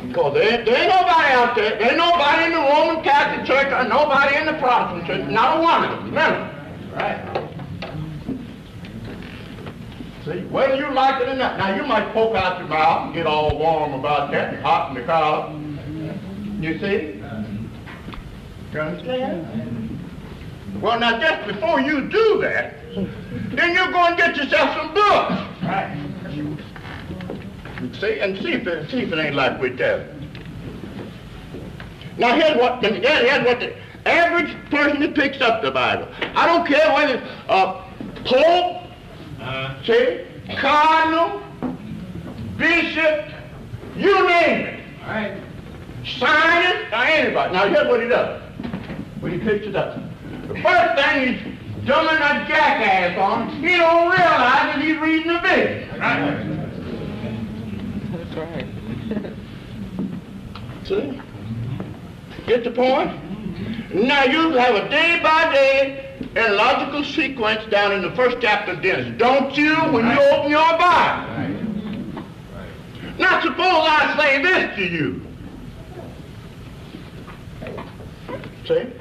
Because 0.08 0.34
there, 0.34 0.66
there 0.66 0.78
ain't 0.78 0.90
nobody 0.90 1.34
out 1.34 1.56
there, 1.56 1.80
there 1.80 1.90
ain't 1.90 1.98
nobody 1.98 2.46
in 2.46 2.52
the 2.52 2.58
Roman 2.58 3.04
Catholic 3.04 3.46
Church 3.46 3.68
or 3.68 3.88
nobody 3.88 4.36
in 4.36 4.46
the 4.46 4.54
Protestant 4.54 5.08
Church, 5.08 5.30
not 5.30 5.58
a 5.58 5.62
one 5.62 5.84
of 5.86 5.92
them, 5.92 6.14
none 6.14 6.34
of 6.34 6.40
them. 6.40 6.94
Right? 6.94 7.42
See, 10.26 10.46
whether 10.52 10.76
you 10.76 10.94
like 10.94 11.22
it 11.22 11.30
or 11.30 11.36
not. 11.36 11.58
Now, 11.58 11.76
you 11.76 11.84
might 11.84 12.14
poke 12.14 12.36
out 12.36 12.60
your 12.60 12.68
mouth 12.68 13.06
and 13.08 13.16
get 13.16 13.26
all 13.26 13.58
warm 13.58 13.94
about 13.94 14.32
that 14.32 14.54
and 14.54 14.64
hot 14.64 14.90
in 14.90 15.02
the 15.02 15.08
car. 15.08 15.52
You 16.60 16.78
see? 16.78 17.22
You 18.72 18.80
understand? 18.80 19.81
Well, 20.82 21.00
now, 21.00 21.20
just 21.20 21.48
before 21.48 21.80
you 21.80 22.10
do 22.10 22.42
that, 22.42 22.74
then 23.56 23.76
you 23.76 23.92
go 23.92 24.06
and 24.08 24.18
get 24.18 24.36
yourself 24.36 24.76
some 24.76 24.94
books. 24.94 25.34
Right. 25.62 25.98
See, 28.00 28.20
and 28.20 28.38
see 28.40 28.54
if 28.54 28.68
it, 28.68 28.90
see 28.90 29.02
if 29.02 29.12
it 29.12 29.20
ain't 29.20 29.36
like 29.36 29.62
we 29.62 29.76
tell. 29.76 30.04
Now, 32.18 32.36
here's 32.36 32.58
what, 32.58 32.84
here's 32.84 33.46
what 33.46 33.60
the, 33.60 33.76
average 34.06 34.56
person 34.72 35.00
that 35.02 35.14
picks 35.14 35.40
up 35.42 35.62
the 35.62 35.70
Bible. 35.70 36.08
I 36.36 36.48
don't 36.48 36.68
care 36.68 36.92
whether 36.94 37.16
it's 37.16 37.28
a 37.50 37.84
pope, 38.26 38.88
uh-huh. 39.40 39.84
see, 39.84 40.26
cardinal, 40.58 41.44
bishop, 42.58 43.32
you 43.96 44.28
name 44.28 44.66
it. 44.66 44.80
All 45.04 45.10
right. 45.10 45.38
it, 46.04 46.94
or 46.94 46.96
anybody. 46.96 47.54
Now 47.54 47.68
here's 47.68 47.88
what 47.88 48.02
he 48.02 48.08
does. 48.08 48.42
When 49.20 49.34
he 49.34 49.38
picks 49.38 49.68
it 49.68 49.76
up. 49.76 50.11
The 50.52 50.62
first 50.62 51.02
thing 51.02 51.34
he's 51.34 51.42
dumbing 51.88 52.18
a 52.18 52.46
jackass 52.46 53.18
on, 53.18 53.50
he 53.62 53.78
don't 53.78 54.10
realize 54.10 54.18
that 54.18 54.82
he's 54.82 54.98
reading 54.98 55.30
a 55.30 55.40
vision. 55.40 55.98
Right? 55.98 56.46
That's 58.12 58.36
right. 58.36 58.68
See? 60.84 61.22
Get 62.48 62.66
the 62.66 62.72
point? 62.72 63.94
Now 63.94 64.26
you 64.26 64.52
have 64.52 64.76
a 64.76 64.90
day 64.90 65.22
by 65.24 65.54
day 65.54 66.18
and 66.36 66.56
logical 66.56 67.06
sequence 67.06 67.64
down 67.72 67.94
in 67.94 68.02
the 68.02 68.12
first 68.12 68.38
chapter 68.42 68.74
of 68.74 68.82
Genesis. 68.82 69.14
Don't 69.18 69.56
you 69.56 69.74
when 69.94 70.06
you 70.06 70.20
open 70.20 70.52
your 70.52 70.78
Bible? 70.78 72.24
Now 73.18 73.40
suppose 73.40 73.58
I 73.64 74.18
say 74.20 74.42
this 74.44 74.76
to 74.76 74.84
you. 74.84 75.22
See? 78.68 79.01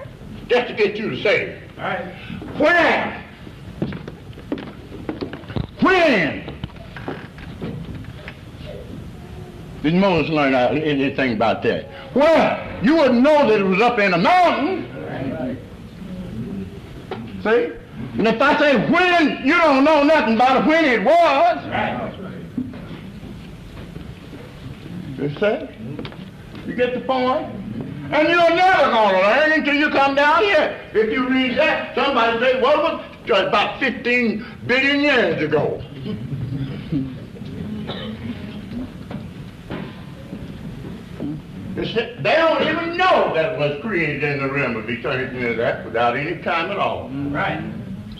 Just 0.50 0.66
to 0.66 0.74
get 0.74 0.96
you 0.96 1.10
to 1.10 1.22
say 1.22 1.42
it. 1.42 1.62
All 1.78 1.84
right. 1.84 2.12
When? 2.58 3.22
When? 5.80 6.54
Did 9.84 9.94
Moses 9.94 10.28
learn 10.32 10.52
anything 10.54 11.34
about 11.34 11.62
that? 11.62 11.88
Well, 12.16 12.82
you 12.82 12.96
wouldn't 12.96 13.22
know 13.22 13.48
that 13.48 13.60
it 13.60 13.62
was 13.62 13.80
up 13.80 14.00
in 14.00 14.12
a 14.12 14.18
mountain. 14.18 14.88
See? 17.44 17.70
And 18.18 18.26
if 18.26 18.42
I 18.42 18.58
say 18.58 18.90
when, 18.90 19.46
you 19.46 19.54
don't 19.56 19.84
know 19.84 20.02
nothing 20.02 20.34
about 20.34 20.66
when 20.66 20.84
it 20.84 21.04
was. 21.04 21.64
Right. 21.68 22.12
You 25.16 25.28
see? 25.38 25.68
You 26.66 26.74
get 26.74 26.94
the 26.94 27.02
point? 27.02 27.59
And 28.12 28.28
you're 28.28 28.56
never 28.56 28.90
going 28.90 29.14
to 29.14 29.20
learn 29.20 29.52
until 29.52 29.74
you 29.74 29.90
come 29.90 30.16
down 30.16 30.42
here. 30.42 30.80
If 30.94 31.12
you 31.12 31.28
read 31.28 31.56
that, 31.58 31.94
somebody 31.94 32.40
say, 32.40 32.60
well, 32.60 32.78
it 32.78 32.82
was 32.82 33.04
just 33.24 33.46
about 33.46 33.78
15 33.78 34.44
billion 34.66 35.00
years 35.00 35.42
ago. 35.42 35.80
They 41.76 42.36
don't 42.36 42.62
even 42.62 42.96
know 42.98 43.32
that 43.34 43.54
it 43.54 43.58
was 43.58 43.80
created 43.80 44.22
in 44.22 44.46
the 44.46 44.52
realm 44.52 44.76
of 44.76 44.90
eternity 44.90 45.46
and 45.46 45.58
that 45.58 45.84
without 45.84 46.14
any 46.14 46.42
time 46.42 46.70
at 46.70 46.78
all. 46.78 47.08
Mm. 47.08 47.32
Right. 47.32 47.62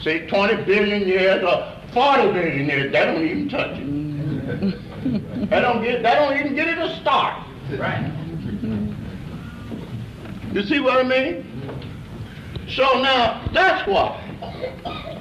See, 0.02 0.26
20 0.28 0.64
billion 0.64 1.06
years 1.06 1.42
or 1.44 1.76
40 1.92 2.32
billion 2.32 2.66
years, 2.66 2.92
they 2.92 3.04
don't 3.04 3.22
even 3.22 3.48
touch 3.50 3.76
it. 3.76 3.86
Mm. 3.86 5.50
they 5.50 5.60
don't 5.60 5.82
get, 5.82 6.02
they 6.02 6.14
don't 6.14 6.38
even 6.38 6.54
get 6.54 6.68
it 6.68 6.78
a 6.78 6.96
start. 7.00 7.44
Right. 7.76 8.30
You 10.52 10.64
see 10.64 10.81
what 10.81 10.98
I 10.98 11.02
mean? 11.05 11.47
So 12.68 13.01
now, 13.01 13.48
that's 13.52 13.86
why. 13.86 14.20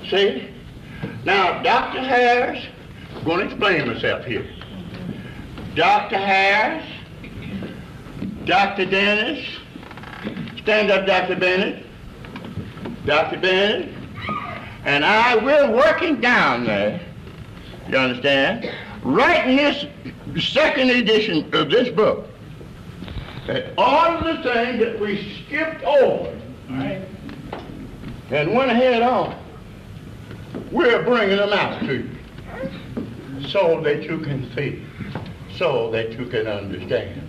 See? 0.10 0.50
Now, 1.24 1.62
Dr. 1.62 2.00
Harris, 2.00 2.66
I'm 3.16 3.24
going 3.24 3.40
to 3.40 3.46
explain 3.46 3.88
myself 3.88 4.26
here. 4.26 4.48
Dr. 5.76 6.18
Harris, 6.18 6.86
Dr. 8.46 8.86
Dennis, 8.86 9.46
stand 10.58 10.90
up, 10.90 11.06
Dr. 11.06 11.36
Bennett, 11.36 11.86
Dr. 13.06 13.40
Bennett, 13.40 13.94
and 14.86 15.06
I, 15.06 15.36
we're 15.36 15.72
working 15.72 16.20
down 16.20 16.66
there, 16.66 17.00
you 17.88 17.98
understand, 17.98 18.72
writing 19.04 19.58
this 19.58 19.86
second 20.44 20.90
edition 20.90 21.54
of 21.54 21.70
this 21.70 21.90
book. 21.90 22.29
That 23.50 23.74
all 23.80 24.22
the 24.22 24.44
things 24.44 24.80
that 24.80 25.00
we 25.00 25.44
skipped 25.44 25.84
over 25.84 26.30
All 26.70 26.76
right. 26.76 27.02
and 28.30 28.54
went 28.54 28.70
ahead 28.70 29.02
on, 29.02 29.36
we're 30.72 31.02
bringing 31.02 31.38
them 31.38 31.52
out 31.52 31.80
to 31.80 31.96
you 31.96 33.48
so 33.48 33.82
that 33.82 34.04
you 34.04 34.20
can 34.20 34.54
see, 34.56 34.86
so 35.58 35.90
that 35.90 36.12
you 36.12 36.28
can 36.28 36.46
understand. 36.46 37.24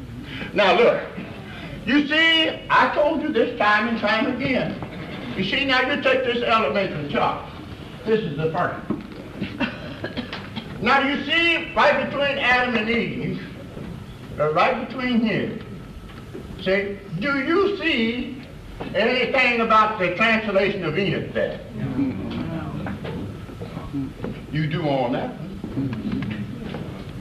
Now 0.53 0.77
look, 0.77 1.03
you 1.87 2.07
see, 2.07 2.67
I 2.69 2.95
told 2.95 3.23
you 3.23 3.33
this 3.33 3.59
time 3.59 3.89
and 3.89 3.99
time 3.99 4.37
again. 4.37 4.77
You 5.39 5.45
see, 5.45 5.65
now 5.65 5.91
you 5.91 6.03
take 6.03 6.25
this 6.25 6.43
elementary 6.43 7.11
chart. 7.11 7.51
This 8.05 8.21
is 8.21 8.37
the 8.37 8.53
first. 8.53 8.91
now 10.83 11.01
you 11.01 11.25
see, 11.25 11.73
right 11.73 12.05
between 12.05 12.37
Adam 12.37 12.75
and 12.75 12.91
Eve, 12.91 13.43
right 14.37 14.87
between 14.87 15.21
here, 15.21 15.59
see, 16.63 16.99
do 17.21 17.39
you 17.41 17.77
see 17.79 18.43
anything 18.95 19.61
about 19.61 19.99
the 19.99 20.15
translation 20.15 20.85
of 20.85 20.99
Enoch 20.99 21.33
there? 21.33 21.61
You 24.53 24.67
do 24.67 24.89
on 24.89 25.13
that. 25.13 25.35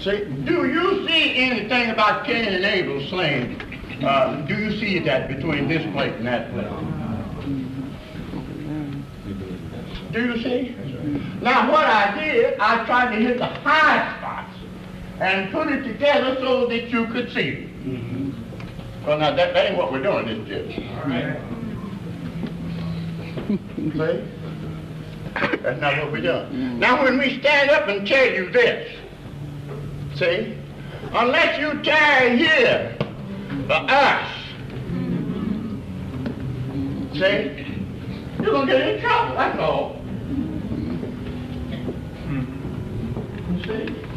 Say, 0.02 0.26
do 0.26 0.68
you 0.68 1.08
see 1.08 1.36
anything 1.36 1.90
about 1.90 2.26
Cain 2.26 2.46
and 2.46 2.64
Abel 2.64 3.06
slain? 3.10 3.62
Uh, 4.04 4.46
do 4.48 4.56
you 4.56 4.80
see 4.80 5.00
that 5.00 5.28
between 5.28 5.68
this 5.68 5.84
plate 5.92 6.14
and 6.14 6.28
that 6.28 6.52
plate? 6.54 6.68
Do 10.12 10.26
you 10.26 10.42
see? 10.42 10.76
Now 11.42 11.72
what 11.72 11.86
I 11.86 12.20
did, 12.20 12.58
I 12.60 12.86
tried 12.86 13.16
to 13.16 13.22
hit 13.22 13.38
the 13.38 13.46
high 13.46 14.18
spots 14.18 14.58
and 15.20 15.52
put 15.52 15.68
it 15.68 15.84
together 15.84 16.38
so 16.40 16.66
that 16.68 16.90
you 16.90 17.06
could 17.08 17.32
see 17.32 17.70
it. 19.10 19.18
Well, 19.20 19.20
now 19.20 19.36
that, 19.36 19.54
that 19.54 19.66
ain't 19.66 19.78
what 19.78 19.92
we're 19.92 20.04
doing, 20.04 20.28
is 20.28 20.50
it? 20.50 20.80
All 20.98 21.10
right. 21.10 21.40
See? 23.78 24.24
That's 25.64 25.82
not 25.82 25.98
what 25.98 26.12
we're 26.12 26.22
doing. 26.22 26.46
Mm. 26.52 26.78
Now 26.78 27.04
when 27.04 27.18
we 27.18 27.40
stand 27.40 27.72
up 27.72 27.88
and 27.88 28.08
tell 28.08 28.26
you 28.32 28.52
this, 28.52 28.96
see, 30.16 30.56
unless 31.12 31.60
you 31.60 31.82
tarry 31.82 32.38
here 32.38 32.96
for 33.68 33.74
us, 33.74 34.32
see, 37.14 37.66
you're 38.42 38.52
gonna 38.52 38.72
get 38.72 38.88
in 38.88 39.02
trouble, 39.02 39.36
that's 39.36 39.60
all. 39.60 39.94
Hmm. 42.28 42.46
See? 43.64 44.09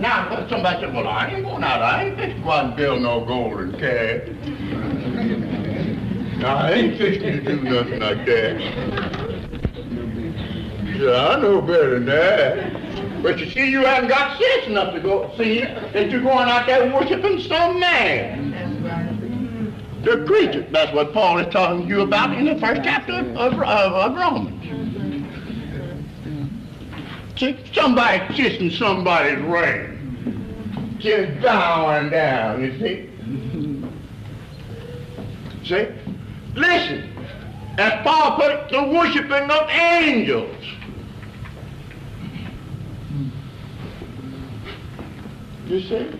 Now, 0.00 0.48
somebody 0.48 0.80
said, 0.80 0.94
well, 0.94 1.06
I 1.06 1.26
ain't 1.28 1.44
going 1.44 1.62
out, 1.62 1.82
I 1.82 2.04
ain't 2.04 2.16
fixing 2.16 2.38
to 2.38 2.42
go 2.42 2.50
out 2.52 2.64
and 2.64 2.76
build 2.76 3.02
no 3.02 3.22
golden 3.22 3.78
calf. 3.78 4.22
I 6.42 6.72
ain't 6.72 6.96
fixing 6.96 7.22
to 7.22 7.40
do 7.42 7.60
nothing 7.60 8.00
like 8.00 8.24
that. 8.24 8.60
Yeah, 10.96 11.28
I 11.28 11.40
know 11.40 11.60
better 11.60 12.00
than 12.00 12.06
that. 12.06 13.22
But 13.22 13.40
you 13.40 13.50
see, 13.50 13.70
you 13.70 13.84
haven't 13.84 14.08
got 14.08 14.40
sense 14.40 14.68
enough 14.68 14.94
to 14.94 15.00
go 15.00 15.30
see 15.36 15.60
that 15.60 16.10
you're 16.10 16.22
going 16.22 16.48
out 16.48 16.66
there 16.66 16.90
worshiping 16.94 17.38
some 17.40 17.78
man. 17.78 18.48
The 20.02 20.24
creature. 20.24 20.66
That's 20.70 20.94
what 20.94 21.12
Paul 21.12 21.40
is 21.40 21.52
talking 21.52 21.82
to 21.82 21.86
you 21.86 22.00
about 22.00 22.34
in 22.38 22.46
the 22.46 22.58
first 22.58 22.80
chapter 22.82 23.12
of, 23.12 23.36
of, 23.36 23.60
of 23.60 24.16
Romans. 24.16 24.59
Somebody 27.40 28.34
kissing 28.34 28.70
somebody's 28.70 29.38
ring. 29.38 30.96
Just 30.98 31.40
bowing 31.40 32.10
down, 32.10 32.62
you 32.62 32.78
see. 32.78 33.10
See? 35.64 35.88
Listen, 36.54 37.10
as 37.78 38.02
Paul 38.02 38.36
put 38.36 38.50
it, 38.50 38.68
the 38.70 38.82
worshiping 38.82 39.50
of 39.50 39.70
angels. 39.70 40.54
You 45.66 45.80
see? 45.80 46.10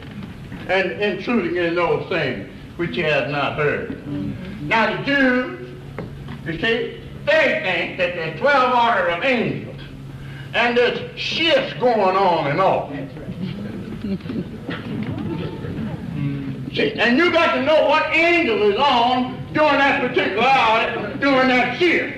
And 0.68 0.92
intruding 1.02 1.56
in 1.56 1.74
those 1.74 2.08
things 2.08 2.48
which 2.76 2.94
he 2.94 3.02
has 3.02 3.30
not 3.30 3.56
heard. 3.56 4.06
Now 4.62 4.96
the 4.96 5.04
Jews, 5.04 5.68
you 6.46 6.52
see, 6.52 7.02
they 7.26 7.60
think 7.62 7.98
that 7.98 8.14
there's 8.14 8.40
12 8.40 8.74
order 8.74 9.08
of 9.08 9.22
angels. 9.22 9.69
And 10.52 10.76
there's 10.76 11.18
shifts 11.18 11.74
going 11.80 12.16
on 12.16 12.46
and 12.48 12.60
off. 12.60 12.90
See, 16.74 16.92
and 16.92 17.16
you 17.18 17.32
got 17.32 17.54
to 17.54 17.62
know 17.62 17.88
what 17.88 18.14
angel 18.14 18.70
is 18.70 18.76
on 18.76 19.36
during 19.52 19.78
that 19.78 20.00
particular 20.00 20.42
hour, 20.42 21.16
during 21.16 21.48
that 21.48 21.78
shift. 21.78 22.16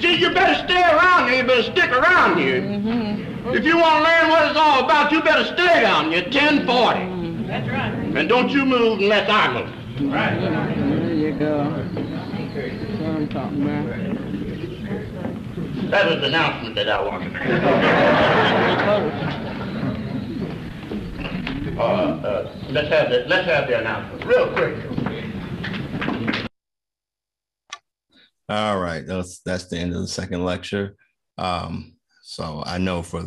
See, 0.00 0.16
you 0.16 0.32
better 0.32 0.66
stay 0.66 0.80
around 0.80 1.28
here, 1.28 1.42
you 1.42 1.46
better 1.46 1.62
stick 1.62 1.90
around 1.90 2.38
here. 2.38 2.62
Mm-hmm. 2.62 3.54
If 3.54 3.64
you 3.64 3.76
want 3.76 4.04
to 4.04 4.10
learn 4.10 4.30
what 4.30 4.48
it's 4.48 4.58
all 4.58 4.84
about, 4.84 5.12
you 5.12 5.22
better 5.22 5.44
stay 5.44 5.80
down 5.82 6.10
here, 6.12 6.22
1040. 6.22 7.46
That's 7.46 7.68
right. 7.68 7.92
And 8.16 8.28
don't 8.28 8.50
you 8.50 8.64
move 8.64 9.00
unless 9.00 9.28
I 9.28 9.52
move. 9.52 10.12
Right. 10.12 10.38
There 10.40 11.14
you 11.14 11.32
go. 11.32 11.64
That's 11.64 13.00
what 13.00 13.10
I'm 13.10 13.28
talking 13.28 13.62
about. 13.62 14.09
That 15.90 16.06
was 16.06 16.20
the 16.20 16.26
announcement 16.26 16.76
that 16.76 16.88
I 16.88 17.02
wanted. 17.02 17.34
uh, 21.76 21.82
uh, 21.82 22.54
let's 22.68 22.88
have 22.88 23.10
the 23.10 23.24
let's 23.26 23.46
have 23.48 23.66
the 23.66 23.80
announcement 23.80 24.24
real 24.24 24.52
quick. 24.52 24.76
All 28.48 28.78
right, 28.78 29.04
that's 29.04 29.40
that's 29.40 29.66
the 29.66 29.78
end 29.78 29.92
of 29.92 30.02
the 30.02 30.06
second 30.06 30.44
lecture. 30.44 30.94
Um, 31.38 31.96
so 32.22 32.62
I 32.64 32.78
know 32.78 33.02
for 33.02 33.24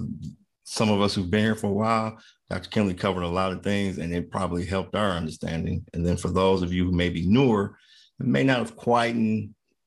some 0.63 0.89
of 0.89 1.01
us 1.01 1.15
who've 1.15 1.29
been 1.29 1.43
here 1.43 1.55
for 1.55 1.67
a 1.67 1.73
while, 1.73 2.17
Dr. 2.49 2.69
Kinley 2.69 2.93
covered 2.93 3.23
a 3.23 3.27
lot 3.27 3.51
of 3.51 3.61
things, 3.61 3.97
and 3.97 4.13
it 4.13 4.31
probably 4.31 4.65
helped 4.65 4.95
our 4.95 5.11
understanding. 5.11 5.83
And 5.93 6.05
then 6.05 6.15
for 6.15 6.29
those 6.29 6.61
of 6.61 6.71
you 6.71 6.85
who 6.85 6.93
may 6.93 7.09
be 7.09 7.27
newer, 7.27 7.77
it 8.21 8.25
may 8.25 8.43
not 8.43 8.59
have 8.59 8.77
quite 8.77 9.15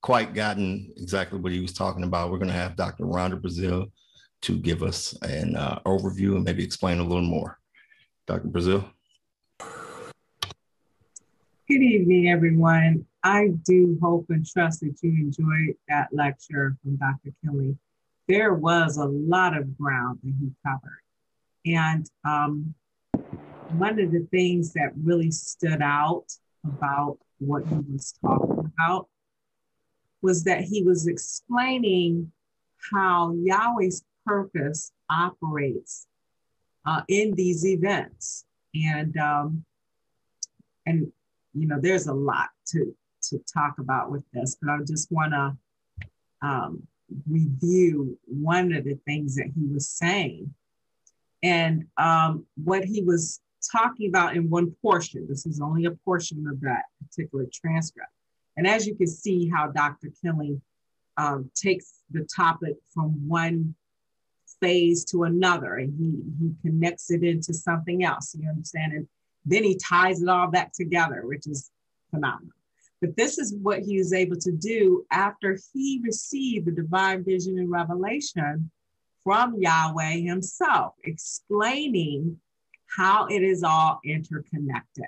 quite 0.06 0.34
gotten 0.34 0.88
exactly 0.98 1.36
what 1.36 1.50
he 1.50 1.58
was 1.58 1.72
talking 1.72 2.04
about, 2.04 2.30
we're 2.30 2.38
going 2.38 2.46
to 2.46 2.54
have 2.54 2.76
Dr. 2.76 3.06
Rhonda 3.06 3.42
Brazil 3.42 3.86
to 4.42 4.56
give 4.56 4.84
us 4.84 5.18
an 5.22 5.56
uh, 5.56 5.80
overview 5.84 6.36
and 6.36 6.44
maybe 6.44 6.62
explain 6.62 7.00
a 7.00 7.02
little 7.02 7.24
more. 7.24 7.58
Dr. 8.28 8.46
Brazil. 8.46 8.84
Good 11.68 11.82
evening, 11.82 12.28
everyone. 12.28 13.04
I 13.24 13.48
do 13.64 13.98
hope 14.00 14.26
and 14.28 14.46
trust 14.46 14.78
that 14.82 14.94
you 15.02 15.10
enjoyed 15.10 15.74
that 15.88 16.06
lecture 16.12 16.76
from 16.84 16.94
Dr. 16.98 17.34
Kinley. 17.42 17.76
There 18.28 18.54
was 18.54 18.98
a 18.98 19.06
lot 19.06 19.56
of 19.56 19.76
ground 19.76 20.20
that 20.22 20.34
he 20.38 20.52
covered. 20.64 21.02
And 21.66 22.08
um, 22.24 22.76
one 23.72 23.98
of 23.98 24.12
the 24.12 24.24
things 24.30 24.72
that 24.74 24.92
really 25.02 25.32
stood 25.32 25.82
out 25.82 26.26
about 26.64 27.18
what 27.38 27.66
he 27.66 27.74
was 27.74 28.14
talking 28.22 28.70
about 28.78 29.08
was 30.22 30.44
that 30.44 30.62
he 30.62 30.82
was 30.82 31.06
explaining 31.06 32.32
how 32.92 33.32
Yahweh's 33.34 34.04
purpose 34.24 34.92
operates 35.10 36.06
uh, 36.84 37.02
in 37.08 37.34
these 37.34 37.66
events. 37.66 38.44
And 38.74 39.16
um, 39.16 39.64
and 40.84 41.12
you 41.54 41.66
know, 41.66 41.78
there's 41.80 42.06
a 42.06 42.14
lot 42.14 42.48
to 42.68 42.94
to 43.30 43.38
talk 43.52 43.78
about 43.78 44.10
with 44.10 44.22
this, 44.32 44.56
but 44.60 44.70
I 44.70 44.78
just 44.86 45.10
want 45.10 45.32
to 45.32 45.56
um, 46.42 46.86
review 47.28 48.18
one 48.26 48.72
of 48.72 48.84
the 48.84 48.98
things 49.06 49.36
that 49.36 49.50
he 49.54 49.66
was 49.66 49.88
saying. 49.88 50.52
And 51.42 51.86
um, 51.96 52.46
what 52.62 52.84
he 52.84 53.02
was 53.02 53.40
talking 53.72 54.08
about 54.08 54.36
in 54.36 54.48
one 54.48 54.74
portion, 54.82 55.26
this 55.28 55.46
is 55.46 55.60
only 55.60 55.86
a 55.86 55.90
portion 55.90 56.46
of 56.46 56.60
that 56.60 56.82
particular 57.00 57.46
transcript. 57.52 58.10
And 58.56 58.66
as 58.66 58.86
you 58.86 58.94
can 58.94 59.06
see, 59.06 59.48
how 59.48 59.68
Dr. 59.68 60.10
Kinley 60.22 60.60
um, 61.16 61.50
takes 61.54 62.00
the 62.10 62.26
topic 62.34 62.76
from 62.92 63.28
one 63.28 63.74
phase 64.60 65.04
to 65.04 65.24
another 65.24 65.74
and 65.74 65.92
he, 65.98 66.22
he 66.40 66.54
connects 66.62 67.10
it 67.10 67.22
into 67.22 67.52
something 67.52 68.04
else. 68.04 68.34
You 68.38 68.48
understand? 68.48 68.92
And 68.92 69.08
then 69.44 69.64
he 69.64 69.76
ties 69.76 70.22
it 70.22 70.28
all 70.28 70.48
back 70.48 70.72
together, 70.72 71.22
which 71.24 71.46
is 71.46 71.70
phenomenal. 72.10 72.52
But 73.00 73.16
this 73.16 73.38
is 73.38 73.54
what 73.54 73.80
he 73.80 73.98
was 73.98 74.12
able 74.12 74.36
to 74.36 74.52
do 74.52 75.04
after 75.10 75.58
he 75.72 76.00
received 76.02 76.66
the 76.66 76.72
divine 76.72 77.24
vision 77.24 77.58
and 77.58 77.70
revelation 77.70 78.70
from 79.22 79.56
Yahweh 79.58 80.18
himself, 80.18 80.94
explaining 81.04 82.38
how 82.96 83.26
it 83.26 83.42
is 83.42 83.62
all 83.62 84.00
interconnected. 84.04 85.04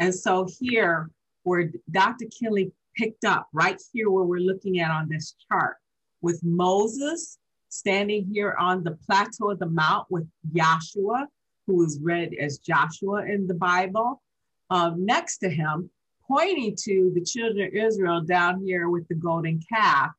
And 0.00 0.14
so 0.14 0.48
here, 0.58 1.10
where 1.48 1.70
Dr. 1.90 2.26
Kinley 2.26 2.72
picked 2.96 3.24
up 3.24 3.48
right 3.52 3.80
here 3.92 4.10
where 4.10 4.24
we're 4.24 4.40
looking 4.40 4.80
at 4.80 4.90
on 4.90 5.08
this 5.08 5.34
chart 5.48 5.76
with 6.20 6.40
Moses 6.44 7.38
standing 7.68 8.28
here 8.32 8.56
on 8.58 8.82
the 8.82 8.98
plateau 9.06 9.50
of 9.50 9.58
the 9.58 9.66
mount 9.66 10.06
with 10.10 10.26
Yahshua, 10.52 11.26
who 11.66 11.84
is 11.84 11.98
read 12.02 12.34
as 12.40 12.58
Joshua 12.58 13.24
in 13.24 13.46
the 13.46 13.54
Bible, 13.54 14.22
um, 14.70 15.04
next 15.04 15.38
to 15.38 15.50
him, 15.50 15.90
pointing 16.26 16.76
to 16.84 17.12
the 17.14 17.24
children 17.24 17.68
of 17.68 17.74
Israel 17.74 18.22
down 18.22 18.62
here 18.64 18.88
with 18.88 19.06
the 19.08 19.14
golden 19.14 19.60
calf 19.72 20.10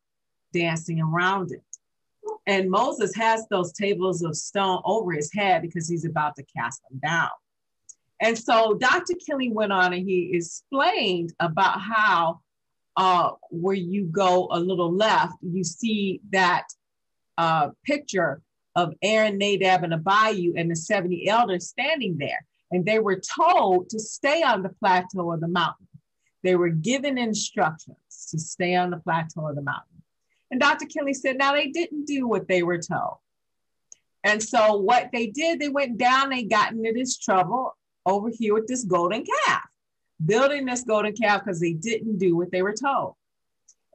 dancing 0.53 1.01
around 1.01 1.51
it. 1.51 1.63
And 2.47 2.69
Moses 2.69 3.15
has 3.15 3.45
those 3.49 3.71
tables 3.73 4.23
of 4.23 4.35
stone 4.35 4.81
over 4.85 5.11
his 5.11 5.31
head 5.33 5.61
because 5.61 5.87
he's 5.87 6.05
about 6.05 6.35
to 6.35 6.43
cast 6.55 6.81
them 6.89 6.99
down. 7.03 7.29
And 8.21 8.37
so 8.37 8.73
Dr. 8.73 9.13
Kinley 9.25 9.49
went 9.49 9.71
on 9.71 9.93
and 9.93 10.07
he 10.07 10.31
explained 10.33 11.33
about 11.39 11.79
how 11.79 12.41
uh, 12.97 13.31
where 13.49 13.75
you 13.75 14.05
go 14.05 14.49
a 14.51 14.59
little 14.59 14.93
left, 14.93 15.35
you 15.41 15.63
see 15.63 16.19
that 16.31 16.65
uh, 17.37 17.69
picture 17.85 18.41
of 18.75 18.93
Aaron, 19.01 19.37
Nadab, 19.37 19.83
and 19.83 19.93
Abihu 19.93 20.53
and 20.57 20.69
the 20.69 20.75
70 20.75 21.27
elders 21.29 21.67
standing 21.69 22.17
there. 22.17 22.45
And 22.71 22.85
they 22.85 22.99
were 22.99 23.21
told 23.37 23.89
to 23.89 23.99
stay 23.99 24.43
on 24.43 24.63
the 24.63 24.69
plateau 24.69 25.31
of 25.31 25.39
the 25.39 25.47
mountain. 25.47 25.87
They 26.43 26.55
were 26.55 26.69
given 26.69 27.17
instructions 27.17 28.27
to 28.31 28.39
stay 28.39 28.75
on 28.75 28.91
the 28.91 28.97
plateau 28.97 29.47
of 29.47 29.55
the 29.55 29.61
mountain. 29.61 30.03
And 30.51 30.59
Dr. 30.59 30.85
Kinley 30.85 31.13
said, 31.13 31.37
now 31.37 31.53
they 31.53 31.67
didn't 31.67 32.05
do 32.05 32.27
what 32.27 32.47
they 32.47 32.63
were 32.63 32.79
told. 32.79 33.17
And 34.23 34.43
so 34.43 34.75
what 34.75 35.09
they 35.13 35.27
did, 35.27 35.59
they 35.59 35.69
went 35.69 35.97
down, 35.97 36.29
they 36.29 36.43
got 36.43 36.73
into 36.73 36.91
this 36.93 37.17
trouble 37.17 37.75
over 38.09 38.29
here 38.29 38.53
with 38.53 38.67
this 38.67 38.83
golden 38.83 39.23
calf, 39.23 39.63
building 40.25 40.65
this 40.65 40.83
golden 40.83 41.13
calf 41.13 41.43
because 41.43 41.59
they 41.59 41.73
didn't 41.73 42.17
do 42.17 42.35
what 42.35 42.51
they 42.51 42.61
were 42.61 42.73
told. 42.73 43.15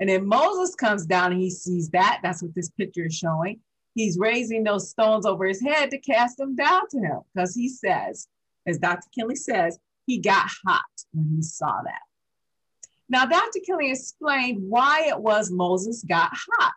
And 0.01 0.09
then 0.09 0.27
Moses 0.27 0.75
comes 0.75 1.07
down 1.07 1.33
and 1.33 1.41
he 1.41 1.51
sees 1.51 1.91
that. 1.91 2.21
That's 2.23 2.43
what 2.43 2.55
this 2.55 2.71
picture 2.71 3.07
is 3.07 3.15
showing. 3.15 3.61
He's 3.95 4.19
raising 4.19 4.65
those 4.65 4.91
stones 4.91 5.25
over 5.25 5.47
his 5.47 5.63
head 5.63 5.91
to 5.91 5.99
cast 5.99 6.37
them 6.37 6.57
down 6.57 6.89
to 6.91 6.99
him 6.99 7.21
because 7.33 7.55
he 7.55 7.69
says, 7.69 8.29
as 8.67 8.79
Dr. 8.79 9.07
Kinley 9.15 9.37
says, 9.37 9.79
he 10.07 10.19
got 10.19 10.49
hot 10.67 10.83
when 11.13 11.37
he 11.37 11.43
saw 11.43 11.81
that. 11.85 12.01
Now, 13.09 13.27
Dr. 13.27 13.61
Kinley 13.65 13.91
explained 13.91 14.69
why 14.69 15.07
it 15.09 15.19
was 15.19 15.51
Moses 15.51 16.03
got 16.03 16.31
hot. 16.33 16.73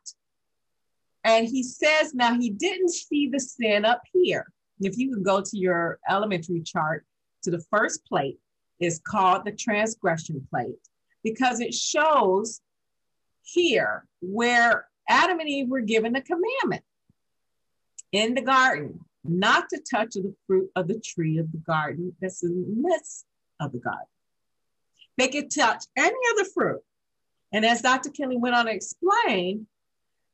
And 1.23 1.47
he 1.47 1.64
says, 1.64 2.14
now 2.14 2.38
he 2.39 2.49
didn't 2.49 2.91
see 2.91 3.27
the 3.27 3.39
sin 3.39 3.84
up 3.84 4.01
here. 4.14 4.45
If 4.80 4.97
you 4.97 5.11
can 5.11 5.23
go 5.23 5.41
to 5.41 5.57
your 5.57 5.99
elementary 6.07 6.61
chart 6.61 7.05
to 7.43 7.51
the 7.51 7.64
first 7.72 8.05
plate, 8.05 8.39
is 8.80 9.01
called 9.05 9.45
the 9.45 9.51
transgression 9.51 10.45
plate 10.49 10.76
because 11.23 11.59
it 11.59 11.73
shows 11.73 12.61
here 13.41 14.05
where 14.22 14.88
Adam 15.09 15.39
and 15.39 15.49
Eve 15.49 15.69
were 15.69 15.81
given 15.81 16.15
a 16.15 16.22
commandment 16.22 16.84
in 18.11 18.34
the 18.34 18.41
garden 18.41 18.99
not 19.23 19.69
to 19.69 19.80
touch 19.80 20.14
the 20.14 20.34
fruit 20.45 20.69
of 20.76 20.88
the 20.88 20.99
tree 20.99 21.38
of 21.38 21.51
the 21.51 21.57
garden 21.57 22.15
that's 22.22 22.43
in 22.43 22.61
the 22.61 22.89
midst 22.89 23.26
of 23.59 23.72
the 23.72 23.80
garden. 23.80 24.05
They 25.18 25.27
could 25.27 25.51
touch 25.53 25.85
any 25.95 26.18
other 26.34 26.49
fruit. 26.53 26.81
And 27.51 27.65
as 27.65 27.81
Dr. 27.81 28.09
Kinley 28.09 28.38
went 28.38 28.55
on 28.55 28.65
to 28.65 28.72
explain, 28.72 29.68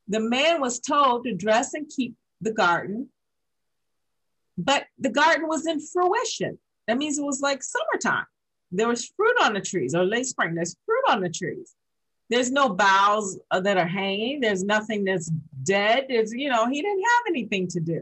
the 0.07 0.19
man 0.19 0.59
was 0.59 0.79
told 0.79 1.23
to 1.23 1.33
dress 1.33 1.73
and 1.73 1.89
keep 1.89 2.15
the 2.41 2.51
garden, 2.51 3.09
but 4.57 4.85
the 4.99 5.09
garden 5.09 5.47
was 5.47 5.65
in 5.65 5.79
fruition. 5.79 6.59
That 6.87 6.97
means 6.97 7.17
it 7.17 7.25
was 7.25 7.41
like 7.41 7.61
summertime. 7.63 8.25
There 8.71 8.87
was 8.87 9.11
fruit 9.15 9.35
on 9.43 9.53
the 9.53 9.61
trees, 9.61 9.93
or 9.93 10.03
late 10.03 10.25
spring, 10.25 10.55
there's 10.55 10.75
fruit 10.85 11.03
on 11.07 11.21
the 11.21 11.29
trees. 11.29 11.75
There's 12.29 12.51
no 12.51 12.69
boughs 12.69 13.37
uh, 13.51 13.59
that 13.59 13.77
are 13.77 13.87
hanging. 13.87 14.39
There's 14.39 14.63
nothing 14.63 15.03
that's 15.03 15.29
dead. 15.63 16.05
There's, 16.09 16.31
you 16.33 16.49
know, 16.49 16.67
he 16.67 16.81
didn't 16.81 17.03
have 17.03 17.23
anything 17.29 17.67
to 17.69 17.79
do. 17.79 18.01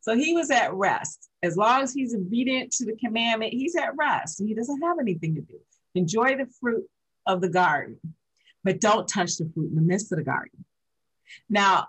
So 0.00 0.16
he 0.16 0.32
was 0.32 0.50
at 0.50 0.72
rest. 0.72 1.28
As 1.42 1.56
long 1.56 1.82
as 1.82 1.92
he's 1.92 2.14
obedient 2.14 2.70
to 2.72 2.86
the 2.86 2.96
commandment, 2.96 3.52
he's 3.52 3.76
at 3.76 3.96
rest. 3.96 4.40
He 4.44 4.54
doesn't 4.54 4.80
have 4.82 4.98
anything 5.00 5.34
to 5.34 5.40
do. 5.42 5.58
Enjoy 5.94 6.36
the 6.36 6.46
fruit 6.60 6.84
of 7.26 7.40
the 7.40 7.48
garden, 7.48 7.98
but 8.62 8.80
don't 8.80 9.08
touch 9.08 9.36
the 9.36 9.50
fruit 9.52 9.70
in 9.70 9.74
the 9.74 9.82
midst 9.82 10.12
of 10.12 10.18
the 10.18 10.24
garden. 10.24 10.64
Now, 11.50 11.88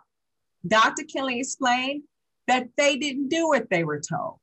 Dr. 0.68 1.04
Kinley 1.04 1.40
explained 1.40 2.04
that 2.48 2.70
they 2.76 2.98
didn't 2.98 3.30
do 3.30 3.48
what 3.48 3.70
they 3.70 3.84
were 3.84 4.02
told. 4.02 4.40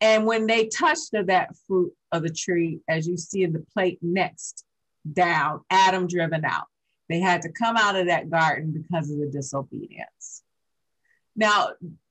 And 0.00 0.26
when 0.26 0.46
they 0.46 0.66
touched 0.66 1.14
of 1.14 1.28
that 1.28 1.56
fruit 1.66 1.92
of 2.12 2.22
the 2.22 2.30
tree, 2.30 2.80
as 2.88 3.06
you 3.06 3.16
see 3.16 3.42
in 3.42 3.52
the 3.52 3.64
plate 3.72 3.98
next 4.02 4.64
down, 5.10 5.62
Adam 5.70 6.06
driven 6.06 6.44
out. 6.44 6.66
They 7.08 7.20
had 7.20 7.42
to 7.42 7.52
come 7.52 7.76
out 7.76 7.96
of 7.96 8.06
that 8.06 8.30
garden 8.30 8.72
because 8.72 9.10
of 9.10 9.18
the 9.18 9.28
disobedience. 9.28 10.42
Now, 11.34 11.70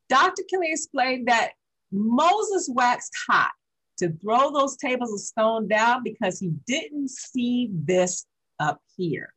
Dr. 0.10 0.44
Kinley 0.50 0.72
explained 0.72 1.28
that 1.28 1.52
Moses 1.92 2.70
waxed 2.72 3.14
hot 3.28 3.52
to 3.98 4.12
throw 4.22 4.52
those 4.52 4.78
tables 4.78 5.14
of 5.14 5.20
stone 5.20 5.68
down 5.68 6.04
because 6.04 6.40
he 6.40 6.52
didn't 6.66 7.10
see 7.10 7.70
this 7.72 8.26
up 8.60 8.82
here. 8.98 9.34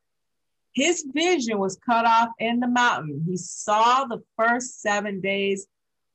His 0.73 1.05
vision 1.13 1.59
was 1.59 1.79
cut 1.85 2.05
off 2.05 2.31
in 2.39 2.61
the 2.61 2.69
mountain. 2.69 3.25
He 3.27 3.37
saw 3.37 4.05
the 4.05 4.23
first 4.37 4.81
seven 4.81 5.21
days 5.21 5.67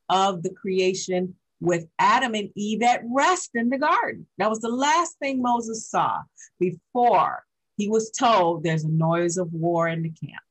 of 0.10 0.44
the 0.44 0.52
creation 0.52 1.36
with 1.64 1.88
Adam 1.98 2.36
and 2.36 2.50
Eve 2.56 2.84
at 2.84 3.04
rest 3.10 3.52
in 3.54 3.70
the 3.70 3.78
garden. 3.78 4.28
That 4.38 4.50
was 4.50 4.60
the 4.60 4.68
last 4.68 5.18
thing 5.20 5.42
Moses 5.42 5.90
saw 5.90 6.20
before 6.60 7.46
he 7.78 7.88
was 7.88 8.12
told 8.12 8.64
there's 8.64 8.84
a 8.84 8.90
noise 8.90 9.38
of 9.38 9.52
war 9.54 9.88
in 9.88 10.04
the 10.04 10.10
camp. 10.10 10.44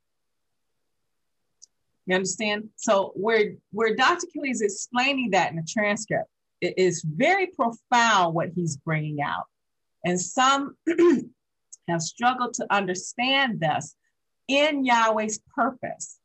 You 2.06 2.16
understand? 2.16 2.70
So 2.76 3.12
where 3.14 3.52
where 3.72 3.94
Dr. 3.94 4.26
Kinley 4.32 4.50
is 4.50 4.62
explaining 4.62 5.30
that 5.30 5.50
in 5.50 5.56
the 5.56 5.68
transcript, 5.68 6.30
it 6.62 6.74
is 6.78 7.04
very 7.06 7.48
profound 7.48 8.34
what 8.34 8.48
he's 8.54 8.78
bringing 8.78 9.20
out. 9.20 9.44
And 10.06 10.18
some 10.18 10.76
have 11.88 12.00
struggled 12.00 12.54
to 12.54 12.66
understand 12.70 13.60
this 13.60 13.94
in 14.48 14.86
Yahweh's 14.86 15.40
purpose. 15.54 16.18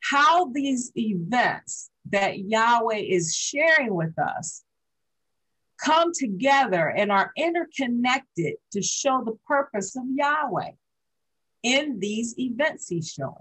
How 0.00 0.46
these 0.46 0.90
events 0.96 1.90
that 2.10 2.38
Yahweh 2.38 2.96
is 2.96 3.34
sharing 3.34 3.94
with 3.94 4.18
us 4.18 4.64
come 5.78 6.12
together 6.12 6.88
and 6.88 7.12
are 7.12 7.32
interconnected 7.36 8.54
to 8.72 8.82
show 8.82 9.22
the 9.24 9.38
purpose 9.46 9.96
of 9.96 10.02
Yahweh 10.12 10.72
in 11.62 11.98
these 12.00 12.38
events 12.38 12.88
he's 12.88 13.08
showing. 13.08 13.34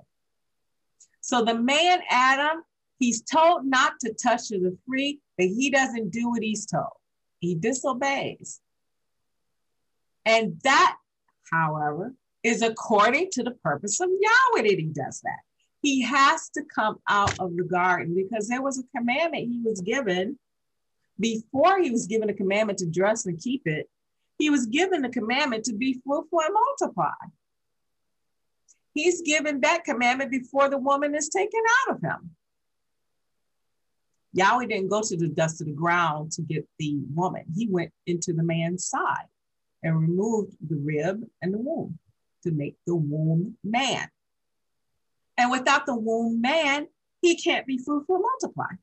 So 1.22 1.44
the 1.44 1.56
man 1.56 2.00
Adam, 2.10 2.64
he's 3.00 3.22
told 3.22 3.66
not 3.66 3.94
to 4.02 4.14
touch 4.14 4.50
the 4.50 4.78
tree, 4.88 5.20
but 5.38 5.48
he 5.48 5.70
doesn't 5.70 6.12
do 6.12 6.30
what 6.30 6.44
he's 6.44 6.66
told. 6.66 6.94
He 7.40 7.56
disobeys. 7.56 8.62
And 10.26 10.60
that, 10.64 10.98
however, 11.52 12.14
is 12.44 12.62
according 12.62 13.30
to 13.32 13.44
the 13.44 13.52
purpose 13.52 14.00
of 14.00 14.10
Yahweh 14.10 14.70
that 14.70 14.80
he 14.80 14.86
does 14.86 15.22
that. 15.22 15.40
He 15.82 16.02
has 16.02 16.50
to 16.50 16.64
come 16.64 17.00
out 17.08 17.36
of 17.40 17.56
the 17.56 17.64
garden 17.64 18.16
because 18.16 18.48
there 18.48 18.62
was 18.62 18.80
a 18.80 18.98
commandment 18.98 19.48
he 19.48 19.62
was 19.64 19.82
given 19.82 20.38
before 21.20 21.80
he 21.82 21.92
was 21.92 22.08
given 22.08 22.30
a 22.30 22.34
commandment 22.34 22.80
to 22.80 22.86
dress 22.86 23.26
and 23.26 23.40
keep 23.40 23.64
it. 23.66 23.90
He 24.38 24.50
was 24.50 24.66
given 24.68 25.02
the 25.02 25.10
commandment 25.10 25.66
to 25.66 25.74
be 25.74 26.00
fruitful 26.06 26.42
and 26.42 26.54
multiply. 26.54 27.14
He's 28.94 29.22
given 29.22 29.62
that 29.62 29.84
commandment 29.84 30.32
before 30.32 30.70
the 30.70 30.78
woman 30.78 31.16
is 31.16 31.30
taken 31.30 31.62
out 31.82 31.96
of 31.96 32.02
him. 32.02 32.32
Yahweh 34.34 34.68
didn't 34.68 34.90
go 34.90 35.02
to 35.02 35.18
the 35.18 35.28
dust 35.28 35.62
of 35.62 35.68
the 35.68 35.74
ground 35.74 36.32
to 36.34 36.42
get 36.42 36.68
the 36.80 36.98
woman. 37.14 37.44
He 37.56 37.68
went 37.68 37.92
into 38.06 38.34
the 38.34 38.44
man's 38.44 38.88
side 38.88 39.28
and 39.84 40.00
removed 40.00 40.56
the 40.68 40.76
rib 40.76 41.24
and 41.42 41.54
the 41.54 41.58
womb 41.58 41.98
to 42.44 42.52
make 42.52 42.76
the 42.86 42.96
womb 42.96 43.58
man. 43.64 44.08
And 45.38 45.52
without 45.52 45.86
the 45.86 45.96
womb 45.96 46.42
man, 46.42 46.88
he 47.22 47.36
can't 47.36 47.66
be 47.66 47.78
fruitful 47.78 48.16
and 48.16 48.24
multiply. 48.24 48.76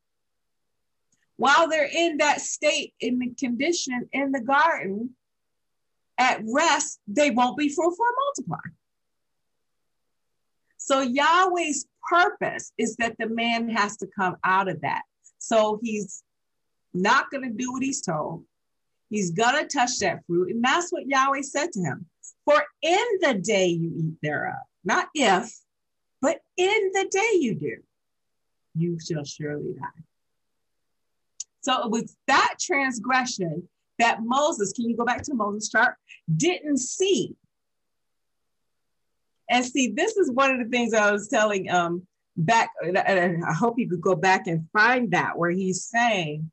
While 1.36 1.68
they're 1.68 1.90
in 1.92 2.18
that 2.18 2.40
state, 2.40 2.94
in 3.00 3.18
the 3.18 3.34
condition 3.34 4.08
in 4.12 4.30
the 4.30 4.40
garden, 4.40 5.10
at 6.16 6.42
rest, 6.46 7.00
they 7.08 7.30
won't 7.30 7.56
be 7.56 7.68
fruitful 7.68 8.04
and 8.04 8.16
multiply. 8.26 8.70
So 10.76 11.00
Yahweh's 11.00 11.86
purpose 12.08 12.72
is 12.78 12.96
that 12.96 13.16
the 13.18 13.28
man 13.28 13.68
has 13.70 13.96
to 13.96 14.06
come 14.06 14.36
out 14.44 14.68
of 14.68 14.82
that. 14.82 15.02
So 15.38 15.80
he's 15.82 16.22
not 16.92 17.30
going 17.30 17.42
to 17.44 17.50
do 17.50 17.72
what 17.72 17.82
he's 17.82 18.02
told. 18.02 18.44
He's 19.10 19.30
going 19.30 19.60
to 19.60 19.66
touch 19.66 19.98
that 20.00 20.24
fruit. 20.26 20.50
And 20.50 20.62
that's 20.62 20.90
what 20.90 21.06
Yahweh 21.06 21.42
said 21.42 21.72
to 21.72 21.80
him. 21.80 22.06
For 22.44 22.62
in 22.82 23.04
the 23.20 23.34
day 23.34 23.66
you 23.66 23.92
eat 23.96 24.14
thereof, 24.22 24.54
not 24.84 25.08
if, 25.14 25.52
but 26.24 26.40
in 26.56 26.90
the 26.94 27.06
day 27.10 27.38
you 27.38 27.54
do, 27.54 27.76
you 28.74 28.98
shall 28.98 29.24
surely 29.24 29.74
die. 29.78 30.02
So 31.60 31.84
it 31.84 31.90
was 31.90 32.16
that 32.28 32.54
transgression 32.58 33.68
that 33.98 34.20
Moses, 34.22 34.72
can 34.72 34.88
you 34.88 34.96
go 34.96 35.04
back 35.04 35.20
to 35.24 35.34
Moses' 35.34 35.68
chart, 35.68 35.96
didn't 36.34 36.78
see 36.78 37.36
and 39.50 39.62
see, 39.66 39.92
this 39.94 40.16
is 40.16 40.30
one 40.30 40.50
of 40.50 40.58
the 40.58 40.70
things 40.74 40.94
I 40.94 41.12
was 41.12 41.28
telling 41.28 41.70
um 41.70 42.06
back, 42.38 42.70
and 42.82 42.96
I 43.44 43.52
hope 43.52 43.78
you 43.78 43.86
could 43.86 44.00
go 44.00 44.14
back 44.14 44.46
and 44.46 44.66
find 44.72 45.10
that 45.10 45.36
where 45.36 45.50
he's 45.50 45.84
saying, 45.84 46.50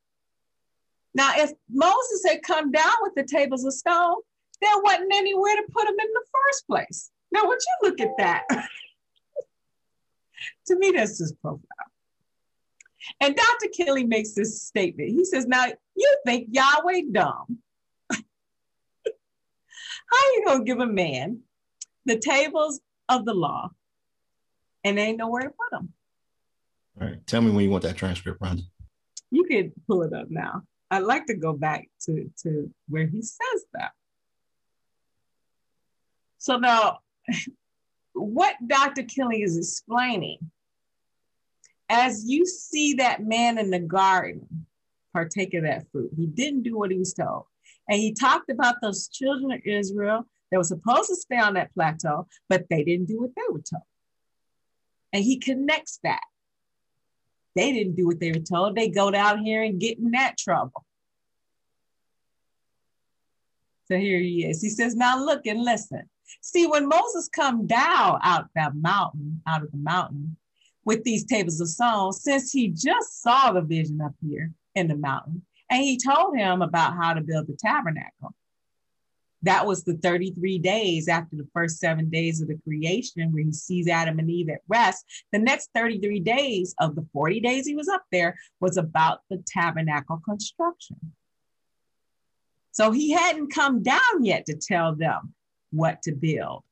now 1.15 1.31
if 1.37 1.53
Moses 1.69 2.25
had 2.27 2.43
come 2.43 2.73
down 2.73 2.95
with 3.03 3.13
the 3.15 3.23
tables 3.23 3.63
of 3.63 3.73
stone, 3.73 4.17
there 4.61 4.81
wasn't 4.83 5.13
anywhere 5.13 5.55
to 5.55 5.63
put 5.71 5.85
them 5.85 5.95
in 5.97 6.07
the 6.13 6.25
first 6.33 6.67
place. 6.67 7.09
Now, 7.31 7.45
would 7.45 7.59
you 7.61 7.89
look 7.89 8.01
at 8.01 8.17
that? 8.17 8.43
to 10.67 10.77
me, 10.77 10.91
that's 10.91 11.17
just 11.17 11.39
profile. 11.41 11.61
And 13.19 13.35
Dr. 13.35 13.67
Kinley 13.73 14.05
makes 14.05 14.33
this 14.33 14.61
statement. 14.61 15.09
He 15.09 15.25
says, 15.25 15.47
Now 15.47 15.65
you 15.95 16.17
think 16.25 16.49
Yahweh 16.51 17.01
dumb. 17.11 17.57
How 18.11 18.21
are 20.17 20.31
you 20.33 20.43
gonna 20.45 20.63
give 20.63 20.79
a 20.79 20.87
man 20.87 21.41
the 22.05 22.17
tables 22.17 22.79
of 23.09 23.25
the 23.25 23.33
law, 23.33 23.69
and 24.83 24.97
ain't 24.97 25.17
nowhere 25.17 25.43
to 25.43 25.49
put 25.49 25.71
them. 25.71 25.93
All 26.99 27.07
right. 27.07 27.27
Tell 27.27 27.41
me 27.41 27.51
when 27.51 27.63
you 27.63 27.69
want 27.69 27.83
that 27.83 27.97
transcript, 27.97 28.41
Rhonda. 28.41 28.63
You 29.29 29.43
can 29.45 29.71
pull 29.87 30.03
it 30.03 30.13
up 30.13 30.29
now. 30.29 30.63
I'd 30.89 31.03
like 31.03 31.25
to 31.27 31.35
go 31.35 31.53
back 31.53 31.87
to, 32.01 32.29
to 32.43 32.69
where 32.89 33.07
he 33.07 33.21
says 33.21 33.65
that. 33.73 33.91
So 36.37 36.57
now, 36.57 36.99
what 38.13 38.55
Dr. 38.65 39.03
Kinley 39.03 39.41
is 39.41 39.57
explaining, 39.57 40.39
as 41.89 42.25
you 42.25 42.45
see 42.45 42.95
that 42.95 43.23
man 43.23 43.57
in 43.57 43.69
the 43.69 43.79
garden 43.79 44.65
partake 45.13 45.53
of 45.53 45.63
that 45.63 45.85
fruit, 45.91 46.11
he 46.15 46.25
didn't 46.25 46.63
do 46.63 46.77
what 46.77 46.91
he 46.91 46.97
was 46.97 47.13
told. 47.13 47.43
And 47.89 47.99
he 47.99 48.13
talked 48.13 48.49
about 48.49 48.75
those 48.81 49.09
children 49.09 49.51
of 49.51 49.61
Israel 49.65 50.25
they 50.51 50.57
were 50.57 50.63
supposed 50.63 51.07
to 51.07 51.15
stay 51.15 51.37
on 51.37 51.53
that 51.53 51.73
plateau, 51.73 52.27
but 52.49 52.65
they 52.69 52.83
didn't 52.83 53.07
do 53.07 53.21
what 53.21 53.31
they 53.35 53.41
were 53.49 53.61
told. 53.61 53.83
And 55.13 55.23
he 55.23 55.39
connects 55.39 55.99
that. 56.03 56.21
They 57.55 57.71
didn't 57.71 57.95
do 57.95 58.05
what 58.05 58.19
they 58.19 58.31
were 58.31 58.39
told. 58.39 58.75
They 58.75 58.89
go 58.89 59.11
down 59.11 59.43
here 59.43 59.63
and 59.63 59.79
get 59.79 59.97
in 59.97 60.11
that 60.11 60.37
trouble. 60.37 60.85
So 63.87 63.97
here 63.97 64.19
he 64.19 64.45
is. 64.45 64.61
He 64.61 64.69
says, 64.69 64.95
Now 64.95 65.23
look 65.23 65.45
and 65.45 65.63
listen. 65.63 66.03
See, 66.39 66.65
when 66.67 66.87
Moses 66.87 67.29
come 67.29 67.67
down 67.67 68.19
out 68.23 68.47
that 68.55 68.75
mountain, 68.75 69.41
out 69.45 69.63
of 69.63 69.71
the 69.71 69.77
mountain, 69.77 70.37
with 70.85 71.03
these 71.03 71.25
tables 71.25 71.59
of 71.61 71.67
stone, 71.67 72.11
since 72.13 72.51
he 72.51 72.69
just 72.69 73.21
saw 73.21 73.51
the 73.51 73.61
vision 73.61 74.01
up 74.01 74.13
here 74.25 74.51
in 74.73 74.87
the 74.87 74.95
mountain, 74.95 75.43
and 75.69 75.83
he 75.83 75.99
told 75.99 76.35
him 76.35 76.61
about 76.61 76.95
how 76.95 77.13
to 77.13 77.21
build 77.21 77.47
the 77.47 77.57
tabernacle 77.59 78.33
that 79.43 79.65
was 79.65 79.83
the 79.83 79.95
33 79.95 80.59
days 80.59 81.07
after 81.07 81.35
the 81.35 81.47
first 81.53 81.79
seven 81.79 82.09
days 82.09 82.41
of 82.41 82.47
the 82.47 82.59
creation 82.63 83.31
where 83.31 83.43
he 83.43 83.51
sees 83.51 83.87
Adam 83.87 84.19
and 84.19 84.29
Eve 84.29 84.49
at 84.49 84.61
rest. 84.67 85.05
The 85.31 85.39
next 85.39 85.71
33 85.73 86.19
days 86.19 86.75
of 86.79 86.95
the 86.95 87.05
40 87.13 87.39
days 87.39 87.65
he 87.65 87.75
was 87.75 87.87
up 87.87 88.03
there 88.11 88.37
was 88.59 88.77
about 88.77 89.21
the 89.29 89.43
tabernacle 89.47 90.21
construction. 90.23 90.97
So 92.71 92.91
he 92.91 93.11
hadn't 93.11 93.53
come 93.53 93.83
down 93.83 94.23
yet 94.23 94.45
to 94.45 94.55
tell 94.55 94.95
them 94.95 95.33
what 95.71 96.01
to 96.03 96.11
build. 96.11 96.63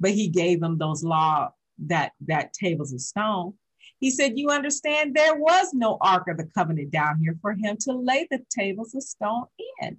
But 0.00 0.12
he 0.12 0.28
gave 0.28 0.60
them 0.60 0.78
those 0.78 1.04
law 1.04 1.50
that 1.86 2.12
that 2.26 2.52
tables 2.52 2.92
of 2.92 3.00
stone. 3.00 3.54
He 4.00 4.10
said, 4.10 4.38
You 4.38 4.50
understand, 4.50 5.14
there 5.14 5.36
was 5.36 5.72
no 5.72 5.98
ark 6.00 6.28
of 6.28 6.36
the 6.36 6.48
covenant 6.54 6.90
down 6.90 7.18
here 7.20 7.36
for 7.40 7.52
him 7.52 7.76
to 7.82 7.92
lay 7.92 8.26
the 8.30 8.44
tables 8.50 8.94
of 8.94 9.02
stone 9.02 9.44
in. 9.80 9.96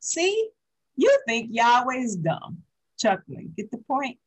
See, 0.00 0.48
you 0.96 1.18
think 1.26 1.50
Yahweh 1.52 1.96
is 1.96 2.16
dumb, 2.16 2.58
chuckling. 2.98 3.52
Get 3.56 3.70
the 3.70 3.78
point? 3.78 4.18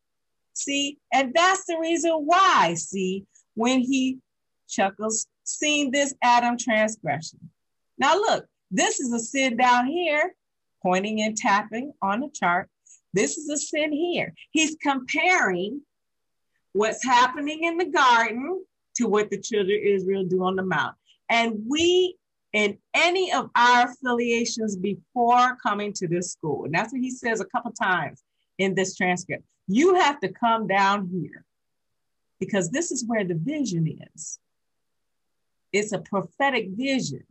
See, 0.54 1.00
and 1.12 1.34
that's 1.34 1.66
the 1.66 1.78
reason 1.80 2.12
why, 2.12 2.76
see, 2.76 3.26
when 3.56 3.82
he 3.82 4.20
chuckles, 4.70 5.28
seeing 5.44 5.92
this 5.92 6.14
Adam 6.22 6.58
transgression. 6.58 7.40
Now, 7.98 8.16
look, 8.16 8.46
this 8.72 9.00
is 9.00 9.12
a 9.14 9.20
sin 9.20 9.58
down 9.58 9.88
here, 9.88 10.34
pointing 10.86 11.22
and 11.24 11.36
tapping 11.36 11.91
on 12.03 12.20
the 12.20 12.30
chart. 12.30 12.70
This 13.12 13.38
is 13.38 13.49
a 13.49 13.57
sin 13.57 13.91
here. 13.91 14.36
He's 14.52 14.76
comparing 14.80 15.82
what's 16.74 17.03
happening 17.03 17.64
in 17.64 17.78
the 17.80 17.86
garden 17.86 18.64
to 18.98 19.07
what 19.07 19.32
the 19.32 19.41
children 19.41 19.80
of 19.80 19.84
Israel 19.84 20.26
do 20.26 20.44
on 20.44 20.56
the 20.56 20.62
mount. 20.62 20.95
And 21.28 21.64
we 21.68 22.18
in 22.53 22.78
any 22.94 23.34
of 23.34 23.49
our 23.56 23.90
affiliations 23.90 24.76
before 24.78 25.57
coming 25.62 25.91
to 25.94 26.07
this 26.07 26.32
school. 26.32 26.66
And 26.66 26.74
that's 26.74 26.94
what 26.94 27.02
he 27.02 27.10
says 27.10 27.41
a 27.41 27.45
couple 27.45 27.72
times 27.72 28.22
in 28.60 28.76
this 28.76 28.95
transcript. 28.95 29.44
You 29.68 29.95
have 29.95 30.20
to 30.20 30.30
come 30.30 30.68
down 30.68 31.10
here 31.12 31.44
because 32.40 32.70
this 32.70 32.91
is 32.91 33.03
where 33.07 33.24
the 33.24 33.36
vision 33.36 33.98
is. 34.14 34.40
It's 35.74 35.94
a 35.94 35.99
prophetic 35.99 36.68
vision 36.70 37.24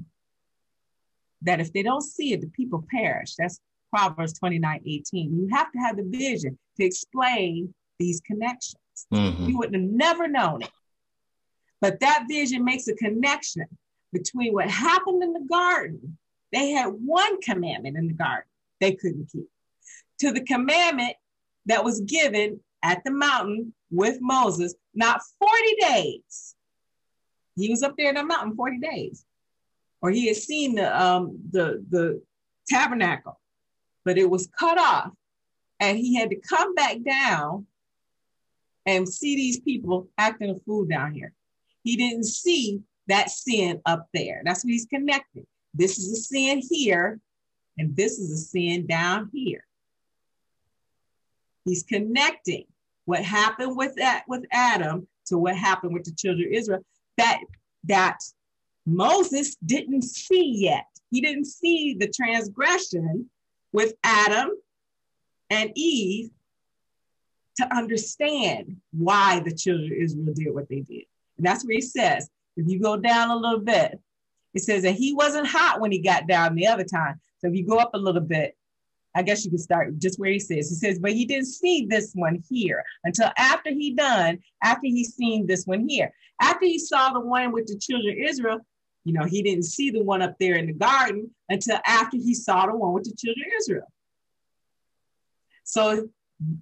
that 1.44 1.60
if 1.60 1.72
they 1.72 1.82
don't 1.82 2.02
see 2.02 2.32
it, 2.32 2.40
the 2.40 2.48
people 2.48 2.84
perish. 2.90 3.34
That's 3.36 3.60
Proverbs 3.90 4.32
29 4.34 4.80
18. 4.84 5.38
You 5.38 5.48
have 5.52 5.70
to 5.72 5.78
have 5.78 5.96
the 5.96 6.04
vision 6.04 6.58
to 6.76 6.84
explain 6.84 7.72
these 7.98 8.20
connections. 8.20 8.76
Mm-hmm. 9.12 9.48
You 9.48 9.58
would 9.58 9.72
have 9.72 9.82
never 9.82 10.26
known 10.26 10.62
it. 10.62 10.70
But 11.80 12.00
that 12.00 12.24
vision 12.28 12.64
makes 12.64 12.88
a 12.88 12.94
connection 12.94 13.66
between 14.12 14.52
what 14.52 14.70
happened 14.70 15.22
in 15.22 15.32
the 15.32 15.46
garden. 15.48 16.18
They 16.52 16.70
had 16.70 16.88
one 16.88 17.40
commandment 17.40 17.96
in 17.96 18.08
the 18.08 18.14
garden 18.14 18.48
they 18.80 18.92
couldn't 18.92 19.30
keep, 19.30 19.48
to 20.20 20.32
the 20.32 20.42
commandment 20.42 21.14
that 21.66 21.84
was 21.84 22.00
given 22.02 22.60
at 22.82 23.02
the 23.04 23.10
mountain 23.10 23.72
with 23.90 24.18
Moses, 24.20 24.74
not 24.94 25.20
40 25.38 25.76
days. 25.80 26.54
He 27.56 27.70
was 27.70 27.82
up 27.82 27.94
there 27.96 28.10
in 28.10 28.16
the 28.16 28.24
mountain 28.24 28.54
40 28.56 28.78
days. 28.78 29.24
Or 30.04 30.10
he 30.10 30.26
had 30.26 30.36
seen 30.36 30.74
the 30.74 31.02
um 31.02 31.38
the 31.50 31.82
the 31.88 32.22
tabernacle, 32.68 33.40
but 34.04 34.18
it 34.18 34.28
was 34.28 34.50
cut 34.58 34.76
off. 34.78 35.12
And 35.80 35.96
he 35.96 36.14
had 36.14 36.28
to 36.28 36.36
come 36.36 36.74
back 36.74 36.98
down 37.02 37.66
and 38.84 39.08
see 39.08 39.34
these 39.34 39.60
people 39.60 40.10
acting 40.18 40.50
a 40.50 40.56
fool 40.56 40.84
down 40.84 41.14
here. 41.14 41.32
He 41.84 41.96
didn't 41.96 42.24
see 42.26 42.82
that 43.06 43.30
sin 43.30 43.80
up 43.86 44.08
there. 44.12 44.42
That's 44.44 44.62
what 44.62 44.72
he's 44.72 44.84
connecting. 44.84 45.46
This 45.72 45.98
is 45.98 46.12
a 46.12 46.22
sin 46.22 46.60
here, 46.68 47.18
and 47.78 47.96
this 47.96 48.18
is 48.18 48.30
a 48.30 48.36
sin 48.36 48.86
down 48.86 49.30
here. 49.32 49.64
He's 51.64 51.82
connecting 51.82 52.66
what 53.06 53.24
happened 53.24 53.74
with 53.74 53.94
that 53.96 54.24
with 54.28 54.44
Adam 54.52 55.08
to 55.28 55.38
what 55.38 55.56
happened 55.56 55.94
with 55.94 56.04
the 56.04 56.12
children 56.12 56.48
of 56.48 56.52
Israel 56.52 56.84
that 57.16 57.40
that 57.84 58.18
Moses 58.86 59.56
didn't 59.64 60.02
see 60.02 60.52
yet. 60.56 60.86
He 61.10 61.20
didn't 61.20 61.46
see 61.46 61.94
the 61.94 62.08
transgression 62.08 63.30
with 63.72 63.94
Adam 64.02 64.50
and 65.50 65.70
Eve 65.74 66.30
to 67.56 67.74
understand 67.74 68.76
why 68.92 69.40
the 69.40 69.54
children 69.54 69.92
of 69.92 69.98
Israel 69.98 70.34
did 70.34 70.54
what 70.54 70.68
they 70.68 70.80
did. 70.80 71.04
And 71.36 71.46
that's 71.46 71.64
where 71.64 71.74
he 71.74 71.80
says, 71.80 72.28
if 72.56 72.68
you 72.68 72.80
go 72.80 72.96
down 72.96 73.30
a 73.30 73.36
little 73.36 73.60
bit, 73.60 74.00
it 74.54 74.62
says 74.62 74.82
that 74.82 74.94
he 74.94 75.12
wasn't 75.12 75.46
hot 75.46 75.80
when 75.80 75.92
he 75.92 75.98
got 75.98 76.26
down 76.26 76.54
the 76.54 76.66
other 76.66 76.84
time. 76.84 77.20
So 77.38 77.48
if 77.48 77.54
you 77.54 77.66
go 77.66 77.78
up 77.78 77.90
a 77.94 77.98
little 77.98 78.20
bit, 78.20 78.56
I 79.16 79.22
guess 79.22 79.44
you 79.44 79.50
can 79.50 79.58
start 79.58 79.98
just 79.98 80.18
where 80.18 80.30
he 80.30 80.40
says. 80.40 80.68
He 80.68 80.74
says, 80.74 80.98
but 80.98 81.12
he 81.12 81.24
didn't 81.24 81.46
see 81.46 81.86
this 81.88 82.12
one 82.14 82.42
here 82.48 82.84
until 83.04 83.30
after 83.36 83.70
he 83.70 83.94
done, 83.94 84.40
after 84.62 84.86
he 84.86 85.04
seen 85.04 85.46
this 85.46 85.64
one 85.66 85.88
here. 85.88 86.12
After 86.40 86.66
he 86.66 86.78
saw 86.80 87.12
the 87.12 87.20
one 87.20 87.52
with 87.52 87.66
the 87.66 87.78
children 87.78 88.16
of 88.16 88.28
Israel, 88.28 88.66
you 89.04 89.12
know, 89.12 89.24
he 89.24 89.42
didn't 89.42 89.64
see 89.64 89.90
the 89.90 90.02
one 90.02 90.22
up 90.22 90.36
there 90.40 90.56
in 90.56 90.66
the 90.66 90.72
garden 90.72 91.30
until 91.48 91.78
after 91.86 92.16
he 92.16 92.34
saw 92.34 92.66
the 92.66 92.76
one 92.76 92.92
with 92.92 93.04
the 93.04 93.14
children 93.16 93.46
of 93.46 93.52
Israel. 93.60 93.92
So 95.64 96.08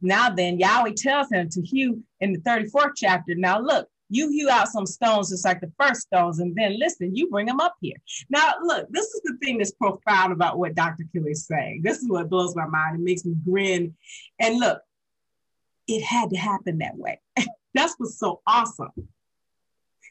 now 0.00 0.30
then, 0.30 0.58
Yahweh 0.58 0.92
tells 0.96 1.30
him 1.30 1.48
to 1.50 1.62
hew 1.62 2.02
in 2.20 2.32
the 2.32 2.40
34th 2.40 2.92
chapter. 2.96 3.34
Now 3.34 3.60
look, 3.60 3.88
you 4.12 4.28
hew 4.28 4.50
out 4.50 4.68
some 4.68 4.84
stones 4.84 5.30
just 5.30 5.44
like 5.44 5.60
the 5.60 5.72
first 5.80 6.02
stones, 6.02 6.38
and 6.38 6.54
then 6.54 6.78
listen, 6.78 7.16
you 7.16 7.30
bring 7.30 7.46
them 7.46 7.60
up 7.60 7.74
here. 7.80 7.96
Now, 8.28 8.52
look, 8.62 8.86
this 8.90 9.06
is 9.06 9.22
the 9.24 9.38
thing 9.42 9.56
that's 9.56 9.72
profound 9.72 10.34
about 10.34 10.58
what 10.58 10.74
Dr. 10.74 11.04
Kinley 11.12 11.32
is 11.32 11.46
saying. 11.46 11.80
This 11.82 11.98
is 11.98 12.08
what 12.08 12.28
blows 12.28 12.54
my 12.54 12.66
mind. 12.66 12.96
It 12.96 13.02
makes 13.02 13.24
me 13.24 13.34
grin. 13.42 13.94
And 14.38 14.60
look, 14.60 14.82
it 15.88 16.02
had 16.02 16.28
to 16.30 16.36
happen 16.36 16.78
that 16.78 16.96
way. 16.96 17.20
that's 17.74 17.94
what's 17.96 18.18
so 18.18 18.42
awesome. 18.46 18.90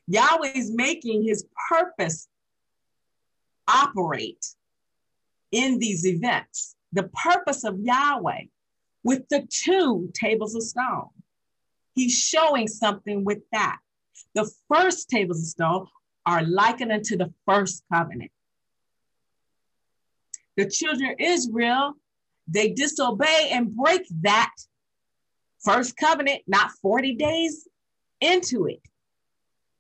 Yahweh 0.08 0.52
is 0.56 0.72
making 0.72 1.24
his 1.24 1.46
purpose 1.70 2.28
operate 3.68 4.46
in 5.52 5.80
these 5.80 6.06
events. 6.06 6.76
The 6.94 7.10
purpose 7.24 7.64
of 7.64 7.80
Yahweh 7.80 8.46
with 9.04 9.28
the 9.30 9.48
two 9.50 10.12
tables 10.14 10.56
of 10.56 10.64
stone. 10.64 11.10
He's 11.94 12.18
showing 12.18 12.68
something 12.68 13.24
with 13.24 13.40
that. 13.52 13.78
The 14.34 14.50
first 14.68 15.10
tables 15.10 15.40
of 15.40 15.48
stone 15.48 15.88
are 16.26 16.44
likened 16.44 16.92
unto 16.92 17.18
the 17.18 17.34
first 17.46 17.84
covenant. 17.92 18.32
The 20.58 20.70
children 20.70 21.12
of 21.12 21.16
Israel, 21.20 21.94
they 22.48 22.70
disobey 22.70 23.50
and 23.52 23.76
break 23.76 24.04
that 24.22 24.52
first 25.64 25.96
covenant, 25.98 26.42
not 26.48 26.72
40 26.82 27.16
days 27.16 27.68
into 28.20 28.68
it. 28.68 28.82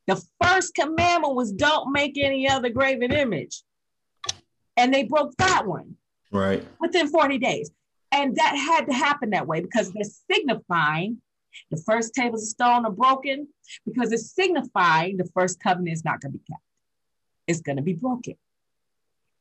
The 0.07 0.22
first 0.44 0.73
commandment 0.73 1.36
was 1.36 1.52
don't 1.52 1.91
make 1.91 2.18
any 2.18 2.49
other 2.49 2.69
graven 2.69 3.11
image. 3.11 3.64
And 4.78 4.94
they 4.94 5.03
broke 5.03 5.36
that 5.38 5.65
one. 5.65 5.95
Right. 6.32 6.65
Within 6.80 7.07
40 7.07 7.38
days. 7.38 7.72
And 8.11 8.36
that 8.36 8.56
had 8.56 8.88
to 8.88 8.94
happen 8.94 9.30
that 9.32 9.48
way 9.48 9.61
because 9.61 9.91
they're 9.91 10.03
signifying 10.30 11.22
the 11.69 11.78
first 11.78 12.14
tables 12.14 12.44
of 12.44 12.49
stone 12.49 12.86
are 12.86 12.91
broken 12.91 13.48
because 13.86 14.11
it's 14.11 14.34
signifying 14.34 15.18
the 15.18 15.30
first 15.34 15.60
covenant 15.60 15.94
is 15.94 16.06
not 16.06 16.22
going 16.22 16.34
to 16.34 16.38
be 16.38 16.44
kept. 16.45 16.64
It's 17.48 17.61
going 17.61 17.78
to 17.78 17.82
be 17.82 17.94
broken. 17.94 18.36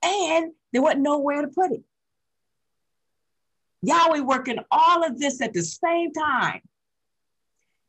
And 0.02 0.52
there 0.72 0.82
wasn't 0.82 1.02
nowhere 1.02 1.42
to 1.42 1.48
put 1.48 1.72
it. 1.72 1.82
Yahweh 3.82 4.20
working 4.20 4.58
all 4.70 5.04
of 5.04 5.18
this 5.18 5.40
at 5.40 5.52
the 5.52 5.62
same 5.62 6.12
time. 6.12 6.60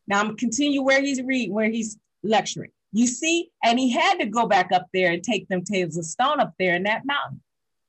Now 0.07 0.19
I'm 0.19 0.37
continue 0.37 0.81
where 0.81 1.01
he's 1.01 1.21
reading, 1.21 1.53
where 1.53 1.69
he's 1.69 1.97
lecturing. 2.23 2.71
You 2.91 3.07
see, 3.07 3.49
and 3.63 3.79
he 3.79 3.91
had 3.91 4.19
to 4.19 4.25
go 4.25 4.47
back 4.47 4.71
up 4.71 4.87
there 4.93 5.11
and 5.11 5.23
take 5.23 5.47
them 5.47 5.63
tables 5.63 5.97
of 5.97 6.05
stone 6.05 6.39
up 6.39 6.53
there 6.59 6.75
in 6.75 6.83
that 6.83 7.05
mountain. 7.05 7.41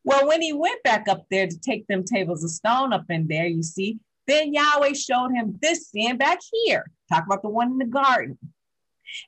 Well, 0.04 0.26
when 0.28 0.42
he 0.42 0.52
went 0.52 0.82
back 0.82 1.08
up 1.08 1.26
there 1.30 1.46
to 1.46 1.60
take 1.60 1.86
them 1.86 2.04
tables 2.04 2.44
of 2.44 2.50
stone 2.50 2.92
up 2.92 3.06
in 3.08 3.26
there, 3.28 3.46
you 3.46 3.62
see, 3.62 3.98
then 4.26 4.52
Yahweh 4.52 4.94
showed 4.94 5.32
him 5.32 5.58
this 5.60 5.90
sin 5.90 6.16
back 6.16 6.38
here. 6.64 6.90
Talk 7.12 7.24
about 7.26 7.42
the 7.42 7.48
one 7.48 7.72
in 7.72 7.78
the 7.78 7.86
garden. 7.86 8.38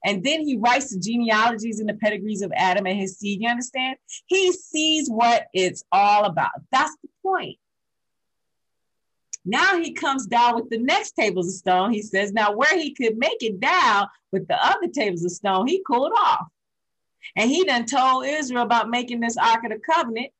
And 0.04 0.24
then 0.24 0.40
he 0.40 0.56
writes 0.56 0.90
the 0.90 1.00
genealogies 1.00 1.80
and 1.80 1.88
the 1.88 1.94
pedigrees 1.94 2.42
of 2.42 2.52
Adam 2.54 2.86
and 2.86 2.98
his 2.98 3.18
seed. 3.18 3.40
You 3.42 3.48
understand? 3.48 3.96
He 4.26 4.52
sees 4.52 5.08
what 5.10 5.46
it's 5.52 5.84
all 5.92 6.24
about. 6.24 6.52
That's 6.72 6.96
the 7.02 7.08
point. 7.22 7.58
Now 9.44 9.78
he 9.78 9.92
comes 9.92 10.26
down 10.26 10.54
with 10.54 10.70
the 10.70 10.78
next 10.78 11.12
tables 11.12 11.48
of 11.48 11.54
stone. 11.54 11.92
He 11.92 12.02
says, 12.02 12.32
now 12.32 12.52
where 12.52 12.78
he 12.78 12.94
could 12.94 13.18
make 13.18 13.42
it 13.42 13.60
down 13.60 14.08
with 14.32 14.48
the 14.48 14.56
other 14.64 14.88
tables 14.88 15.24
of 15.24 15.32
stone, 15.32 15.66
he 15.66 15.82
cooled 15.86 16.12
off. 16.16 16.46
And 17.36 17.50
he 17.50 17.64
done 17.64 17.84
told 17.84 18.26
Israel 18.26 18.62
about 18.62 18.90
making 18.90 19.20
this 19.20 19.36
Ark 19.36 19.64
of 19.64 19.70
the 19.70 19.78
Covenant. 19.78 20.32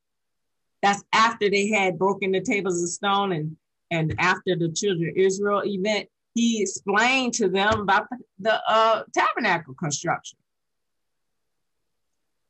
That's 0.83 1.03
after 1.13 1.51
they 1.51 1.69
had 1.69 1.99
broken 1.99 2.33
the 2.33 2.41
tables 2.41 2.83
of 2.83 2.89
stone 2.89 3.33
and 3.33 3.57
and 3.91 4.15
after 4.19 4.57
the 4.57 4.71
children 4.71 5.11
of 5.11 5.17
Israel 5.17 5.63
event, 5.65 6.09
he 6.35 6.63
explained 6.63 7.35
to 7.35 7.49
them 7.49 7.83
about 7.83 8.09
the, 8.11 8.19
the 8.41 8.63
uh, 8.69 9.05
tabernacle 9.15 9.75
construction. 9.75 10.39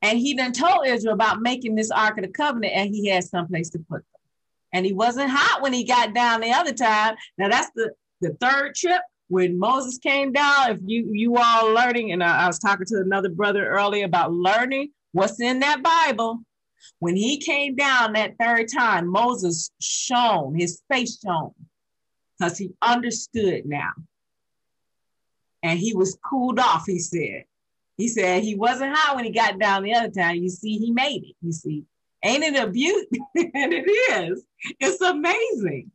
And 0.00 0.18
he 0.18 0.34
then 0.34 0.52
told 0.52 0.86
Israel 0.86 1.14
about 1.14 1.42
making 1.42 1.74
this 1.74 1.90
Ark 1.90 2.18
of 2.18 2.24
the 2.24 2.30
Covenant, 2.30 2.72
and 2.74 2.94
he 2.94 3.08
had 3.08 3.24
someplace 3.24 3.70
to 3.70 3.78
put 3.78 3.98
them. 3.98 4.13
And 4.74 4.84
he 4.84 4.92
wasn't 4.92 5.30
hot 5.30 5.62
when 5.62 5.72
he 5.72 5.84
got 5.84 6.12
down 6.12 6.42
the 6.42 6.52
other 6.52 6.74
time. 6.74 7.14
Now 7.38 7.48
that's 7.48 7.70
the, 7.74 7.92
the 8.20 8.36
third 8.40 8.74
trip 8.74 9.00
when 9.28 9.58
Moses 9.58 9.98
came 9.98 10.32
down. 10.32 10.72
If 10.72 10.78
you 10.84 11.10
you 11.12 11.36
all 11.36 11.72
learning, 11.72 12.12
and 12.12 12.22
I, 12.22 12.44
I 12.44 12.46
was 12.48 12.58
talking 12.58 12.84
to 12.86 12.98
another 12.98 13.30
brother 13.30 13.66
earlier 13.66 14.04
about 14.04 14.32
learning 14.32 14.90
what's 15.12 15.40
in 15.40 15.60
that 15.60 15.82
Bible. 15.82 16.40
When 16.98 17.16
he 17.16 17.38
came 17.38 17.76
down 17.76 18.12
that 18.12 18.34
third 18.38 18.66
time, 18.68 19.08
Moses 19.08 19.70
shone, 19.80 20.54
his 20.54 20.82
face 20.90 21.18
shone, 21.24 21.54
because 22.38 22.58
he 22.58 22.72
understood 22.82 23.64
now. 23.64 23.92
And 25.62 25.78
he 25.78 25.94
was 25.94 26.18
cooled 26.28 26.58
off, 26.58 26.84
he 26.86 26.98
said. 26.98 27.44
He 27.96 28.08
said 28.08 28.42
he 28.42 28.54
wasn't 28.54 28.94
high 28.94 29.14
when 29.14 29.24
he 29.24 29.30
got 29.30 29.58
down 29.58 29.84
the 29.84 29.94
other 29.94 30.10
time. 30.10 30.36
You 30.36 30.50
see, 30.50 30.76
he 30.76 30.90
made 30.90 31.22
it. 31.24 31.36
You 31.40 31.52
see, 31.52 31.84
ain't 32.24 32.44
it 32.44 32.56
a 32.56 32.68
beauty? 32.68 33.20
and 33.34 33.72
it 33.72 33.88
is. 34.12 34.44
It's 34.80 35.00
amazing 35.00 35.90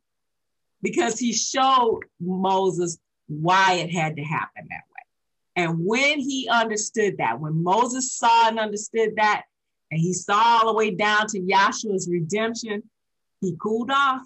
because 0.82 1.18
he 1.18 1.32
showed 1.32 2.00
Moses 2.20 2.98
why 3.28 3.74
it 3.74 3.92
had 3.92 4.16
to 4.16 4.22
happen 4.22 4.66
that 4.68 4.84
way. 4.88 5.64
And 5.64 5.84
when 5.84 6.20
he 6.20 6.48
understood 6.50 7.18
that, 7.18 7.40
when 7.40 7.62
Moses 7.62 8.12
saw 8.12 8.48
and 8.48 8.58
understood 8.58 9.10
that, 9.16 9.42
and 9.90 10.00
he 10.00 10.12
saw 10.12 10.60
all 10.62 10.66
the 10.68 10.74
way 10.74 10.92
down 10.92 11.26
to 11.28 11.40
Yahshua's 11.40 12.08
redemption, 12.10 12.82
he 13.40 13.56
cooled 13.60 13.90
off. 13.90 14.22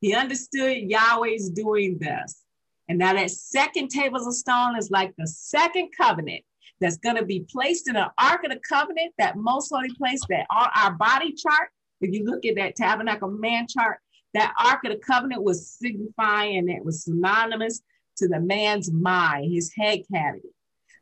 He 0.00 0.14
understood 0.14 0.78
Yahweh's 0.78 1.50
doing 1.50 1.98
this. 1.98 2.42
And 2.88 2.98
now 2.98 3.14
that 3.14 3.30
second 3.30 3.88
tables 3.88 4.26
of 4.26 4.34
stone 4.34 4.76
is 4.76 4.90
like 4.90 5.14
the 5.16 5.26
second 5.26 5.90
covenant 5.96 6.44
that's 6.84 6.98
going 6.98 7.16
to 7.16 7.24
be 7.24 7.46
placed 7.50 7.88
in 7.88 7.96
an 7.96 8.08
ark 8.18 8.44
of 8.44 8.50
the 8.50 8.60
covenant, 8.68 9.14
that 9.16 9.38
most 9.38 9.70
holy 9.70 9.88
place 9.94 10.20
that 10.28 10.46
on 10.50 10.68
our 10.76 10.92
body 10.92 11.32
chart, 11.32 11.70
if 12.02 12.12
you 12.12 12.24
look 12.24 12.44
at 12.44 12.56
that 12.56 12.76
tabernacle 12.76 13.30
man 13.30 13.66
chart, 13.66 13.96
that 14.34 14.52
ark 14.62 14.80
of 14.84 14.92
the 14.92 14.98
covenant 14.98 15.42
was 15.42 15.66
signifying 15.66 16.68
it 16.68 16.84
was 16.84 17.04
synonymous 17.04 17.80
to 18.18 18.28
the 18.28 18.38
man's 18.38 18.92
mind, 18.92 19.50
his 19.50 19.72
head 19.74 20.00
cavity. 20.12 20.50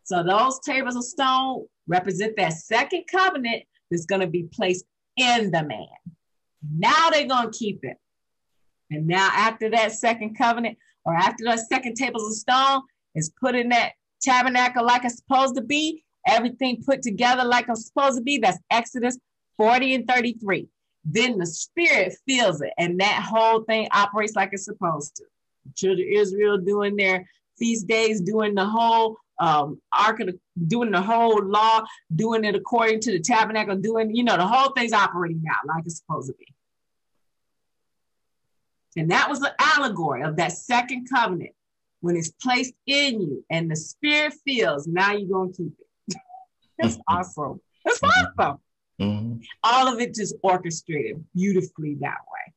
So 0.04 0.22
those 0.22 0.60
tables 0.60 0.94
of 0.94 1.02
stone 1.02 1.66
represent 1.88 2.36
that 2.36 2.52
second 2.52 3.06
covenant 3.10 3.64
that's 3.90 4.06
going 4.06 4.20
to 4.20 4.28
be 4.28 4.44
placed 4.54 4.84
in 5.16 5.50
the 5.50 5.64
man. 5.64 5.88
Now 6.78 7.10
they're 7.10 7.26
going 7.26 7.50
to 7.50 7.58
keep 7.58 7.80
it. 7.82 7.96
And 8.92 9.08
now, 9.08 9.30
after 9.32 9.68
that 9.70 9.90
second 9.90 10.38
covenant 10.38 10.78
or 11.04 11.12
after 11.12 11.44
that 11.46 11.58
second 11.58 11.94
tables 11.94 12.24
of 12.24 12.36
stone 12.36 12.82
is 13.16 13.32
put 13.40 13.56
in 13.56 13.70
that 13.70 13.94
tabernacle 14.22 14.84
like 14.84 15.04
it's 15.04 15.16
supposed 15.16 15.56
to 15.56 15.62
be, 15.62 16.04
everything 16.26 16.82
put 16.84 17.02
together 17.02 17.44
like 17.44 17.68
I'm 17.68 17.76
supposed 17.76 18.18
to 18.18 18.22
be. 18.22 18.38
That's 18.38 18.58
Exodus 18.70 19.18
40 19.56 19.94
and 19.94 20.08
33. 20.08 20.68
Then 21.04 21.38
the 21.38 21.46
spirit 21.46 22.14
feels 22.26 22.60
it, 22.60 22.72
and 22.78 23.00
that 23.00 23.22
whole 23.22 23.64
thing 23.64 23.88
operates 23.92 24.36
like 24.36 24.50
it's 24.52 24.64
supposed 24.64 25.16
to. 25.16 25.24
Children 25.74 26.08
of 26.08 26.20
Israel 26.20 26.58
doing 26.58 26.96
their 26.96 27.26
feast 27.58 27.86
days, 27.86 28.20
doing 28.20 28.54
the 28.54 28.64
whole 28.64 29.16
um, 29.40 29.80
ark 29.92 30.20
of 30.20 30.28
the, 30.28 30.38
doing 30.68 30.92
the 30.92 31.02
whole 31.02 31.42
law, 31.44 31.82
doing 32.14 32.44
it 32.44 32.54
according 32.54 33.00
to 33.00 33.12
the 33.12 33.20
tabernacle, 33.20 33.76
doing, 33.76 34.14
you 34.14 34.22
know, 34.22 34.36
the 34.36 34.46
whole 34.46 34.72
thing's 34.72 34.92
operating 34.92 35.42
out 35.50 35.66
like 35.66 35.84
it's 35.84 35.98
supposed 35.98 36.28
to 36.28 36.34
be. 36.38 36.46
And 38.96 39.10
that 39.10 39.28
was 39.28 39.40
the 39.40 39.54
allegory 39.58 40.22
of 40.22 40.36
that 40.36 40.52
second 40.52 41.08
covenant 41.12 41.52
when 42.02 42.16
it's 42.16 42.32
placed 42.42 42.74
in 42.86 43.20
you 43.20 43.44
and 43.48 43.70
the 43.70 43.76
spirit 43.76 44.34
feels, 44.44 44.86
now 44.86 45.12
you're 45.12 45.28
going 45.28 45.52
to 45.52 45.56
keep 45.56 45.72
it. 46.08 46.16
That's 46.78 46.98
awesome. 47.08 47.60
That's 47.84 48.00
awesome. 48.02 48.58
Mm-hmm. 49.00 49.36
All 49.64 49.92
of 49.92 50.00
it 50.00 50.14
just 50.14 50.34
orchestrated 50.42 51.24
beautifully 51.34 51.96
that 52.00 52.18
way. 52.30 52.52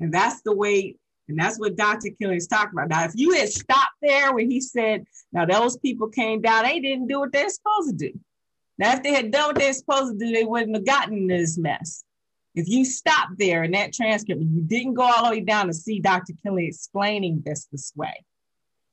And 0.00 0.14
that's 0.14 0.40
the 0.42 0.54
way, 0.54 0.96
and 1.28 1.38
that's 1.38 1.58
what 1.58 1.76
Dr. 1.76 2.10
Kinley 2.18 2.36
is 2.36 2.46
talking 2.46 2.72
about. 2.72 2.88
Now, 2.88 3.04
if 3.04 3.12
you 3.14 3.32
had 3.32 3.48
stopped 3.48 3.96
there 4.00 4.32
when 4.32 4.50
he 4.50 4.60
said, 4.60 5.04
now 5.32 5.44
those 5.44 5.76
people 5.76 6.08
came 6.08 6.40
down, 6.40 6.64
they 6.64 6.80
didn't 6.80 7.08
do 7.08 7.20
what 7.20 7.32
they're 7.32 7.50
supposed 7.50 7.98
to 7.98 8.10
do. 8.10 8.18
Now, 8.78 8.94
if 8.94 9.02
they 9.02 9.12
had 9.12 9.30
done 9.30 9.48
what 9.48 9.56
they're 9.56 9.72
supposed 9.72 10.18
to 10.18 10.24
do, 10.24 10.32
they 10.32 10.44
wouldn't 10.44 10.74
have 10.74 10.86
gotten 10.86 11.26
this 11.26 11.58
mess. 11.58 12.04
If 12.54 12.68
you 12.68 12.84
stopped 12.84 13.38
there 13.38 13.62
in 13.64 13.72
that 13.72 13.92
transcript 13.92 14.40
and 14.40 14.54
you 14.54 14.62
didn't 14.62 14.94
go 14.94 15.02
all 15.02 15.24
the 15.24 15.30
way 15.30 15.40
down 15.40 15.66
to 15.66 15.74
see 15.74 16.00
Dr. 16.00 16.32
Kinley 16.42 16.66
explaining 16.66 17.42
this 17.44 17.66
this 17.70 17.92
way 17.94 18.24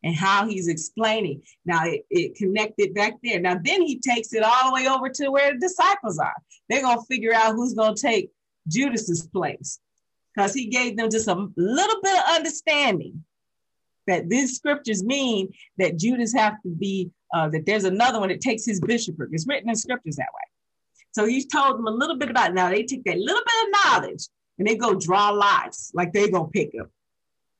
and 0.07 0.15
how 0.15 0.47
he's 0.47 0.69
explaining, 0.69 1.41
now 1.65 1.81
it, 1.83 2.05
it 2.09 2.35
connected 2.35 2.93
back 2.93 3.15
there. 3.21 3.41
Now, 3.41 3.59
then 3.61 3.81
he 3.81 3.99
takes 3.99 4.31
it 4.31 4.41
all 4.41 4.67
the 4.69 4.73
way 4.73 4.87
over 4.87 5.09
to 5.09 5.29
where 5.29 5.53
the 5.53 5.59
disciples 5.59 6.17
are. 6.17 6.35
They're 6.69 6.81
going 6.81 6.97
to 6.97 7.05
figure 7.05 7.33
out 7.33 7.55
who's 7.55 7.73
going 7.73 7.93
to 7.93 8.01
take 8.01 8.31
Judas's 8.69 9.27
place 9.27 9.79
because 10.33 10.53
he 10.53 10.67
gave 10.67 10.95
them 10.95 11.09
just 11.09 11.27
a 11.27 11.33
little 11.57 12.01
bit 12.01 12.17
of 12.17 12.23
understanding 12.35 13.25
that 14.07 14.29
these 14.29 14.55
scriptures 14.55 15.03
mean 15.03 15.51
that 15.77 15.97
Judas 15.97 16.33
have 16.33 16.53
to 16.63 16.69
be, 16.69 17.11
uh, 17.33 17.49
that 17.49 17.65
there's 17.65 17.83
another 17.83 18.21
one 18.21 18.29
that 18.29 18.39
takes 18.39 18.65
his 18.65 18.79
bishopric. 18.79 19.31
It's 19.33 19.45
written 19.45 19.69
in 19.69 19.75
scriptures 19.75 20.15
that 20.15 20.29
way. 20.33 20.47
So 21.11 21.25
he's 21.25 21.47
told 21.47 21.77
them 21.77 21.87
a 21.87 21.91
little 21.91 22.17
bit 22.17 22.29
about 22.29 22.51
it. 22.51 22.53
Now 22.53 22.69
they 22.69 22.83
take 22.83 23.03
that 23.03 23.17
little 23.17 23.41
bit 23.43 23.67
of 23.67 24.01
knowledge 24.01 24.23
and 24.57 24.65
they 24.65 24.77
go 24.77 24.93
draw 24.93 25.31
lots 25.31 25.91
like 25.93 26.13
they 26.13 26.29
gonna 26.29 26.47
pick 26.47 26.71
them. 26.71 26.89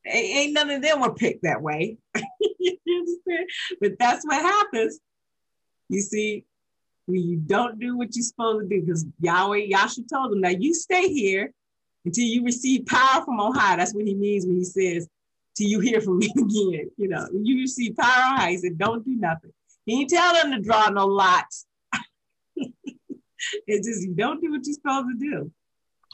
Ain't 0.10 0.54
none 0.54 0.70
of 0.70 0.82
them 0.82 1.02
were 1.02 1.14
picked 1.14 1.44
that 1.44 1.62
way. 1.62 1.98
but 2.14 3.92
that's 4.00 4.26
what 4.26 4.42
happens. 4.42 5.00
You 5.90 6.02
see, 6.02 6.46
when 7.06 7.22
you 7.22 7.38
don't 7.38 7.80
do 7.80 7.98
what 7.98 8.16
you're 8.16 8.24
supposed 8.24 8.70
to 8.70 8.76
do, 8.76 8.86
because 8.86 9.06
Yahweh, 9.20 9.68
Yahshua 9.68 10.10
told 10.10 10.32
them, 10.32 10.42
now 10.42 10.50
you 10.50 10.74
stay 10.74 11.08
here 11.08 11.54
until 12.06 12.26
you 12.26 12.44
receive 12.44 12.86
power 12.86 13.24
from 13.24 13.40
on 13.40 13.54
high. 13.54 13.76
That's 13.76 13.94
what 13.94 14.06
he 14.06 14.14
means 14.14 14.46
when 14.46 14.58
he 14.58 14.66
says, 14.66 15.08
till 15.56 15.68
you 15.68 15.80
hear 15.80 16.02
from 16.02 16.20
me 16.20 16.28
again. 16.38 16.92
You 16.98 17.08
know, 17.10 17.28
when 17.32 17.46
you 17.46 17.58
receive 17.58 17.96
power 17.96 18.32
on 18.32 18.38
high, 18.38 18.52
he 18.52 18.58
said, 18.58 18.78
don't 18.78 19.04
do 19.06 19.16
nothing. 19.16 19.52
He 19.86 20.00
didn't 20.00 20.12
tell 20.12 20.34
them 20.34 20.52
to 20.52 20.60
draw 20.60 20.90
no 20.90 21.06
lots. 21.06 21.66
it's 22.56 23.88
just 23.88 24.04
you 24.04 24.14
don't 24.14 24.42
do 24.42 24.52
what 24.52 24.66
you're 24.66 24.74
supposed 24.74 25.08
to 25.08 25.18
do. 25.18 25.52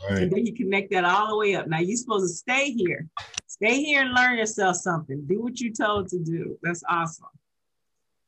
Right. 0.10 0.24
And 0.24 0.32
then 0.32 0.46
you 0.46 0.54
connect 0.54 0.92
that 0.92 1.06
all 1.06 1.30
the 1.30 1.38
way 1.38 1.56
up. 1.56 1.68
Now 1.68 1.80
you're 1.80 1.98
supposed 1.98 2.32
to 2.32 2.36
stay 2.36 2.72
here. 2.72 3.08
Stay 3.54 3.84
here 3.84 4.02
and 4.02 4.16
learn 4.16 4.36
yourself 4.36 4.78
something. 4.78 5.28
Do 5.28 5.44
what 5.44 5.62
you're 5.62 5.72
told 5.72 6.08
to 6.08 6.18
do. 6.18 6.58
That's 6.64 6.84
awesome. 6.90 7.28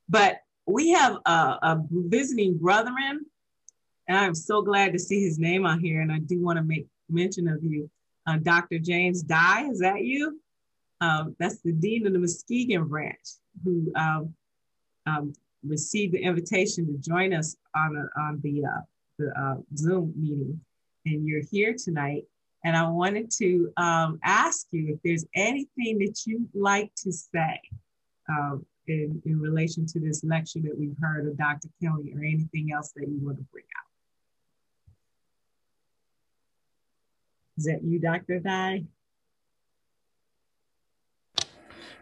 But 0.08 0.36
we 0.66 0.90
have 0.90 1.16
a, 1.26 1.58
a 1.62 1.82
visiting 1.90 2.56
brethren, 2.56 3.26
and 4.06 4.16
I'm 4.16 4.36
so 4.36 4.62
glad 4.62 4.92
to 4.92 5.00
see 5.00 5.24
his 5.24 5.36
name 5.36 5.66
on 5.66 5.80
here. 5.80 6.00
And 6.00 6.12
I 6.12 6.20
do 6.20 6.40
want 6.40 6.58
to 6.58 6.62
make 6.62 6.86
mention 7.08 7.48
of 7.48 7.64
you. 7.64 7.90
Uh, 8.24 8.36
Dr. 8.36 8.78
James 8.78 9.22
Dye, 9.22 9.68
is 9.68 9.80
that 9.80 10.04
you? 10.04 10.40
Um, 11.00 11.34
that's 11.40 11.60
the 11.60 11.72
Dean 11.72 12.06
of 12.06 12.12
the 12.12 12.20
Muskegon 12.20 12.86
branch 12.86 13.26
who 13.64 13.92
um, 13.96 14.32
um, 15.06 15.32
received 15.66 16.14
the 16.14 16.22
invitation 16.22 16.86
to 16.86 16.98
join 16.98 17.34
us 17.34 17.56
on, 17.74 17.96
a, 17.96 18.20
on 18.20 18.40
the, 18.44 18.64
uh, 18.64 18.80
the 19.18 19.32
uh, 19.36 19.56
Zoom 19.76 20.12
meeting. 20.16 20.60
And 21.04 21.26
you're 21.26 21.42
here 21.50 21.74
tonight. 21.76 22.26
And 22.66 22.76
I 22.76 22.88
wanted 22.88 23.30
to 23.38 23.72
um, 23.76 24.18
ask 24.24 24.66
you 24.72 24.94
if 24.94 24.98
there's 25.04 25.24
anything 25.36 25.98
that 26.00 26.22
you'd 26.26 26.48
like 26.52 26.90
to 26.96 27.12
say 27.12 27.60
um, 28.28 28.66
in, 28.88 29.22
in 29.24 29.40
relation 29.40 29.86
to 29.86 30.00
this 30.00 30.24
lecture 30.24 30.58
that 30.64 30.76
we've 30.76 30.96
heard 31.00 31.28
of 31.28 31.38
Dr. 31.38 31.68
Kinley 31.80 32.12
or 32.12 32.24
anything 32.24 32.72
else 32.74 32.90
that 32.96 33.06
you 33.06 33.20
want 33.24 33.38
to 33.38 33.44
bring 33.52 33.66
out. 33.78 33.86
Is 37.56 37.66
that 37.66 37.84
you, 37.84 38.00
Dr. 38.00 38.40
Dye? 38.40 38.82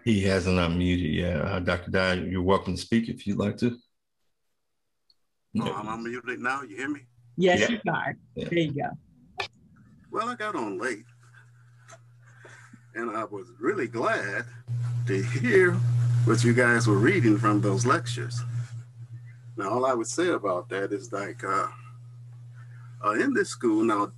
He 0.02 0.22
hasn't 0.22 0.56
unmuted 0.56 1.14
yet. 1.14 1.42
Uh, 1.42 1.60
Dr. 1.60 1.90
Dye, 1.90 2.14
you're 2.14 2.40
welcome 2.40 2.74
to 2.74 2.80
speak 2.80 3.10
if 3.10 3.26
you'd 3.26 3.36
like 3.36 3.58
to. 3.58 3.76
Oh, 5.60 5.74
I'm 5.74 5.88
unmuted 6.02 6.38
now. 6.38 6.62
You 6.62 6.74
hear 6.74 6.88
me? 6.88 7.00
Yes, 7.36 7.60
yeah. 7.60 7.68
you 7.68 7.92
are. 7.92 8.16
Yeah. 8.34 8.48
There 8.48 8.58
you 8.60 8.72
go. 8.72 8.88
Well, 10.14 10.28
I 10.28 10.36
got 10.36 10.54
on 10.54 10.78
late, 10.78 11.06
and 12.94 13.16
I 13.16 13.24
was 13.24 13.48
really 13.58 13.88
glad 13.88 14.44
to 15.08 15.20
hear 15.20 15.72
what 16.24 16.44
you 16.44 16.54
guys 16.54 16.86
were 16.86 16.98
reading 16.98 17.36
from 17.36 17.60
those 17.60 17.84
lectures. 17.84 18.40
Now, 19.56 19.70
all 19.70 19.84
I 19.84 19.92
would 19.92 20.06
say 20.06 20.28
about 20.28 20.68
that 20.68 20.92
is 20.92 21.12
like, 21.12 21.42
uh, 21.42 21.66
uh, 23.04 23.10
in 23.14 23.34
this 23.34 23.48
school, 23.48 23.82
now, 23.82 24.12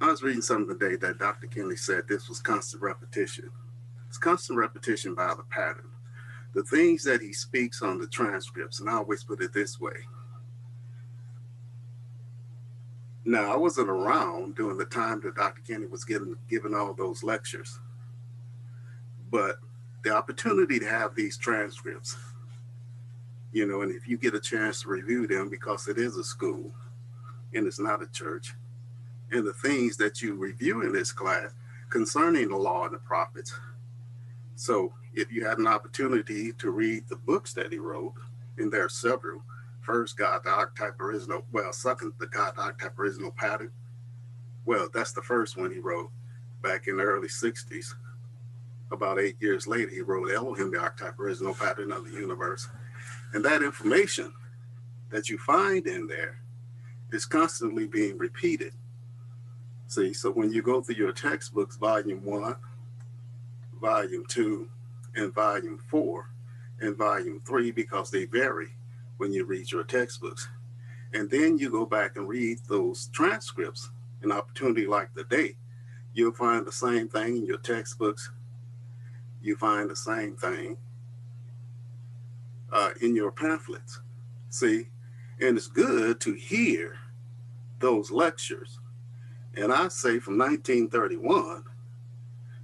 I 0.00 0.06
was 0.06 0.22
reading 0.22 0.40
something 0.40 0.78
today 0.78 0.96
that 0.96 1.18
Dr. 1.18 1.46
Kinley 1.46 1.76
said 1.76 2.08
this 2.08 2.26
was 2.26 2.40
constant 2.40 2.82
repetition. 2.82 3.50
It's 4.08 4.16
constant 4.16 4.58
repetition 4.58 5.14
by 5.14 5.34
the 5.34 5.44
pattern. 5.50 5.90
The 6.54 6.62
things 6.62 7.04
that 7.04 7.20
he 7.20 7.34
speaks 7.34 7.82
on 7.82 7.98
the 7.98 8.06
transcripts, 8.06 8.80
and 8.80 8.88
I 8.88 8.94
always 8.94 9.22
put 9.22 9.42
it 9.42 9.52
this 9.52 9.78
way. 9.78 10.06
Now, 13.24 13.52
I 13.52 13.56
wasn't 13.56 13.90
around 13.90 14.56
during 14.56 14.78
the 14.78 14.86
time 14.86 15.20
that 15.22 15.34
Dr. 15.34 15.60
Kinley 15.66 15.86
was 15.86 16.04
giving, 16.04 16.36
giving 16.48 16.74
all 16.74 16.94
those 16.94 17.22
lectures, 17.22 17.78
but 19.30 19.56
the 20.02 20.10
opportunity 20.10 20.78
to 20.78 20.86
have 20.86 21.14
these 21.14 21.36
transcripts, 21.36 22.16
you 23.52 23.66
know, 23.66 23.82
and 23.82 23.94
if 23.94 24.08
you 24.08 24.16
get 24.16 24.34
a 24.34 24.40
chance 24.40 24.82
to 24.82 24.88
review 24.88 25.26
them 25.26 25.50
because 25.50 25.86
it 25.86 25.98
is 25.98 26.16
a 26.16 26.24
school 26.24 26.72
and 27.52 27.66
it's 27.66 27.80
not 27.80 28.02
a 28.02 28.06
church, 28.06 28.54
and 29.30 29.46
the 29.46 29.52
things 29.52 29.96
that 29.98 30.22
you 30.22 30.34
review 30.34 30.82
in 30.82 30.92
this 30.92 31.12
class 31.12 31.50
concerning 31.90 32.48
the 32.48 32.56
law 32.56 32.84
and 32.84 32.94
the 32.94 32.98
prophets, 32.98 33.52
so 34.56 34.94
if 35.14 35.30
you 35.30 35.44
had 35.44 35.58
an 35.58 35.66
opportunity 35.66 36.52
to 36.52 36.70
read 36.70 37.04
the 37.08 37.16
books 37.16 37.52
that 37.52 37.72
he 37.72 37.78
wrote, 37.78 38.14
and 38.56 38.72
there 38.72 38.84
are 38.84 38.88
several, 38.88 39.42
first 39.90 40.16
God, 40.16 40.42
the 40.44 40.50
archetype 40.50 41.00
original, 41.00 41.44
well, 41.50 41.72
second, 41.72 42.12
the 42.20 42.28
God 42.28 42.54
the 42.54 42.62
archetype 42.62 42.96
original 42.96 43.32
pattern. 43.32 43.72
Well, 44.64 44.88
that's 44.94 45.10
the 45.10 45.22
first 45.22 45.56
one 45.56 45.72
he 45.72 45.80
wrote 45.80 46.10
back 46.62 46.86
in 46.86 46.96
the 46.96 47.02
early 47.02 47.26
60s. 47.26 47.94
About 48.92 49.18
eight 49.18 49.34
years 49.40 49.66
later, 49.66 49.90
he 49.90 50.00
wrote 50.00 50.30
Elohim, 50.30 50.70
the 50.70 50.78
archetype 50.78 51.18
original 51.18 51.54
pattern 51.54 51.90
of 51.90 52.04
the 52.04 52.12
universe. 52.12 52.68
And 53.32 53.44
that 53.44 53.64
information 53.64 54.32
that 55.10 55.28
you 55.28 55.38
find 55.38 55.84
in 55.88 56.06
there 56.06 56.38
is 57.10 57.26
constantly 57.26 57.88
being 57.88 58.16
repeated. 58.16 58.72
See, 59.88 60.12
so 60.12 60.30
when 60.30 60.52
you 60.52 60.62
go 60.62 60.80
through 60.80 60.96
your 60.96 61.12
textbooks, 61.12 61.76
volume 61.76 62.24
one, 62.24 62.54
volume 63.80 64.24
two 64.28 64.68
and 65.16 65.34
volume 65.34 65.78
four 65.88 66.30
and 66.80 66.96
volume 66.96 67.42
three 67.44 67.72
because 67.72 68.12
they 68.12 68.24
vary 68.24 68.68
when 69.20 69.34
you 69.34 69.44
read 69.44 69.70
your 69.70 69.84
textbooks. 69.84 70.48
And 71.12 71.28
then 71.28 71.58
you 71.58 71.70
go 71.70 71.84
back 71.84 72.16
and 72.16 72.26
read 72.26 72.60
those 72.68 73.10
transcripts, 73.12 73.90
an 74.22 74.32
opportunity 74.32 74.86
like 74.86 75.12
the 75.14 75.24
day, 75.24 75.56
you'll 76.14 76.32
find 76.32 76.66
the 76.66 76.72
same 76.72 77.06
thing 77.06 77.36
in 77.36 77.44
your 77.44 77.58
textbooks. 77.58 78.30
You 79.42 79.56
find 79.56 79.90
the 79.90 79.96
same 79.96 80.36
thing 80.36 80.78
uh, 82.72 82.90
in 83.02 83.14
your 83.14 83.30
pamphlets. 83.30 84.00
See, 84.48 84.88
and 85.38 85.58
it's 85.58 85.68
good 85.68 86.18
to 86.20 86.32
hear 86.32 86.96
those 87.78 88.10
lectures. 88.10 88.78
And 89.54 89.70
I 89.70 89.88
say 89.88 90.18
from 90.18 90.38
1931 90.38 91.64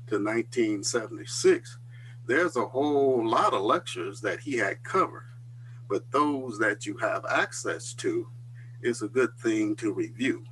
to 0.09 0.23
1976, 0.23 1.79
there's 2.27 2.57
a 2.57 2.67
whole 2.67 3.29
lot 3.29 3.53
of 3.53 3.63
lectures 3.63 4.21
that 4.23 4.41
he 4.41 4.57
had 4.57 4.83
covered. 4.83 5.27
But 5.89 6.11
those 6.11 6.59
that 6.59 6.87
you 6.87 6.97
have 6.99 7.25
access 7.31 7.93
to, 7.95 8.29
is 8.83 9.03
a 9.03 9.09
good 9.09 9.37
thing 9.39 9.75
to 9.77 9.93
review. 9.93 10.45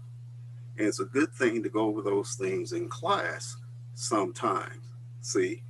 And 0.77 0.89
it's 0.89 1.01
a 1.01 1.05
good 1.05 1.33
thing 1.33 1.63
to 1.63 1.69
go 1.69 1.87
over 1.87 2.03
those 2.03 2.35
things 2.35 2.73
in 2.73 2.89
class 2.89 3.57
sometimes. 3.95 4.83
See? 5.21 5.63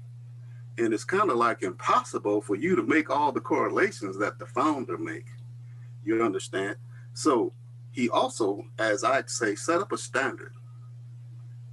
And 0.78 0.92
it's 0.92 1.04
kind 1.04 1.30
of 1.30 1.36
like 1.36 1.62
impossible 1.62 2.40
for 2.40 2.56
you 2.56 2.74
to 2.74 2.82
make 2.82 3.10
all 3.10 3.30
the 3.30 3.40
correlations 3.40 4.18
that 4.18 4.38
the 4.38 4.46
founder 4.46 4.98
make. 4.98 5.26
You 6.04 6.22
understand? 6.22 6.76
So 7.12 7.52
he 7.92 8.08
also, 8.08 8.64
as 8.78 9.04
I 9.04 9.22
say, 9.26 9.54
set 9.54 9.80
up 9.80 9.92
a 9.92 9.98
standard. 9.98 10.52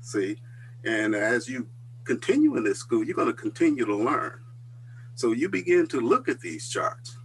See, 0.01 0.37
and 0.83 1.15
as 1.15 1.47
you 1.47 1.67
continue 2.03 2.57
in 2.57 2.63
this 2.63 2.79
school, 2.79 3.03
you're 3.03 3.15
going 3.15 3.27
to 3.27 3.33
continue 3.33 3.85
to 3.85 3.95
learn. 3.95 4.39
So 5.15 5.31
you 5.31 5.49
begin 5.49 5.87
to 5.87 5.99
look 5.99 6.29
at 6.29 6.41
these 6.41 6.69
charts. 6.69 7.17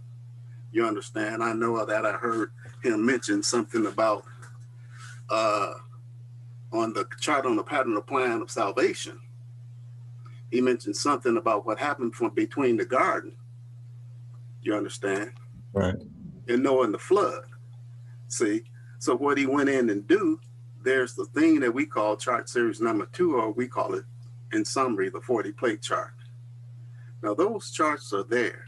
You 0.71 0.85
understand? 0.85 1.43
I 1.43 1.53
know 1.53 1.83
that 1.85 2.05
I 2.05 2.13
heard 2.13 2.51
him 2.83 3.05
mention 3.05 3.41
something 3.41 3.85
about 3.85 4.23
uh, 5.29 5.73
on 6.71 6.93
the 6.93 7.05
chart 7.19 7.45
on 7.45 7.55
the 7.55 7.63
pattern 7.63 7.95
of 7.95 8.05
plan 8.05 8.41
of 8.41 8.51
salvation. 8.51 9.19
He 10.51 10.61
mentioned 10.61 10.95
something 10.95 11.37
about 11.37 11.65
what 11.65 11.79
happened 11.79 12.15
from 12.15 12.33
between 12.33 12.77
the 12.77 12.85
garden. 12.85 13.33
You 14.61 14.75
understand? 14.75 15.31
Right. 15.73 15.95
And 16.47 16.63
knowing 16.63 16.91
the 16.91 16.99
flood. 16.99 17.43
See, 18.27 18.63
so 18.99 19.15
what 19.15 19.37
he 19.37 19.45
went 19.45 19.69
in 19.69 19.89
and 19.89 20.07
do, 20.07 20.39
there's 20.83 21.13
the 21.13 21.25
thing 21.25 21.59
that 21.61 21.73
we 21.73 21.85
call 21.85 22.15
chart 22.15 22.49
series 22.49 22.79
number 22.79 23.07
two, 23.11 23.35
or 23.35 23.51
we 23.51 23.67
call 23.67 23.93
it 23.93 24.05
in 24.53 24.63
summary, 24.63 25.09
the 25.09 25.21
40 25.21 25.51
plate 25.53 25.81
chart. 25.81 26.13
Now 27.21 27.33
those 27.33 27.71
charts 27.71 28.13
are 28.13 28.23
there. 28.23 28.66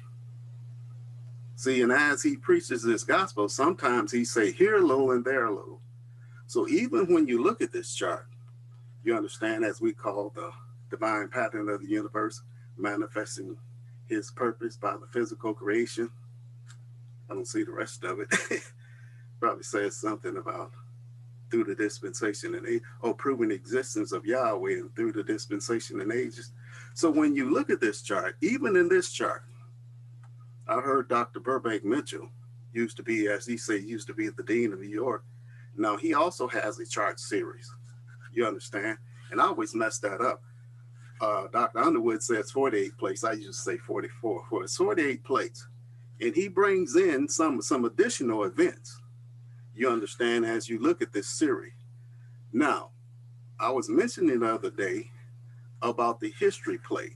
See, 1.59 1.81
and 1.81 1.91
as 1.91 2.23
he 2.23 2.37
preaches 2.37 2.83
this 2.83 3.03
gospel, 3.03 3.49
sometimes 3.49 4.13
he 4.13 4.23
say 4.23 4.49
here 4.49 4.77
a 4.77 4.81
little 4.81 5.11
and 5.11 5.25
there 5.25 5.43
a 5.43 5.53
little. 5.53 5.81
So 6.47 6.69
even 6.69 7.13
when 7.13 7.27
you 7.27 7.43
look 7.43 7.61
at 7.61 7.73
this 7.73 7.93
chart, 7.93 8.27
you 9.03 9.13
understand 9.13 9.65
as 9.65 9.81
we 9.81 9.91
call 9.91 10.31
the 10.33 10.51
divine 10.89 11.27
pattern 11.27 11.67
of 11.67 11.81
the 11.81 11.89
universe 11.89 12.43
manifesting 12.77 13.57
his 14.07 14.31
purpose 14.31 14.77
by 14.77 14.93
the 14.93 15.07
physical 15.11 15.53
creation. 15.53 16.09
I 17.29 17.33
don't 17.33 17.45
see 17.45 17.65
the 17.65 17.73
rest 17.73 18.05
of 18.05 18.21
it. 18.21 18.33
Probably 19.41 19.63
says 19.63 19.97
something 19.97 20.37
about 20.37 20.71
through 21.51 21.65
the 21.65 21.75
dispensation 21.75 22.55
and 22.55 22.65
age, 22.67 22.83
or 23.01 23.13
proving 23.13 23.51
existence 23.51 24.13
of 24.13 24.25
Yahweh 24.25 24.75
and 24.75 24.95
through 24.95 25.11
the 25.11 25.23
dispensation 25.23 25.99
and 25.99 26.13
ages. 26.13 26.53
So 26.93 27.11
when 27.11 27.35
you 27.35 27.53
look 27.53 27.69
at 27.69 27.81
this 27.81 28.01
chart, 28.01 28.37
even 28.39 28.77
in 28.77 28.87
this 28.87 29.11
chart, 29.11 29.43
I 30.69 30.81
heard 30.81 31.09
Dr. 31.09 31.39
Burbank 31.39 31.83
Mitchell 31.83 32.29
used 32.73 32.95
to 32.97 33.03
be, 33.03 33.27
as 33.27 33.45
he 33.45 33.57
said, 33.57 33.83
used 33.83 34.05
to 34.07 34.13
be 34.13 34.29
the 34.29 34.43
dean 34.43 34.71
of 34.71 34.79
New 34.79 34.87
York. 34.87 35.25
Now 35.75 35.97
he 35.97 36.13
also 36.13 36.47
has 36.47 36.79
a 36.79 36.85
chart 36.85 37.19
series. 37.19 37.73
You 38.31 38.45
understand? 38.45 38.99
And 39.31 39.41
I 39.41 39.45
always 39.45 39.73
mess 39.73 39.97
that 39.99 40.21
up. 40.21 40.43
Uh, 41.19 41.47
Dr. 41.51 41.79
Underwood 41.79 42.21
says 42.21 42.51
48 42.51 42.97
plates. 42.97 43.23
I 43.23 43.33
used 43.33 43.47
to 43.47 43.71
say 43.71 43.77
44. 43.77 44.45
For 44.47 44.63
it's 44.63 44.77
48 44.77 45.23
plates. 45.23 45.67
And 46.21 46.35
he 46.35 46.47
brings 46.47 46.95
in 46.95 47.27
some 47.27 47.61
some 47.61 47.85
additional 47.85 48.43
events 48.43 49.01
you 49.73 49.89
understand 49.89 50.45
as 50.45 50.69
you 50.69 50.77
look 50.79 51.01
at 51.01 51.13
this 51.13 51.27
series. 51.27 51.73
Now, 52.53 52.89
I 53.59 53.71
was 53.71 53.89
mentioning 53.89 54.39
the 54.39 54.53
other 54.53 54.69
day 54.69 55.09
about 55.81 56.19
the 56.19 56.31
history 56.37 56.77
plate. 56.77 57.15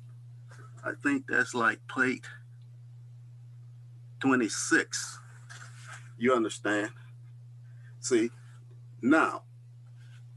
I 0.84 0.92
think 1.04 1.26
that's 1.28 1.54
like 1.54 1.80
plate 1.88 2.26
26. 4.24 5.20
You 6.18 6.34
understand? 6.34 6.92
See, 8.00 8.32
now, 9.02 9.42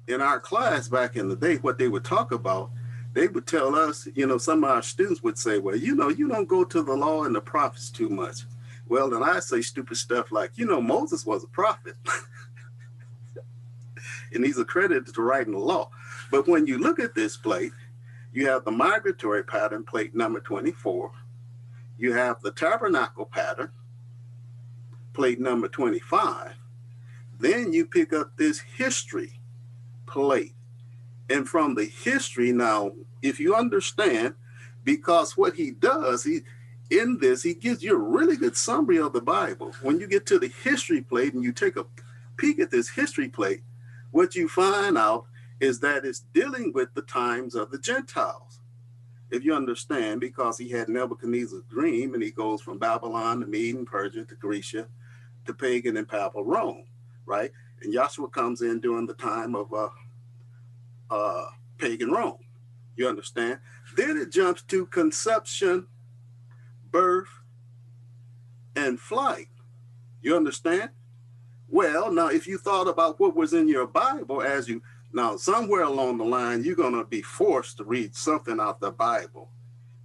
in 0.09 0.21
our 0.21 0.41
class 0.41 0.89
back 0.89 1.15
in 1.15 1.29
the 1.29 1.37
day, 1.37 1.59
what 1.59 1.79
they 1.79 1.87
would 1.87 2.03
talk 2.03 2.33
about, 2.33 2.73
they 3.13 3.29
would 3.29 3.47
tell 3.47 3.77
us, 3.77 4.09
you 4.17 4.27
know, 4.27 4.39
some 4.39 4.65
of 4.65 4.71
our 4.71 4.83
students 4.83 5.23
would 5.23 5.39
say, 5.39 5.61
well, 5.61 5.77
you 5.77 5.95
know, 5.95 6.09
you 6.09 6.27
don't 6.27 6.49
go 6.49 6.65
to 6.65 6.83
the 6.83 6.95
law 6.95 7.23
and 7.23 7.35
the 7.35 7.41
prophets 7.41 7.93
too 7.93 8.09
much. 8.09 8.41
Well, 8.89 9.09
then 9.09 9.23
I 9.23 9.39
say 9.39 9.63
stupid 9.63 9.99
stuff 9.99 10.33
like, 10.33 10.51
you 10.57 10.67
know, 10.67 10.81
Moses 10.81 11.25
was 11.25 11.45
a 11.45 11.49
prophet. 11.49 11.95
and 14.33 14.45
he's 14.45 14.59
accredited 14.59 15.15
to 15.15 15.23
writing 15.23 15.53
the 15.53 15.61
law. 15.61 15.91
But 16.33 16.49
when 16.49 16.67
you 16.67 16.79
look 16.79 16.99
at 16.99 17.15
this 17.15 17.37
plate, 17.37 17.73
you 18.33 18.49
have 18.49 18.65
the 18.65 18.73
migratory 18.73 19.45
pattern, 19.45 19.85
plate 19.85 20.13
number 20.13 20.41
24. 20.41 21.13
You 21.99 22.13
have 22.13 22.41
the 22.41 22.51
tabernacle 22.51 23.27
pattern, 23.27 23.71
plate 25.13 25.41
number 25.41 25.69
25. 25.69 26.55
Then 27.39 27.73
you 27.73 27.87
pick 27.87 28.13
up 28.13 28.37
this 28.37 28.61
history 28.61 29.41
plate. 30.07 30.55
And 31.29 31.49
from 31.49 31.75
the 31.75 31.85
history, 31.85 32.53
now, 32.53 32.93
if 33.23 33.41
you 33.41 33.55
understand, 33.55 34.35
because 34.85 35.37
what 35.37 35.55
he 35.55 35.71
does, 35.73 36.25
he 36.25 36.43
in 36.91 37.19
this, 37.19 37.43
he 37.43 37.55
gives 37.55 37.83
you 37.83 37.97
a 37.97 37.99
really 37.99 38.37
good 38.37 38.57
summary 38.57 38.99
of 38.99 39.13
the 39.13 39.21
Bible. 39.21 39.75
When 39.83 39.99
you 39.99 40.07
get 40.07 40.25
to 40.27 40.39
the 40.39 40.49
history 40.49 41.03
plate 41.03 41.35
and 41.35 41.43
you 41.43 41.53
take 41.53 41.77
a 41.77 41.87
peek 42.37 42.61
at 42.61 42.71
this 42.71 42.91
history 42.91 43.29
plate, 43.29 43.63
what 44.13 44.37
you 44.37 44.49
find 44.49 44.97
out 44.97 45.27
is 45.59 45.81
that 45.81 46.05
it's 46.05 46.21
dealing 46.33 46.73
with 46.73 46.95
the 46.95 47.03
times 47.03 47.55
of 47.55 47.71
the 47.71 47.79
Gentiles. 47.79 48.56
If 49.31 49.45
you 49.45 49.55
understand, 49.55 50.21
because 50.21 50.57
he 50.59 50.69
had 50.69 50.89
Nebuchadnezzar's 50.89 51.65
dream 51.65 52.15
and 52.15 52.23
he 52.23 52.31
goes 52.31 52.61
from 52.61 52.79
Babylon 52.79 53.41
to 53.41 53.47
Mede 53.47 53.75
and 53.75 53.87
Persia 53.87 54.25
to 54.25 54.35
Grecia 54.37 54.87
to 55.47 55.55
pagan 55.55 55.97
and 55.97 56.09
papal 56.09 56.45
Rome, 56.45 56.85
right? 57.25 57.51
And 57.83 57.93
Yahshua 57.93 58.33
comes 58.33 58.63
in 58.63 58.81
during 58.81 59.07
the 59.07 59.15
time 59.15 59.55
of 59.55 59.73
uh, 59.73 59.89
uh, 61.11 61.47
pagan 61.79 62.11
Rome. 62.11 62.39
You 62.97 63.09
understand? 63.09 63.59
Then 63.97 64.17
it 64.17 64.31
jumps 64.31 64.63
to 64.63 64.87
conception 64.87 65.87
birth, 66.97 67.29
and 68.75 68.99
flight. 68.99 69.49
You 70.23 70.35
understand? 70.35 70.89
Well, 71.69 72.11
now, 72.11 72.29
if 72.29 72.47
you 72.47 72.57
thought 72.57 72.89
about 72.89 73.21
what 73.21 73.37
was 73.37 73.53
in 73.53 73.69
your 73.69 73.87
Bible 73.87 74.41
as 74.41 74.67
you, 74.67 74.81
now, 75.17 75.39
somewhere 75.39 75.85
along 75.85 76.19
the 76.19 76.27
line, 76.27 76.63
you're 76.63 76.75
going 76.77 76.93
to 76.93 77.03
be 77.03 77.23
forced 77.23 77.79
to 77.79 77.85
read 77.85 78.15
something 78.15 78.61
out 78.61 78.81
the 78.81 78.91
Bible. 78.91 79.49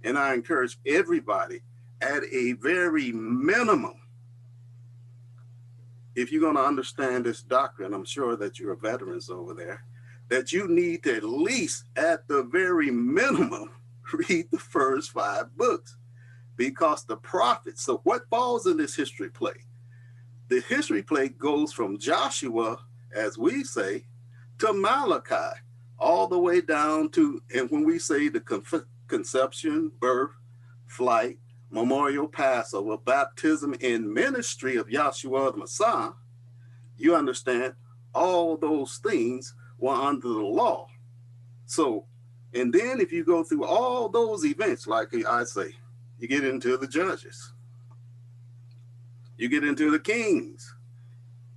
And 0.02 0.16
I 0.16 0.32
encourage 0.32 0.78
everybody 0.86 1.60
at 2.00 2.22
a 2.32 2.52
very 2.54 3.12
minimum, 3.12 4.00
if 6.14 6.32
you're 6.32 6.40
going 6.40 6.56
to 6.56 6.62
understand 6.62 7.26
this 7.26 7.42
doctrine, 7.42 7.92
I'm 7.92 8.06
sure 8.06 8.36
that 8.36 8.58
you're 8.58 8.74
veterans 8.74 9.28
over 9.28 9.52
there, 9.52 9.84
that 10.30 10.50
you 10.50 10.66
need 10.66 11.02
to 11.02 11.16
at 11.16 11.24
least, 11.24 11.84
at 11.94 12.26
the 12.26 12.44
very 12.44 12.90
minimum, 12.90 13.68
read 14.14 14.46
the 14.50 14.58
first 14.58 15.10
five 15.10 15.54
books 15.58 15.94
because 16.56 17.04
the 17.04 17.18
prophets. 17.18 17.82
So, 17.82 18.00
what 18.04 18.30
falls 18.30 18.66
in 18.66 18.78
this 18.78 18.96
history 18.96 19.28
plate? 19.28 19.66
The 20.48 20.60
history 20.60 21.02
plate 21.02 21.38
goes 21.38 21.70
from 21.70 21.98
Joshua, 21.98 22.78
as 23.14 23.36
we 23.36 23.62
say, 23.62 24.06
to 24.62 24.72
Malachi, 24.72 25.58
all 25.98 26.28
the 26.28 26.38
way 26.38 26.60
down 26.60 27.08
to, 27.10 27.42
and 27.52 27.68
when 27.72 27.84
we 27.84 27.98
say 27.98 28.28
the 28.28 28.40
conception, 29.08 29.90
birth, 29.98 30.30
flight, 30.86 31.40
memorial, 31.68 32.28
Passover, 32.28 32.96
baptism, 32.96 33.74
and 33.82 34.14
ministry 34.14 34.76
of 34.76 34.86
Yahshua 34.86 35.50
the 35.50 35.58
Messiah, 35.58 36.10
you 36.96 37.16
understand 37.16 37.74
all 38.14 38.56
those 38.56 38.98
things 38.98 39.52
were 39.78 39.94
under 39.94 40.28
the 40.28 40.38
law. 40.38 40.86
So, 41.66 42.06
and 42.54 42.72
then 42.72 43.00
if 43.00 43.10
you 43.12 43.24
go 43.24 43.42
through 43.42 43.64
all 43.64 44.08
those 44.08 44.44
events, 44.44 44.86
like 44.86 45.08
I 45.26 45.42
say, 45.42 45.74
you 46.20 46.28
get 46.28 46.44
into 46.44 46.76
the 46.76 46.86
judges. 46.86 47.52
You 49.36 49.48
get 49.48 49.64
into 49.64 49.90
the 49.90 49.98
kings. 49.98 50.72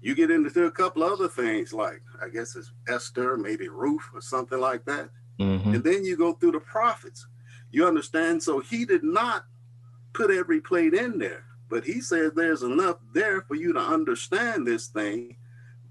You 0.02 0.16
get 0.16 0.32
into 0.32 0.64
a 0.64 0.72
couple 0.72 1.04
other 1.04 1.28
things 1.28 1.72
like 1.72 2.02
I 2.24 2.30
guess 2.30 2.56
it's 2.56 2.72
Esther, 2.88 3.38
maybe 3.38 3.68
Ruth 3.70 4.10
or 4.14 4.22
something 4.22 4.60
like 4.60 4.86
that. 4.86 5.10
Mm-hmm. 5.40 5.76
And 5.76 5.84
then 5.84 6.06
you 6.06 6.18
go 6.18 6.34
through 6.34 6.54
the 6.54 6.60
prophets. 6.60 7.28
You 7.72 7.88
understand? 7.88 8.42
So 8.42 8.60
he 8.60 8.86
did 8.86 9.04
not 9.04 9.46
put 10.14 10.32
every 10.32 10.62
plate 10.62 10.94
in 10.94 11.20
there, 11.20 11.44
but 11.70 11.84
he 11.84 12.00
says 12.02 12.32
there's 12.34 12.64
enough 12.64 12.98
there 13.14 13.42
for 13.42 13.56
you 13.56 13.74
to 13.74 13.80
understand 13.80 14.66
this 14.66 14.88
thing 14.88 15.36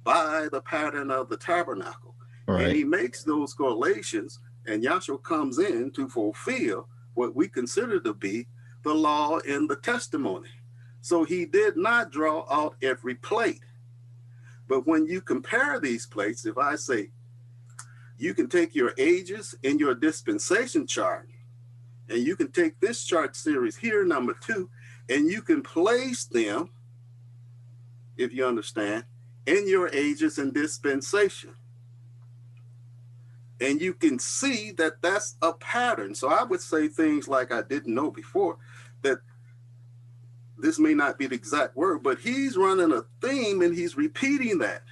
by 0.02 0.48
the 0.50 0.60
pattern 0.62 1.10
of 1.10 1.28
the 1.28 1.36
tabernacle. 1.36 2.14
Right. 2.46 2.64
And 2.64 2.76
he 2.76 2.84
makes 2.84 3.22
those 3.22 3.54
correlations, 3.54 4.38
and 4.66 4.82
Yahshua 4.82 5.22
comes 5.22 5.58
in 5.58 5.90
to 5.92 6.08
fulfill 6.08 6.88
what 7.14 7.34
we 7.34 7.48
consider 7.48 8.00
to 8.00 8.14
be 8.14 8.46
the 8.82 8.94
law 8.94 9.38
and 9.48 9.68
the 9.68 9.76
testimony. 9.76 10.50
So 11.00 11.24
he 11.24 11.44
did 11.44 11.76
not 11.76 12.10
draw 12.10 12.46
out 12.50 12.76
every 12.82 13.14
plate. 13.14 13.60
But 14.68 14.86
when 14.86 15.06
you 15.06 15.20
compare 15.20 15.78
these 15.78 16.06
plates, 16.06 16.46
if 16.46 16.56
I 16.58 16.76
say 16.76 17.10
you 18.18 18.34
can 18.34 18.48
take 18.48 18.74
your 18.74 18.92
ages 18.96 19.54
in 19.62 19.78
your 19.78 19.94
dispensation 19.94 20.86
chart, 20.86 21.28
and 22.08 22.18
you 22.18 22.36
can 22.36 22.52
take 22.52 22.80
this 22.80 23.04
chart 23.04 23.34
series 23.34 23.76
here, 23.76 24.04
number 24.04 24.34
two, 24.40 24.70
and 25.08 25.30
you 25.30 25.42
can 25.42 25.62
place 25.62 26.24
them, 26.24 26.70
if 28.16 28.32
you 28.32 28.46
understand, 28.46 29.04
in 29.46 29.68
your 29.68 29.88
ages 29.88 30.38
and 30.38 30.54
dispensation. 30.54 31.54
And 33.60 33.80
you 33.80 33.94
can 33.94 34.18
see 34.18 34.72
that 34.72 35.00
that's 35.00 35.36
a 35.40 35.52
pattern. 35.52 36.14
So 36.14 36.28
I 36.28 36.42
would 36.44 36.60
say 36.60 36.88
things 36.88 37.28
like 37.28 37.52
I 37.52 37.62
didn't 37.62 37.94
know 37.94 38.10
before 38.10 38.58
that 39.02 39.18
this 40.56 40.78
may 40.78 40.94
not 40.94 41.18
be 41.18 41.26
the 41.26 41.34
exact 41.34 41.76
word, 41.76 42.02
but 42.02 42.20
he's 42.20 42.56
running 42.56 42.92
a 42.92 43.04
theme 43.20 43.62
and 43.62 43.74
he's 43.74 43.96
repeating 43.96 44.58
that. 44.58 44.82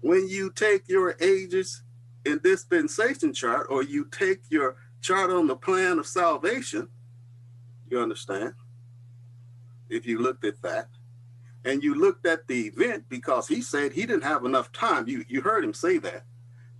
When 0.00 0.28
you 0.28 0.50
take 0.50 0.88
your 0.88 1.16
ages 1.20 1.82
in 2.24 2.40
dispensation 2.42 3.32
chart, 3.34 3.66
or 3.70 3.82
you 3.82 4.06
take 4.10 4.40
your 4.48 4.76
chart 5.02 5.30
on 5.30 5.46
the 5.46 5.56
plan 5.56 5.98
of 5.98 6.06
salvation, 6.06 6.88
you 7.88 8.00
understand? 8.00 8.54
If 9.88 10.06
you 10.06 10.18
looked 10.18 10.44
at 10.44 10.62
that, 10.62 10.88
and 11.64 11.82
you 11.82 11.94
looked 11.94 12.26
at 12.26 12.46
the 12.46 12.68
event 12.68 13.04
because 13.08 13.48
he 13.48 13.60
said 13.60 13.92
he 13.92 14.06
didn't 14.06 14.24
have 14.24 14.44
enough 14.44 14.72
time. 14.72 15.06
You 15.08 15.24
you 15.28 15.42
heard 15.42 15.64
him 15.64 15.74
say 15.74 15.98
that 15.98 16.24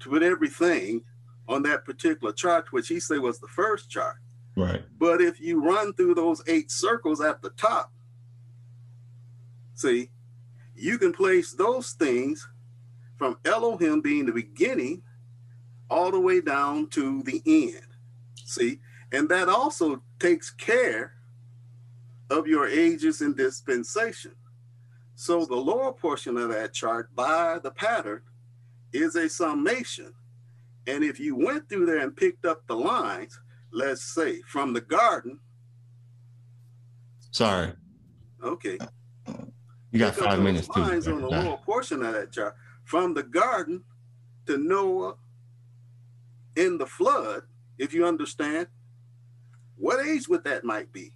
to 0.00 0.08
put 0.08 0.22
everything 0.22 1.02
on 1.48 1.62
that 1.64 1.84
particular 1.84 2.32
chart, 2.32 2.72
which 2.72 2.88
he 2.88 3.00
said 3.00 3.18
was 3.18 3.40
the 3.40 3.48
first 3.48 3.90
chart. 3.90 4.16
Right. 4.56 4.82
But 4.98 5.20
if 5.20 5.40
you 5.40 5.62
run 5.62 5.94
through 5.94 6.14
those 6.14 6.42
eight 6.46 6.70
circles 6.70 7.20
at 7.20 7.42
the 7.42 7.50
top, 7.50 7.92
see, 9.74 10.10
you 10.74 10.98
can 10.98 11.12
place 11.12 11.52
those 11.52 11.92
things 11.92 12.48
from 13.16 13.38
Elohim 13.44 14.00
being 14.00 14.26
the 14.26 14.32
beginning 14.32 15.02
all 15.88 16.10
the 16.10 16.20
way 16.20 16.40
down 16.40 16.88
to 16.88 17.22
the 17.22 17.42
end. 17.46 17.86
See, 18.44 18.80
and 19.12 19.28
that 19.28 19.48
also 19.48 20.02
takes 20.18 20.50
care 20.50 21.14
of 22.30 22.46
your 22.46 22.68
ages 22.68 23.20
and 23.20 23.36
dispensation. 23.36 24.32
So 25.16 25.44
the 25.44 25.56
lower 25.56 25.92
portion 25.92 26.36
of 26.36 26.48
that 26.50 26.72
chart 26.72 27.14
by 27.14 27.58
the 27.62 27.70
pattern 27.70 28.22
is 28.92 29.16
a 29.16 29.28
summation. 29.28 30.14
And 30.86 31.04
if 31.04 31.20
you 31.20 31.36
went 31.36 31.68
through 31.68 31.86
there 31.86 31.98
and 31.98 32.16
picked 32.16 32.46
up 32.46 32.66
the 32.66 32.76
lines, 32.76 33.38
let's 33.72 34.14
say 34.14 34.40
from 34.42 34.72
the 34.72 34.80
garden. 34.80 35.38
Sorry. 37.30 37.72
Okay. 38.42 38.78
You 39.92 39.98
got 39.98 40.14
five 40.14 40.40
minutes 40.40 40.68
too. 40.68 40.80
Lines 40.80 41.08
on 41.08 41.20
the 41.20 41.28
lower 41.28 41.58
portion 41.58 42.02
of 42.02 42.14
that 42.14 42.32
chart 42.32 42.54
from 42.84 43.14
the 43.14 43.22
garden 43.22 43.84
to 44.46 44.56
Noah 44.56 45.14
in 46.56 46.78
the 46.78 46.86
flood, 46.86 47.42
if 47.78 47.94
you 47.94 48.04
understand, 48.04 48.66
what 49.76 50.04
age 50.04 50.28
would 50.28 50.44
that 50.44 50.64
might 50.64 50.92
be? 50.92 51.12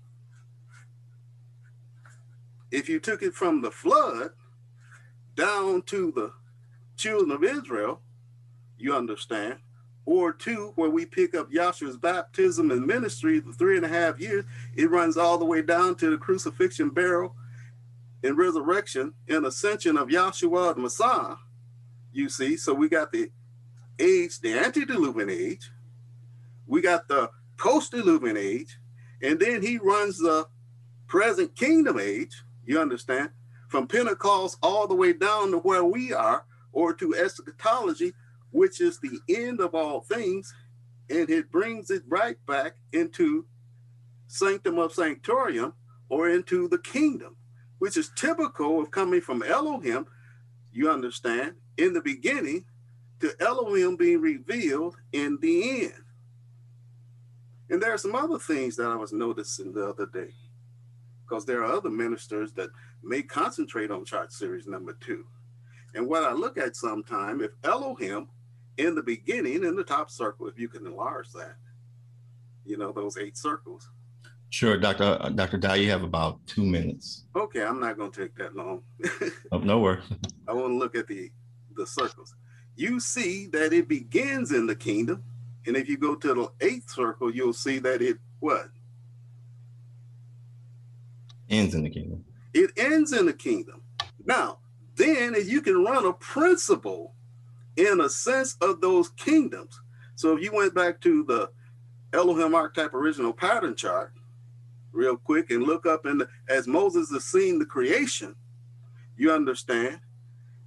If 2.71 2.89
you 2.89 2.99
took 3.01 3.23
it 3.23 3.35
from 3.35 3.61
the 3.61 3.71
flood 3.71 4.31
down 5.35 5.83
to 5.83 6.13
the 6.13 6.33
children 6.97 7.31
of 7.31 7.45
Israel, 7.45 8.01
you 8.79 8.95
understand, 8.95 9.59
or 10.07 10.33
two, 10.33 10.73
where 10.77 10.91
we 10.91 11.07
pick 11.07 11.35
up 11.35 11.51
Yahshua's 11.51 11.97
baptism 11.97 12.71
and 12.71 12.87
ministry, 12.87 13.41
the 13.41 13.53
three 13.53 13.77
and 13.77 13.87
a 13.87 13.89
half 13.89 14.21
years, 14.21 14.45
it 14.77 14.91
runs 14.91 15.17
all 15.17 15.39
the 15.39 15.45
way 15.45 15.63
down 15.63 15.95
to 15.97 16.11
the 16.11 16.19
crucifixion, 16.19 16.91
burial, 16.91 17.35
and 18.23 18.37
resurrection 18.37 19.15
and 19.29 19.47
ascension 19.47 19.97
of 19.97 20.09
Yahshua 20.09 20.75
the 20.75 20.81
Messiah. 20.81 21.37
You 22.13 22.29
see, 22.29 22.57
so 22.57 22.75
we 22.75 22.89
got 22.89 23.13
the 23.13 23.31
age, 23.99 24.41
the 24.41 24.53
antediluvian 24.59 25.31
age, 25.31 25.71
we 26.67 26.81
got 26.81 27.09
the 27.09 27.31
post-diluvian 27.57 28.37
age, 28.37 28.79
and 29.23 29.39
then 29.39 29.63
he 29.63 29.79
runs 29.79 30.19
the 30.19 30.47
present 31.07 31.55
kingdom 31.57 31.99
age, 31.99 32.43
you 32.65 32.81
understand, 32.81 33.31
from 33.69 33.87
Pentecost 33.87 34.59
all 34.63 34.87
the 34.87 34.95
way 34.95 35.13
down 35.13 35.51
to 35.51 35.59
where 35.59 35.85
we 35.85 36.13
are, 36.13 36.45
or 36.73 36.93
to 36.95 37.15
eschatology, 37.15 38.13
which 38.55 38.81
is 38.81 39.01
the 39.01 39.19
end 39.29 39.61
of 39.61 39.75
all 39.75 40.01
things, 40.03 40.55
and 41.11 41.29
it 41.29 41.51
brings 41.51 41.91
it 41.91 42.05
right 42.07 42.37
back 42.47 42.77
into 42.93 43.45
sanctum 44.29 44.79
of 44.79 44.93
sanctorium 44.93 45.73
or 46.09 46.29
into 46.29 46.69
the 46.69 46.79
kingdom, 46.79 47.35
which 47.81 47.97
is 47.97 48.13
typical 48.15 48.81
of 48.81 48.93
coming 48.93 49.21
from 49.21 49.43
Elohim, 49.43 50.07
you 50.71 50.89
understand, 50.89 51.55
in 51.79 51.93
the 51.93 52.01
beginning 52.01 52.65
to 53.19 53.33
Elohim 53.41 53.97
being 53.97 54.21
revealed 54.21 54.95
in 55.13 55.37
the 55.43 55.87
end. 55.87 56.05
And 57.71 57.83
there 57.83 57.93
are 57.93 57.99
some 57.99 58.15
other 58.15 58.39
things 58.39 58.77
that 58.77 58.87
I 58.87 58.95
was 58.95 59.13
noticing 59.13 59.73
the 59.73 59.89
other 59.89 60.07
day, 60.07 60.33
because 61.27 61.45
there 61.45 61.65
are 61.65 61.73
other 61.73 61.91
ministers 61.91 62.53
that 62.53 62.71
may 63.03 63.23
concentrate 63.23 63.91
on 63.91 64.05
chart 64.05 64.33
series 64.33 64.69
number 64.69 64.97
two. 65.01 65.25
And 65.97 66.07
what 66.07 66.23
I 66.23 66.33
look 66.33 66.57
at 66.57 66.77
sometime, 66.77 67.41
if 67.41 67.51
Elohim 67.65 68.29
in 68.77 68.95
the 68.95 69.03
beginning 69.03 69.65
in 69.65 69.77
the 69.77 69.85
top 69.85 70.11
circle, 70.11 70.47
if 70.49 70.59
you 70.59 70.69
can 70.69 70.87
enlarge 70.87 71.31
that, 71.33 71.57
you 72.65 72.77
know, 72.77 72.93
those 72.93 73.17
eight 73.17 73.37
circles. 73.37 73.89
Sure, 74.51 74.77
Dr. 74.79 75.19
Uh, 75.21 75.31
Dr. 75.31 75.59
Dye, 75.59 75.77
you 75.77 75.91
have 75.91 76.03
about 76.03 76.45
two 76.47 76.65
minutes. 76.65 77.25
Okay, 77.35 77.63
I'm 77.63 77.81
not 77.81 77.97
going 77.97 78.13
to 78.13 78.21
take 78.21 78.37
that 78.37 78.55
long. 78.55 78.83
oh, 79.53 79.59
no 79.59 79.81
worries. 79.81 80.05
I 80.47 80.53
want 80.53 80.69
to 80.69 80.77
look 80.77 80.95
at 80.95 81.09
the 81.09 81.31
the 81.77 81.87
circles. 81.87 82.37
You 82.77 83.01
see 83.01 83.47
that 83.49 83.73
it 83.73 83.89
begins 83.89 84.53
in 84.53 84.67
the 84.67 84.77
kingdom, 84.77 85.25
and 85.67 85.77
if 85.77 85.89
you 85.89 85.97
go 85.97 86.15
to 86.15 86.35
the 86.35 86.53
eighth 86.65 86.91
circle, 86.91 87.35
you'll 87.35 87.53
see 87.53 87.81
that 87.81 88.01
it 88.01 88.19
what 88.39 88.69
ends 91.49 91.75
in 91.75 91.83
the 91.83 91.91
kingdom. 91.91 92.25
It 92.53 92.71
ends 92.77 93.13
in 93.13 93.27
the 93.27 93.33
kingdom. 93.33 93.83
Now, 94.25 94.59
then 94.97 95.35
if 95.35 95.49
you 95.49 95.61
can 95.61 95.83
run 95.85 96.07
a 96.07 96.13
principle 96.13 97.14
in 97.77 98.01
a 98.01 98.09
sense 98.09 98.57
of 98.61 98.81
those 98.81 99.11
kingdoms. 99.11 99.81
So 100.15 100.37
if 100.37 100.43
you 100.43 100.53
went 100.53 100.75
back 100.75 101.01
to 101.03 101.25
the 101.25 101.51
Elohim 102.13 102.55
archetype 102.55 102.95
original 102.95 103.33
pattern 103.33 103.75
chart 103.75 104.13
real 104.93 105.17
quick 105.17 105.51
and 105.51 105.65
look 105.65 105.87
up 105.87 106.05
and 106.07 106.25
as 106.49 106.69
Moses 106.69 107.11
is 107.11 107.25
seeing 107.25 107.59
the 107.59 107.67
creation, 107.67 108.37
you 109.17 109.33
understand. 109.33 110.01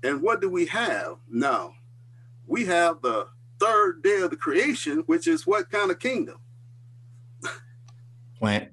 And 0.03 0.21
what 0.21 0.41
do 0.41 0.49
we 0.49 0.65
have 0.67 1.17
now? 1.29 1.73
We 2.45 2.65
have 2.65 3.01
the 3.01 3.27
third 3.59 4.03
day 4.03 4.21
of 4.21 4.29
the 4.29 4.35
creation, 4.35 5.03
which 5.07 5.27
is 5.27 5.47
what 5.47 5.69
kind 5.69 5.91
of 5.91 5.99
kingdom? 5.99 6.39
Plant. 8.39 8.69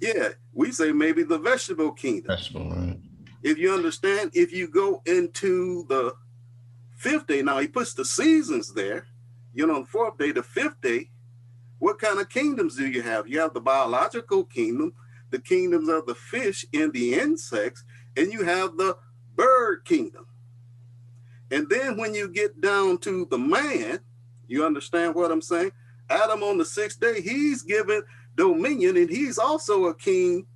Yeah, 0.00 0.30
we 0.52 0.70
say 0.72 0.92
maybe 0.92 1.22
the 1.22 1.38
vegetable 1.38 1.92
kingdom. 1.92 2.36
Vegetable, 2.36 2.70
right. 2.70 2.98
If 3.42 3.58
you 3.58 3.72
understand, 3.72 4.30
if 4.34 4.52
you 4.52 4.68
go 4.68 5.02
into 5.06 5.86
the 5.88 6.14
fifth 7.04 7.26
day, 7.26 7.42
now 7.42 7.58
he 7.58 7.68
puts 7.68 7.92
the 7.92 8.04
seasons 8.04 8.72
there, 8.72 9.06
you 9.52 9.66
know, 9.66 9.80
the 9.80 9.86
fourth 9.86 10.16
day, 10.16 10.32
the 10.32 10.42
fifth 10.42 10.80
day, 10.80 11.10
what 11.78 11.98
kind 11.98 12.18
of 12.18 12.30
kingdoms 12.30 12.76
do 12.76 12.88
you 12.88 13.02
have? 13.02 13.28
You 13.28 13.40
have 13.40 13.52
the 13.52 13.60
biological 13.60 14.44
kingdom, 14.44 14.94
the 15.28 15.38
kingdoms 15.38 15.90
of 15.90 16.06
the 16.06 16.14
fish 16.14 16.64
and 16.72 16.94
the 16.94 17.12
insects, 17.12 17.84
and 18.16 18.32
you 18.32 18.42
have 18.44 18.78
the 18.78 18.96
bird 19.36 19.84
kingdom. 19.84 20.24
And 21.50 21.68
then 21.68 21.98
when 21.98 22.14
you 22.14 22.26
get 22.26 22.62
down 22.62 22.96
to 22.98 23.26
the 23.30 23.38
man, 23.38 24.00
you 24.46 24.64
understand 24.64 25.14
what 25.14 25.30
I'm 25.30 25.42
saying? 25.42 25.72
Adam 26.08 26.42
on 26.42 26.56
the 26.56 26.64
sixth 26.64 27.00
day, 27.00 27.20
he's 27.20 27.60
given 27.60 28.02
dominion 28.34 28.96
and 28.96 29.10
he's 29.10 29.38
also 29.38 29.86
a 29.86 29.94
king, 29.94 30.46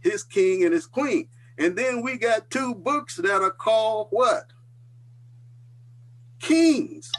his 0.00 0.22
king 0.22 0.64
and 0.64 0.74
his 0.74 0.86
queen. 0.86 1.28
And 1.56 1.76
then 1.76 2.02
we 2.02 2.18
got 2.18 2.50
two 2.50 2.74
books 2.74 3.16
that 3.16 3.40
are 3.40 3.50
called 3.50 4.08
what? 4.10 4.52
Kings. 6.40 7.10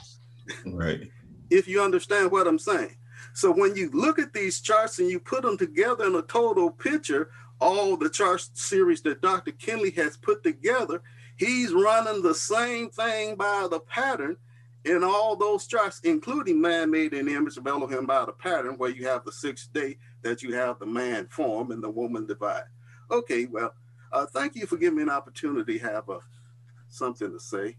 Right. 0.65 1.09
if 1.49 1.67
you 1.67 1.81
understand 1.81 2.31
what 2.31 2.47
I'm 2.47 2.59
saying. 2.59 2.95
So 3.33 3.51
when 3.51 3.75
you 3.75 3.89
look 3.91 4.17
at 4.17 4.33
these 4.33 4.61
charts 4.61 4.99
and 4.99 5.09
you 5.09 5.19
put 5.19 5.43
them 5.43 5.57
together 5.57 6.05
in 6.05 6.15
a 6.15 6.21
total 6.23 6.71
picture, 6.71 7.29
all 7.59 7.97
the 7.97 8.09
chart 8.09 8.47
series 8.53 9.01
that 9.03 9.21
Dr. 9.21 9.51
Kinley 9.51 9.91
has 9.91 10.17
put 10.17 10.43
together, 10.43 11.01
he's 11.37 11.71
running 11.73 12.21
the 12.21 12.33
same 12.33 12.89
thing 12.89 13.35
by 13.35 13.67
the 13.69 13.79
pattern 13.79 14.37
in 14.85 15.03
all 15.03 15.35
those 15.35 15.67
charts, 15.67 15.99
including 16.03 16.61
man 16.61 16.89
made 16.89 17.13
and 17.13 17.29
image 17.29 17.57
of 17.57 17.67
Elohim 17.67 18.05
by 18.05 18.25
the 18.25 18.31
pattern, 18.31 18.75
where 18.77 18.89
you 18.89 19.05
have 19.07 19.25
the 19.25 19.31
sixth 19.31 19.71
day 19.73 19.97
that 20.21 20.41
you 20.41 20.53
have 20.53 20.79
the 20.79 20.85
man 20.85 21.27
form 21.27 21.71
and 21.71 21.83
the 21.83 21.89
woman 21.89 22.25
divide. 22.25 22.63
Okay, 23.11 23.45
well, 23.45 23.73
uh, 24.13 24.25
thank 24.27 24.55
you 24.55 24.65
for 24.65 24.77
giving 24.77 24.97
me 24.97 25.03
an 25.03 25.09
opportunity 25.09 25.77
to 25.77 25.85
have 25.85 26.07
a, 26.09 26.13
uh, 26.13 26.19
something 26.89 27.31
to 27.31 27.39
say. 27.39 27.75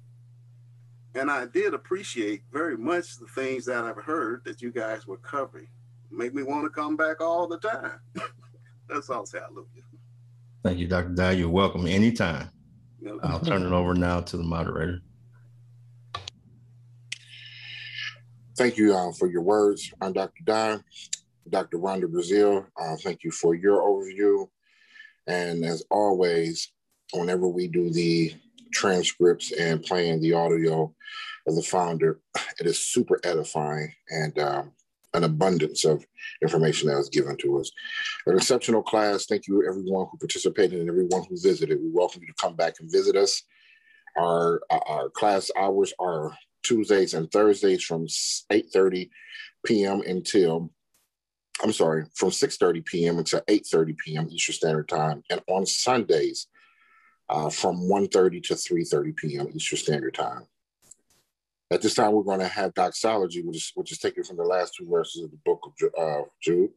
And 1.14 1.30
I 1.30 1.46
did 1.46 1.74
appreciate 1.74 2.42
very 2.52 2.76
much 2.76 3.18
the 3.18 3.26
things 3.26 3.64
that 3.66 3.84
I've 3.84 4.02
heard 4.02 4.44
that 4.44 4.62
you 4.62 4.70
guys 4.70 5.06
were 5.06 5.16
covering. 5.18 5.68
Make 6.10 6.34
me 6.34 6.42
want 6.42 6.64
to 6.64 6.70
come 6.70 6.96
back 6.96 7.20
all 7.20 7.46
the 7.46 7.58
time. 7.58 8.00
That's 8.88 9.10
all. 9.10 9.26
Say 9.26 9.38
hallelujah. 9.38 9.66
Thank 10.62 10.78
you, 10.78 10.86
Dr. 10.86 11.10
Dye. 11.10 11.32
You're 11.32 11.48
welcome 11.48 11.86
anytime. 11.86 12.50
I'll 13.22 13.40
turn 13.40 13.62
it 13.62 13.72
over 13.72 13.94
now 13.94 14.20
to 14.20 14.36
the 14.36 14.42
moderator. 14.42 15.00
Thank 18.56 18.76
you 18.76 18.94
uh, 18.94 19.12
for 19.12 19.28
your 19.28 19.42
words. 19.42 19.92
I'm 20.00 20.12
Dr. 20.12 20.42
Dye. 20.44 20.78
Dr. 21.50 21.78
Rhonda 21.78 22.10
Brazil, 22.10 22.66
uh, 22.80 22.96
thank 23.02 23.24
you 23.24 23.30
for 23.30 23.54
your 23.54 23.80
overview. 23.80 24.48
And 25.26 25.64
as 25.64 25.82
always, 25.90 26.72
whenever 27.12 27.48
we 27.48 27.68
do 27.68 27.90
the 27.90 28.34
transcripts 28.72 29.52
and 29.52 29.82
playing 29.82 30.20
the 30.20 30.34
audio 30.34 30.94
of 31.46 31.54
the 31.54 31.62
founder, 31.62 32.20
it 32.60 32.66
is 32.66 32.78
super 32.78 33.20
edifying. 33.24 33.92
And 34.10 34.38
um, 34.38 34.72
an 35.14 35.24
abundance 35.24 35.84
of 35.84 36.06
information 36.42 36.88
that 36.88 36.96
was 36.96 37.08
given 37.08 37.36
to 37.38 37.58
us. 37.58 37.70
An 38.26 38.36
exceptional 38.36 38.82
class. 38.82 39.26
Thank 39.26 39.46
you, 39.46 39.66
everyone 39.66 40.06
who 40.10 40.18
participated 40.18 40.80
and 40.80 40.88
everyone 40.88 41.24
who 41.28 41.36
visited. 41.40 41.80
We 41.80 41.90
welcome 41.90 42.22
you 42.22 42.28
to 42.28 42.34
come 42.34 42.54
back 42.54 42.74
and 42.80 42.90
visit 42.90 43.16
us. 43.16 43.42
Our, 44.16 44.60
our 44.70 45.10
class 45.10 45.50
hours 45.56 45.92
are 45.98 46.36
Tuesdays 46.62 47.14
and 47.14 47.30
Thursdays 47.30 47.84
from 47.84 48.06
8.30 48.06 49.10
p.m. 49.64 50.02
until, 50.06 50.70
I'm 51.62 51.72
sorry, 51.72 52.04
from 52.14 52.30
6.30 52.30 52.84
p.m. 52.84 53.18
until 53.18 53.40
8.30 53.42 53.96
p.m. 53.96 54.28
Eastern 54.30 54.54
Standard 54.54 54.88
Time. 54.88 55.22
And 55.30 55.40
on 55.48 55.64
Sundays 55.66 56.48
uh, 57.28 57.50
from 57.50 57.80
1.30 57.82 58.42
to 58.44 58.54
3.30 58.54 59.16
p.m. 59.16 59.48
Eastern 59.54 59.78
Standard 59.78 60.14
Time. 60.14 60.46
At 61.70 61.82
this 61.82 61.94
time, 61.94 62.12
we're 62.12 62.22
going 62.22 62.40
to 62.40 62.48
have 62.48 62.72
doxology, 62.72 63.42
which 63.42 63.56
is, 63.56 63.72
which 63.74 63.92
is 63.92 63.98
taken 63.98 64.24
from 64.24 64.38
the 64.38 64.44
last 64.44 64.74
two 64.74 64.88
verses 64.88 65.24
of 65.24 65.30
the 65.30 65.38
book 65.44 65.60
of 65.66 65.90
uh, 65.98 66.22
Jude. 66.42 66.70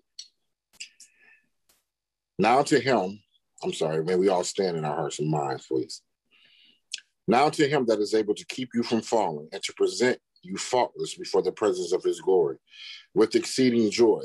Now 2.38 2.64
to 2.64 2.80
him, 2.80 3.22
I'm 3.64 3.74
sorry, 3.74 4.04
may 4.04 4.16
we 4.16 4.28
all 4.28 4.44
stand 4.44 4.76
in 4.76 4.84
our 4.84 4.96
hearts 4.96 5.20
and 5.20 5.30
minds, 5.30 5.68
please. 5.68 6.02
Now 7.28 7.50
to 7.50 7.68
him 7.68 7.86
that 7.86 8.00
is 8.00 8.14
able 8.14 8.34
to 8.34 8.46
keep 8.48 8.70
you 8.74 8.84
from 8.84 9.02
falling 9.02 9.48
and 9.54 9.62
to 9.64 9.74
present 9.74 10.20
you 10.42 10.58
faultless 10.58 11.16
before 11.16 11.42
the 11.42 11.52
presence 11.52 11.94
of 11.94 12.04
his 12.04 12.20
glory 12.20 12.58
with 13.14 13.36
exceeding 13.36 13.90
joy. 13.92 14.24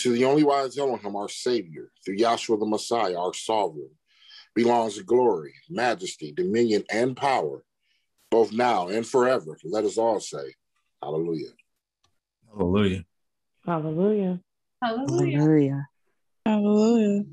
To 0.00 0.12
the 0.12 0.26
only 0.26 0.44
wise 0.44 0.78
Elohim, 0.78 1.16
our 1.16 1.28
Savior, 1.28 1.90
through 2.04 2.18
Yahshua 2.18 2.60
the 2.60 2.66
Messiah, 2.66 3.18
our 3.18 3.34
sovereign, 3.34 3.90
belongs 4.58 4.96
to 4.96 5.04
glory, 5.04 5.54
majesty, 5.70 6.32
dominion, 6.32 6.82
and 6.90 7.16
power 7.16 7.62
both 8.30 8.52
now 8.52 8.88
and 8.88 9.06
forever. 9.06 9.56
Let 9.64 9.84
us 9.84 9.96
all 9.96 10.18
say, 10.18 10.52
Hallelujah. 11.00 11.52
Hallelujah. 12.52 13.04
Hallelujah. 13.64 14.40
Hallelujah. 14.82 15.38
Hallelujah. 15.38 15.88
Hallelujah. 16.44 17.24